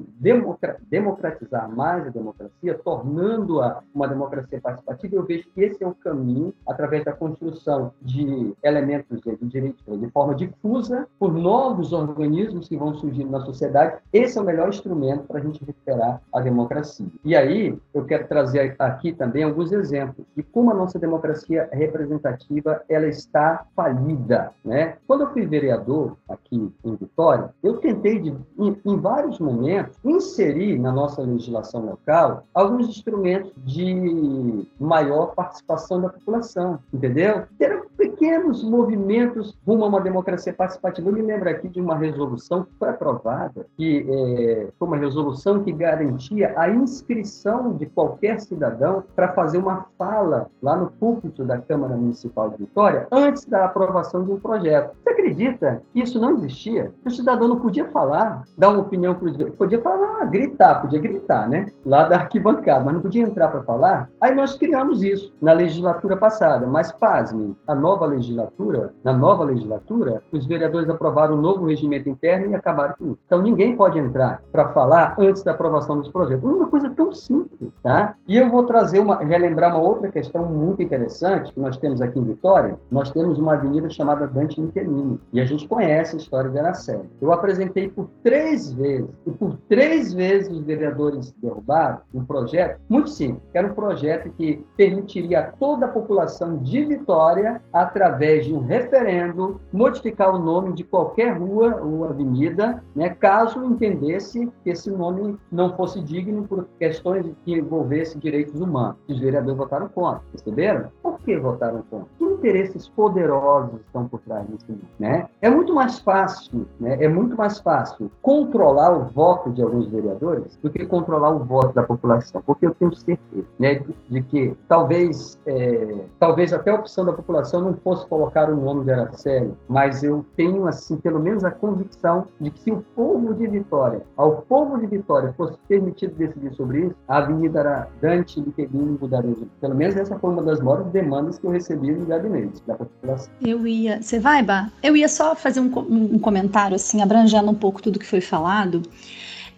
democratizar 0.90 1.70
mais 1.70 2.08
a 2.08 2.10
democracia, 2.10 2.80
tornando-a 2.84 3.82
uma 3.94 4.08
democracia 4.08 4.62
participativa, 4.62 5.16
eu 5.16 5.26
vejo 5.26 5.50
que 5.54 5.62
esse 5.62 5.84
é 5.84 5.88
o 5.88 5.96
caminho, 5.96 6.54
através 6.68 7.04
da 7.04 7.12
construção 7.12 7.92
de 8.02 8.54
elementos 8.64 9.20
de 9.22 9.36
direito 9.48 9.98
de 9.98 10.10
forma 10.12 10.36
difusa, 10.36 11.08
por 11.20 11.34
novos 11.34 11.92
organismos 11.92 12.68
que 12.68 12.78
vão 12.78 12.94
surgindo 12.96 13.32
na 13.32 13.42
sociedade, 13.42 13.98
esse 14.14 14.38
é 14.38 14.42
o 14.42 14.46
melhor 14.46 14.70
instrumento 14.70 15.24
para 15.24 15.40
a 15.40 15.44
gente 15.44 15.64
recuperar 15.64 16.22
a 16.34 16.40
democracia. 16.40 17.08
E 17.24 17.36
aí, 17.36 17.78
eu 17.94 18.06
quero 18.06 18.28
trazer 18.28 18.76
aqui 18.80 19.14
também 19.14 19.44
alguns 19.44 19.72
exemplos 19.72 20.26
de 20.36 20.44
como 20.44 20.72
a 20.72 20.74
nossa 20.74 21.00
democracia 21.00 21.68
representativa 21.72 22.84
ela 22.88 23.08
está 23.08 23.66
falida. 23.76 24.52
Né? 24.64 24.98
Quando 25.08 25.22
eu 25.22 25.32
fui 25.32 25.46
vereador 25.46 26.18
aqui 26.30 26.72
em 26.84 26.96
Vitória, 26.96 27.54
eu 27.64 27.78
tentei, 27.78 28.20
de, 28.20 28.34
em, 28.58 28.78
em, 28.86 28.98
vários 28.98 29.40
momentos, 29.40 29.98
inserir 30.04 30.80
na 30.80 30.92
nossa 30.92 31.22
legislação 31.22 31.86
local 31.86 32.44
alguns 32.54 32.90
instrumentos 32.90 33.52
de 33.58 34.68
maior 34.80 35.34
participação 35.36 36.02
da 36.02 36.10
população, 36.10 36.80
entendeu? 36.94 37.44
Eram 37.60 37.86
pequenos 37.98 38.64
movimentos 38.64 39.58
rumo 39.66 39.86
a 39.86 39.88
uma 39.88 40.02
democracia 40.02 40.54
participativa. 40.54 41.10
Eu 41.10 41.14
me 41.14 41.22
lembro 41.22 41.50
aqui 41.50 41.68
de 41.68 41.82
uma 41.82 41.96
resolução 41.96 42.64
que 42.64 42.72
foi 42.78 42.90
aprovada, 42.90 43.66
que 43.78 44.06
é, 44.10 44.68
foi 44.78 44.88
uma 44.88 44.98
resolução 44.98 45.64
que 45.64 45.72
garantia 45.72 46.54
a 46.58 46.70
inscrição 46.70 47.74
de 47.74 47.86
qualquer 47.86 48.40
cidadão 48.40 49.04
para 49.16 49.34
fazer 49.34 49.58
uma 49.58 49.86
fala 49.98 50.50
lá 50.62 50.76
no 50.76 50.88
púlpito 50.88 51.44
da 51.44 51.58
Câmara 51.58 51.96
Municipal 51.96 52.50
de 52.50 52.58
Vitória 52.58 53.08
antes 53.12 53.46
da 53.46 53.66
aprovação 53.66 54.24
de 54.24 54.32
um 54.32 54.40
projeto. 54.40 54.96
Você 55.04 55.10
acredita 55.10 55.82
que 55.94 56.02
isso 56.02 56.20
não 56.20 56.36
existia? 56.36 56.65
O 57.06 57.10
cidadão 57.10 57.48
não 57.48 57.60
podia 57.60 57.86
falar, 57.90 58.44
dar 58.58 58.70
uma 58.70 58.82
opinião, 58.82 59.16
podia 59.58 59.82
falar, 59.82 60.26
gritar, 60.26 60.82
podia 60.82 61.00
gritar, 61.00 61.48
né? 61.50 61.68
Lá 61.86 62.08
da 62.08 62.16
arquibancada, 62.18 62.84
mas 62.84 62.94
não 62.94 63.02
podia 63.02 63.24
entrar 63.24 63.50
para 63.50 63.64
falar. 63.64 64.10
Aí 64.22 64.34
nós 64.34 64.58
criamos 64.58 65.04
isso 65.04 65.34
na 65.42 65.54
legislatura 65.54 66.18
passada, 66.18 66.66
mas 66.66 66.92
pasmem, 66.92 67.56
a 67.68 67.76
nova 67.76 68.06
legislatura, 68.06 68.94
na 69.04 69.14
nova 69.14 69.44
legislatura, 69.44 70.22
os 70.32 70.46
vereadores 70.46 70.90
aprovaram 70.90 71.36
um 71.36 71.42
novo 71.42 71.66
regimento 71.66 72.10
interno 72.10 72.52
e 72.52 72.56
acabaram 72.56 72.96
com 72.98 73.06
isso. 73.12 73.20
Então 73.26 73.42
ninguém 73.42 73.76
pode 73.76 74.00
entrar 74.00 74.42
para 74.52 74.70
falar 74.70 75.16
antes 75.20 75.44
da 75.44 75.52
aprovação 75.52 76.00
dos 76.00 76.10
projetos. 76.10 76.44
Uma 76.44 76.68
coisa 76.68 76.90
tão 76.90 77.14
simples, 77.14 77.72
tá? 77.84 78.16
E 78.28 78.38
eu 78.38 78.50
vou 78.50 78.64
trazer 78.64 79.00
uma, 79.00 79.18
relembrar 79.18 79.76
uma 79.76 79.84
outra 79.84 80.10
questão 80.10 80.46
muito 80.46 80.82
interessante 80.82 81.54
que 81.54 81.60
nós 81.60 81.78
temos 81.78 82.02
aqui 82.02 82.20
em 82.20 82.24
Vitória. 82.24 82.78
Nós 82.92 83.12
temos 83.12 83.38
uma 83.38 83.54
avenida 83.54 83.90
chamada 83.90 84.28
Dante 84.28 84.60
Michelini 84.60 85.20
e 85.32 85.40
a 85.40 85.46
gente 85.46 85.68
conhece 85.68 86.16
a 86.16 86.20
história 86.20 86.55
da 86.56 86.62
Araceli. 86.62 87.10
Eu 87.22 87.32
apresentei 87.32 87.90
por 87.90 88.10
três 88.24 88.72
vezes 88.72 89.10
e 89.26 89.32
por 89.32 89.58
três 89.68 90.14
vezes 90.14 90.52
os 90.52 90.64
vereadores 90.64 91.34
derrubaram 91.42 92.00
um 92.14 92.26
projeto 92.26 92.80
muito 92.90 93.10
simples. 93.10 93.44
Era 93.54 93.68
um 93.68 93.74
projeto 93.74 94.30
que 94.32 94.66
permitiria 94.78 95.40
a 95.40 95.52
toda 95.52 95.86
a 95.86 95.90
população 95.90 96.58
de 96.58 96.86
Vitória, 96.86 97.62
através 97.74 98.46
de 98.46 98.54
um 98.54 98.60
referendo, 98.60 99.60
modificar 99.72 100.34
o 100.34 100.40
nome 100.40 100.74
de 100.74 100.84
qualquer 100.84 101.38
rua 101.38 101.82
ou 101.82 102.06
avenida, 102.06 102.82
né, 102.96 103.10
caso 103.10 103.64
entendesse 103.64 104.52
que 104.64 104.70
esse 104.70 104.90
nome 104.90 105.38
não 105.52 105.76
fosse 105.76 106.02
digno 106.02 106.48
por 106.48 106.68
questões 106.80 107.26
que 107.44 107.54
envolvessem 107.58 108.20
direitos 108.20 108.60
humanos. 108.60 108.96
Os 109.10 109.20
vereadores 109.20 109.58
votaram 109.58 109.90
contra, 109.90 110.22
perceberam? 110.32 110.90
Por 111.02 111.20
que 111.20 111.38
votaram 111.38 111.84
contra? 111.90 112.08
Que 112.18 112.24
interesses 112.24 112.88
poderosos 112.90 113.80
estão 113.82 114.08
por 114.08 114.20
trás 114.22 114.46
disso? 114.48 114.66
Né? 115.00 115.28
É 115.42 115.50
muito 115.50 115.74
mais 115.74 116.00
fácil, 116.00 116.45
né? 116.80 117.04
é 117.04 117.08
muito 117.08 117.36
mais 117.36 117.60
fácil 117.60 118.12
controlar 118.22 118.92
o 118.92 119.06
voto 119.06 119.52
de 119.52 119.62
alguns 119.62 119.88
vereadores 119.88 120.58
do 120.62 120.70
que 120.70 120.86
controlar 120.86 121.32
o 121.32 121.40
voto 121.40 121.74
da 121.74 121.84
população, 121.84 122.42
porque 122.46 122.66
eu 122.66 122.76
tenho 122.76 122.94
certeza 122.96 123.48
né, 123.60 123.76
de, 123.76 123.96
de 124.10 124.22
que 124.24 124.58
talvez, 124.68 125.40
é, 125.46 126.06
talvez 126.20 126.54
até 126.54 126.72
a 126.72 126.76
opção 126.76 127.06
da 127.06 127.14
população 127.14 127.62
não 127.62 127.74
fosse 127.76 128.06
colocar 128.08 128.50
o 128.50 128.56
nome 128.56 128.86
de 128.86 128.92
Araceli, 128.92 129.54
mas 129.68 130.04
eu 130.04 130.26
tenho 130.36 130.68
assim 130.68 130.98
pelo 130.98 131.20
menos 131.20 131.44
a 131.44 131.52
convicção 131.52 132.28
de 132.40 132.50
que 132.52 132.60
se 132.62 132.72
o 132.72 132.84
povo 132.96 133.34
de 133.34 133.48
Vitória, 133.48 134.02
ao 134.18 134.42
povo 134.44 134.78
de 134.78 134.88
Vitória 134.88 135.34
fosse 135.38 135.58
permitido 135.68 136.16
decidir 136.16 136.54
sobre 136.56 136.86
isso, 136.86 136.96
a 137.08 137.18
Avenida 137.18 137.88
Dante 138.02 138.40
Liquebini 138.40 138.98
mudaria. 139.00 139.36
Pelo 139.62 139.76
menos 139.76 139.96
essa 139.96 140.18
foi 140.20 140.30
uma 140.30 140.44
das 140.44 140.60
maiores 140.60 140.88
demandas 140.88 141.38
que 141.38 141.46
eu 141.46 141.52
recebi 141.52 141.92
no 141.92 142.06
gabinete 142.06 142.62
da 142.66 142.76
população. 142.76 143.32
Eu 143.42 143.66
ia, 143.66 144.02
você 144.02 144.20
vai, 144.20 144.44
Bah? 144.44 144.70
Eu 144.84 144.96
ia 144.96 145.08
só 145.08 145.36
fazer 145.36 145.60
um, 145.60 145.72
um 145.78 146.20
comentário 146.20 146.35
assim, 146.76 147.02
abrangendo 147.02 147.50
um 147.50 147.56
pouco 147.56 147.82
tudo 147.82 148.00
que 148.00 148.06
foi 148.06 148.22
falado. 148.22 148.84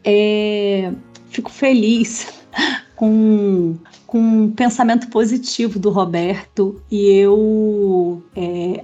É, 0.04 0.92
fico 1.30 1.52
feliz 1.52 2.28
com, 2.96 3.76
com 4.06 4.20
um 4.20 4.52
pensamento 4.52 5.10
positivo 5.10 5.80
do 5.80 5.90
Roberto 5.90 6.82
e 6.90 7.10
eu 7.12 8.24
é, 8.36 8.82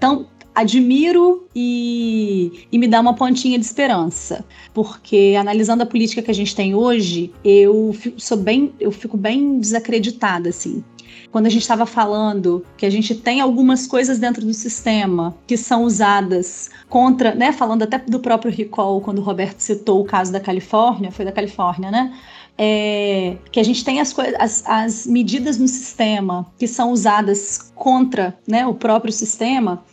tão, 0.00 0.26
admiro 0.56 1.46
e, 1.54 2.66
e, 2.72 2.78
me 2.78 2.88
dá 2.88 2.98
uma 2.98 3.14
pontinha 3.14 3.58
de 3.58 3.64
esperança, 3.66 4.42
porque 4.72 5.36
analisando 5.38 5.82
a 5.82 5.86
política 5.86 6.22
que 6.22 6.30
a 6.30 6.34
gente 6.34 6.56
tem 6.56 6.74
hoje, 6.74 7.30
eu 7.44 7.92
fico, 7.92 8.18
sou 8.18 8.38
bem, 8.38 8.72
eu 8.80 8.90
fico 8.90 9.18
bem 9.18 9.58
desacreditada 9.58 10.48
assim. 10.48 10.82
Quando 11.36 11.48
a 11.48 11.50
gente 11.50 11.60
estava 11.60 11.84
falando 11.84 12.64
que 12.78 12.86
a 12.86 12.88
gente 12.88 13.14
tem 13.14 13.42
algumas 13.42 13.86
coisas 13.86 14.18
dentro 14.18 14.42
do 14.42 14.54
sistema 14.54 15.36
que 15.46 15.54
são 15.54 15.82
usadas 15.82 16.70
contra, 16.88 17.34
né, 17.34 17.52
falando 17.52 17.82
até 17.82 17.98
do 17.98 18.20
próprio 18.20 18.50
recall, 18.50 19.02
quando 19.02 19.18
o 19.18 19.22
Roberto 19.22 19.60
citou 19.60 20.00
o 20.00 20.04
caso 20.06 20.32
da 20.32 20.40
Califórnia, 20.40 21.12
foi 21.12 21.26
da 21.26 21.32
Califórnia, 21.32 21.90
né? 21.90 22.18
É, 22.56 23.36
que 23.52 23.60
a 23.60 23.62
gente 23.62 23.84
tem 23.84 24.00
as, 24.00 24.18
as, 24.38 24.64
as 24.66 25.06
medidas 25.06 25.58
no 25.58 25.68
sistema 25.68 26.46
que 26.58 26.66
são 26.66 26.90
usadas 26.90 27.70
contra 27.74 28.34
né, 28.48 28.66
o 28.66 28.72
próprio 28.72 29.12
sistema, 29.12 29.84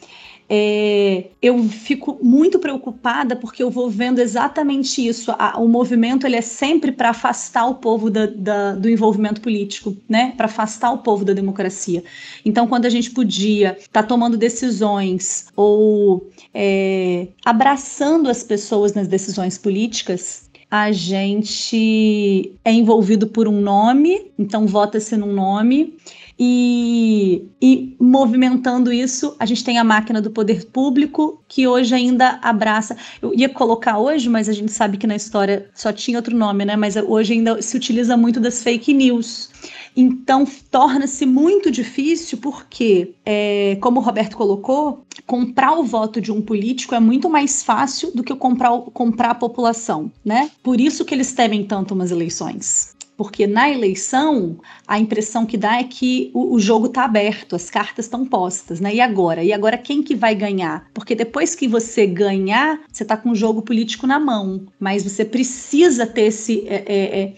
é, 0.50 1.28
eu 1.41 1.64
fico 1.64 2.20
muito 2.22 2.60
preocupada 2.60 3.36
porque 3.36 3.64
eu 3.64 3.70
vou 3.70 3.89
vendo 3.89 4.20
exatamente 4.20 5.06
isso. 5.06 5.32
A, 5.38 5.60
o 5.60 5.68
movimento 5.68 6.26
ele 6.26 6.36
é 6.36 6.41
sempre 6.41 6.91
para 6.91 7.10
afastar 7.10 7.66
o 7.66 7.76
povo 7.76 8.10
da, 8.10 8.26
da, 8.26 8.74
do 8.74 8.89
envolvimento 8.89 9.41
político, 9.41 9.96
né? 10.08 10.34
Para 10.36 10.46
afastar 10.46 10.91
o 10.91 11.00
povo 11.00 11.24
da 11.26 11.34
democracia. 11.34 12.04
Então, 12.46 12.68
quando 12.68 12.86
a 12.86 12.89
gente 12.89 13.12
podia 13.12 13.78
estar 13.80 14.02
tá 14.02 14.04
tomando 14.04 14.38
decisões 14.38 15.48
ou 15.56 16.30
é, 16.54 17.28
abraçando 17.46 18.30
as 18.30 18.44
pessoas 18.44 18.94
nas 18.94 19.08
decisões 19.08 19.58
políticas, 19.58 20.50
a 20.70 20.91
gente 20.91 22.56
é 22.66 22.72
envolvido 22.72 23.28
por 23.28 23.48
um 23.48 23.62
nome, 23.62 24.32
então 24.39 24.66
vota-se 24.66 25.16
num 25.16 25.32
nome. 25.32 25.96
E, 26.38 27.47
e, 27.61 27.95
movimentando 27.99 28.91
isso, 28.91 29.36
a 29.39 29.45
gente 29.45 29.63
tem 29.63 29.77
a 29.77 29.84
máquina 29.84 30.21
do 30.21 30.31
poder 30.31 30.65
público, 30.65 31.43
que 31.47 31.67
hoje 31.67 31.93
ainda 31.93 32.39
abraça. 32.41 32.97
Eu 33.21 33.34
ia 33.34 33.49
colocar 33.49 33.99
hoje, 33.99 34.29
mas 34.29 34.49
a 34.49 34.53
gente 34.53 34.71
sabe 34.71 34.97
que 34.97 35.07
na 35.07 35.15
história 35.15 35.69
só 35.73 35.93
tinha 35.93 36.17
outro 36.17 36.36
nome, 36.36 36.65
né? 36.65 36.75
Mas 36.75 36.95
hoje 36.95 37.34
ainda 37.34 37.61
se 37.61 37.77
utiliza 37.77 38.17
muito 38.17 38.39
das 38.39 38.63
fake 38.63 38.93
news. 38.93 39.51
Então, 39.95 40.45
torna-se 40.71 41.25
muito 41.25 41.69
difícil, 41.69 42.39
porque, 42.39 43.13
é, 43.23 43.77
como 43.79 43.99
o 43.99 44.03
Roberto 44.03 44.36
colocou, 44.36 45.05
comprar 45.27 45.77
o 45.77 45.84
voto 45.84 46.19
de 46.19 46.31
um 46.31 46.41
político 46.41 46.95
é 46.95 46.99
muito 46.99 47.29
mais 47.29 47.63
fácil 47.63 48.11
do 48.13 48.23
que 48.23 48.34
comprar, 48.36 48.71
comprar 48.91 49.31
a 49.31 49.36
população, 49.36 50.11
né? 50.25 50.49
Por 50.63 50.81
isso 50.81 51.05
que 51.05 51.13
eles 51.13 51.31
temem 51.34 51.63
tanto 51.63 51.93
umas 51.93 52.09
eleições 52.09 52.93
porque 53.16 53.45
na 53.45 53.70
eleição 53.70 54.57
a 54.88 54.99
impressão 54.99 55.45
que 55.45 55.57
dá 55.57 55.78
é 55.78 55.84
que 55.84 56.32
o, 56.34 56.55
o 56.55 56.59
jogo 56.59 56.88
está 56.88 57.05
aberto, 57.05 57.55
as 57.55 57.70
cartas 57.70 58.05
estão 58.05 58.26
postas, 58.26 58.80
né? 58.80 58.95
E 58.95 59.01
agora? 59.01 59.43
E 59.43 59.53
agora 59.53 59.78
quem 59.78 60.01
que 60.01 60.16
vai 60.16 60.36
ganhar? 60.36 60.88
Porque 60.93 61.16
depois 61.16 61.55
que 61.55 61.68
você 61.68 62.05
ganhar, 62.05 62.80
você 62.91 63.03
está 63.03 63.16
com 63.16 63.30
o 63.32 63.36
jogo 63.36 63.61
político 63.61 64.07
na 64.07 64.20
mão, 64.20 64.66
mas 64.80 65.03
você 65.03 65.24
precisa 65.24 66.05
ter 66.05 66.24
esse. 66.24 66.68
É, 66.68 66.84
é, 66.86 67.22
é, 67.22 67.34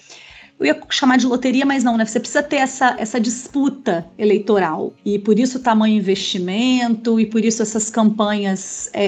eu 0.57 0.65
ia 0.65 0.82
chamar 0.89 1.17
de 1.17 1.26
loteria, 1.26 1.65
mas 1.65 1.84
não, 1.84 1.97
né? 1.97 2.05
Você 2.05 2.19
precisa 2.19 2.41
ter 2.41 2.57
essa, 2.57 2.95
essa 2.97 3.19
disputa 3.19 4.05
eleitoral. 4.17 4.93
E 5.05 5.19
por 5.19 5.38
isso 5.38 5.57
o 5.57 5.61
tamanho 5.61 5.97
investimento, 5.97 7.19
e 7.19 7.26
por 7.26 7.43
isso 7.43 7.61
essas 7.61 7.89
campanhas 7.89 8.89
é, 8.93 9.05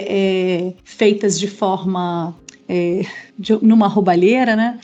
é, 0.67 0.73
feitas 0.83 1.39
de 1.39 1.47
forma. 1.47 2.35
É, 2.67 3.05
de, 3.39 3.53
numa 3.63 3.87
roubalheira, 3.87 4.53
né? 4.53 4.77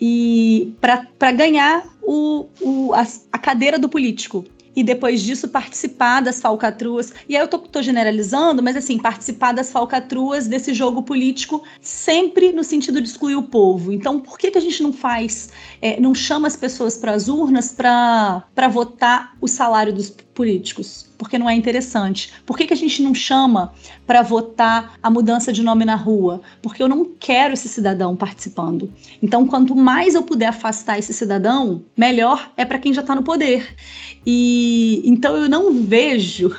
E 0.00 0.74
para 0.80 1.32
ganhar 1.32 1.86
o, 2.02 2.48
o, 2.60 2.94
a, 2.94 3.06
a 3.32 3.38
cadeira 3.38 3.78
do 3.78 3.88
político 3.88 4.44
e 4.76 4.84
depois 4.84 5.22
disso 5.22 5.48
participar 5.48 6.20
das 6.20 6.38
falcatruas. 6.38 7.14
E 7.26 7.34
aí 7.34 7.42
eu 7.42 7.48
tô, 7.48 7.58
tô, 7.58 7.80
generalizando, 7.80 8.62
mas 8.62 8.76
assim, 8.76 8.98
participar 8.98 9.52
das 9.52 9.72
falcatruas 9.72 10.46
desse 10.46 10.74
jogo 10.74 11.02
político 11.02 11.62
sempre 11.80 12.52
no 12.52 12.62
sentido 12.62 13.00
de 13.00 13.08
excluir 13.08 13.36
o 13.36 13.42
povo. 13.42 13.90
Então, 13.90 14.20
por 14.20 14.38
que, 14.38 14.50
que 14.50 14.58
a 14.58 14.60
gente 14.60 14.82
não 14.82 14.92
faz, 14.92 15.48
é, 15.80 15.98
não 15.98 16.14
chama 16.14 16.46
as 16.46 16.56
pessoas 16.56 16.98
para 16.98 17.12
as 17.12 17.26
urnas 17.26 17.72
para 17.72 18.68
votar 18.70 19.34
o 19.40 19.48
salário 19.48 19.94
dos 19.94 20.10
políticos? 20.34 21.06
Porque 21.16 21.38
não 21.38 21.48
é 21.48 21.54
interessante. 21.54 22.34
Por 22.44 22.58
que, 22.58 22.66
que 22.66 22.74
a 22.74 22.76
gente 22.76 23.00
não 23.02 23.14
chama 23.14 23.72
para 24.06 24.20
votar 24.20 24.98
a 25.02 25.08
mudança 25.08 25.50
de 25.50 25.62
nome 25.62 25.86
na 25.86 25.94
rua? 25.94 26.42
Porque 26.60 26.82
eu 26.82 26.88
não 26.88 27.06
quero 27.18 27.54
esse 27.54 27.70
cidadão 27.70 28.14
participando. 28.14 28.92
Então, 29.22 29.46
quanto 29.46 29.74
mais 29.74 30.14
eu 30.14 30.22
puder 30.22 30.48
afastar 30.48 30.98
esse 30.98 31.14
cidadão, 31.14 31.82
melhor 31.96 32.52
é 32.54 32.66
para 32.66 32.78
quem 32.78 32.92
já 32.92 33.00
está 33.00 33.14
no 33.14 33.22
poder. 33.22 33.74
E 34.26 35.02
então 35.04 35.36
eu 35.36 35.48
não 35.48 35.72
vejo, 35.72 36.54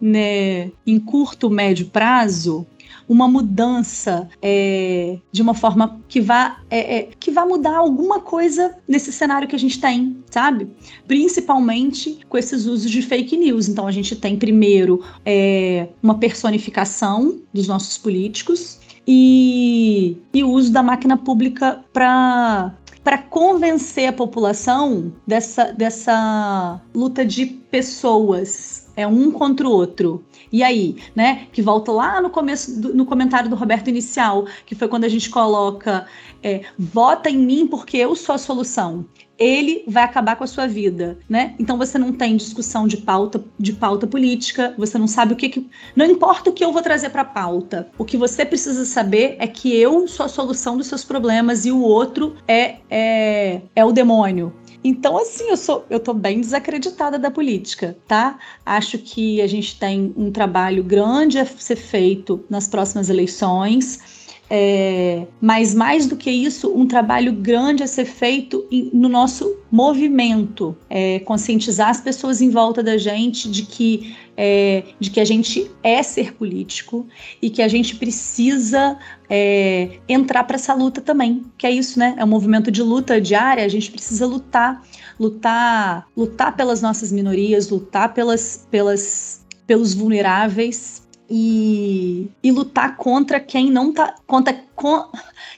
né, 0.00 0.70
em 0.86 0.98
curto, 0.98 1.50
médio 1.50 1.86
prazo, 1.86 2.66
uma 3.08 3.28
mudança 3.28 4.28
é, 4.40 5.18
de 5.30 5.42
uma 5.42 5.54
forma 5.54 6.00
que 6.08 6.20
vá, 6.20 6.60
é, 6.70 6.96
é, 6.96 7.08
que 7.18 7.30
vá 7.30 7.44
mudar 7.44 7.76
alguma 7.76 8.20
coisa 8.20 8.74
nesse 8.88 9.12
cenário 9.12 9.46
que 9.46 9.54
a 9.54 9.58
gente 9.58 9.78
tem, 9.80 10.16
sabe? 10.30 10.68
Principalmente 11.06 12.20
com 12.28 12.38
esses 12.38 12.66
usos 12.66 12.90
de 12.90 13.02
fake 13.02 13.36
news. 13.36 13.68
Então 13.68 13.86
a 13.86 13.92
gente 13.92 14.16
tem 14.16 14.36
primeiro 14.36 15.04
é, 15.24 15.88
uma 16.02 16.18
personificação 16.18 17.40
dos 17.52 17.68
nossos 17.68 17.98
políticos 17.98 18.78
e, 19.06 20.16
e 20.32 20.42
o 20.42 20.50
uso 20.50 20.72
da 20.72 20.82
máquina 20.82 21.16
pública 21.16 21.84
para 21.92 22.74
para 23.04 23.18
convencer 23.18 24.08
a 24.08 24.12
população 24.12 25.12
dessa, 25.26 25.72
dessa 25.72 26.80
luta 26.94 27.24
de 27.24 27.44
pessoas, 27.44 28.90
é 28.96 29.06
um 29.06 29.30
contra 29.30 29.68
o 29.68 29.70
outro. 29.70 30.24
E 30.50 30.62
aí, 30.62 30.96
né? 31.14 31.46
Que 31.52 31.60
volta 31.60 31.92
lá 31.92 32.22
no 32.22 32.30
começo, 32.30 32.80
do, 32.80 32.94
no 32.94 33.04
comentário 33.04 33.50
do 33.50 33.56
Roberto 33.56 33.88
inicial, 33.88 34.46
que 34.64 34.74
foi 34.74 34.88
quando 34.88 35.04
a 35.04 35.08
gente 35.08 35.28
coloca 35.28 36.06
é, 36.42 36.62
vota 36.78 37.28
em 37.28 37.38
mim 37.38 37.66
porque 37.66 37.98
eu 37.98 38.16
sou 38.16 38.34
a 38.34 38.38
solução. 38.38 39.04
Ele 39.38 39.84
vai 39.86 40.04
acabar 40.04 40.36
com 40.36 40.44
a 40.44 40.46
sua 40.46 40.66
vida, 40.66 41.18
né? 41.28 41.54
Então 41.58 41.76
você 41.76 41.98
não 41.98 42.12
tem 42.12 42.36
discussão 42.36 42.86
de 42.86 42.96
pauta, 42.98 43.44
de 43.58 43.72
pauta 43.72 44.06
política, 44.06 44.74
você 44.78 44.98
não 44.98 45.08
sabe 45.08 45.32
o 45.32 45.36
que, 45.36 45.48
que 45.48 45.68
não 45.96 46.06
importa 46.06 46.50
o 46.50 46.52
que 46.52 46.64
eu 46.64 46.72
vou 46.72 46.82
trazer 46.82 47.10
para 47.10 47.24
pauta. 47.24 47.88
O 47.98 48.04
que 48.04 48.16
você 48.16 48.44
precisa 48.44 48.84
saber 48.84 49.36
é 49.38 49.46
que 49.46 49.74
eu 49.74 50.06
sou 50.06 50.26
a 50.26 50.28
solução 50.28 50.76
dos 50.76 50.86
seus 50.86 51.04
problemas 51.04 51.64
e 51.64 51.72
o 51.72 51.80
outro 51.80 52.36
é 52.46 52.76
é, 52.90 53.60
é 53.74 53.84
o 53.84 53.92
demônio. 53.92 54.52
Então, 54.82 55.16
assim, 55.16 55.48
eu 55.48 55.56
sou, 55.56 55.86
eu 55.88 55.98
tô 55.98 56.12
bem 56.12 56.40
desacreditada 56.40 57.18
da 57.18 57.30
política, 57.30 57.96
tá? 58.06 58.38
Acho 58.66 58.98
que 58.98 59.40
a 59.40 59.46
gente 59.46 59.78
tem 59.78 60.12
um 60.14 60.30
trabalho 60.30 60.84
grande 60.84 61.38
a 61.38 61.46
ser 61.46 61.76
feito 61.76 62.44
nas 62.50 62.68
próximas 62.68 63.08
eleições. 63.08 64.23
É, 64.50 65.26
mas 65.40 65.74
mais 65.74 66.06
do 66.06 66.16
que 66.16 66.30
isso, 66.30 66.70
um 66.74 66.86
trabalho 66.86 67.32
grande 67.32 67.82
a 67.82 67.86
ser 67.86 68.04
feito 68.04 68.66
no 68.92 69.08
nosso 69.08 69.56
movimento, 69.72 70.76
é, 70.90 71.18
conscientizar 71.20 71.88
as 71.88 72.00
pessoas 72.00 72.42
em 72.42 72.50
volta 72.50 72.82
da 72.82 72.98
gente 72.98 73.50
de 73.50 73.62
que 73.62 74.14
é, 74.36 74.82
de 74.98 75.10
que 75.10 75.20
a 75.20 75.24
gente 75.24 75.70
é 75.82 76.02
ser 76.02 76.34
político 76.34 77.06
e 77.40 77.48
que 77.48 77.62
a 77.62 77.68
gente 77.68 77.96
precisa 77.96 78.98
é, 79.30 79.98
entrar 80.08 80.44
para 80.44 80.56
essa 80.56 80.74
luta 80.74 81.00
também, 81.00 81.44
que 81.56 81.66
é 81.66 81.70
isso, 81.70 81.98
né? 81.98 82.14
É 82.18 82.24
um 82.24 82.28
movimento 82.28 82.70
de 82.70 82.82
luta 82.82 83.20
diária. 83.20 83.64
A 83.64 83.68
gente 83.68 83.90
precisa 83.90 84.26
lutar, 84.26 84.82
lutar, 85.18 86.06
lutar 86.16 86.54
pelas 86.56 86.82
nossas 86.82 87.12
minorias, 87.12 87.68
lutar 87.68 88.12
pelas, 88.12 88.66
pelas, 88.70 89.46
pelos 89.66 89.94
vulneráveis 89.94 91.03
e, 91.28 92.30
e 92.42 92.50
lutar 92.50 92.96
contra 92.96 93.40
quem 93.40 93.70
não 93.70 93.92
tá 93.92 94.14
contra, 94.26 94.54
com, 94.74 95.10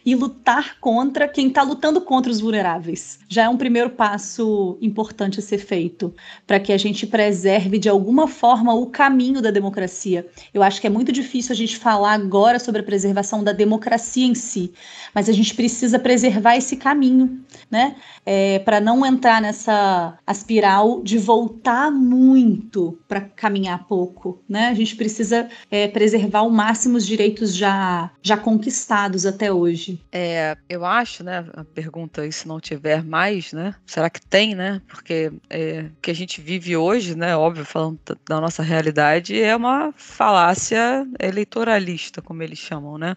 e 0.04 0.14
lutar 0.14 0.78
contra 0.78 1.26
quem 1.26 1.48
está 1.48 1.62
lutando 1.62 2.00
contra 2.00 2.30
os 2.30 2.40
vulneráveis. 2.40 3.18
Já 3.28 3.44
é 3.44 3.48
um 3.48 3.56
primeiro 3.56 3.90
passo 3.90 4.78
importante 4.80 5.40
a 5.40 5.42
ser 5.42 5.58
feito 5.58 6.14
para 6.46 6.60
que 6.60 6.72
a 6.72 6.78
gente 6.78 7.06
preserve 7.06 7.78
de 7.78 7.88
alguma 7.88 8.28
forma 8.28 8.74
o 8.74 8.86
caminho 8.86 9.40
da 9.40 9.50
democracia. 9.50 10.26
Eu 10.52 10.62
acho 10.62 10.80
que 10.80 10.86
é 10.86 10.90
muito 10.90 11.10
difícil 11.10 11.52
a 11.52 11.56
gente 11.56 11.76
falar 11.76 12.12
agora 12.12 12.58
sobre 12.58 12.82
a 12.82 12.84
preservação 12.84 13.42
da 13.42 13.52
democracia 13.52 14.26
em 14.26 14.34
si, 14.34 14.72
mas 15.14 15.28
a 15.28 15.32
gente 15.32 15.54
precisa 15.54 15.98
preservar 15.98 16.56
esse 16.56 16.76
caminho, 16.76 17.40
né? 17.70 17.96
É, 18.24 18.58
para 18.60 18.80
não 18.80 19.04
entrar 19.04 19.40
nessa 19.40 20.18
espiral 20.28 21.02
de 21.02 21.18
voltar 21.18 21.90
muito 21.90 22.98
para 23.08 23.20
caminhar 23.20 23.86
pouco, 23.86 24.40
né? 24.48 24.68
A 24.68 24.74
gente 24.74 24.94
precisa 24.94 25.48
é, 25.70 25.88
preservar 25.88 26.40
ao 26.40 26.50
máximo 26.50 26.96
os 26.96 27.06
direitos 27.06 27.54
já 27.54 28.10
já 28.22 28.36
conquistados 28.36 29.05
até 29.26 29.52
hoje? 29.52 30.00
É, 30.11 30.57
eu 30.68 30.84
acho, 30.84 31.22
né, 31.22 31.46
a 31.54 31.64
pergunta, 31.64 32.26
e 32.26 32.32
se 32.32 32.48
não 32.48 32.59
tiver 32.59 33.04
mais, 33.04 33.52
né, 33.52 33.74
será 33.86 34.11
que 34.11 34.20
tem, 34.20 34.54
né, 34.54 34.80
porque 34.88 35.32
é, 35.48 35.86
o 35.96 36.00
que 36.00 36.11
a 36.11 36.14
gente 36.14 36.40
vive 36.40 36.76
hoje, 36.76 37.14
né, 37.14 37.36
óbvio, 37.36 37.64
falando 37.64 37.98
da 38.28 38.40
nossa 38.40 38.62
realidade, 38.62 39.40
é 39.40 39.54
uma 39.54 39.92
falácia 39.96 41.07
eleitoralista, 41.20 42.20
como 42.20 42.42
eles 42.42 42.59
chamam, 42.59 42.98
né, 42.98 43.14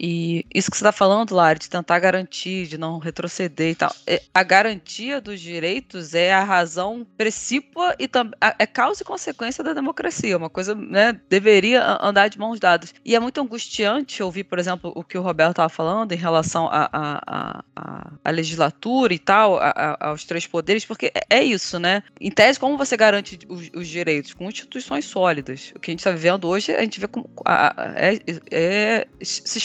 e 0.00 0.44
isso 0.54 0.70
que 0.70 0.76
você 0.76 0.84
está 0.84 0.92
falando, 0.92 1.34
Lari, 1.34 1.58
de 1.58 1.68
tentar 1.68 1.98
garantir, 1.98 2.66
de 2.66 2.78
não 2.78 2.98
retroceder 2.98 3.70
e 3.70 3.74
tal, 3.74 3.94
é, 4.06 4.22
a 4.32 4.42
garantia 4.42 5.20
dos 5.20 5.40
direitos 5.40 6.14
é 6.14 6.32
a 6.32 6.44
razão 6.44 7.06
precípua 7.16 7.94
e 7.98 8.08
é 8.58 8.66
causa 8.66 9.02
e 9.02 9.04
consequência 9.04 9.64
da 9.64 9.72
democracia, 9.72 10.36
uma 10.36 10.50
coisa, 10.50 10.74
né, 10.74 11.18
deveria 11.28 11.98
andar 12.00 12.28
de 12.28 12.38
mãos 12.38 12.60
dadas. 12.60 12.94
E 13.04 13.14
é 13.14 13.20
muito 13.20 13.40
angustiante 13.40 14.22
ouvir, 14.22 14.44
por 14.44 14.58
exemplo, 14.58 14.92
o 14.94 15.02
que 15.02 15.18
o 15.18 15.22
Roberto 15.22 15.50
estava 15.50 15.68
falando 15.68 16.12
em 16.12 16.16
relação 16.16 16.68
à 16.70 17.62
legislatura 18.30 19.12
e 19.12 19.18
tal, 19.18 19.58
a, 19.58 19.70
a, 19.70 20.08
aos 20.08 20.24
três 20.24 20.46
poderes, 20.46 20.84
porque 20.84 21.10
é, 21.14 21.38
é, 21.38 21.44
isso, 21.44 21.78
né? 21.78 22.02
Em 22.20 22.30
tese, 22.30 22.58
como 22.58 22.76
você 22.76 22.96
garante 22.96 23.38
os, 23.48 23.70
os 23.74 23.88
direitos? 23.88 24.34
Com 24.34 24.48
instituições 24.48 25.04
sólidas. 25.04 25.72
O 25.74 25.80
que 25.80 25.90
a 25.90 25.92
gente 25.92 26.00
está 26.00 26.10
vivendo 26.10 26.46
hoje, 26.46 26.72
a 26.72 26.82
gente 26.82 27.00
vê 27.00 27.08
como 27.08 27.28
a, 27.44 27.74
é, 27.96 28.18
é, 28.50 29.06
se 29.22 29.58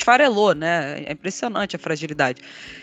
né? 0.56 1.04
É 1.06 1.12
impressionante 1.14 1.76
a 1.76 1.80
fragilidade. 1.80 2.42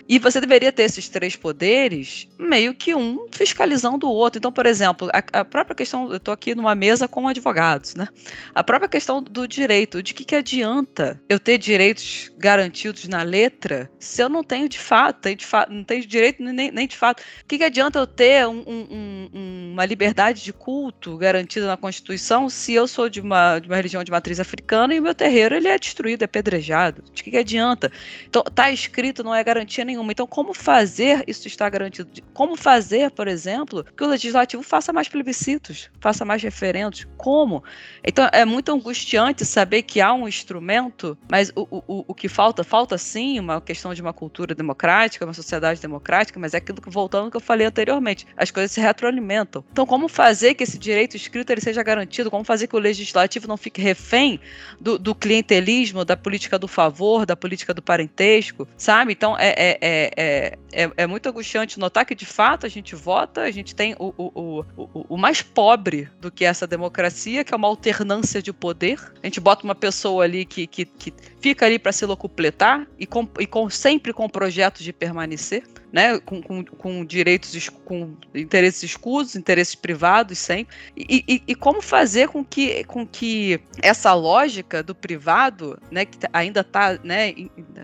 E 0.09 0.19
você 0.19 0.41
deveria 0.41 0.73
ter 0.73 0.85
esses 0.85 1.09
três 1.09 1.37
poderes 1.37 2.29
meio 2.39 2.75
que 2.75 2.95
um 2.95 3.27
fiscalizando 3.31 4.09
o 4.09 4.13
outro. 4.13 4.39
Então, 4.39 4.53
por 4.53 4.67
exemplo, 4.67 5.09
a, 5.13 5.41
a 5.41 5.45
própria 5.45 5.75
questão, 5.75 6.11
eu 6.11 6.17
estou 6.17 6.33
aqui 6.33 6.55
numa 6.55 6.75
mesa 6.75 7.07
com 7.07 7.29
advogados, 7.29 7.95
né? 7.95 8.09
A 8.55 8.63
própria 8.63 8.89
questão 8.89 9.23
do 9.23 9.47
direito, 9.47 10.03
de 10.03 10.15
que, 10.15 10.25
que 10.25 10.35
adianta 10.35 11.21
eu 11.29 11.39
ter 11.39 11.59
direitos 11.59 12.31
garantidos 12.39 13.07
na 13.09 13.23
letra 13.23 13.91
se 13.99 14.23
eu 14.23 14.29
não 14.29 14.43
tenho 14.43 14.69
de 14.69 14.79
fato, 14.79 15.35
de 15.35 15.47
não 15.69 15.85
tenho 15.85 16.07
direito 16.07 16.43
nem, 16.43 16.71
nem 16.71 16.87
de 16.87 16.97
fato. 16.97 17.21
O 17.21 17.47
que, 17.47 17.59
que 17.59 17.65
adianta 17.65 17.99
eu 17.99 18.07
ter 18.07 18.47
um, 18.47 18.65
um, 18.67 19.71
uma 19.73 19.85
liberdade 19.85 20.43
de 20.43 20.53
culto 20.53 21.17
garantida 21.17 21.67
na 21.67 21.77
Constituição 21.77 22.49
se 22.49 22.73
eu 22.75 22.87
sou 22.87 23.09
de 23.09 23.21
uma, 23.21 23.59
de 23.59 23.69
uma 23.69 23.77
religião 23.77 24.03
de 24.03 24.11
matriz 24.11 24.41
africana 24.41 24.95
e 24.95 25.01
o 25.01 25.03
meu 25.03 25.15
terreiro 25.15 25.55
ele 25.55 25.69
é 25.69 25.79
destruído, 25.79 26.23
é 26.23 26.27
pedrejado? 26.27 27.03
De 27.13 27.23
que 27.23 27.30
que, 27.31 27.33
que 27.33 27.39
adianta? 27.39 27.91
Então, 28.29 28.43
tá 28.43 28.71
escrito, 28.71 29.23
não 29.23 29.35
é 29.35 29.43
garantia 29.43 29.85
nenhuma. 29.85 30.13
Então, 30.13 30.27
como 30.27 30.53
fazer 30.53 31.25
isso 31.27 31.47
estar 31.47 31.71
garantido? 31.71 32.11
Como 32.35 32.57
fazer, 32.57 33.11
por 33.11 33.29
exemplo, 33.29 33.85
que 33.85 34.05
o 34.05 34.09
legislativo 34.09 34.63
faça 34.63 34.93
mais 34.93 35.09
plebiscitos, 35.09 35.91
faça 36.01 36.25
mais 36.25 36.43
referendos? 36.43 37.07
Como? 37.17 37.63
Então, 38.05 38.29
é 38.33 38.45
muito 38.45 38.73
angustiante 38.73 39.45
saber 39.45 39.83
que 39.83 40.01
há 40.01 40.13
um 40.13 40.27
instrumento, 40.27 41.17
mas 41.31 41.51
o, 41.55 41.67
o, 41.71 42.05
o 42.09 42.15
que 42.15 42.29
falta, 42.29 42.65
falta 42.65 42.99
sim 42.99 43.39
uma 43.39 43.61
questão 43.61 43.95
de 43.95 44.03
uma 44.03 44.13
cultura 44.13 44.55
democrática, 44.55 45.25
uma 45.25 45.35
sociedade 45.35 45.81
democrática, 45.81 46.39
mas 46.39 46.55
é 46.55 46.59
aquilo 46.59 46.81
que, 46.81 46.91
voltando 46.91 47.31
que 47.31 47.37
eu 47.37 47.41
falei 47.41 47.67
anteriormente, 47.67 48.27
as 48.37 48.51
coisas 48.51 48.73
se 48.73 48.81
retroalimentam. 48.81 49.65
Então, 49.71 49.87
como 49.87 50.09
fazer 50.09 50.55
que 50.55 50.65
esse 50.65 50.79
direito 50.79 51.17
escrito 51.17 51.51
ele 51.51 51.61
seja 51.61 51.83
garantido? 51.83 52.31
Como 52.31 52.45
fazer 52.45 52.67
que 52.67 52.77
o 52.77 52.79
legislativo 52.79 53.47
não 53.47 53.57
fique 53.57 53.81
refém 53.81 54.41
do, 54.81 54.99
do 54.99 55.15
clientelismo, 55.15 56.05
da 56.05 56.17
política 56.17 56.59
do 56.59 56.67
favor, 56.67 57.20
da 57.27 57.37
política 57.37 57.73
do 57.75 57.83
parentesco, 57.83 58.67
sabe? 58.77 59.13
Então 59.13 59.37
é, 59.39 59.49
é, 59.51 59.79
é, 59.81 60.59
é, 60.73 60.91
é, 60.97 61.07
muito 61.07 61.29
angustiante 61.29 61.79
notar 61.79 62.05
que 62.05 62.15
de 62.15 62.27
fato 62.27 62.67
a 62.67 62.69
gente 62.69 62.95
vota, 62.95 63.43
a 63.43 63.51
gente 63.51 63.75
tem 63.75 63.95
o, 63.99 64.15
o, 64.17 64.65
o, 64.77 65.07
o 65.11 65.17
mais 65.17 65.43
pobre 65.43 66.09
do 66.21 66.31
que 66.31 66.45
essa 66.45 66.67
democracia, 66.67 67.45
que 67.45 67.53
é 67.53 67.57
uma 67.57 67.69
alternância 67.69 68.43
de 68.43 68.53
poder. 68.53 68.99
A 69.23 69.27
gente 69.27 69.41
bota 69.41 69.65
uma 69.65 69.75
pessoa 69.75 70.25
ali 70.25 70.45
que, 70.45 70.67
que, 70.67 70.85
que 70.85 71.13
fica 71.41 71.67
ali 71.67 71.79
para 71.79 71.93
se 71.93 72.05
locupletar 72.05 72.87
e, 72.99 73.07
com, 73.07 73.29
e 73.39 73.47
com, 73.47 73.69
sempre 73.71 74.13
com 74.13 74.29
projetos 74.29 74.83
de 74.83 74.93
permanecer 74.93 75.65
né, 75.93 76.19
com, 76.21 76.41
com, 76.43 76.65
com, 76.65 77.05
direitos, 77.05 77.69
com 77.69 78.15
interesses 78.35 78.83
escusos, 78.83 79.35
interesses 79.37 79.75
privados 79.75 80.39
sempre, 80.39 80.75
e, 80.97 81.25
e, 81.27 81.43
e, 81.49 81.55
como 81.55 81.83
fazer 81.83 82.29
com 82.29 82.45
que, 82.45 82.85
com 82.85 83.07
que 83.07 83.61
essa 83.83 84.15
lógica 84.15 84.83
do 84.83 84.95
privado, 84.95 85.81
né, 85.91 86.05
que 86.05 86.19
ainda 86.33 86.61
está 86.61 86.99
né, 87.11 87.35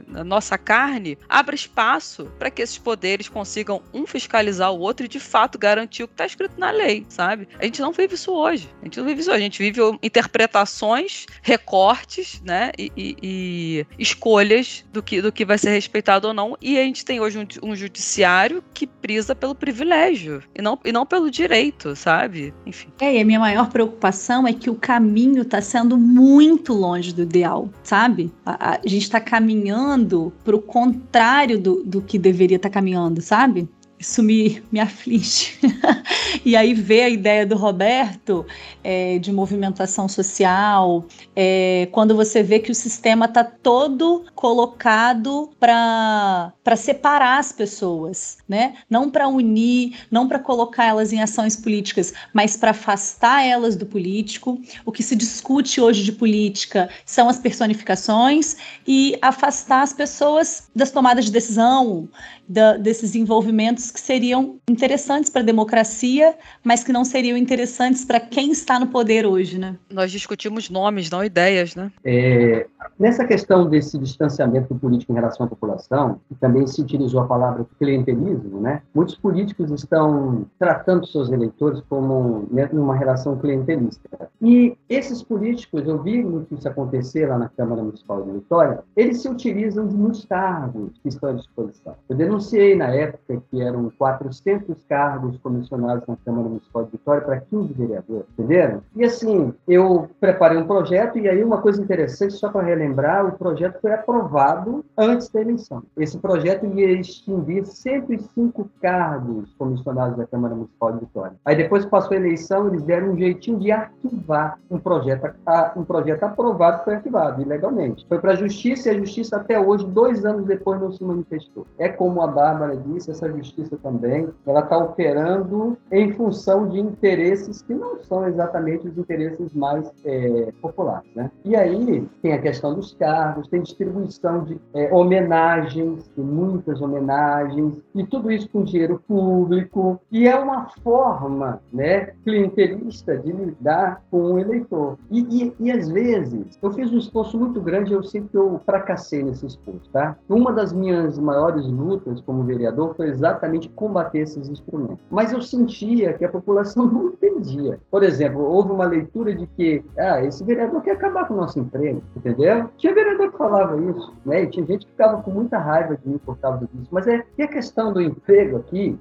na 0.06 0.22
nossa 0.22 0.56
carne, 0.56 1.18
abra 1.28 1.52
espaço 1.52 2.30
para 2.38 2.48
que 2.48 2.62
esses 2.62 2.78
poderes 2.78 3.28
consigam 3.28 3.82
um 3.92 4.06
fiscalizar 4.06 4.72
o 4.72 4.78
outro 4.78 5.04
e 5.04 5.08
de 5.08 5.18
fato 5.18 5.58
garantir 5.58 6.04
o 6.04 6.08
que 6.08 6.14
está 6.14 6.24
escrito 6.24 6.54
na 6.56 6.70
lei, 6.70 7.04
sabe? 7.08 7.48
A 7.58 7.64
gente 7.64 7.80
não 7.80 7.90
vive 7.90 8.14
isso 8.14 8.32
hoje, 8.32 8.70
a 8.80 8.84
gente 8.84 8.98
não 9.00 9.04
vive 9.04 9.20
isso 9.20 9.30
hoje, 9.30 9.40
a 9.40 9.42
gente 9.42 9.58
vive 9.58 9.80
interpretações, 10.00 11.26
recortes, 11.42 12.40
né, 12.44 12.70
e, 12.78 12.92
e 12.96 13.86
escolhas 13.98 14.84
do 14.92 15.02
que, 15.02 15.20
do 15.20 15.32
que 15.32 15.44
vai 15.44 15.58
ser 15.58 15.70
respeitado 15.70 16.28
ou 16.28 16.34
não, 16.34 16.56
e 16.62 16.78
a 16.78 16.82
gente 16.82 17.04
tem 17.04 17.18
hoje 17.18 17.36
um, 17.36 17.70
um 17.70 17.74
judiciário 17.74 18.62
que 18.72 18.86
prisa 18.86 19.34
pelo 19.34 19.56
privilégio 19.56 20.40
e 20.54 20.62
não, 20.62 20.78
e 20.84 20.92
não 20.92 21.04
pelo 21.04 21.28
direito, 21.32 21.96
sabe? 21.96 22.54
Enfim. 22.64 22.92
É, 23.00 23.16
e 23.16 23.20
a 23.20 23.24
minha 23.24 23.40
maior 23.40 23.70
preocupação 23.70 24.46
é 24.46 24.52
que 24.52 24.70
o 24.70 24.76
caminho 24.76 25.42
está 25.42 25.60
sendo 25.60 25.98
muito 25.98 26.72
longe 26.72 27.12
do 27.12 27.22
ideal, 27.22 27.68
sabe? 27.82 28.32
A, 28.44 28.76
a 28.76 28.80
gente 28.88 29.05
está 29.06 29.20
caminhando 29.20 30.32
para 30.44 30.56
o 30.56 30.62
contrário 30.62 31.58
do, 31.58 31.82
do 31.82 32.02
que 32.02 32.18
deveria 32.18 32.56
estar 32.56 32.68
tá 32.68 32.74
caminhando, 32.74 33.20
sabe? 33.20 33.68
Isso 33.98 34.22
me, 34.22 34.62
me 34.70 34.78
aflige. 34.78 35.58
e 36.44 36.54
aí 36.54 36.74
ver 36.74 37.02
a 37.02 37.08
ideia 37.08 37.46
do 37.46 37.56
Roberto 37.56 38.44
é, 38.84 39.18
de 39.18 39.32
movimentação 39.32 40.08
social, 40.08 41.04
é, 41.34 41.88
quando 41.92 42.14
você 42.14 42.42
vê 42.42 42.58
que 42.58 42.70
o 42.70 42.74
sistema 42.74 43.24
está 43.24 43.42
todo 43.42 44.24
colocado 44.34 45.50
para 45.58 46.52
separar 46.76 47.38
as 47.38 47.52
pessoas, 47.52 48.36
né? 48.46 48.74
Não 48.88 49.10
para 49.10 49.28
unir, 49.28 49.96
não 50.10 50.28
para 50.28 50.38
colocar 50.38 50.84
elas 50.84 51.12
em 51.12 51.22
ações 51.22 51.56
políticas, 51.56 52.12
mas 52.34 52.56
para 52.56 52.72
afastar 52.72 53.44
elas 53.44 53.76
do 53.76 53.86
político. 53.86 54.60
O 54.84 54.92
que 54.92 55.02
se 55.02 55.16
discute 55.16 55.80
hoje 55.80 56.04
de 56.04 56.12
política 56.12 56.90
são 57.04 57.28
as 57.28 57.38
personificações 57.38 58.56
e 58.86 59.18
afastar 59.22 59.82
as 59.82 59.92
pessoas 59.92 60.68
das 60.74 60.90
tomadas 60.90 61.24
de 61.24 61.32
decisão, 61.32 62.08
da, 62.48 62.76
desses 62.76 63.14
envolvimentos 63.14 63.85
que 63.90 64.00
seriam 64.00 64.56
interessantes 64.68 65.30
para 65.30 65.42
a 65.42 65.44
democracia, 65.44 66.34
mas 66.64 66.82
que 66.82 66.92
não 66.92 67.04
seriam 67.04 67.36
interessantes 67.36 68.04
para 68.04 68.20
quem 68.20 68.50
está 68.50 68.78
no 68.78 68.88
poder 68.88 69.26
hoje, 69.26 69.58
né? 69.58 69.76
Nós 69.90 70.10
discutimos 70.10 70.70
nomes, 70.70 71.10
não 71.10 71.24
ideias, 71.24 71.74
né? 71.74 71.90
É, 72.04 72.66
nessa 72.98 73.24
questão 73.24 73.68
desse 73.68 73.98
distanciamento 73.98 74.74
político 74.74 75.12
em 75.12 75.14
relação 75.14 75.46
à 75.46 75.48
população, 75.48 76.20
também 76.40 76.66
se 76.66 76.80
utilizou 76.80 77.20
a 77.20 77.26
palavra 77.26 77.66
clientelismo, 77.78 78.60
né? 78.60 78.82
Muitos 78.94 79.16
políticos 79.16 79.70
estão 79.70 80.46
tratando 80.58 81.06
seus 81.06 81.30
eleitores 81.30 81.82
como 81.88 82.46
né, 82.50 82.68
numa 82.72 82.96
relação 82.96 83.38
clientelista. 83.38 84.30
E 84.40 84.76
esses 84.88 85.22
políticos, 85.22 85.86
eu 85.86 86.02
vi 86.02 86.22
muito 86.22 86.54
isso 86.54 86.68
acontecer 86.68 87.26
lá 87.26 87.38
na 87.38 87.48
Câmara 87.48 87.82
Municipal 87.82 88.22
de 88.22 88.32
Vitória, 88.32 88.82
eles 88.96 89.20
se 89.20 89.28
utilizam 89.28 89.86
de 89.86 89.94
muitos 89.94 90.24
cargos 90.24 90.92
que 91.02 91.08
estão 91.08 91.30
à 91.30 91.32
disposição. 91.32 91.94
Eu 92.08 92.16
denunciei 92.16 92.74
na 92.74 92.88
época 92.88 93.42
que 93.50 93.62
eram 93.76 93.92
400 93.96 94.82
cargos 94.88 95.38
comissionados 95.38 96.06
na 96.06 96.16
Câmara 96.24 96.48
Municipal 96.48 96.84
de 96.84 96.92
Vitória 96.92 97.22
para 97.22 97.40
15 97.40 97.72
vereadores, 97.74 98.24
entenderam? 98.32 98.82
E 98.94 99.04
assim, 99.04 99.54
eu 99.68 100.08
preparei 100.20 100.58
um 100.58 100.66
projeto 100.66 101.18
e 101.18 101.28
aí 101.28 101.42
uma 101.42 101.60
coisa 101.60 101.80
interessante, 101.80 102.34
só 102.34 102.50
para 102.50 102.66
relembrar, 102.66 103.26
o 103.26 103.32
projeto 103.32 103.80
foi 103.80 103.92
aprovado 103.92 104.84
antes 104.96 105.28
da 105.28 105.40
eleição. 105.40 105.82
Esse 105.96 106.18
projeto 106.18 106.66
ia 106.66 106.92
extinguir 106.92 107.66
105 107.66 108.70
cargos 108.80 109.52
comissionados 109.58 110.16
da 110.16 110.26
Câmara 110.26 110.54
Municipal 110.54 110.92
de 110.92 111.00
Vitória. 111.00 111.36
Aí 111.44 111.56
depois 111.56 111.84
que 111.84 111.90
passou 111.90 112.12
a 112.12 112.20
eleição, 112.20 112.68
eles 112.68 112.82
deram 112.82 113.10
um 113.10 113.18
jeitinho 113.18 113.58
de 113.58 113.70
arquivar 113.70 114.58
um 114.70 114.78
projeto, 114.78 115.34
um 115.76 115.84
projeto 115.84 116.22
aprovado 116.24 116.84
foi 116.84 116.94
arquivado 116.94 117.42
ilegalmente. 117.42 118.06
Foi 118.08 118.18
para 118.18 118.32
a 118.32 118.36
Justiça 118.36 118.88
e 118.88 118.96
a 118.96 118.98
Justiça 118.98 119.36
até 119.36 119.58
hoje, 119.58 119.86
dois 119.86 120.24
anos 120.24 120.44
depois, 120.46 120.80
não 120.80 120.92
se 120.92 121.02
manifestou. 121.02 121.66
É 121.78 121.88
como 121.88 122.20
a 122.22 122.26
Bárbara 122.26 122.76
disse, 122.76 123.10
essa 123.10 123.30
Justiça 123.30 123.65
também, 123.70 124.28
ela 124.46 124.60
está 124.60 124.78
operando 124.78 125.76
em 125.90 126.12
função 126.12 126.68
de 126.68 126.78
interesses 126.78 127.62
que 127.62 127.74
não 127.74 127.98
são 128.00 128.26
exatamente 128.26 128.86
os 128.88 128.96
interesses 128.96 129.52
mais 129.54 129.90
é, 130.04 130.52
populares. 130.60 131.08
Né? 131.14 131.30
E 131.44 131.56
aí 131.56 132.08
tem 132.22 132.32
a 132.32 132.40
questão 132.40 132.74
dos 132.74 132.94
cargos, 132.94 133.48
tem 133.48 133.62
distribuição 133.62 134.44
de 134.44 134.60
é, 134.74 134.92
homenagens, 134.92 136.08
tem 136.14 136.24
muitas 136.24 136.80
homenagens, 136.80 137.80
e 137.94 138.04
tudo 138.04 138.30
isso 138.30 138.48
com 138.50 138.62
dinheiro 138.62 139.02
público, 139.06 140.00
e 140.10 140.26
é 140.26 140.36
uma 140.36 140.68
forma 140.82 141.60
né, 141.72 142.12
clientelista 142.24 143.16
de 143.16 143.32
lidar 143.32 144.02
com 144.10 144.34
o 144.34 144.38
eleitor. 144.38 144.98
E, 145.10 145.20
e, 145.20 145.54
e 145.58 145.70
às 145.72 145.88
vezes, 145.88 146.58
eu 146.62 146.70
fiz 146.72 146.92
um 146.92 146.98
esforço 146.98 147.38
muito 147.38 147.60
grande, 147.60 147.92
eu 147.92 148.02
sinto 148.02 148.28
que 148.28 148.36
eu 148.36 148.60
fracassei 148.64 149.22
nesse 149.22 149.46
esforço. 149.46 149.88
Tá? 149.92 150.16
Uma 150.28 150.52
das 150.52 150.72
minhas 150.72 151.18
maiores 151.18 151.66
lutas 151.66 152.20
como 152.20 152.44
vereador 152.44 152.94
foi 152.94 153.08
exatamente 153.08 153.55
combater 153.68 154.20
esses 154.20 154.48
instrumentos. 154.48 155.04
Mas 155.10 155.32
eu 155.32 155.42
sentia 155.42 156.12
que 156.12 156.24
a 156.24 156.28
população 156.28 156.86
não 156.90 157.08
entendia. 157.08 157.78
Por 157.90 158.02
exemplo, 158.02 158.42
houve 158.42 158.72
uma 158.72 158.86
leitura 158.86 159.34
de 159.34 159.46
que 159.46 159.84
ah, 159.98 160.24
esse 160.24 160.44
vereador 160.44 160.82
quer 160.82 160.92
acabar 160.92 161.26
com 161.26 161.34
o 161.34 161.36
nosso 161.36 161.58
emprego, 161.58 162.02
entendeu? 162.16 162.68
Tinha 162.76 162.94
vereador 162.94 163.30
que 163.30 163.38
falava 163.38 163.76
isso, 163.80 164.14
né? 164.24 164.42
E 164.42 164.46
tinha 164.48 164.66
gente 164.66 164.86
que 164.86 164.92
ficava 164.92 165.22
com 165.22 165.30
muita 165.30 165.58
raiva 165.58 165.96
de 165.96 166.08
mim 166.08 166.18
por 166.18 166.38
causa 166.38 166.68
disso. 166.72 166.88
Mas 166.90 167.06
é 167.06 167.24
e 167.38 167.42
a 167.42 167.48
questão 167.48 167.92
do 167.92 168.00
emprego 168.00 168.56
aqui, 168.56 168.98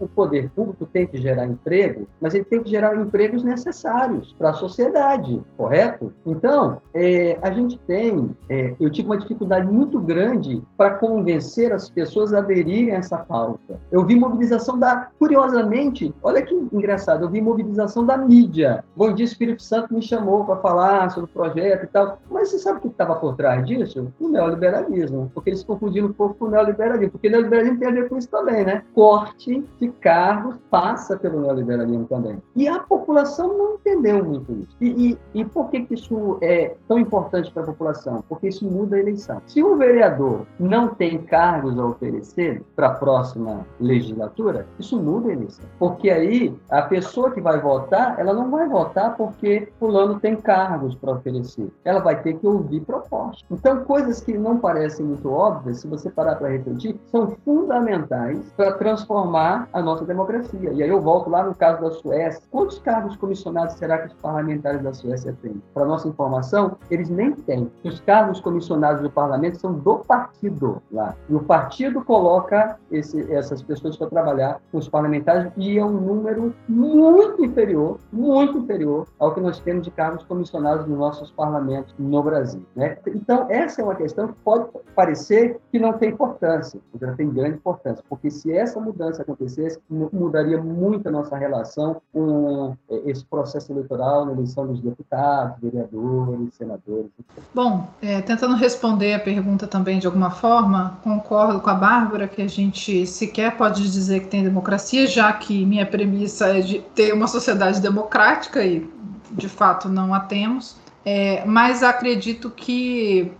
o 0.00 0.08
poder 0.08 0.50
público 0.50 0.86
tem 0.86 1.06
que 1.06 1.18
gerar 1.18 1.46
emprego, 1.46 2.08
mas 2.20 2.34
ele 2.34 2.44
tem 2.44 2.62
que 2.62 2.70
gerar 2.70 2.96
empregos 2.96 3.44
necessários 3.44 4.34
para 4.36 4.50
a 4.50 4.54
sociedade, 4.54 5.40
correto? 5.56 6.12
Então, 6.24 6.80
é, 6.92 7.38
a 7.42 7.50
gente 7.50 7.78
tem, 7.86 8.36
é, 8.48 8.74
eu 8.80 8.90
tive 8.90 9.08
uma 9.08 9.18
dificuldade 9.18 9.70
muito 9.70 10.00
grande 10.00 10.62
para 10.76 10.90
convencer 10.94 11.72
as 11.72 11.88
pessoas 11.88 12.32
a 12.32 12.38
aderirem 12.38 12.92
a 12.92 12.96
essa 12.96 13.18
pauta. 13.18 13.80
Eu 13.90 13.95
vi 14.04 14.16
mobilização 14.16 14.78
da, 14.78 15.08
curiosamente, 15.18 16.14
olha 16.22 16.42
que 16.42 16.54
engraçado, 16.72 17.24
eu 17.24 17.28
vi 17.28 17.40
mobilização 17.40 18.04
da 18.04 18.16
mídia. 18.16 18.84
Bom 18.96 19.12
Dia 19.12 19.24
Espírito 19.24 19.62
Santo 19.62 19.94
me 19.94 20.02
chamou 20.02 20.44
para 20.44 20.56
falar 20.56 21.10
sobre 21.10 21.30
o 21.30 21.32
projeto 21.32 21.84
e 21.84 21.86
tal. 21.86 22.18
Mas 22.30 22.50
você 22.50 22.58
sabe 22.58 22.78
o 22.78 22.80
que 22.82 22.88
estava 22.88 23.14
por 23.16 23.36
trás 23.36 23.64
disso? 23.64 24.12
O 24.20 24.28
neoliberalismo. 24.28 25.30
Porque 25.32 25.50
eles 25.50 25.64
confundiram 25.64 26.08
um 26.08 26.12
pouco 26.12 26.34
com 26.34 26.44
o 26.46 26.50
neoliberalismo. 26.50 27.12
Porque 27.12 27.28
o 27.28 27.30
neoliberalismo 27.30 27.78
tem 27.78 27.88
a 27.88 27.92
ver 27.92 28.08
com 28.08 28.16
isso 28.16 28.28
também, 28.28 28.64
né? 28.64 28.82
Corte 28.94 29.64
de 29.80 29.88
cargos 29.88 30.56
passa 30.70 31.16
pelo 31.16 31.40
neoliberalismo 31.40 32.06
também. 32.06 32.42
E 32.54 32.68
a 32.68 32.80
população 32.80 33.56
não 33.56 33.74
entendeu 33.74 34.24
muito 34.24 34.52
isso. 34.52 34.76
E, 34.80 35.18
e, 35.34 35.40
e 35.40 35.44
por 35.44 35.70
que, 35.70 35.82
que 35.82 35.94
isso 35.94 36.38
é 36.40 36.74
tão 36.88 36.98
importante 36.98 37.50
para 37.50 37.62
a 37.62 37.66
população? 37.66 38.24
Porque 38.28 38.48
isso 38.48 38.64
muda 38.64 38.96
a 38.96 39.00
eleição. 39.00 39.40
Se 39.46 39.62
um 39.62 39.76
vereador 39.76 40.46
não 40.58 40.88
tem 40.88 41.18
cargos 41.18 41.78
a 41.78 41.84
oferecer 41.84 42.62
para 42.74 42.88
a 42.88 42.94
próxima 42.94 43.66
legislatura, 43.86 44.66
isso 44.78 45.00
muda 45.00 45.28
a 45.28 45.32
eleição. 45.32 45.64
Porque 45.78 46.10
aí 46.10 46.54
a 46.70 46.82
pessoa 46.82 47.30
que 47.30 47.40
vai 47.40 47.60
votar, 47.60 48.18
ela 48.18 48.32
não 48.32 48.50
vai 48.50 48.68
votar 48.68 49.16
porque 49.16 49.68
fulano 49.78 50.20
tem 50.20 50.36
cargos 50.36 50.94
para 50.94 51.12
oferecer. 51.12 51.70
Ela 51.84 52.00
vai 52.00 52.20
ter 52.22 52.34
que 52.34 52.46
ouvir 52.46 52.80
propostas. 52.80 53.44
Então, 53.50 53.84
coisas 53.84 54.20
que 54.20 54.36
não 54.36 54.58
parecem 54.58 55.06
muito 55.06 55.30
óbvias, 55.30 55.80
se 55.80 55.88
você 55.88 56.10
parar 56.10 56.36
para 56.36 56.48
refletir, 56.48 56.98
são 57.06 57.36
fundamentais 57.44 58.38
para 58.56 58.72
transformar 58.72 59.68
a 59.72 59.80
nossa 59.80 60.04
democracia. 60.04 60.72
E 60.72 60.82
aí 60.82 60.88
eu 60.88 61.00
volto 61.00 61.30
lá 61.30 61.44
no 61.44 61.54
caso 61.54 61.80
da 61.80 61.90
Suécia. 61.90 62.42
Quantos 62.50 62.78
cargos 62.78 63.16
comissionados 63.16 63.76
será 63.76 63.98
que 63.98 64.08
os 64.08 64.14
parlamentares 64.14 64.82
da 64.82 64.92
Suécia 64.92 65.36
têm? 65.40 65.62
Para 65.72 65.84
nossa 65.84 66.08
informação, 66.08 66.76
eles 66.90 67.08
nem 67.08 67.32
têm. 67.32 67.70
Os 67.84 68.00
cargos 68.00 68.40
comissionados 68.40 69.02
do 69.02 69.10
parlamento 69.10 69.58
são 69.58 69.72
do 69.72 69.98
partido 69.98 70.82
lá. 70.90 71.14
E 71.28 71.34
o 71.34 71.40
partido 71.40 72.04
coloca 72.04 72.76
esse, 72.90 73.32
essas 73.32 73.62
pessoas 73.62 73.75
para 73.80 74.08
trabalhar 74.08 74.60
com 74.70 74.78
os 74.78 74.88
parlamentares 74.88 75.50
e 75.56 75.78
é 75.78 75.84
um 75.84 75.92
número 75.92 76.54
muito 76.68 77.44
inferior, 77.44 77.98
muito 78.12 78.58
inferior 78.58 79.06
ao 79.18 79.34
que 79.34 79.40
nós 79.40 79.58
temos 79.60 79.84
de 79.84 79.90
cargos 79.90 80.24
comissionados 80.24 80.86
nos 80.86 80.98
nossos 80.98 81.30
parlamentos 81.30 81.94
no 81.98 82.22
Brasil. 82.22 82.64
Né? 82.74 82.98
Então, 83.08 83.46
essa 83.50 83.80
é 83.80 83.84
uma 83.84 83.94
questão 83.94 84.28
que 84.28 84.34
pode 84.44 84.66
parecer 84.94 85.60
que 85.70 85.78
não 85.78 85.92
tem 85.92 86.10
importância, 86.10 86.80
mas 86.92 87.02
ela 87.02 87.14
tem 87.16 87.30
grande 87.30 87.56
importância, 87.56 88.04
porque 88.08 88.30
se 88.30 88.52
essa 88.52 88.80
mudança 88.80 89.22
acontecesse, 89.22 89.78
mudaria 89.88 90.60
muito 90.60 91.08
a 91.08 91.12
nossa 91.12 91.36
relação 91.36 92.00
com 92.12 92.74
eh, 92.90 93.02
esse 93.06 93.24
processo 93.24 93.72
eleitoral 93.72 94.26
na 94.26 94.32
eleição 94.32 94.66
dos 94.66 94.80
deputados, 94.80 95.56
vereadores, 95.60 96.54
senadores. 96.54 97.10
Bom, 97.54 97.88
é, 98.02 98.20
tentando 98.22 98.54
responder 98.54 99.14
a 99.14 99.18
pergunta 99.18 99.66
também 99.66 99.98
de 99.98 100.06
alguma 100.06 100.30
forma, 100.30 100.98
concordo 101.02 101.60
com 101.60 101.70
a 101.70 101.74
Bárbara 101.74 102.28
que 102.28 102.42
a 102.42 102.48
gente 102.48 103.06
sequer 103.06 103.55
pode 103.56 103.90
dizer 103.90 104.20
que 104.20 104.28
tem 104.28 104.42
democracia, 104.42 105.06
já 105.06 105.32
que 105.32 105.64
minha 105.64 105.86
premissa 105.86 106.58
é 106.58 106.60
de 106.60 106.78
ter 106.94 107.12
uma 107.12 107.26
sociedade 107.26 107.80
democrática 107.80 108.64
e 108.64 108.88
de 109.30 109.48
fato 109.48 109.88
não 109.88 110.14
a 110.14 110.20
temos. 110.20 110.76
É, 111.04 111.44
mas 111.46 111.82
acredito 111.84 112.50
que 112.50 113.30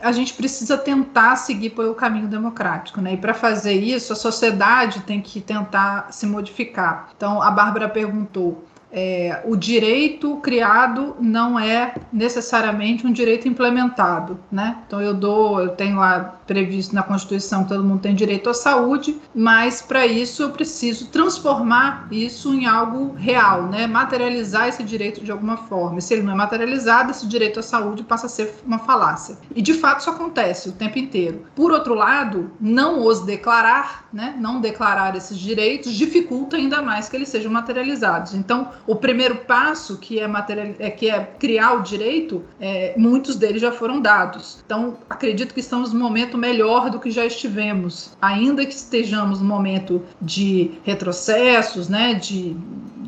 a 0.00 0.10
gente 0.12 0.32
precisa 0.34 0.78
tentar 0.78 1.36
seguir 1.36 1.70
pelo 1.70 1.94
caminho 1.94 2.26
democrático, 2.26 3.00
né? 3.00 3.14
E 3.14 3.16
para 3.16 3.34
fazer 3.34 3.74
isso, 3.74 4.12
a 4.12 4.16
sociedade 4.16 5.00
tem 5.00 5.20
que 5.20 5.40
tentar 5.40 6.10
se 6.10 6.26
modificar. 6.26 7.10
Então, 7.16 7.42
a 7.42 7.50
Bárbara 7.50 7.88
perguntou 7.88 8.64
é, 8.92 9.40
o 9.46 9.56
direito 9.56 10.36
criado 10.36 11.16
não 11.18 11.58
é 11.58 11.94
necessariamente 12.12 13.06
um 13.06 13.12
direito 13.12 13.48
implementado, 13.48 14.38
né? 14.50 14.76
Então 14.86 15.00
eu 15.00 15.14
dou, 15.14 15.60
eu 15.60 15.70
tenho 15.70 15.96
lá 15.96 16.20
previsto 16.46 16.94
na 16.94 17.02
Constituição 17.02 17.62
que 17.62 17.70
todo 17.70 17.82
mundo 17.82 18.00
tem 18.00 18.14
direito 18.14 18.50
à 18.50 18.54
saúde, 18.54 19.18
mas 19.34 19.80
para 19.80 20.06
isso 20.06 20.42
eu 20.42 20.50
preciso 20.50 21.06
transformar 21.06 22.06
isso 22.10 22.52
em 22.52 22.66
algo 22.66 23.14
real, 23.14 23.62
né? 23.68 23.86
Materializar 23.86 24.68
esse 24.68 24.82
direito 24.82 25.24
de 25.24 25.32
alguma 25.32 25.56
forma. 25.56 25.98
E 25.98 26.02
se 26.02 26.12
ele 26.12 26.22
não 26.22 26.32
é 26.32 26.36
materializado, 26.36 27.10
esse 27.10 27.26
direito 27.26 27.60
à 27.60 27.62
saúde 27.62 28.02
passa 28.02 28.26
a 28.26 28.28
ser 28.28 28.54
uma 28.66 28.78
falácia. 28.78 29.38
E 29.56 29.62
de 29.62 29.72
fato 29.72 30.00
isso 30.00 30.10
acontece 30.10 30.68
o 30.68 30.72
tempo 30.72 30.98
inteiro. 30.98 31.46
Por 31.54 31.72
outro 31.72 31.94
lado, 31.94 32.50
não 32.60 33.06
os 33.06 33.20
declarar, 33.20 34.06
né? 34.12 34.36
Não 34.38 34.60
declarar 34.60 35.16
esses 35.16 35.38
direitos 35.38 35.94
dificulta 35.94 36.56
ainda 36.56 36.82
mais 36.82 37.08
que 37.08 37.16
eles 37.16 37.30
sejam 37.30 37.50
materializados. 37.50 38.34
Então 38.34 38.68
o 38.86 38.96
primeiro 38.96 39.36
passo, 39.36 39.98
que 39.98 40.18
é, 40.18 40.26
material, 40.26 40.74
é, 40.78 40.90
que 40.90 41.08
é 41.08 41.20
criar 41.38 41.74
o 41.74 41.82
direito, 41.82 42.44
é, 42.60 42.94
muitos 42.96 43.36
deles 43.36 43.60
já 43.60 43.72
foram 43.72 44.00
dados. 44.00 44.62
Então, 44.64 44.98
acredito 45.08 45.54
que 45.54 45.60
estamos 45.60 45.92
num 45.92 46.00
momento 46.00 46.36
melhor 46.36 46.90
do 46.90 46.98
que 46.98 47.10
já 47.10 47.24
estivemos. 47.24 48.16
Ainda 48.20 48.64
que 48.64 48.74
estejamos 48.74 49.40
num 49.40 49.46
momento 49.46 50.02
de 50.20 50.72
retrocessos, 50.84 51.88
né, 51.88 52.14
de 52.14 52.56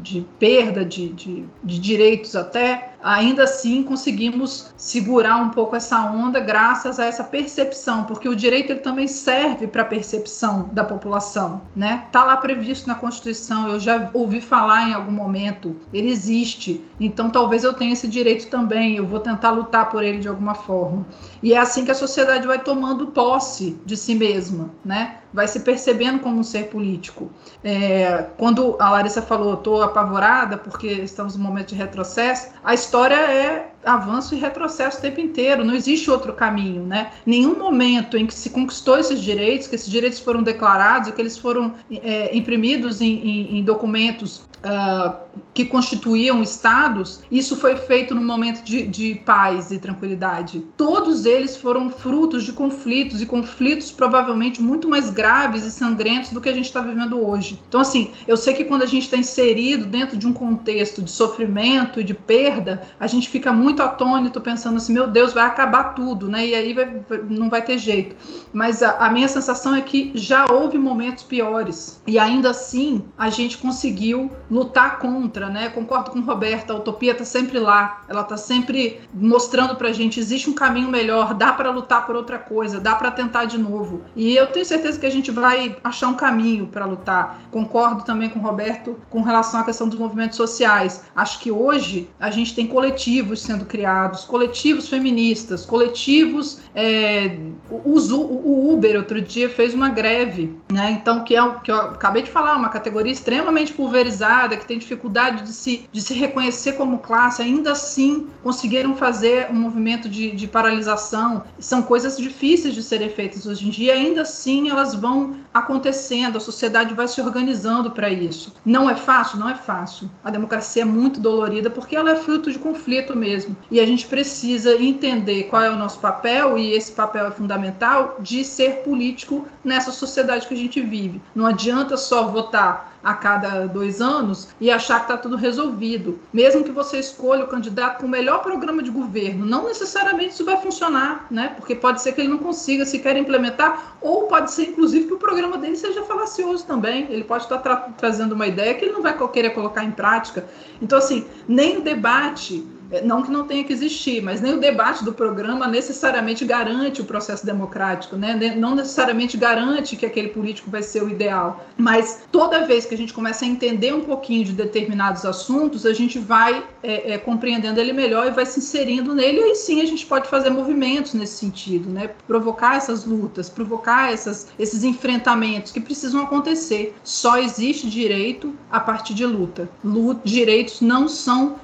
de 0.04 0.20
perda 0.38 0.84
de, 0.84 1.08
de, 1.08 1.44
de, 1.64 1.78
direitos 1.78 2.36
até, 2.36 2.93
ainda 3.04 3.44
assim 3.44 3.82
conseguimos 3.82 4.72
segurar 4.78 5.36
um 5.36 5.50
pouco 5.50 5.76
essa 5.76 6.00
onda 6.10 6.40
graças 6.40 6.98
a 6.98 7.04
essa 7.04 7.22
percepção, 7.22 8.04
porque 8.04 8.26
o 8.26 8.34
direito 8.34 8.72
ele 8.72 8.80
também 8.80 9.06
serve 9.06 9.66
para 9.66 9.82
a 9.82 9.84
percepção 9.84 10.70
da 10.72 10.82
população, 10.82 11.60
né? 11.76 12.06
Tá 12.10 12.24
lá 12.24 12.38
previsto 12.38 12.88
na 12.88 12.94
Constituição, 12.94 13.68
eu 13.68 13.78
já 13.78 14.08
ouvi 14.14 14.40
falar 14.40 14.88
em 14.88 14.94
algum 14.94 15.12
momento, 15.12 15.76
ele 15.92 16.10
existe, 16.10 16.82
então 16.98 17.28
talvez 17.28 17.62
eu 17.62 17.74
tenha 17.74 17.92
esse 17.92 18.08
direito 18.08 18.48
também, 18.48 18.96
eu 18.96 19.06
vou 19.06 19.20
tentar 19.20 19.50
lutar 19.50 19.90
por 19.90 20.02
ele 20.02 20.18
de 20.18 20.28
alguma 20.28 20.54
forma. 20.54 21.06
E 21.42 21.52
é 21.52 21.58
assim 21.58 21.84
que 21.84 21.90
a 21.90 21.94
sociedade 21.94 22.46
vai 22.46 22.58
tomando 22.58 23.08
posse 23.08 23.78
de 23.84 23.98
si 23.98 24.14
mesma, 24.14 24.70
né? 24.82 25.18
Vai 25.34 25.48
se 25.48 25.60
percebendo 25.60 26.20
como 26.20 26.38
um 26.38 26.44
ser 26.44 26.70
político. 26.70 27.28
É, 27.62 28.26
quando 28.38 28.76
a 28.78 28.88
Larissa 28.90 29.20
falou, 29.20 29.54
estou 29.54 29.82
apavorada 29.82 30.56
porque 30.56 30.86
estamos 30.86 31.36
num 31.36 31.42
momento 31.42 31.70
de 31.70 31.74
retrocesso, 31.74 32.50
a 32.62 32.72
história 32.72 33.16
é 33.16 33.73
avanço 33.84 34.34
e 34.34 34.38
retrocesso 34.38 34.98
o 34.98 35.00
tempo 35.00 35.20
inteiro, 35.20 35.64
não 35.64 35.74
existe 35.74 36.10
outro 36.10 36.32
caminho, 36.32 36.84
né? 36.84 37.10
Nenhum 37.24 37.58
momento 37.58 38.16
em 38.16 38.26
que 38.26 38.34
se 38.34 38.50
conquistou 38.50 38.98
esses 38.98 39.20
direitos, 39.20 39.66
que 39.66 39.74
esses 39.74 39.90
direitos 39.90 40.18
foram 40.20 40.42
declarados, 40.42 41.10
que 41.10 41.20
eles 41.20 41.36
foram 41.36 41.74
é, 41.90 42.36
imprimidos 42.36 43.00
em, 43.00 43.14
em, 43.14 43.58
em 43.58 43.64
documentos 43.64 44.44
uh, 44.64 45.14
que 45.52 45.64
constituíam 45.64 46.42
estados, 46.42 47.20
isso 47.30 47.56
foi 47.56 47.76
feito 47.76 48.14
num 48.14 48.24
momento 48.24 48.62
de, 48.64 48.86
de 48.86 49.14
paz 49.26 49.70
e 49.70 49.78
tranquilidade. 49.78 50.64
Todos 50.76 51.26
eles 51.26 51.56
foram 51.56 51.90
frutos 51.90 52.44
de 52.44 52.52
conflitos 52.52 53.20
e 53.20 53.26
conflitos 53.26 53.92
provavelmente 53.92 54.60
muito 54.60 54.88
mais 54.88 55.10
graves 55.10 55.64
e 55.64 55.70
sangrentos 55.70 56.30
do 56.30 56.40
que 56.40 56.48
a 56.48 56.52
gente 56.52 56.66
está 56.66 56.80
vivendo 56.80 57.24
hoje. 57.24 57.60
Então, 57.68 57.80
assim, 57.80 58.10
eu 58.26 58.36
sei 58.36 58.54
que 58.54 58.64
quando 58.64 58.82
a 58.82 58.86
gente 58.86 59.04
está 59.04 59.16
inserido 59.16 59.86
dentro 59.86 60.16
de 60.16 60.26
um 60.26 60.32
contexto 60.32 61.02
de 61.02 61.10
sofrimento 61.10 62.00
e 62.00 62.04
de 62.04 62.14
perda, 62.14 62.82
a 62.98 63.06
gente 63.06 63.28
fica 63.28 63.52
muito 63.52 63.73
atônito 63.82 64.40
pensando 64.40 64.76
assim, 64.76 64.92
meu 64.92 65.06
Deus, 65.06 65.32
vai 65.32 65.44
acabar 65.44 65.94
tudo, 65.94 66.28
né? 66.28 66.46
E 66.46 66.54
aí 66.54 66.72
vai, 66.72 67.00
não 67.28 67.48
vai 67.48 67.62
ter 67.62 67.78
jeito. 67.78 68.16
Mas 68.52 68.82
a, 68.82 68.98
a 68.98 69.10
minha 69.10 69.28
sensação 69.28 69.74
é 69.74 69.80
que 69.80 70.12
já 70.14 70.46
houve 70.50 70.78
momentos 70.78 71.24
piores 71.24 72.00
e 72.06 72.18
ainda 72.18 72.50
assim 72.50 73.04
a 73.18 73.30
gente 73.30 73.58
conseguiu 73.58 74.30
lutar 74.50 74.98
contra, 74.98 75.48
né? 75.48 75.68
Concordo 75.68 76.10
com 76.10 76.18
o 76.18 76.22
Roberto, 76.22 76.72
a 76.72 76.76
utopia 76.76 77.12
está 77.12 77.24
sempre 77.24 77.58
lá, 77.58 78.02
ela 78.08 78.22
está 78.22 78.36
sempre 78.36 79.00
mostrando 79.12 79.76
para 79.76 79.88
a 79.88 79.92
gente 79.92 80.20
existe 80.20 80.48
um 80.48 80.54
caminho 80.54 80.88
melhor, 80.88 81.34
dá 81.34 81.52
para 81.52 81.70
lutar 81.70 82.06
por 82.06 82.16
outra 82.16 82.38
coisa, 82.38 82.80
dá 82.80 82.94
para 82.94 83.10
tentar 83.10 83.44
de 83.44 83.58
novo. 83.58 84.02
E 84.14 84.34
eu 84.34 84.46
tenho 84.46 84.64
certeza 84.64 84.98
que 84.98 85.06
a 85.06 85.10
gente 85.10 85.30
vai 85.30 85.76
achar 85.82 86.08
um 86.08 86.14
caminho 86.14 86.66
para 86.66 86.84
lutar. 86.84 87.40
Concordo 87.50 88.04
também 88.04 88.28
com 88.28 88.38
o 88.38 88.42
Roberto 88.42 88.98
com 89.10 89.22
relação 89.22 89.60
à 89.60 89.64
questão 89.64 89.88
dos 89.88 89.98
movimentos 89.98 90.36
sociais. 90.36 91.04
Acho 91.14 91.40
que 91.40 91.50
hoje 91.50 92.08
a 92.18 92.30
gente 92.30 92.54
tem 92.54 92.66
coletivos 92.66 93.42
sendo 93.42 93.63
criados, 93.64 94.24
coletivos 94.24 94.88
feministas, 94.88 95.64
coletivos. 95.64 96.60
É, 96.74 97.36
o, 97.70 97.90
o 97.90 98.72
Uber 98.72 98.96
outro 98.96 99.20
dia 99.20 99.48
fez 99.48 99.74
uma 99.74 99.88
greve, 99.88 100.56
né? 100.70 100.90
Então 100.90 101.24
que 101.24 101.34
é 101.34 101.42
o 101.42 101.60
que 101.60 101.70
eu 101.70 101.76
acabei 101.76 102.22
de 102.22 102.30
falar, 102.30 102.56
uma 102.56 102.68
categoria 102.68 103.12
extremamente 103.12 103.72
pulverizada 103.72 104.56
que 104.56 104.66
tem 104.66 104.78
dificuldade 104.78 105.42
de 105.42 105.52
se, 105.52 105.88
de 105.90 106.00
se 106.00 106.14
reconhecer 106.14 106.72
como 106.72 106.98
classe, 106.98 107.42
ainda 107.42 107.72
assim 107.72 108.28
conseguiram 108.42 108.96
fazer 108.96 109.48
um 109.50 109.54
movimento 109.54 110.08
de, 110.08 110.32
de 110.32 110.46
paralisação. 110.46 111.44
São 111.58 111.82
coisas 111.82 112.16
difíceis 112.16 112.74
de 112.74 112.82
serem 112.82 113.08
feitas 113.08 113.46
hoje 113.46 113.66
em 113.66 113.70
dia, 113.70 113.94
ainda 113.94 114.22
assim 114.22 114.68
elas 114.68 114.94
vão 114.94 115.36
acontecendo, 115.52 116.36
a 116.36 116.40
sociedade 116.40 116.94
vai 116.94 117.08
se 117.08 117.20
organizando 117.20 117.90
para 117.90 118.10
isso. 118.10 118.52
Não 118.64 118.90
é 118.90 118.96
fácil? 118.96 119.38
Não 119.38 119.48
é 119.48 119.54
fácil. 119.54 120.10
A 120.22 120.30
democracia 120.30 120.82
é 120.82 120.84
muito 120.84 121.20
dolorida 121.20 121.70
porque 121.70 121.96
ela 121.96 122.10
é 122.10 122.16
fruto 122.16 122.50
de 122.50 122.58
conflito 122.58 123.16
mesmo. 123.16 123.53
E 123.70 123.80
a 123.80 123.86
gente 123.86 124.06
precisa 124.06 124.74
entender 124.80 125.44
qual 125.44 125.62
é 125.62 125.70
o 125.70 125.76
nosso 125.76 125.98
papel, 125.98 126.58
e 126.58 126.72
esse 126.72 126.92
papel 126.92 127.26
é 127.26 127.30
fundamental, 127.30 128.16
de 128.20 128.44
ser 128.44 128.82
político 128.82 129.46
nessa 129.64 129.90
sociedade 129.90 130.46
que 130.46 130.54
a 130.54 130.56
gente 130.56 130.80
vive. 130.80 131.20
Não 131.34 131.46
adianta 131.46 131.96
só 131.96 132.24
votar 132.24 132.94
a 133.04 133.12
cada 133.12 133.66
dois 133.66 134.00
anos 134.00 134.48
e 134.58 134.70
achar 134.70 135.00
que 135.00 135.04
está 135.04 135.16
tudo 135.18 135.36
resolvido. 135.36 136.18
Mesmo 136.32 136.64
que 136.64 136.70
você 136.70 136.98
escolha 136.98 137.44
o 137.44 137.48
candidato 137.48 138.00
com 138.00 138.06
o 138.06 138.08
melhor 138.08 138.42
programa 138.42 138.82
de 138.82 138.90
governo, 138.90 139.44
não 139.44 139.64
necessariamente 139.64 140.32
isso 140.32 140.44
vai 140.44 140.56
funcionar, 140.56 141.26
né? 141.30 141.52
Porque 141.56 141.74
pode 141.74 142.00
ser 142.00 142.12
que 142.12 142.22
ele 142.22 142.28
não 142.28 142.38
consiga 142.38 142.86
sequer 142.86 143.16
implementar, 143.16 143.96
ou 144.00 144.22
pode 144.22 144.50
ser, 144.52 144.70
inclusive, 144.70 145.06
que 145.06 145.12
o 145.12 145.18
programa 145.18 145.58
dele 145.58 145.76
seja 145.76 146.02
falacioso 146.04 146.64
também. 146.64 147.06
Ele 147.10 147.24
pode 147.24 147.44
estar 147.44 147.58
tra 147.58 147.76
trazendo 147.98 148.34
uma 148.34 148.46
ideia 148.46 148.74
que 148.74 148.86
ele 148.86 148.94
não 148.94 149.02
vai 149.02 149.14
querer 149.28 149.50
colocar 149.50 149.84
em 149.84 149.90
prática. 149.90 150.46
Então, 150.80 150.98
assim, 150.98 151.26
nem 151.46 151.78
o 151.78 151.82
debate 151.82 152.66
não 153.02 153.22
que 153.22 153.30
não 153.30 153.46
tenha 153.46 153.64
que 153.64 153.72
existir, 153.72 154.22
mas 154.22 154.40
nem 154.40 154.54
o 154.54 154.60
debate 154.60 155.04
do 155.04 155.12
programa 155.12 155.66
necessariamente 155.66 156.44
garante 156.44 157.00
o 157.00 157.04
processo 157.04 157.44
democrático, 157.44 158.16
né? 158.16 158.54
não 158.56 158.74
necessariamente 158.74 159.36
garante 159.36 159.96
que 159.96 160.06
aquele 160.06 160.28
político 160.28 160.70
vai 160.70 160.82
ser 160.82 161.02
o 161.02 161.08
ideal. 161.08 161.64
Mas 161.76 162.22
toda 162.30 162.66
vez 162.66 162.86
que 162.86 162.94
a 162.94 162.98
gente 162.98 163.12
começa 163.12 163.44
a 163.44 163.48
entender 163.48 163.92
um 163.94 164.02
pouquinho 164.02 164.44
de 164.44 164.52
determinados 164.52 165.24
assuntos, 165.24 165.86
a 165.86 165.92
gente 165.92 166.18
vai 166.18 166.64
é, 166.82 167.14
é, 167.14 167.18
compreendendo 167.18 167.80
ele 167.80 167.92
melhor 167.92 168.26
e 168.26 168.30
vai 168.30 168.46
se 168.46 168.58
inserindo 168.58 169.14
nele, 169.14 169.38
e 169.40 169.42
aí 169.44 169.54
sim 169.54 169.80
a 169.80 169.86
gente 169.86 170.06
pode 170.06 170.28
fazer 170.28 170.50
movimentos 170.50 171.14
nesse 171.14 171.36
sentido, 171.36 171.90
né? 171.90 172.10
provocar 172.26 172.76
essas 172.76 173.04
lutas, 173.04 173.48
provocar 173.48 174.12
essas, 174.12 174.48
esses 174.58 174.84
enfrentamentos 174.84 175.72
que 175.72 175.80
precisam 175.80 176.22
acontecer. 176.22 176.94
Só 177.02 177.38
existe 177.38 177.88
direito 177.88 178.54
a 178.70 178.80
partir 178.80 179.14
de 179.14 179.24
luta. 179.26 179.68
luta 179.82 180.20
direitos 180.24 180.80
não 180.80 181.08
são, 181.08 181.56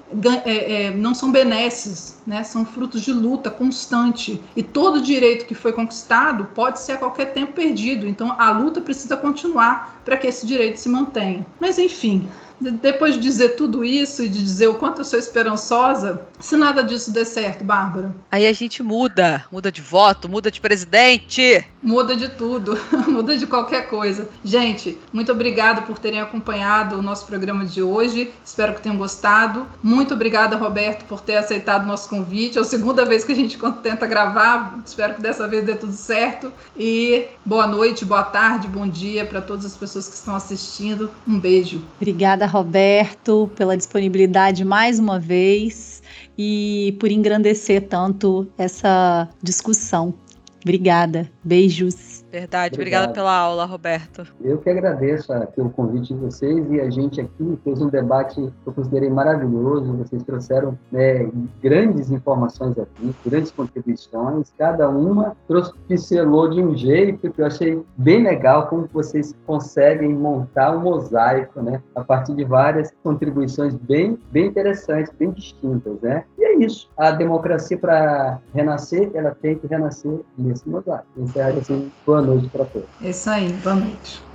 é, 0.44 0.84
é, 0.86 0.90
não 0.90 1.14
são 1.14 1.30
benesses, 1.30 2.18
né? 2.26 2.42
são 2.42 2.64
frutos 2.64 3.02
de 3.02 3.12
luta 3.12 3.50
constante. 3.50 4.42
E 4.56 4.62
todo 4.62 5.00
direito 5.00 5.46
que 5.46 5.54
foi 5.54 5.72
conquistado 5.72 6.48
pode 6.54 6.80
ser 6.80 6.92
a 6.92 6.96
qualquer 6.98 7.32
tempo 7.32 7.52
perdido. 7.52 8.06
Então 8.06 8.34
a 8.38 8.50
luta 8.50 8.80
precisa 8.80 9.16
continuar 9.16 10.00
para 10.04 10.16
que 10.16 10.26
esse 10.26 10.46
direito 10.46 10.78
se 10.78 10.88
mantenha. 10.88 11.46
Mas 11.60 11.78
enfim, 11.78 12.28
depois 12.60 13.14
de 13.14 13.20
dizer 13.20 13.50
tudo 13.50 13.84
isso 13.84 14.22
e 14.22 14.28
de 14.28 14.38
dizer 14.38 14.68
o 14.68 14.74
quanto 14.74 15.00
eu 15.00 15.04
sou 15.04 15.18
esperançosa, 15.18 16.26
se 16.38 16.56
nada 16.56 16.82
disso 16.82 17.12
der 17.12 17.24
certo, 17.24 17.64
Bárbara? 17.64 18.14
Aí 18.30 18.46
a 18.46 18.52
gente 18.52 18.82
muda, 18.82 19.44
muda 19.50 19.72
de 19.72 19.80
voto, 19.80 20.28
muda 20.28 20.50
de 20.50 20.60
presidente. 20.60 21.64
Muda 21.82 22.14
de 22.14 22.28
tudo, 22.28 22.78
muda 23.08 23.36
de 23.36 23.46
qualquer 23.46 23.88
coisa. 23.88 24.28
Gente, 24.44 24.98
muito 25.12 25.32
obrigada 25.32 25.82
por 25.82 25.98
terem 25.98 26.20
acompanhado 26.20 26.98
o 26.98 27.02
nosso 27.02 27.26
programa 27.26 27.64
de 27.64 27.82
hoje. 27.82 28.30
Espero 28.44 28.74
que 28.74 28.82
tenham 28.82 28.98
gostado. 28.98 29.66
Muito 29.82 30.12
obrigada, 30.12 30.56
Roberto, 30.56 31.04
por 31.06 31.20
ter 31.22 31.36
aceitado 31.36 31.84
o 31.84 31.86
nosso 31.86 32.08
convite. 32.08 32.58
É 32.58 32.60
a 32.60 32.64
segunda 32.64 33.04
vez 33.04 33.24
que 33.24 33.32
a 33.32 33.36
gente 33.36 33.58
tenta 33.82 34.06
gravar. 34.06 34.78
Espero 34.84 35.14
que 35.14 35.22
dessa 35.22 35.48
vez 35.48 35.64
dê 35.64 35.74
tudo 35.74 35.92
certo. 35.92 36.52
E 36.76 37.28
boa 37.44 37.66
noite, 37.66 38.04
boa 38.04 38.24
tarde, 38.24 38.68
bom 38.68 38.86
dia 38.86 39.24
para 39.24 39.40
todas 39.40 39.64
as 39.64 39.76
pessoas 39.76 40.08
que 40.08 40.14
estão 40.14 40.34
assistindo. 40.34 41.10
Um 41.26 41.38
beijo. 41.38 41.82
Obrigada, 41.96 42.49
Roberto, 42.51 43.51
pela 43.56 43.77
disponibilidade 43.77 44.64
mais 44.64 44.98
uma 44.98 45.18
vez 45.18 46.02
e 46.36 46.97
por 46.98 47.10
engrandecer 47.10 47.86
tanto 47.89 48.47
essa 48.59 49.28
discussão. 49.43 50.12
Obrigada. 50.62 51.31
Beijos. 51.43 52.09
Verdade, 52.31 52.74
Obrigado. 52.74 53.09
obrigada 53.09 53.12
pela 53.12 53.36
aula, 53.36 53.65
Roberto. 53.65 54.24
Eu 54.40 54.59
que 54.59 54.70
agradeço 54.70 55.32
aqui 55.32 55.61
o 55.61 55.69
convite 55.69 56.15
de 56.15 56.20
vocês 56.20 56.70
e 56.70 56.81
a 56.81 56.89
gente 56.89 57.20
aqui 57.20 57.59
fez 57.65 57.82
um 57.82 57.89
debate 57.89 58.36
que 58.36 58.52
eu 58.66 58.73
considerei 58.73 59.11
maravilhoso. 59.11 59.93
Vocês 59.94 60.23
trouxeram 60.23 60.78
né, 60.93 61.28
grandes 61.61 62.11
informações 62.11 62.78
aqui, 62.78 63.12
grandes 63.27 63.51
contribuições, 63.51 64.52
cada 64.57 64.89
uma 64.89 65.36
pincelou 65.89 66.48
de 66.48 66.62
um 66.62 66.77
jeito 66.77 67.31
que 67.31 67.43
eu 67.43 67.47
achei 67.47 67.82
bem 67.97 68.23
legal 68.23 68.69
como 68.69 68.89
vocês 68.93 69.35
conseguem 69.44 70.15
montar 70.15 70.77
um 70.77 70.81
mosaico, 70.81 71.61
né, 71.61 71.82
a 71.97 72.05
partir 72.05 72.35
de 72.35 72.44
várias 72.44 72.93
contribuições 73.02 73.74
bem, 73.74 74.16
bem 74.31 74.47
interessantes, 74.47 75.12
bem 75.19 75.32
distintas, 75.32 76.01
né? 76.01 76.24
E 76.39 76.44
é 76.44 76.55
isso. 76.59 76.89
A 76.97 77.11
democracia 77.11 77.77
para 77.77 78.39
renascer, 78.55 79.11
ela 79.15 79.35
tem 79.43 79.57
que 79.57 79.66
renascer 79.66 80.20
nesse 80.39 80.69
mosaico. 80.69 81.07
Encerro 81.16 81.59
assim, 81.59 81.90
boa 82.07 82.19
boa 82.22 82.34
noite 82.34 82.48
para 82.51 82.64
todos. 82.66 82.88
Isso 83.01 83.30
aí, 83.30 83.52
boa 83.52 83.74
noite. 83.76 84.30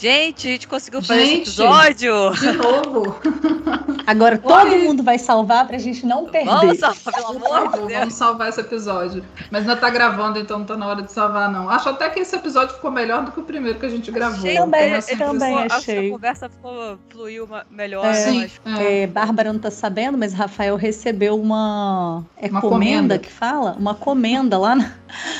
Gente, 0.00 0.48
a 0.48 0.50
gente 0.52 0.66
conseguiu 0.66 1.02
fazer 1.02 1.20
Gente, 1.26 1.32
esse 1.50 1.60
episódio! 1.60 2.30
De 2.36 2.52
novo. 2.52 3.16
Agora 4.06 4.38
todo 4.38 4.70
Oi. 4.72 4.78
mundo 4.78 5.02
vai 5.02 5.18
salvar 5.18 5.66
pra 5.66 5.76
gente 5.76 6.06
não 6.06 6.24
perder. 6.24 6.48
Vamos 6.50 6.78
salvar, 6.78 7.12
pelo 7.14 7.26
amor 7.26 7.68
de 7.72 7.78
Deus! 7.86 7.92
vamos 7.98 8.14
salvar 8.14 8.48
esse 8.48 8.60
episódio. 8.62 9.22
Mas 9.50 9.60
ainda 9.60 9.76
tá 9.76 9.90
gravando, 9.90 10.38
então 10.38 10.58
não 10.60 10.64
tá 10.64 10.74
na 10.74 10.86
hora 10.86 11.02
de 11.02 11.12
salvar, 11.12 11.52
não. 11.52 11.68
Acho 11.68 11.90
até 11.90 12.08
que 12.08 12.18
esse 12.20 12.34
episódio 12.34 12.74
ficou 12.76 12.90
melhor 12.90 13.24
do 13.26 13.30
que 13.32 13.40
o 13.40 13.42
primeiro 13.42 13.78
que 13.78 13.84
a 13.84 13.90
gente 13.90 14.10
gravou. 14.10 14.40
Gente, 14.40 14.56
Também, 14.56 14.90
eu 14.94 15.18
também 15.18 15.52
impressão. 15.52 15.58
Acho 15.58 15.84
que 15.84 15.90
achei. 15.92 16.08
a 16.08 16.12
conversa 16.12 16.48
ficou, 16.48 16.98
fluiu 17.10 17.48
melhor, 17.70 18.06
É. 18.06 18.14
Sim, 18.14 18.50
mas 18.64 18.80
é. 18.80 19.02
É, 19.02 19.06
Bárbara 19.06 19.52
não 19.52 19.60
tá 19.60 19.70
sabendo, 19.70 20.16
mas 20.16 20.32
Rafael 20.32 20.76
recebeu 20.76 21.38
uma. 21.38 22.24
É 22.38 22.48
Uma 22.48 22.62
comenda, 22.62 22.78
comenda. 22.86 23.18
que 23.18 23.30
fala? 23.30 23.76
Uma 23.78 23.94
comenda 23.94 24.56
lá 24.56 24.74
na. 24.76 24.92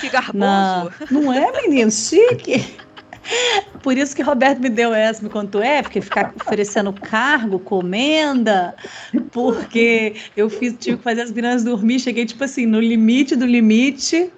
que 0.03 0.09
garboso! 0.11 0.37
na- 0.39 0.87
Não 1.11 1.33
é, 1.33 1.51
menino? 1.63 1.91
Chique! 1.91 2.79
Por 3.83 3.97
isso 3.97 4.15
que 4.15 4.23
Roberto 4.23 4.61
me 4.61 4.69
deu 4.69 4.93
essa, 4.93 5.23
me 5.23 5.31
contou, 5.31 5.63
é, 5.63 5.83
porque 5.83 6.01
ficar 6.01 6.35
oferecendo 6.37 6.93
cargo, 6.93 7.59
comenda, 7.59 8.75
porque 9.33 10.17
eu 10.37 10.51
fiz, 10.51 10.77
tive 10.79 10.99
que 10.99 11.03
fazer 11.03 11.23
as 11.23 11.33
meninas 11.33 11.65
dormir, 11.65 11.99
cheguei, 12.01 12.27
tipo 12.27 12.45
assim, 12.45 12.67
no 12.67 12.81
limite 12.81 13.35
do 13.37 13.47
limite, 13.47 14.31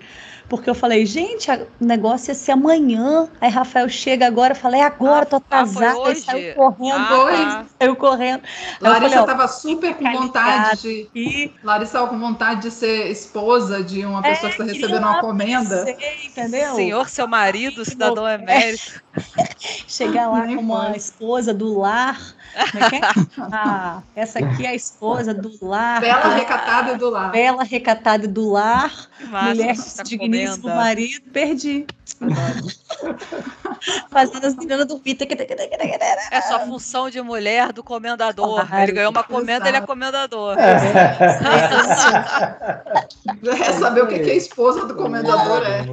porque 0.53 0.69
eu 0.69 0.75
falei, 0.75 1.07
gente, 1.07 1.51
o 1.51 1.67
negócio 1.81 2.31
ia 2.31 2.35
ser 2.35 2.53
amanhã. 2.53 3.27
Aí 3.41 3.49
Rafael 3.49 3.89
chega 3.89 4.27
agora, 4.27 4.53
eu 4.53 4.57
falei, 4.57 4.83
é 4.83 4.85
agora, 4.85 5.25
tô 5.25 5.37
Ah, 5.37 5.43
ah, 5.51 5.67
foi 5.67 5.87
atrasada, 5.87 6.09
aí 6.09 6.13
hoje? 6.13 6.21
saiu 6.21 6.55
correndo, 6.55 6.95
Ah, 6.95 7.07
tá. 7.09 7.67
saiu 7.81 7.97
correndo. 7.97 8.43
Aí 8.45 8.77
eu 8.83 8.91
Larissa 8.91 9.09
falei, 9.09 9.19
ó, 9.19 9.25
tava 9.25 9.49
super 9.49 9.95
com 9.95 10.05
fica 10.05 10.19
vontade 10.19 10.83
de. 10.83 11.11
E 11.15 11.53
Larissa 11.65 11.93
tava 11.93 12.09
com 12.09 12.19
vontade 12.19 12.61
de 12.61 12.71
ser 12.71 13.11
esposa 13.11 13.83
de 13.83 14.05
uma 14.05 14.21
pessoa 14.21 14.53
que 14.53 14.61
está 14.61 14.65
recebendo 14.65 15.05
uma 15.05 15.21
comenda. 15.23 15.85
sei, 15.85 15.97
entendeu? 16.27 16.75
Senhor, 16.75 17.09
seu 17.09 17.27
marido, 17.27 17.83
cidadão 17.87 18.29
emérito. 18.29 19.03
Chegar 19.89 20.29
lá 20.29 20.47
com 20.47 20.61
uma 20.61 20.95
esposa 20.95 21.55
do 21.55 21.79
lar. 21.79 22.21
Como 22.71 22.85
é 22.85 22.91
que 22.91 22.97
é? 22.97 23.01
Ah, 23.53 24.03
essa 24.15 24.39
aqui 24.39 24.65
é 24.65 24.69
a 24.71 24.75
esposa 24.75 25.35
do 25.35 25.51
lar. 25.63 26.01
Bela, 26.01 26.35
recatada 26.35 26.93
e 26.93 26.97
do 26.97 27.11
lar. 27.11 27.31
Bela, 27.33 27.65
recatada 27.65 28.25
e 28.25 28.29
do 28.29 28.51
lar. 28.51 28.93
Massa, 29.29 29.55
mulher 29.55 29.71
essa 29.71 30.03
digníssimo 30.03 30.69
marido. 30.69 31.31
Perdi. 31.33 31.87
Fazendo 34.11 34.47
as 34.47 34.55
meninas 34.55 34.87
dormir. 34.87 35.17
É 36.31 36.41
só 36.43 36.61
função 36.67 37.11
de 37.11 37.21
mulher 37.21 37.73
do 37.73 37.83
comendador. 37.83 38.65
Claro, 38.67 38.83
ele 38.83 38.93
ganhou 38.93 39.11
uma 39.11 39.25
comenda, 39.25 39.69
ele 39.69 39.77
é 39.79 39.81
comendador. 39.81 40.57
É 40.59 40.79
saber 43.79 44.03
o 44.05 44.09
que, 44.09 44.19
que 44.21 44.31
a 44.31 44.35
esposa 44.35 44.87
do 44.87 44.95
comendador 44.95 45.63
é. 45.65 45.85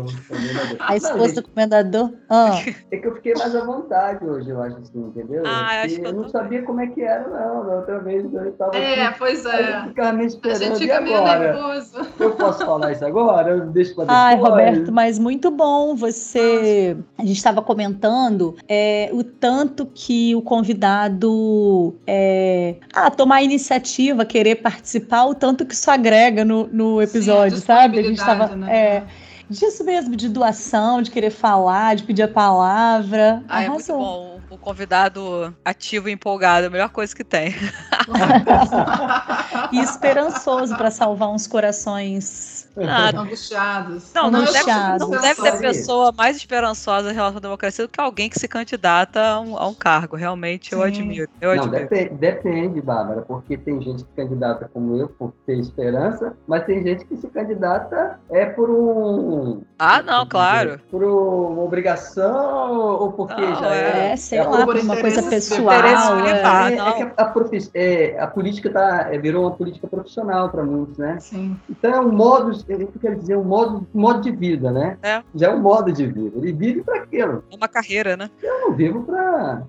A 0.80 0.96
esposa 0.96 1.42
do 1.42 1.50
comendador. 1.50 2.14
Ah, 2.30 2.62
É 2.92 2.98
que 2.98 3.08
eu 3.08 3.16
fiquei 3.16 3.34
mais 3.34 3.56
à 3.56 3.64
vontade 3.64 4.24
hoje, 4.26 4.50
eu 4.50 4.62
acho 4.62 4.78
assim, 4.78 5.00
entendeu? 5.00 5.44
Ah, 5.46 5.78
eu 5.78 5.86
acho 5.86 5.96
que 5.96 6.02
eu 6.02 6.06
eu 6.06 6.14
não 6.14 6.24
tô- 6.24 6.30
sabia 6.50 6.64
como 6.64 6.82
é 6.82 6.88
que 6.88 7.02
era, 7.02 7.28
não. 7.28 7.66
Da 7.66 7.76
outra 7.78 8.00
vez 8.00 8.26
eu 8.34 8.52
tava 8.54 8.76
É, 8.76 9.04
aqui, 9.06 9.20
pois 9.20 9.46
é. 9.46 9.84
ficava 9.88 10.14
me 10.14 10.24
A 10.24 10.28
esperando. 10.28 10.60
gente 10.64 10.76
E 10.76 10.80
fica 10.80 11.02
meio 11.02 11.24
nervoso. 11.24 11.98
Eu 12.20 12.32
posso 12.32 12.66
falar 12.66 12.92
isso 12.92 13.06
agora? 13.06 13.52
Eu 13.52 13.68
deixo 13.68 13.94
pra 13.96 14.06
depois? 14.06 14.20
Ai, 14.20 14.36
Roberto, 14.36 14.92
mas 14.92 15.20
muito 15.20 15.52
bom 15.52 15.96
você. 15.96 16.98
A 17.18 17.22
gente 17.26 17.38
estava 17.38 17.62
comentando 17.62 18.56
é, 18.68 19.10
o 19.14 19.24
tanto 19.24 19.86
que 19.94 20.36
o 20.36 20.42
convidado 20.42 21.96
é, 22.08 22.76
ah, 22.94 23.10
tomar 23.12 23.36
a 23.38 23.44
iniciativa, 23.44 24.26
querer 24.26 24.56
participar, 24.56 25.26
o 25.26 25.36
tanto 25.36 25.66
que 25.66 25.74
isso 25.74 25.90
agrega 25.92 26.44
no, 26.44 26.68
no 26.68 27.02
episódio, 27.02 27.58
Sim, 27.58 27.64
sabe? 27.66 28.00
A 28.00 28.04
gente 28.04 28.18
tava. 28.18 28.46
disponibilidade, 28.46 28.78
É, 28.80 29.00
né? 29.02 29.08
disso 29.50 29.84
mesmo, 29.84 30.16
de 30.16 30.30
doação, 30.30 31.02
de 31.02 31.10
querer 31.12 31.32
falar, 31.32 31.96
de 31.96 32.04
pedir 32.04 32.24
a 32.24 32.28
palavra. 32.28 33.44
Ah, 33.48 33.64
é 33.64 33.70
muito 33.70 33.88
bom. 33.94 34.39
O 34.50 34.58
convidado 34.58 35.56
ativo 35.64 36.10
e 36.10 36.12
empolgado, 36.12 36.66
é 36.66 36.68
a 36.68 36.70
melhor 36.72 36.90
coisa 36.90 37.16
que 37.16 37.24
tem. 37.24 37.54
E 39.72 39.80
esperançoso 39.80 40.76
para 40.76 40.90
salvar 40.90 41.30
uns 41.30 41.46
corações. 41.46 42.59
Angustiados. 42.78 44.12
não, 44.14 44.32
não, 44.32 44.44
deve, 44.46 44.72
não 45.00 45.10
deve 45.10 45.42
ter 45.42 45.60
pessoa 45.60 46.12
mais 46.12 46.38
esperançosa 46.38 47.12
em 47.12 47.14
relação 47.14 47.38
à 47.38 47.42
democracia 47.42 47.86
do 47.86 47.90
que 47.92 48.00
alguém 48.00 48.30
que 48.30 48.40
se 48.40 48.48
candidata 48.48 49.20
a 49.22 49.40
um, 49.40 49.58
a 49.58 49.68
um 49.68 49.74
cargo. 49.74 50.16
Realmente, 50.16 50.72
eu 50.74 50.80
Sim. 50.80 50.86
admiro. 50.88 51.30
Eu 51.42 51.56
Não, 51.56 51.64
admiro. 51.64 51.84
depende, 51.90 52.14
depende, 52.16 52.82
Bárbara, 52.82 53.22
porque 53.22 53.58
tem 53.58 53.82
gente 53.82 54.04
que 54.04 54.10
se 54.10 54.16
candidata 54.16 54.70
como 54.74 54.96
eu 54.98 55.10
por 55.10 55.34
ter 55.46 55.58
esperança, 55.60 56.34
mas 56.48 56.66
tem 56.66 56.84
gente 56.84 57.06
que 57.06 57.18
se 57.18 57.28
candidata 57.28 58.20
é 58.30 58.46
por 58.46 58.70
um. 58.70 59.62
Ah, 59.78 60.02
não, 60.02 60.26
claro. 60.26 60.80
Por 60.92 61.04
uma 61.04 61.62
obrigação 61.64 62.78
ou 62.80 63.12
porque 63.12 63.42
Não, 63.42 63.56
já 63.56 63.76
é- 63.76 64.12
É, 64.12 64.16
sei 64.16 64.40
é 64.40 64.44
lá, 64.44 64.66
por 64.66 64.76
uma 64.78 64.98
coisa 64.98 65.24
pessoal. 65.24 65.72
é. 65.74 66.30
É, 66.30 66.76
é 66.76 66.80
a, 66.80 67.12
a 67.18 67.26
profi- 67.26 67.70
é, 67.74 68.20
a 68.20 68.28
política 68.28 68.70
tá, 68.72 69.08
é, 69.12 69.18
virou 69.18 69.44
uma 69.44 69.52
política 69.52 69.88
profissional 69.88 70.50
para 70.50 70.64
muitos, 70.64 70.98
né? 70.98 71.18
Sim. 71.20 71.58
Então 71.70 71.92
é 71.94 72.00
um 72.00 72.12
modo, 72.12 72.52
eu 72.68 72.88
quero 73.00 73.16
dizer, 73.18 73.38
um 73.38 73.44
modo, 73.44 73.88
modo 73.94 74.22
de 74.22 74.32
vida, 74.32 74.72
né? 74.72 74.98
É. 75.02 75.22
Já 75.36 75.48
é 75.52 75.56
um 75.56 75.60
modo 75.62 75.92
de 75.92 76.06
vida. 76.08 76.38
Ele 76.38 76.52
vive 76.54 76.84
para 76.84 76.98
aquilo. 77.04 77.44
É 77.52 77.56
uma 77.56 77.68
carreira, 77.68 78.18
né? 78.18 78.30
Eu 78.42 78.62
não 78.62 78.74
vivo 78.76 79.04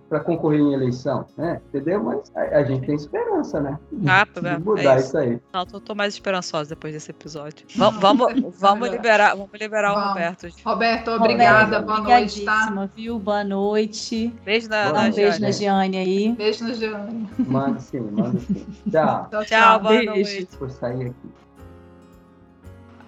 para 0.08 0.20
concorrer 0.20 0.60
em 0.60 0.72
eleição, 0.72 1.26
né? 1.36 1.60
Entendeu? 1.68 2.02
Mas 2.02 2.30
a, 2.34 2.40
a 2.58 2.64
gente 2.64 2.86
tem 2.86 2.94
esperança, 2.94 3.60
né? 3.60 3.78
Ah, 4.06 4.24
De 4.40 4.46
é, 4.46 4.58
mudar 4.58 4.94
é 4.94 4.96
isso. 4.98 5.06
isso 5.08 5.18
aí. 5.18 5.40
Não, 5.52 5.66
tô, 5.66 5.80
tô 5.80 5.94
mais 5.94 6.14
esperançosa 6.14 6.70
depois 6.70 6.92
desse 6.92 7.10
episódio. 7.10 7.66
Va- 7.76 7.90
vamos, 7.90 8.34
vamos 8.58 8.88
liberar, 8.90 9.34
vamos 9.36 9.50
liberar 9.60 9.92
o 9.92 9.94
Vamos. 9.94 10.08
Roberto. 10.10 10.48
Roberto, 10.64 11.10
obrigada. 11.12 11.80
Boa 11.80 12.00
noite, 12.00 12.44
tá? 12.44 12.88
viu? 12.94 13.18
Boa 13.18 13.44
noite. 13.44 14.32
Beijo 14.44 14.68
na, 14.68 14.84
na 14.92 14.98
Um 15.00 15.02
noite. 15.02 15.16
beijo 15.16 15.40
na 15.40 15.50
Giane 15.50 15.96
aí. 15.96 16.32
Beijo 16.32 16.64
na 16.64 16.72
Giane. 16.74 17.28
Manda 17.38 17.78
sim, 17.80 18.00
manda 18.00 18.38
sim. 18.40 18.66
Tchau. 18.90 19.28
Tchau, 19.30 19.44
Tchau, 19.44 19.80
boa 19.80 19.90
Beijo. 19.92 20.10
noite. 20.10 20.48
Por 20.58 20.70
sair 20.70 21.06
aqui. 21.06 21.14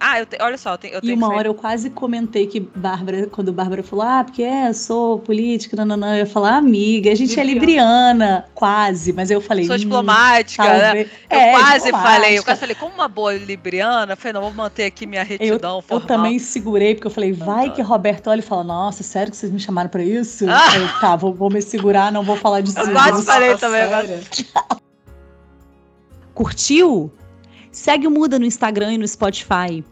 Ah, 0.05 0.19
eu 0.19 0.25
te- 0.25 0.37
olha 0.41 0.57
só, 0.57 0.73
eu 0.73 0.77
tenho, 0.77 0.93
eu 0.95 0.99
E 1.01 1.13
uma 1.13 1.33
hora 1.33 1.47
eu 1.47 1.53
quase 1.53 1.89
comentei 1.89 2.45
que 2.45 2.59
Bárbara, 2.59 3.25
quando 3.27 3.53
Bárbara 3.53 3.81
falou, 3.81 4.03
ah, 4.03 4.21
porque 4.21 4.43
é, 4.43 4.67
eu 4.67 4.73
sou 4.73 5.17
política, 5.19 5.77
nananã, 5.77 6.15
eu 6.15 6.17
ia 6.19 6.25
falar, 6.25 6.57
amiga, 6.57 7.09
a 7.09 7.15
gente 7.15 7.39
é 7.39 7.43
libriana, 7.43 8.45
quase, 8.53 9.13
mas 9.13 9.31
eu 9.31 9.39
falei. 9.39 9.63
Sou 9.65 9.75
hum, 9.75 9.79
diplomática, 9.79 10.61
né? 10.61 11.01
Eu 11.29 11.39
É, 11.39 11.51
quase 11.51 11.89
falei, 11.89 12.37
eu 12.37 12.43
quase 12.43 12.59
falei, 12.59 12.75
como 12.75 12.93
uma 12.93 13.07
boa 13.07 13.33
libriana, 13.33 14.11
eu 14.11 14.17
falei, 14.17 14.33
não, 14.33 14.41
vou 14.41 14.53
manter 14.53 14.83
aqui 14.83 15.05
minha 15.07 15.23
retidão 15.23 15.77
Eu 15.77 15.81
formal. 15.81 16.05
também 16.05 16.37
segurei, 16.37 16.95
porque 16.95 17.07
eu 17.07 17.11
falei, 17.11 17.31
vai 17.31 17.69
que 17.69 17.81
Roberto 17.81 18.27
olha 18.29 18.39
e 18.39 18.43
fala, 18.43 18.65
nossa, 18.65 19.03
sério 19.03 19.31
que 19.31 19.37
vocês 19.37 19.53
me 19.53 19.59
chamaram 19.59 19.89
pra 19.89 20.03
isso? 20.03 20.45
Ah! 20.49 20.77
Eu, 20.77 20.99
tá, 20.99 21.15
vou, 21.15 21.33
vou 21.33 21.49
me 21.49 21.61
segurar, 21.61 22.11
não 22.11 22.23
vou 22.23 22.35
falar 22.35 22.59
disso. 22.59 22.77
Eu 22.77 22.87
não. 22.87 22.93
quase 22.93 23.25
falei 23.25 23.55
também, 23.55 23.87
Sério? 23.87 24.19
Curtiu? 26.33 27.09
Segue 27.71 28.05
o 28.05 28.11
Muda 28.11 28.37
no 28.37 28.45
Instagram 28.45 28.93
e 28.93 28.97
no 28.97 29.07
Spotify. 29.07 29.83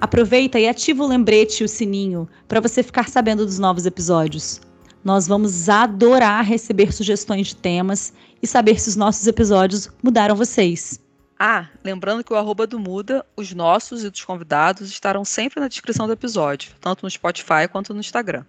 Aproveita 0.00 0.60
e 0.60 0.68
ativa 0.68 1.02
o 1.02 1.08
lembrete 1.08 1.60
e 1.60 1.64
o 1.64 1.68
sininho 1.68 2.28
para 2.46 2.60
você 2.60 2.82
ficar 2.84 3.08
sabendo 3.08 3.44
dos 3.44 3.58
novos 3.58 3.84
episódios. 3.84 4.60
Nós 5.04 5.26
vamos 5.26 5.68
adorar 5.68 6.44
receber 6.44 6.92
sugestões 6.92 7.48
de 7.48 7.56
temas 7.56 8.12
e 8.40 8.46
saber 8.46 8.80
se 8.80 8.88
os 8.88 8.96
nossos 8.96 9.26
episódios 9.26 9.90
mudaram 10.02 10.36
vocês. 10.36 11.00
Ah, 11.38 11.68
lembrando 11.84 12.22
que 12.22 12.32
o 12.32 12.36
arroba 12.36 12.66
do 12.66 12.78
Muda, 12.78 13.24
os 13.36 13.52
nossos 13.52 14.04
e 14.04 14.10
dos 14.10 14.24
convidados 14.24 14.88
estarão 14.88 15.24
sempre 15.24 15.60
na 15.60 15.68
descrição 15.68 16.06
do 16.06 16.12
episódio, 16.12 16.72
tanto 16.80 17.04
no 17.04 17.10
Spotify 17.10 17.68
quanto 17.70 17.92
no 17.92 18.00
Instagram. 18.00 18.44